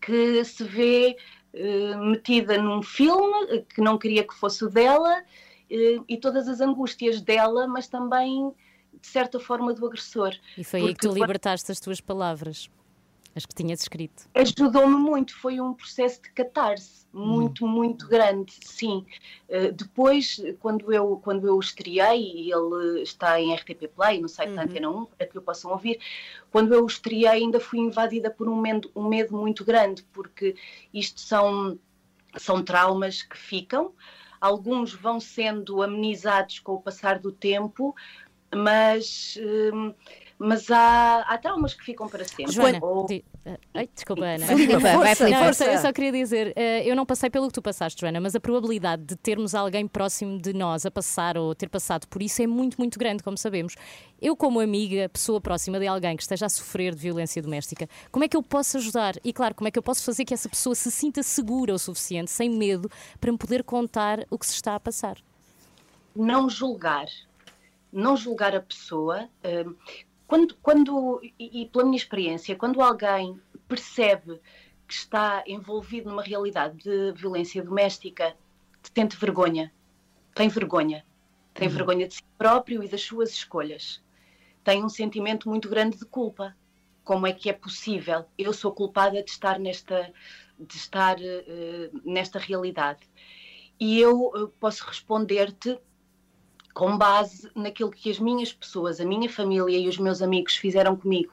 que 0.00 0.44
se 0.44 0.64
vê 0.64 1.16
eh, 1.54 1.96
metida 1.96 2.60
num 2.60 2.82
filme 2.82 3.46
eh, 3.50 3.64
que 3.74 3.80
não 3.80 3.98
queria 3.98 4.24
que 4.24 4.34
fosse 4.34 4.64
o 4.64 4.68
dela 4.68 5.22
eh, 5.70 5.98
e 6.08 6.16
todas 6.16 6.48
as 6.48 6.60
angústias 6.60 7.20
dela, 7.20 7.66
mas 7.66 7.88
também 7.88 8.52
de 9.00 9.06
certa 9.06 9.38
forma, 9.38 9.72
do 9.72 9.86
agressor. 9.86 10.34
E 10.56 10.64
foi 10.64 10.80
aí 10.80 10.94
que 10.94 11.00
tu 11.00 11.12
libertaste 11.12 11.70
as 11.70 11.80
tuas 11.80 12.00
palavras, 12.00 12.70
as 13.36 13.44
que 13.44 13.54
tinhas 13.54 13.82
escrito. 13.82 14.28
ajudou-me 14.34 14.96
muito, 14.96 15.36
foi 15.36 15.60
um 15.60 15.74
processo 15.74 16.22
de 16.22 16.30
catarse 16.30 17.06
muito, 17.12 17.66
muito 17.66 18.06
grande, 18.08 18.52
sim. 18.64 19.04
Uh, 19.48 19.72
depois, 19.72 20.40
quando 20.60 20.92
eu, 20.92 21.20
quando 21.22 21.46
eu 21.46 21.58
estreiei, 21.58 22.32
e 22.34 22.52
ele 22.52 23.02
está 23.02 23.40
em 23.40 23.54
RTP 23.54 23.88
Play, 23.94 24.20
no 24.20 24.28
site 24.28 24.54
da 24.54 24.62
Antena 24.62 24.90
1, 24.90 25.04
para 25.06 25.26
que 25.26 25.38
o 25.38 25.42
possam 25.42 25.70
ouvir, 25.70 25.98
quando 26.50 26.74
eu 26.74 26.84
estreiei 26.86 27.28
ainda 27.28 27.60
fui 27.60 27.78
invadida 27.78 28.30
por 28.30 28.48
um 28.48 28.60
medo, 28.60 28.90
um 28.94 29.08
medo 29.08 29.36
muito 29.36 29.64
grande, 29.64 30.02
porque 30.12 30.56
isto 30.92 31.20
são, 31.20 31.78
são 32.36 32.62
traumas 32.62 33.22
que 33.22 33.36
ficam, 33.36 33.92
alguns 34.40 34.92
vão 34.92 35.18
sendo 35.20 35.82
amenizados 35.82 36.58
com 36.58 36.72
o 36.72 36.80
passar 36.80 37.18
do 37.18 37.32
tempo, 37.32 37.94
mas... 38.54 39.38
hum, 39.72 39.94
mas 40.38 40.70
há, 40.70 41.20
há 41.20 41.38
traumas 41.38 41.74
que 41.74 41.84
ficam 41.84 42.08
para 42.08 42.24
sempre. 42.24 42.52
Joana, 42.52 42.78
Ou- 42.82 43.06
ah, 43.46 43.58
ai, 43.74 43.88
desculpa, 43.94 44.24
Ana. 44.24 44.46
Vai. 44.46 44.56
Não, 44.66 45.38
eu, 45.38 45.44
Força. 45.44 45.64
só, 45.64 45.70
eu 45.70 45.78
só 45.78 45.92
queria 45.92 46.12
dizer, 46.12 46.52
eh, 46.56 46.88
eu 46.88 46.94
não 46.94 47.06
passei 47.06 47.30
pelo 47.30 47.46
que 47.46 47.54
tu 47.54 47.62
passaste, 47.62 48.00
Joana, 48.00 48.20
mas 48.20 48.34
a 48.34 48.40
probabilidade 48.40 49.02
de 49.04 49.16
termos 49.16 49.54
alguém 49.54 49.86
próximo 49.86 50.38
de 50.40 50.52
nós 50.52 50.84
a 50.84 50.90
passar 50.90 51.38
ou 51.38 51.54
ter 51.54 51.68
passado 51.68 52.06
por 52.06 52.22
isso 52.22 52.42
é 52.42 52.46
muito, 52.46 52.76
muito 52.78 52.98
grande, 52.98 53.22
como 53.22 53.36
sabemos. 53.36 53.74
Eu, 54.20 54.36
como 54.36 54.60
amiga, 54.60 55.08
pessoa 55.08 55.40
próxima 55.40 55.78
de 55.78 55.86
alguém 55.86 56.16
que 56.16 56.22
esteja 56.22 56.46
a 56.46 56.48
sofrer 56.48 56.94
de 56.94 57.00
violência 57.00 57.40
doméstica, 57.40 57.88
como 58.10 58.24
é 58.24 58.28
que 58.28 58.36
eu 58.36 58.42
posso 58.42 58.76
ajudar? 58.78 59.14
E 59.24 59.32
claro, 59.32 59.54
como 59.54 59.68
é 59.68 59.70
que 59.70 59.78
eu 59.78 59.82
posso 59.82 60.04
fazer 60.04 60.24
que 60.24 60.34
essa 60.34 60.48
pessoa 60.48 60.74
se 60.74 60.90
sinta 60.90 61.22
segura 61.22 61.74
o 61.74 61.78
suficiente, 61.78 62.30
sem 62.30 62.50
medo, 62.50 62.90
para 63.20 63.32
me 63.32 63.38
poder 63.38 63.62
contar 63.62 64.26
o 64.30 64.38
que 64.38 64.46
se 64.46 64.54
está 64.54 64.74
a 64.74 64.80
passar? 64.80 65.16
não 66.16 66.48
julgar, 66.48 67.06
não 67.92 68.16
julgar 68.16 68.54
a 68.56 68.60
pessoa. 68.60 69.28
Quando, 70.26 70.56
quando 70.56 71.20
e, 71.22 71.62
e 71.62 71.66
pela 71.66 71.84
minha 71.84 71.96
experiência, 71.96 72.56
quando 72.56 72.80
alguém 72.80 73.40
percebe 73.68 74.40
que 74.86 74.94
está 74.94 75.42
envolvido 75.46 76.08
numa 76.10 76.22
realidade 76.22 76.78
de 76.78 77.12
violência 77.12 77.62
doméstica, 77.62 78.36
sente 78.94 79.16
vergonha, 79.16 79.72
tem 80.34 80.48
vergonha, 80.48 81.04
tem 81.54 81.68
vergonha 81.68 82.06
de 82.06 82.14
si 82.14 82.22
próprio 82.36 82.82
e 82.82 82.88
das 82.88 83.02
suas 83.02 83.30
escolhas, 83.30 84.02
tem 84.62 84.84
um 84.84 84.88
sentimento 84.88 85.48
muito 85.48 85.68
grande 85.68 85.96
de 85.96 86.04
culpa. 86.04 86.56
Como 87.04 87.26
é 87.26 87.32
que 87.32 87.48
é 87.48 87.52
possível? 87.52 88.26
Eu 88.36 88.52
sou 88.52 88.72
culpada 88.72 89.22
de 89.22 89.30
estar 89.30 89.60
nesta, 89.60 90.12
de 90.58 90.76
estar 90.76 91.16
eh, 91.20 91.88
nesta 92.04 92.36
realidade. 92.36 93.08
E 93.78 94.00
eu 94.00 94.32
eh, 94.34 94.50
posso 94.58 94.84
responder-te 94.84 95.78
com 96.76 96.98
base 96.98 97.50
naquilo 97.54 97.90
que 97.90 98.10
as 98.10 98.18
minhas 98.18 98.52
pessoas, 98.52 99.00
a 99.00 99.04
minha 99.06 99.30
família 99.30 99.78
e 99.78 99.88
os 99.88 99.96
meus 99.96 100.20
amigos 100.20 100.56
fizeram 100.56 100.94
comigo. 100.94 101.32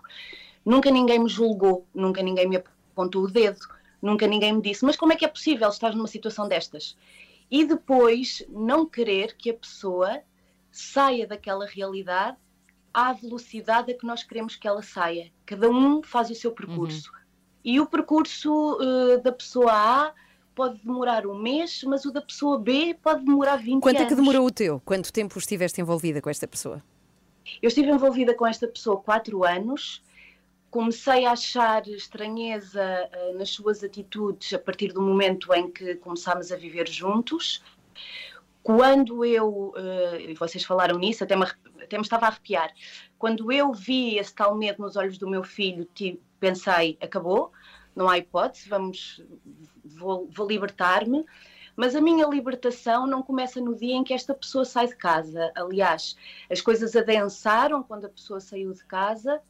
Nunca 0.64 0.90
ninguém 0.90 1.20
me 1.20 1.28
julgou, 1.28 1.86
nunca 1.94 2.24
ninguém 2.24 2.48
me 2.48 2.56
apontou 2.56 3.24
o 3.24 3.30
dedo, 3.30 3.60
nunca 4.02 4.26
ninguém 4.26 4.54
me 4.54 4.62
disse: 4.62 4.86
Mas 4.86 4.96
como 4.96 5.12
é 5.12 5.18
que 5.18 5.26
é 5.26 5.28
possível 5.28 5.68
estar 5.68 5.94
numa 5.94 6.08
situação 6.08 6.48
destas? 6.48 6.98
E 7.52 7.66
depois 7.66 8.42
não 8.48 8.86
querer 8.86 9.36
que 9.36 9.50
a 9.50 9.54
pessoa 9.54 10.22
saia 10.72 11.28
daquela 11.28 11.66
realidade 11.66 12.38
à 12.94 13.12
velocidade 13.12 13.92
a 13.92 13.98
que 13.98 14.06
nós 14.06 14.24
queremos 14.24 14.56
que 14.56 14.66
ela 14.66 14.82
saia. 14.82 15.30
Cada 15.46 15.70
um 15.70 16.02
faz 16.02 16.30
o 16.30 16.36
seu 16.36 16.54
percurso. 16.54 17.12
E 17.66 17.82
o 17.82 17.86
percurso 17.86 18.78
eh, 18.82 19.18
da 19.18 19.32
pessoa 19.34 19.74
A 19.74 20.14
pode 20.54 20.80
demorar 20.80 21.26
um 21.26 21.38
mês, 21.38 21.84
mas 21.84 22.06
o 22.06 22.12
da 22.12 22.22
pessoa 22.22 22.58
B 22.58 22.96
pode 23.02 23.26
demorar 23.26 23.58
20 23.58 23.82
Quanto 23.82 23.98
anos. 23.98 24.06
é 24.06 24.10
que 24.10 24.16
demorou 24.16 24.46
o 24.48 24.52
teu? 24.52 24.82
Quanto 24.86 25.12
tempo 25.12 25.38
estiveste 25.38 25.82
envolvida 25.82 26.22
com 26.22 26.30
esta 26.30 26.48
pessoa? 26.48 26.84
Eu 27.62 27.68
estive 27.68 27.90
envolvida 27.90 28.34
com 28.34 28.46
esta 28.46 28.68
pessoa 28.68 28.98
quatro 28.98 29.44
anos. 29.44 30.02
Comecei 30.70 31.26
a 31.26 31.32
achar 31.32 31.88
estranheza 31.88 32.82
eh, 32.82 33.34
nas 33.34 33.50
suas 33.50 33.84
atitudes 33.84 34.54
a 34.54 34.60
partir 34.60 34.92
do 34.92 35.02
momento 35.02 35.54
em 35.54 35.70
que 35.70 35.96
começámos 35.96 36.52
a 36.52 36.56
viver 36.56 36.88
juntos. 36.88 37.64
Quando 38.64 39.24
eu, 39.26 39.74
eh, 39.76 40.32
e 40.32 40.34
vocês 40.34 40.64
falaram 40.64 40.98
nisso, 40.98 41.24
até 41.24 41.36
me, 41.36 41.46
até 41.82 41.98
me 41.98 42.04
estava 42.04 42.26
a 42.26 42.30
arrepiar, 42.30 42.74
quando 43.20 43.52
eu 43.52 43.72
vi 43.72 44.18
esse 44.18 44.34
tal 44.34 44.56
medo 44.56 44.82
nos 44.82 44.96
olhos 44.96 45.18
do 45.18 45.30
meu 45.30 45.44
filho, 45.44 45.88
pensei, 46.40 46.98
acabou, 47.02 47.52
não 47.96 48.10
há 48.10 48.18
hipótese, 48.18 48.68
vamos, 48.68 49.22
vou, 49.84 50.28
vou 50.32 50.48
libertar-me. 50.48 51.26
Mas 51.76 51.96
a 51.96 52.02
minha 52.02 52.28
libertação 52.28 53.08
não 53.08 53.24
começa 53.24 53.60
no 53.60 53.76
dia 53.76 53.96
em 53.96 54.04
que 54.04 54.14
esta 54.14 54.34
pessoa 54.34 54.64
sai 54.64 54.88
de 54.88 54.96
casa. 54.96 55.52
Aliás, 55.56 56.16
as 56.50 56.62
coisas 56.62 56.96
adensaram 56.96 57.82
quando 57.82 58.06
a 58.06 58.10
pessoa 58.10 58.40
saiu 58.40 58.74
de 58.74 58.86
casa 58.86 59.42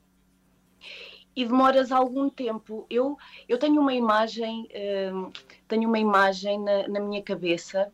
e 1.36 1.46
demoras 1.46 1.92
algum 1.92 2.30
tempo. 2.30 2.86
Eu, 2.90 3.18
eu 3.48 3.58
tenho 3.58 3.82
uma 3.82 3.94
imagem, 3.94 4.70
hum, 5.14 5.32
tenho 5.68 5.88
uma 5.88 6.00
imagem 6.00 6.60
na, 6.60 6.88
na 6.88 7.00
minha 7.00 7.22
cabeça 7.22 7.92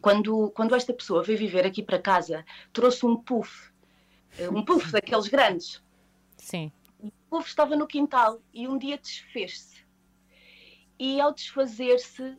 quando, 0.00 0.50
quando 0.50 0.74
esta 0.74 0.92
pessoa 0.92 1.22
veio 1.22 1.38
viver 1.38 1.66
aqui 1.66 1.82
para 1.82 1.98
casa, 1.98 2.44
trouxe 2.72 3.06
um 3.06 3.16
puff, 3.16 3.70
eh, 4.38 4.48
um 4.48 4.64
puff 4.64 4.90
daqueles 4.90 5.28
grandes. 5.28 5.82
Sim. 6.36 6.72
O 7.00 7.10
puff 7.30 7.48
estava 7.48 7.76
no 7.76 7.86
quintal 7.86 8.40
e 8.52 8.66
um 8.66 8.78
dia 8.78 8.98
desfez-se. 8.98 9.73
E 11.04 11.20
ao 11.20 11.34
desfazer-se, 11.34 12.34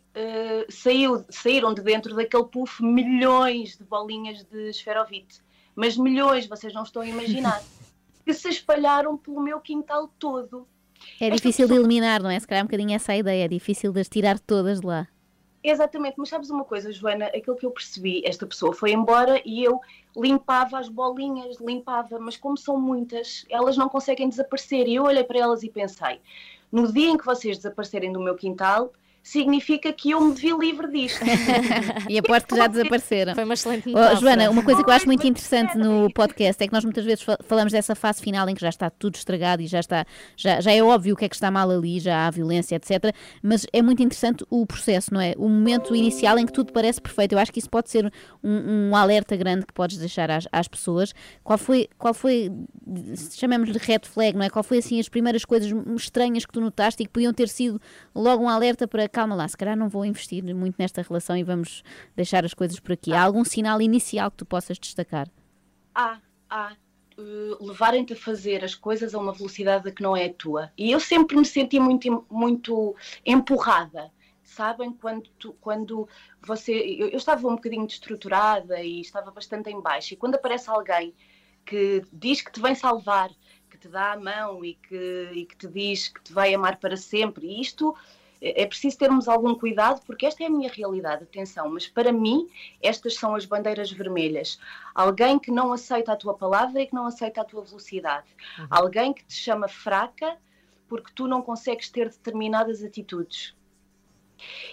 saiu, 0.70 1.24
saíram 1.30 1.72
de 1.72 1.84
dentro 1.84 2.16
daquele 2.16 2.46
puff 2.46 2.84
milhões 2.84 3.78
de 3.78 3.84
bolinhas 3.84 4.44
de 4.44 4.70
esferovite. 4.70 5.40
Mas 5.76 5.96
milhões, 5.96 6.48
vocês 6.48 6.74
não 6.74 6.82
estão 6.82 7.04
a 7.04 7.06
imaginar. 7.06 7.62
que 8.26 8.34
se 8.34 8.50
espalharam 8.50 9.16
pelo 9.18 9.40
meu 9.40 9.60
quintal 9.60 10.10
todo. 10.18 10.68
É 11.22 11.30
difícil 11.30 11.68
de 11.68 11.76
eliminar, 11.76 12.24
não 12.24 12.32
é? 12.32 12.40
Se 12.40 12.48
calhar 12.48 12.62
é 12.62 12.64
um 12.64 12.66
bocadinho 12.66 12.96
essa 12.96 13.12
a 13.12 13.18
ideia, 13.18 13.46
é 13.46 13.48
difícil 13.48 13.94
de 13.94 14.00
as 14.00 14.10
tirar 14.10 14.40
todas 14.40 14.82
de 14.82 14.88
lá. 14.88 15.08
Exatamente, 15.64 16.16
mas 16.18 16.30
sabes 16.30 16.50
uma 16.50 16.64
coisa, 16.64 16.92
Joana? 16.92 17.26
Aquilo 17.26 17.56
que 17.56 17.66
eu 17.68 17.72
percebi, 17.72 18.24
esta 18.26 18.48
pessoa 18.48 18.74
foi 18.74 18.94
embora 18.94 19.42
e 19.46 19.64
eu 19.64 19.80
limpava 20.16 20.80
as 20.80 20.90
bolinhas, 20.90 21.58
limpava, 21.60 22.20
mas 22.20 22.36
como 22.38 22.58
são 22.58 22.80
muitas, 22.80 23.46
elas 23.50 23.78
não 23.78 23.90
conseguem 23.90 24.30
desaparecer. 24.30 24.88
E 24.88 24.96
eu 24.96 25.04
olhei 25.04 25.24
para 25.24 25.40
elas 25.40 25.62
e 25.62 25.70
pensei: 25.70 26.20
no 26.72 26.92
dia 26.92 27.10
em 27.10 27.18
que 27.18 27.26
vocês 27.26 27.58
desaparecerem 27.58 28.12
do 28.12 28.20
meu 28.20 28.36
quintal, 28.36 28.92
significa 29.26 29.92
que 29.92 30.12
eu 30.12 30.22
me 30.22 30.36
vi 30.36 30.52
livre 30.54 30.88
disto. 30.92 31.20
E 32.08 32.20
aposto 32.20 32.48
que 32.48 32.56
já 32.56 32.68
desapareceram. 32.68 33.34
Foi 33.34 33.44
uma 33.44 33.56
excelente 33.56 33.90
Oh. 33.90 34.16
Joana, 34.18 34.50
uma 34.52 34.64
coisa 34.64 34.84
que 34.84 34.90
eu 34.90 34.94
acho 34.94 35.08
muito 35.08 35.26
interessante 35.26 35.76
no 35.78 36.12
podcast 36.14 36.64
é 36.64 36.68
que 36.68 36.74
nós 36.74 36.84
muitas 36.84 37.04
vezes 37.04 37.24
fa- 37.24 37.38
falamos 37.44 37.74
dessa 37.74 37.96
fase 37.96 38.22
final 38.22 38.48
em 38.48 38.54
que 38.54 38.62
já 38.62 38.70
está 38.70 38.90
tudo 38.90 39.16
estragado 39.16 39.64
e 39.64 39.68
já 39.68 39.80
está, 39.80 40.06
já, 40.38 40.62
já 40.62 40.72
é 40.72 40.82
óbvio 40.84 41.16
o 41.16 41.18
que 41.18 41.26
é 41.26 41.30
que 41.30 41.36
está 41.36 41.50
mal 41.50 41.70
ali, 41.72 42.00
já 42.00 42.28
há 42.28 42.30
violência, 42.30 42.76
etc. 42.76 43.14
Mas 43.42 43.66
é 43.74 43.82
muito 43.82 44.04
interessante 44.04 44.46
o 44.50 44.66
processo, 44.66 45.12
não 45.14 45.20
é? 45.20 45.34
O 45.38 45.50
momento 45.50 45.96
inicial 45.96 46.38
em 46.38 46.46
que 46.46 46.54
tudo 46.54 46.72
parece 46.72 47.02
perfeito. 47.02 47.34
Eu 47.34 47.40
acho 47.40 47.52
que 47.52 47.60
isso 47.60 47.70
pode 47.70 47.90
ser 47.90 48.12
um, 48.44 48.90
um 48.92 48.96
alerta 48.96 49.36
grande 49.36 49.66
que 49.66 49.74
podes 49.74 49.98
deixar 49.98 50.30
às, 50.30 50.48
às 50.52 50.68
pessoas. 50.68 51.14
Qual 51.44 51.58
foi, 51.58 51.90
qual 51.98 52.14
foi, 52.14 52.52
chamemos-lhe 53.32 53.78
red 53.80 54.02
flag, 54.04 54.38
não 54.38 54.46
é? 54.46 54.50
Qual 54.50 54.64
foi 54.64 54.78
assim 54.78 55.00
as 55.00 55.10
primeiras 55.10 55.44
coisas 55.46 55.72
estranhas 55.98 56.46
que 56.46 56.54
tu 56.54 56.62
notaste 56.62 57.02
e 57.02 57.06
que 57.06 57.12
podiam 57.12 57.34
ter 57.34 57.50
sido 57.50 57.82
logo 58.14 58.44
um 58.44 58.50
alerta 58.50 58.88
para 58.88 59.08
calma 59.16 59.36
lá, 59.36 59.48
se 59.48 59.58
calhar 59.58 59.76
não 59.78 59.90
vou 59.90 60.06
investir 60.06 60.44
muito 60.44 60.76
nesta 60.78 61.02
relação 61.02 61.36
e 61.38 61.44
vamos 61.44 61.84
deixar 62.16 62.46
as 62.46 62.54
coisas 62.54 62.80
por 62.80 62.92
aqui. 62.94 63.14
Há 63.14 63.24
algum 63.24 63.44
sinal 63.46 63.82
inicial 63.82 64.30
que 64.32 64.38
tu 64.38 64.46
possas 64.46 64.78
destacar? 64.80 65.28
há, 65.94 66.22
há 66.50 66.76
uh, 67.18 67.66
levarem-te 67.66 68.14
a 68.14 68.16
fazer 68.16 68.64
as 68.64 68.76
coisas 68.76 69.14
a 69.16 69.20
uma 69.20 69.34
velocidade 69.34 69.92
que 69.92 70.04
não 70.04 70.16
é 70.16 70.26
a 70.26 70.34
tua. 70.34 70.72
E 70.78 70.92
eu 70.92 71.00
sempre 71.00 71.38
me 71.38 71.46
senti 71.46 71.80
muito, 71.80 72.26
muito 72.30 72.96
empurrada. 73.26 74.12
Sabem, 74.44 74.94
quando, 74.94 75.30
tu- 75.40 75.54
quando 75.60 76.08
você. 76.42 76.72
Eu, 76.74 77.10
eu 77.10 77.18
estava 77.18 77.48
um 77.48 77.56
bocadinho 77.56 77.88
destruturada 77.88 78.82
e 78.82 79.02
estava 79.02 79.32
bastante 79.32 79.70
em 79.70 79.82
baixo. 79.82 80.14
E 80.14 80.18
quando 80.18 80.36
aparece 80.36 80.70
alguém 80.70 81.16
que 81.66 82.04
diz 82.14 82.42
que 82.42 82.52
te 82.52 82.62
vem 82.62 82.76
salvar, 82.76 83.32
que 83.70 83.78
te 83.78 83.88
dá 83.90 84.14
a 84.14 84.20
mão 84.20 84.64
e 84.64 84.76
que, 84.76 85.32
e 85.34 85.46
que 85.48 85.58
te 85.58 85.68
diz 85.68 86.10
que 86.10 86.22
te 86.22 86.32
vai 86.32 86.54
amar 86.54 86.78
para 86.78 86.96
sempre, 86.96 87.48
e 87.48 87.60
isto 87.62 87.96
é 88.42 88.64
é 88.64 88.66
preciso 88.66 88.98
termos 88.98 89.28
algum 89.28 89.56
cuidado, 89.56 90.02
porque 90.06 90.26
esta 90.26 90.44
é 90.44 90.48
a 90.48 90.50
minha 90.50 90.70
realidade, 90.70 91.24
atenção, 91.24 91.70
mas 91.70 91.88
para 91.88 92.12
mim 92.12 92.50
estas 92.82 93.16
são 93.16 93.36
as 93.36 93.46
bandeiras 93.46 93.92
vermelhas. 93.92 94.60
Alguém 94.94 95.40
que 95.40 95.52
não 95.52 95.72
aceita 95.74 96.14
a 96.14 96.16
tua 96.16 96.34
palavra 96.34 96.82
e 96.82 96.88
que 96.88 96.94
não 96.94 97.06
aceita 97.06 97.42
a 97.42 97.46
tua 97.46 97.64
velocidade. 97.64 98.28
Alguém 98.70 99.14
que 99.14 99.26
te 99.26 99.34
chama 99.34 99.68
fraca 99.68 100.38
porque 100.88 101.12
tu 101.16 101.28
não 101.28 101.42
consegues 101.42 101.90
ter 101.90 102.10
determinadas 102.10 102.84
atitudes. 102.84 103.56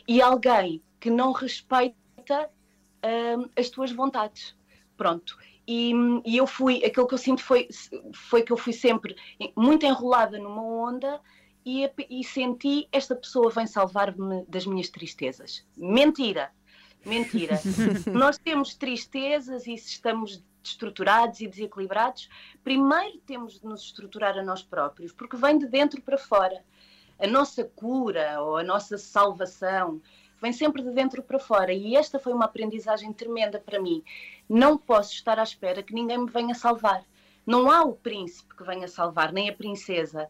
E 0.07 0.21
alguém 0.21 0.83
que 1.01 1.11
não 1.11 1.33
respeita 1.33 2.51
hum, 3.05 3.49
as 3.57 3.71
tuas 3.71 3.93
vontades. 3.93 4.57
Pronto. 4.97 5.39
E, 5.67 5.93
e 6.25 6.37
eu 6.37 6.47
fui, 6.47 6.85
aquilo 6.85 7.07
que 7.07 7.15
eu 7.15 7.19
sinto 7.19 7.43
foi, 7.43 7.69
foi 8.13 8.43
que 8.43 8.53
eu 8.53 8.57
fui 8.57 8.73
sempre 8.73 9.17
muito 9.57 9.87
enrolada 9.87 10.39
numa 10.39 10.63
onda 10.63 11.21
e, 11.65 11.91
e 12.11 12.25
senti 12.25 12.89
esta 12.93 13.15
pessoa 13.15 13.51
vem 13.51 13.67
salvar-me 13.67 14.45
das 14.49 14.67
minhas 14.67 14.89
tristezas. 14.89 15.65
Mentira, 15.77 16.51
mentira. 17.05 17.61
Nós 18.13 18.39
temos 18.39 18.75
tristezas 18.75 19.67
e 19.67 19.77
se 19.77 19.91
estamos 19.91 20.43
destruturados 20.63 21.41
e 21.41 21.49
desequilibrados, 21.49 22.29
primeiro 22.63 23.19
temos 23.27 23.61
de 23.61 23.67
nos 23.67 23.83
estruturar 23.83 24.39
a 24.39 24.45
nós 24.45 24.63
próprios, 24.63 25.11
porque 25.13 25.37
vem 25.37 25.59
de 25.59 25.67
dentro 25.67 26.01
para 26.01 26.17
fora. 26.17 26.63
A 27.19 27.27
nossa 27.27 27.65
cura 27.65 28.41
ou 28.41 28.57
a 28.57 28.63
nossa 28.63 28.97
salvação 28.97 30.01
vem 30.43 30.53
sempre 30.53 30.83
de 30.83 30.91
dentro 30.91 31.23
para 31.23 31.39
fora. 31.39 31.73
E 31.73 31.95
esta 31.95 32.19
foi 32.19 32.33
uma 32.33 32.47
aprendizagem 32.47 33.13
tremenda 33.13 33.61
para 33.61 33.81
mim. 33.81 34.03
Não 34.49 34.77
posso 34.77 35.13
estar 35.13 35.39
à 35.39 35.43
espera 35.43 35.83
que 35.83 35.95
ninguém 35.95 36.19
me 36.19 36.31
venha 36.31 36.55
salvar. 36.55 37.05
Não 37.47 37.71
há 37.71 37.83
o 37.83 37.95
príncipe 37.95 38.55
que 38.55 38.65
venha 38.65 38.89
salvar, 38.89 39.33
nem 39.33 39.49
a 39.49 39.53
princesa. 39.53 40.29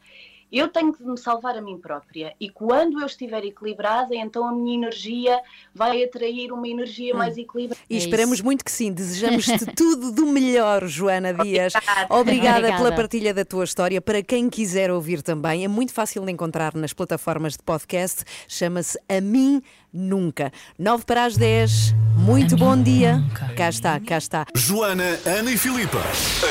Eu 0.52 0.68
tenho 0.68 0.92
de 0.92 1.02
me 1.04 1.16
salvar 1.16 1.56
a 1.56 1.62
mim 1.62 1.78
própria. 1.78 2.34
E 2.38 2.50
quando 2.50 3.00
eu 3.00 3.06
estiver 3.06 3.42
equilibrada, 3.44 4.14
então 4.14 4.46
a 4.46 4.52
minha 4.52 4.76
energia 4.76 5.40
vai 5.74 6.04
atrair 6.04 6.52
uma 6.52 6.68
energia 6.68 7.14
mais 7.14 7.38
equilibrada. 7.38 7.80
E 7.88 7.96
esperamos 7.96 8.40
muito 8.42 8.62
que 8.64 8.70
sim. 8.70 8.92
Desejamos-te 8.92 9.64
tudo 9.74 10.12
do 10.12 10.26
melhor, 10.26 10.86
Joana 10.86 11.32
Dias. 11.32 11.72
Obrigada, 12.10 12.58
Obrigada. 12.58 12.76
pela 12.76 12.92
partilha 12.92 13.32
da 13.32 13.44
tua 13.44 13.64
história. 13.64 14.00
Para 14.00 14.22
quem 14.22 14.50
quiser 14.50 14.90
ouvir 14.90 15.22
também, 15.22 15.64
é 15.64 15.68
muito 15.68 15.94
fácil 15.94 16.22
de 16.24 16.30
encontrar 16.30 16.74
nas 16.74 16.92
plataformas 16.92 17.54
de 17.54 17.62
podcast. 17.62 18.22
Chama-se 18.46 18.98
A 19.08 19.20
Mim 19.20 19.62
Nunca. 19.92 20.52
9 20.78 21.04
para 21.04 21.24
as 21.24 21.36
10. 21.36 21.94
Muito 22.22 22.56
bom 22.56 22.80
dia. 22.80 23.20
Cá 23.56 23.68
está, 23.68 23.98
cá 23.98 24.16
está. 24.16 24.46
Joana, 24.54 25.18
Ana 25.26 25.50
e 25.50 25.58
Filipa. 25.58 25.98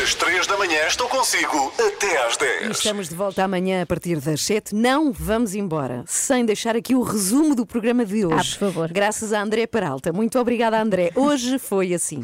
Às 0.04 0.14
3 0.14 0.46
da 0.46 0.58
manhã 0.58 0.86
estou 0.86 1.08
consigo 1.08 1.72
até 1.80 2.28
às 2.28 2.36
10. 2.36 2.68
E 2.68 2.72
estamos 2.72 3.08
de 3.08 3.16
volta 3.16 3.42
amanhã 3.42 3.82
a 3.82 3.86
partir 3.86 4.20
das 4.20 4.42
7. 4.42 4.76
Não 4.76 5.14
vamos 5.14 5.56
embora 5.56 6.04
sem 6.06 6.46
deixar 6.46 6.76
aqui 6.76 6.94
o 6.94 7.02
resumo 7.02 7.56
do 7.56 7.66
programa 7.66 8.06
de 8.06 8.26
hoje. 8.26 8.36
Ah, 8.56 8.60
por 8.60 8.74
favor. 8.74 8.92
Graças 8.92 9.32
a 9.32 9.42
André 9.42 9.66
Peralta. 9.66 10.12
Muito 10.12 10.38
obrigada, 10.38 10.80
André. 10.80 11.12
Hoje 11.16 11.58
foi 11.58 11.94
assim. 11.94 12.22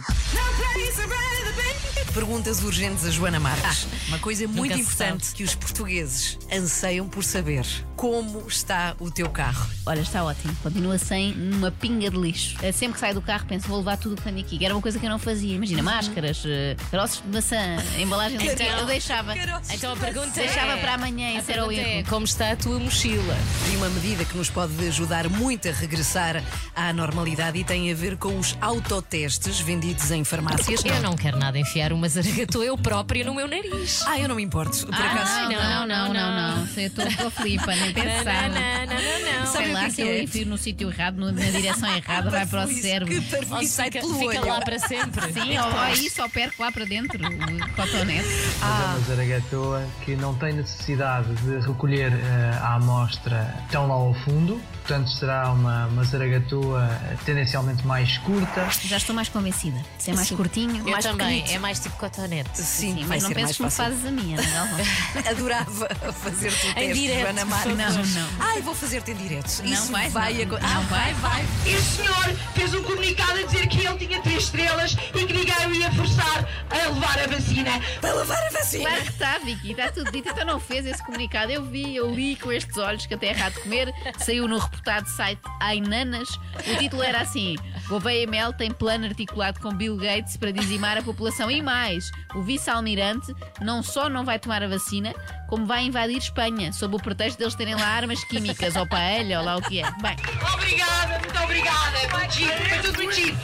Perguntas 2.21 2.63
urgentes 2.63 3.05
a 3.05 3.11
Joana 3.11 3.39
Marques. 3.39 3.85
Uma 4.07 4.17
coisa 4.17 4.47
muito 4.47 4.75
importante 4.75 5.33
que 5.35 5.43
os 5.43 5.53
portugueses 5.53 6.39
anseiam 6.51 7.07
por 7.07 7.23
saber: 7.23 7.63
como 7.95 8.43
está 8.47 8.95
o 8.99 9.11
teu 9.11 9.29
carro? 9.29 9.69
Olha, 9.85 9.99
está 10.01 10.23
ótimo. 10.23 10.51
Continua 10.63 10.97
sem 10.97 11.31
uma 11.53 11.69
pinga 11.69 12.09
de 12.09 12.17
lixo. 12.17 12.57
Eh, 12.63 12.71
Sempre 12.71 12.95
que 12.95 13.01
saio 13.01 13.13
do 13.13 13.21
carro 13.21 13.45
penso, 13.47 13.67
vou 13.67 13.77
levar 13.77 13.97
tudo 13.97 14.13
o 14.13 14.15
que 14.15 14.23
tenho 14.23 14.39
aqui. 14.39 14.65
Era 14.65 14.73
uma 14.73 14.81
coisa 14.81 14.97
que 14.97 15.05
eu 15.05 15.09
não 15.11 15.19
fazia. 15.19 15.53
Imagina, 15.55 15.83
máscaras, 15.83 16.41
eh, 16.43 16.75
caroços 16.89 17.21
de 17.21 17.27
maçã, 17.29 17.77
embalagem 17.99 18.39
de 18.39 18.47
Eu 18.47 18.85
deixava. 18.87 19.35
Então 19.71 19.93
a 19.93 19.95
pergunta 19.95 20.31
Deixava 20.31 20.71
é- 20.73 20.77
para 20.81 20.95
amanhã, 20.95 21.37
esse 21.37 21.51
era 21.51 21.65
o 21.65 21.67
pergunta 21.67 21.87
erro. 21.87 21.99
é, 21.99 22.03
como 22.09 22.25
está 22.25 22.51
a 22.51 22.55
tua 22.55 22.79
mochila? 22.79 23.37
E 23.71 23.75
uma 23.75 23.89
medida 23.89 24.25
que 24.25 24.35
nos 24.35 24.49
pode 24.49 24.73
ajudar 24.87 25.29
muito 25.29 25.69
a 25.69 25.71
regressar 25.71 26.43
à 26.75 26.91
normalidade 26.91 27.59
e 27.59 27.63
tem 27.63 27.91
a 27.91 27.95
ver 27.95 28.17
com 28.17 28.39
os 28.39 28.57
autotestes 28.59 29.59
vendidos 29.59 30.09
em 30.09 30.23
farmácias. 30.23 30.83
Eu 30.83 30.99
não 31.03 31.15
quero 31.15 31.37
nada 31.37 31.59
enfiar 31.59 31.93
uma 31.93 32.06
zaragatua 32.07 32.65
eu 32.65 32.77
própria 32.77 33.23
no 33.25 33.33
meu 33.33 33.47
nariz. 33.47 34.03
Ah, 34.07 34.19
eu 34.19 34.27
não 34.27 34.35
me 34.35 34.43
importo. 34.43 34.85
Por 34.85 34.93
Ah, 34.95 35.11
acaso. 35.13 35.49
não, 35.49 35.87
não, 35.87 35.87
não, 35.87 36.13
não, 36.13 36.57
não. 36.57 36.67
Eu 36.77 36.87
estou 36.87 37.05
com 37.15 37.27
a 37.27 37.31
Filipa, 37.31 37.75
nem 37.75 37.93
pensar. 37.93 38.49
Não, 38.49 38.85
não, 38.85 39.01
não, 39.01 39.31
não, 39.31 39.39
não. 39.39 39.47
Sei 39.51 39.71
lá, 39.73 39.85
que 39.85 39.91
se 39.91 40.01
é 40.01 40.05
eu 40.05 40.09
é? 40.09 40.23
enfio 40.23 40.45
no 40.45 40.57
sítio 40.57 40.89
errado, 40.89 41.17
na 41.17 41.31
direção 41.31 41.89
errada, 41.95 42.29
vai 42.29 42.45
para 42.45 42.65
o 42.65 42.67
cérebro. 42.67 43.13
Ou 43.51 43.63
sai 43.63 43.91
fica, 43.91 44.01
fica 44.07 44.45
lá 44.45 44.61
para 44.61 44.79
sempre. 44.79 45.33
Sim, 45.33 45.57
ou, 45.57 45.65
ou 45.65 45.89
isso, 45.93 46.21
ou 46.21 46.29
perco 46.29 46.61
lá 46.61 46.71
para 46.71 46.85
dentro 46.85 47.19
o 47.25 47.75
cotonete. 47.75 48.27
Mas 48.59 48.79
é 48.81 48.85
uma 48.85 48.99
zaragatoa 48.99 49.87
que 50.03 50.15
não 50.15 50.33
tem 50.35 50.53
necessidade 50.53 51.33
de 51.35 51.59
recolher 51.67 52.11
eh, 52.13 52.57
a 52.61 52.75
amostra 52.75 53.53
tão 53.71 53.87
lá 53.87 53.93
ao 53.95 54.13
fundo, 54.13 54.61
portanto 54.87 55.09
será 55.11 55.51
uma, 55.51 55.85
uma 55.87 56.03
zaragatoa 56.05 56.89
tendencialmente 57.25 57.85
mais 57.85 58.17
curta. 58.19 58.69
Já 58.85 58.95
estou 58.95 59.13
mais 59.13 59.27
convencida. 59.27 59.77
Se 59.99 60.11
é 60.11 60.13
mais 60.13 60.31
curtinho, 60.31 60.77
Eu 60.77 60.91
mais 60.91 61.03
também, 61.03 61.27
pequenito. 61.41 61.51
é 61.55 61.59
mais 61.59 61.79
tipo 61.79 61.97
cotonete. 61.97 62.49
Sim, 62.57 62.95
Sim, 62.95 63.05
mas 63.05 63.21
não 63.23 63.31
penses 63.31 63.57
que 63.57 63.63
me 63.63 63.69
fazes 63.69 64.05
a 64.05 64.11
minha, 64.11 64.37
não? 64.37 65.27
Adorava 65.29 65.89
fazer-te 66.13 66.67
o 66.67 66.69
Em 66.69 66.73
teste, 66.73 66.93
direto, 66.93 67.19
Joana 67.21 67.45
Marques. 67.45 67.77
Não, 67.77 68.21
não. 68.21 68.29
Ai, 68.39 68.61
vou 68.61 68.73
fazer-te 68.73 69.11
em 69.11 69.15
direto. 69.15 69.61
Não 69.61 69.65
Isso 69.73 69.91
vai 69.91 70.09
não. 70.35 70.43
acontecer. 70.43 70.73
Não 70.73 70.83
vai, 70.83 71.13
vai. 71.15 71.45
E 71.65 71.75
o 71.75 71.81
senhor 71.81 72.35
fez 72.55 72.73
um 72.73 72.83
comunicado 72.83 73.39
a 73.39 73.43
dizer 73.43 73.67
que 73.67 73.85
ele 73.85 73.97
tinha 73.97 74.21
três 74.21 74.43
estrelas 74.43 74.93
e 75.13 75.25
que 75.25 75.33
ninguém 75.33 75.67
o 75.67 75.75
ia 75.75 75.91
forçar 75.91 76.47
a 76.69 76.87
levar 76.87 77.19
a 77.19 77.27
vacina. 77.27 77.71
Para 77.99 78.13
levar 78.13 78.41
a 78.47 78.49
vacina. 78.51 78.89
Claro 78.89 79.03
que 79.03 79.09
está, 79.11 79.37
Vicky, 79.39 79.71
está 79.71 79.91
tudo 79.91 80.09
dito. 80.13 80.29
Então 80.29 80.45
não 80.45 80.59
fez 80.61 80.85
esse 80.85 81.03
comunicado. 81.03 81.51
Eu 81.51 81.65
vi, 81.65 81.93
eu 81.95 82.09
li 82.09 82.37
com 82.37 82.51
estes 82.53 82.77
olhos 82.77 83.05
que 83.05 83.13
até 83.13 83.27
é 83.27 83.29
errado 83.31 83.53
comer. 83.61 83.93
Saiu 84.19 84.47
no 84.47 84.59
reputado 84.77 85.07
site 85.07 85.41
Ainanas. 85.59 86.29
O 86.67 86.75
título 86.77 87.03
era 87.03 87.21
assim: 87.21 87.55
Gouveia 87.87 88.27
Mel 88.27 88.53
tem 88.53 88.71
plano 88.71 89.05
articulado 89.05 89.59
com 89.59 89.73
Bill 89.73 89.97
Gates 89.97 90.37
para 90.37 90.51
dizimar 90.51 90.97
a 90.97 91.01
população. 91.01 91.49
E 91.49 91.61
mais, 91.61 92.09
o 92.35 92.41
vice-almirante 92.41 93.33
não 93.61 93.81
só 93.83 94.07
não 94.09 94.23
vai 94.23 94.39
tomar 94.39 94.63
a 94.63 94.67
vacina, 94.67 95.13
como 95.49 95.65
vai 95.65 95.83
invadir 95.85 96.17
Espanha, 96.17 96.71
sob 96.71 96.95
o 96.95 96.99
pretexto 96.99 97.37
deles 97.39 97.55
terem 97.55 97.75
lá 97.75 97.85
armas 97.87 98.23
químicas 98.25 98.75
ou 98.75 98.87
paella 98.87 99.39
ou 99.39 99.45
lá 99.45 99.55
o 99.57 99.61
que 99.61 99.79
é. 99.81 99.91
Bem, 100.01 100.15
Obrigada, 100.53 101.19
muito 101.19 101.39
obrigada. 101.43 101.97
Muito 102.17 102.33
giro, 102.33 102.69
foi 102.69 102.77
tudo 102.79 102.95
muito 102.97 103.15
giro. 103.15 103.37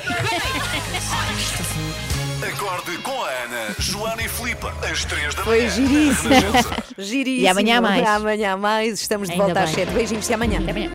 Acorde 2.44 2.98
com 3.00 3.24
a 3.24 3.30
Ana, 3.30 3.76
Joana 3.80 4.22
e 4.22 4.28
Filipa. 4.28 4.74
Às 4.90 5.06
3 5.06 5.34
da 5.34 5.44
Foi 5.44 5.60
manhã. 5.60 5.70
giríssimo. 5.70 6.30
Renascença. 6.34 6.84
Giríssimo. 6.98 7.44
E 7.44 7.48
amanhã 7.48 7.78
há 7.78 7.82
mais. 7.82 8.08
Amanhã 8.08 8.54
há 8.54 8.58
mais. 8.58 9.02
Estamos 9.02 9.28
de 9.28 9.34
Ainda 9.34 9.46
volta 9.46 9.60
às 9.62 9.70
bem. 9.72 9.86
7. 9.86 9.94
Beijinhos. 9.96 10.26
Até 10.26 10.34
amanhã. 10.36 10.60
até 10.60 10.72
amanhã. 10.72 10.92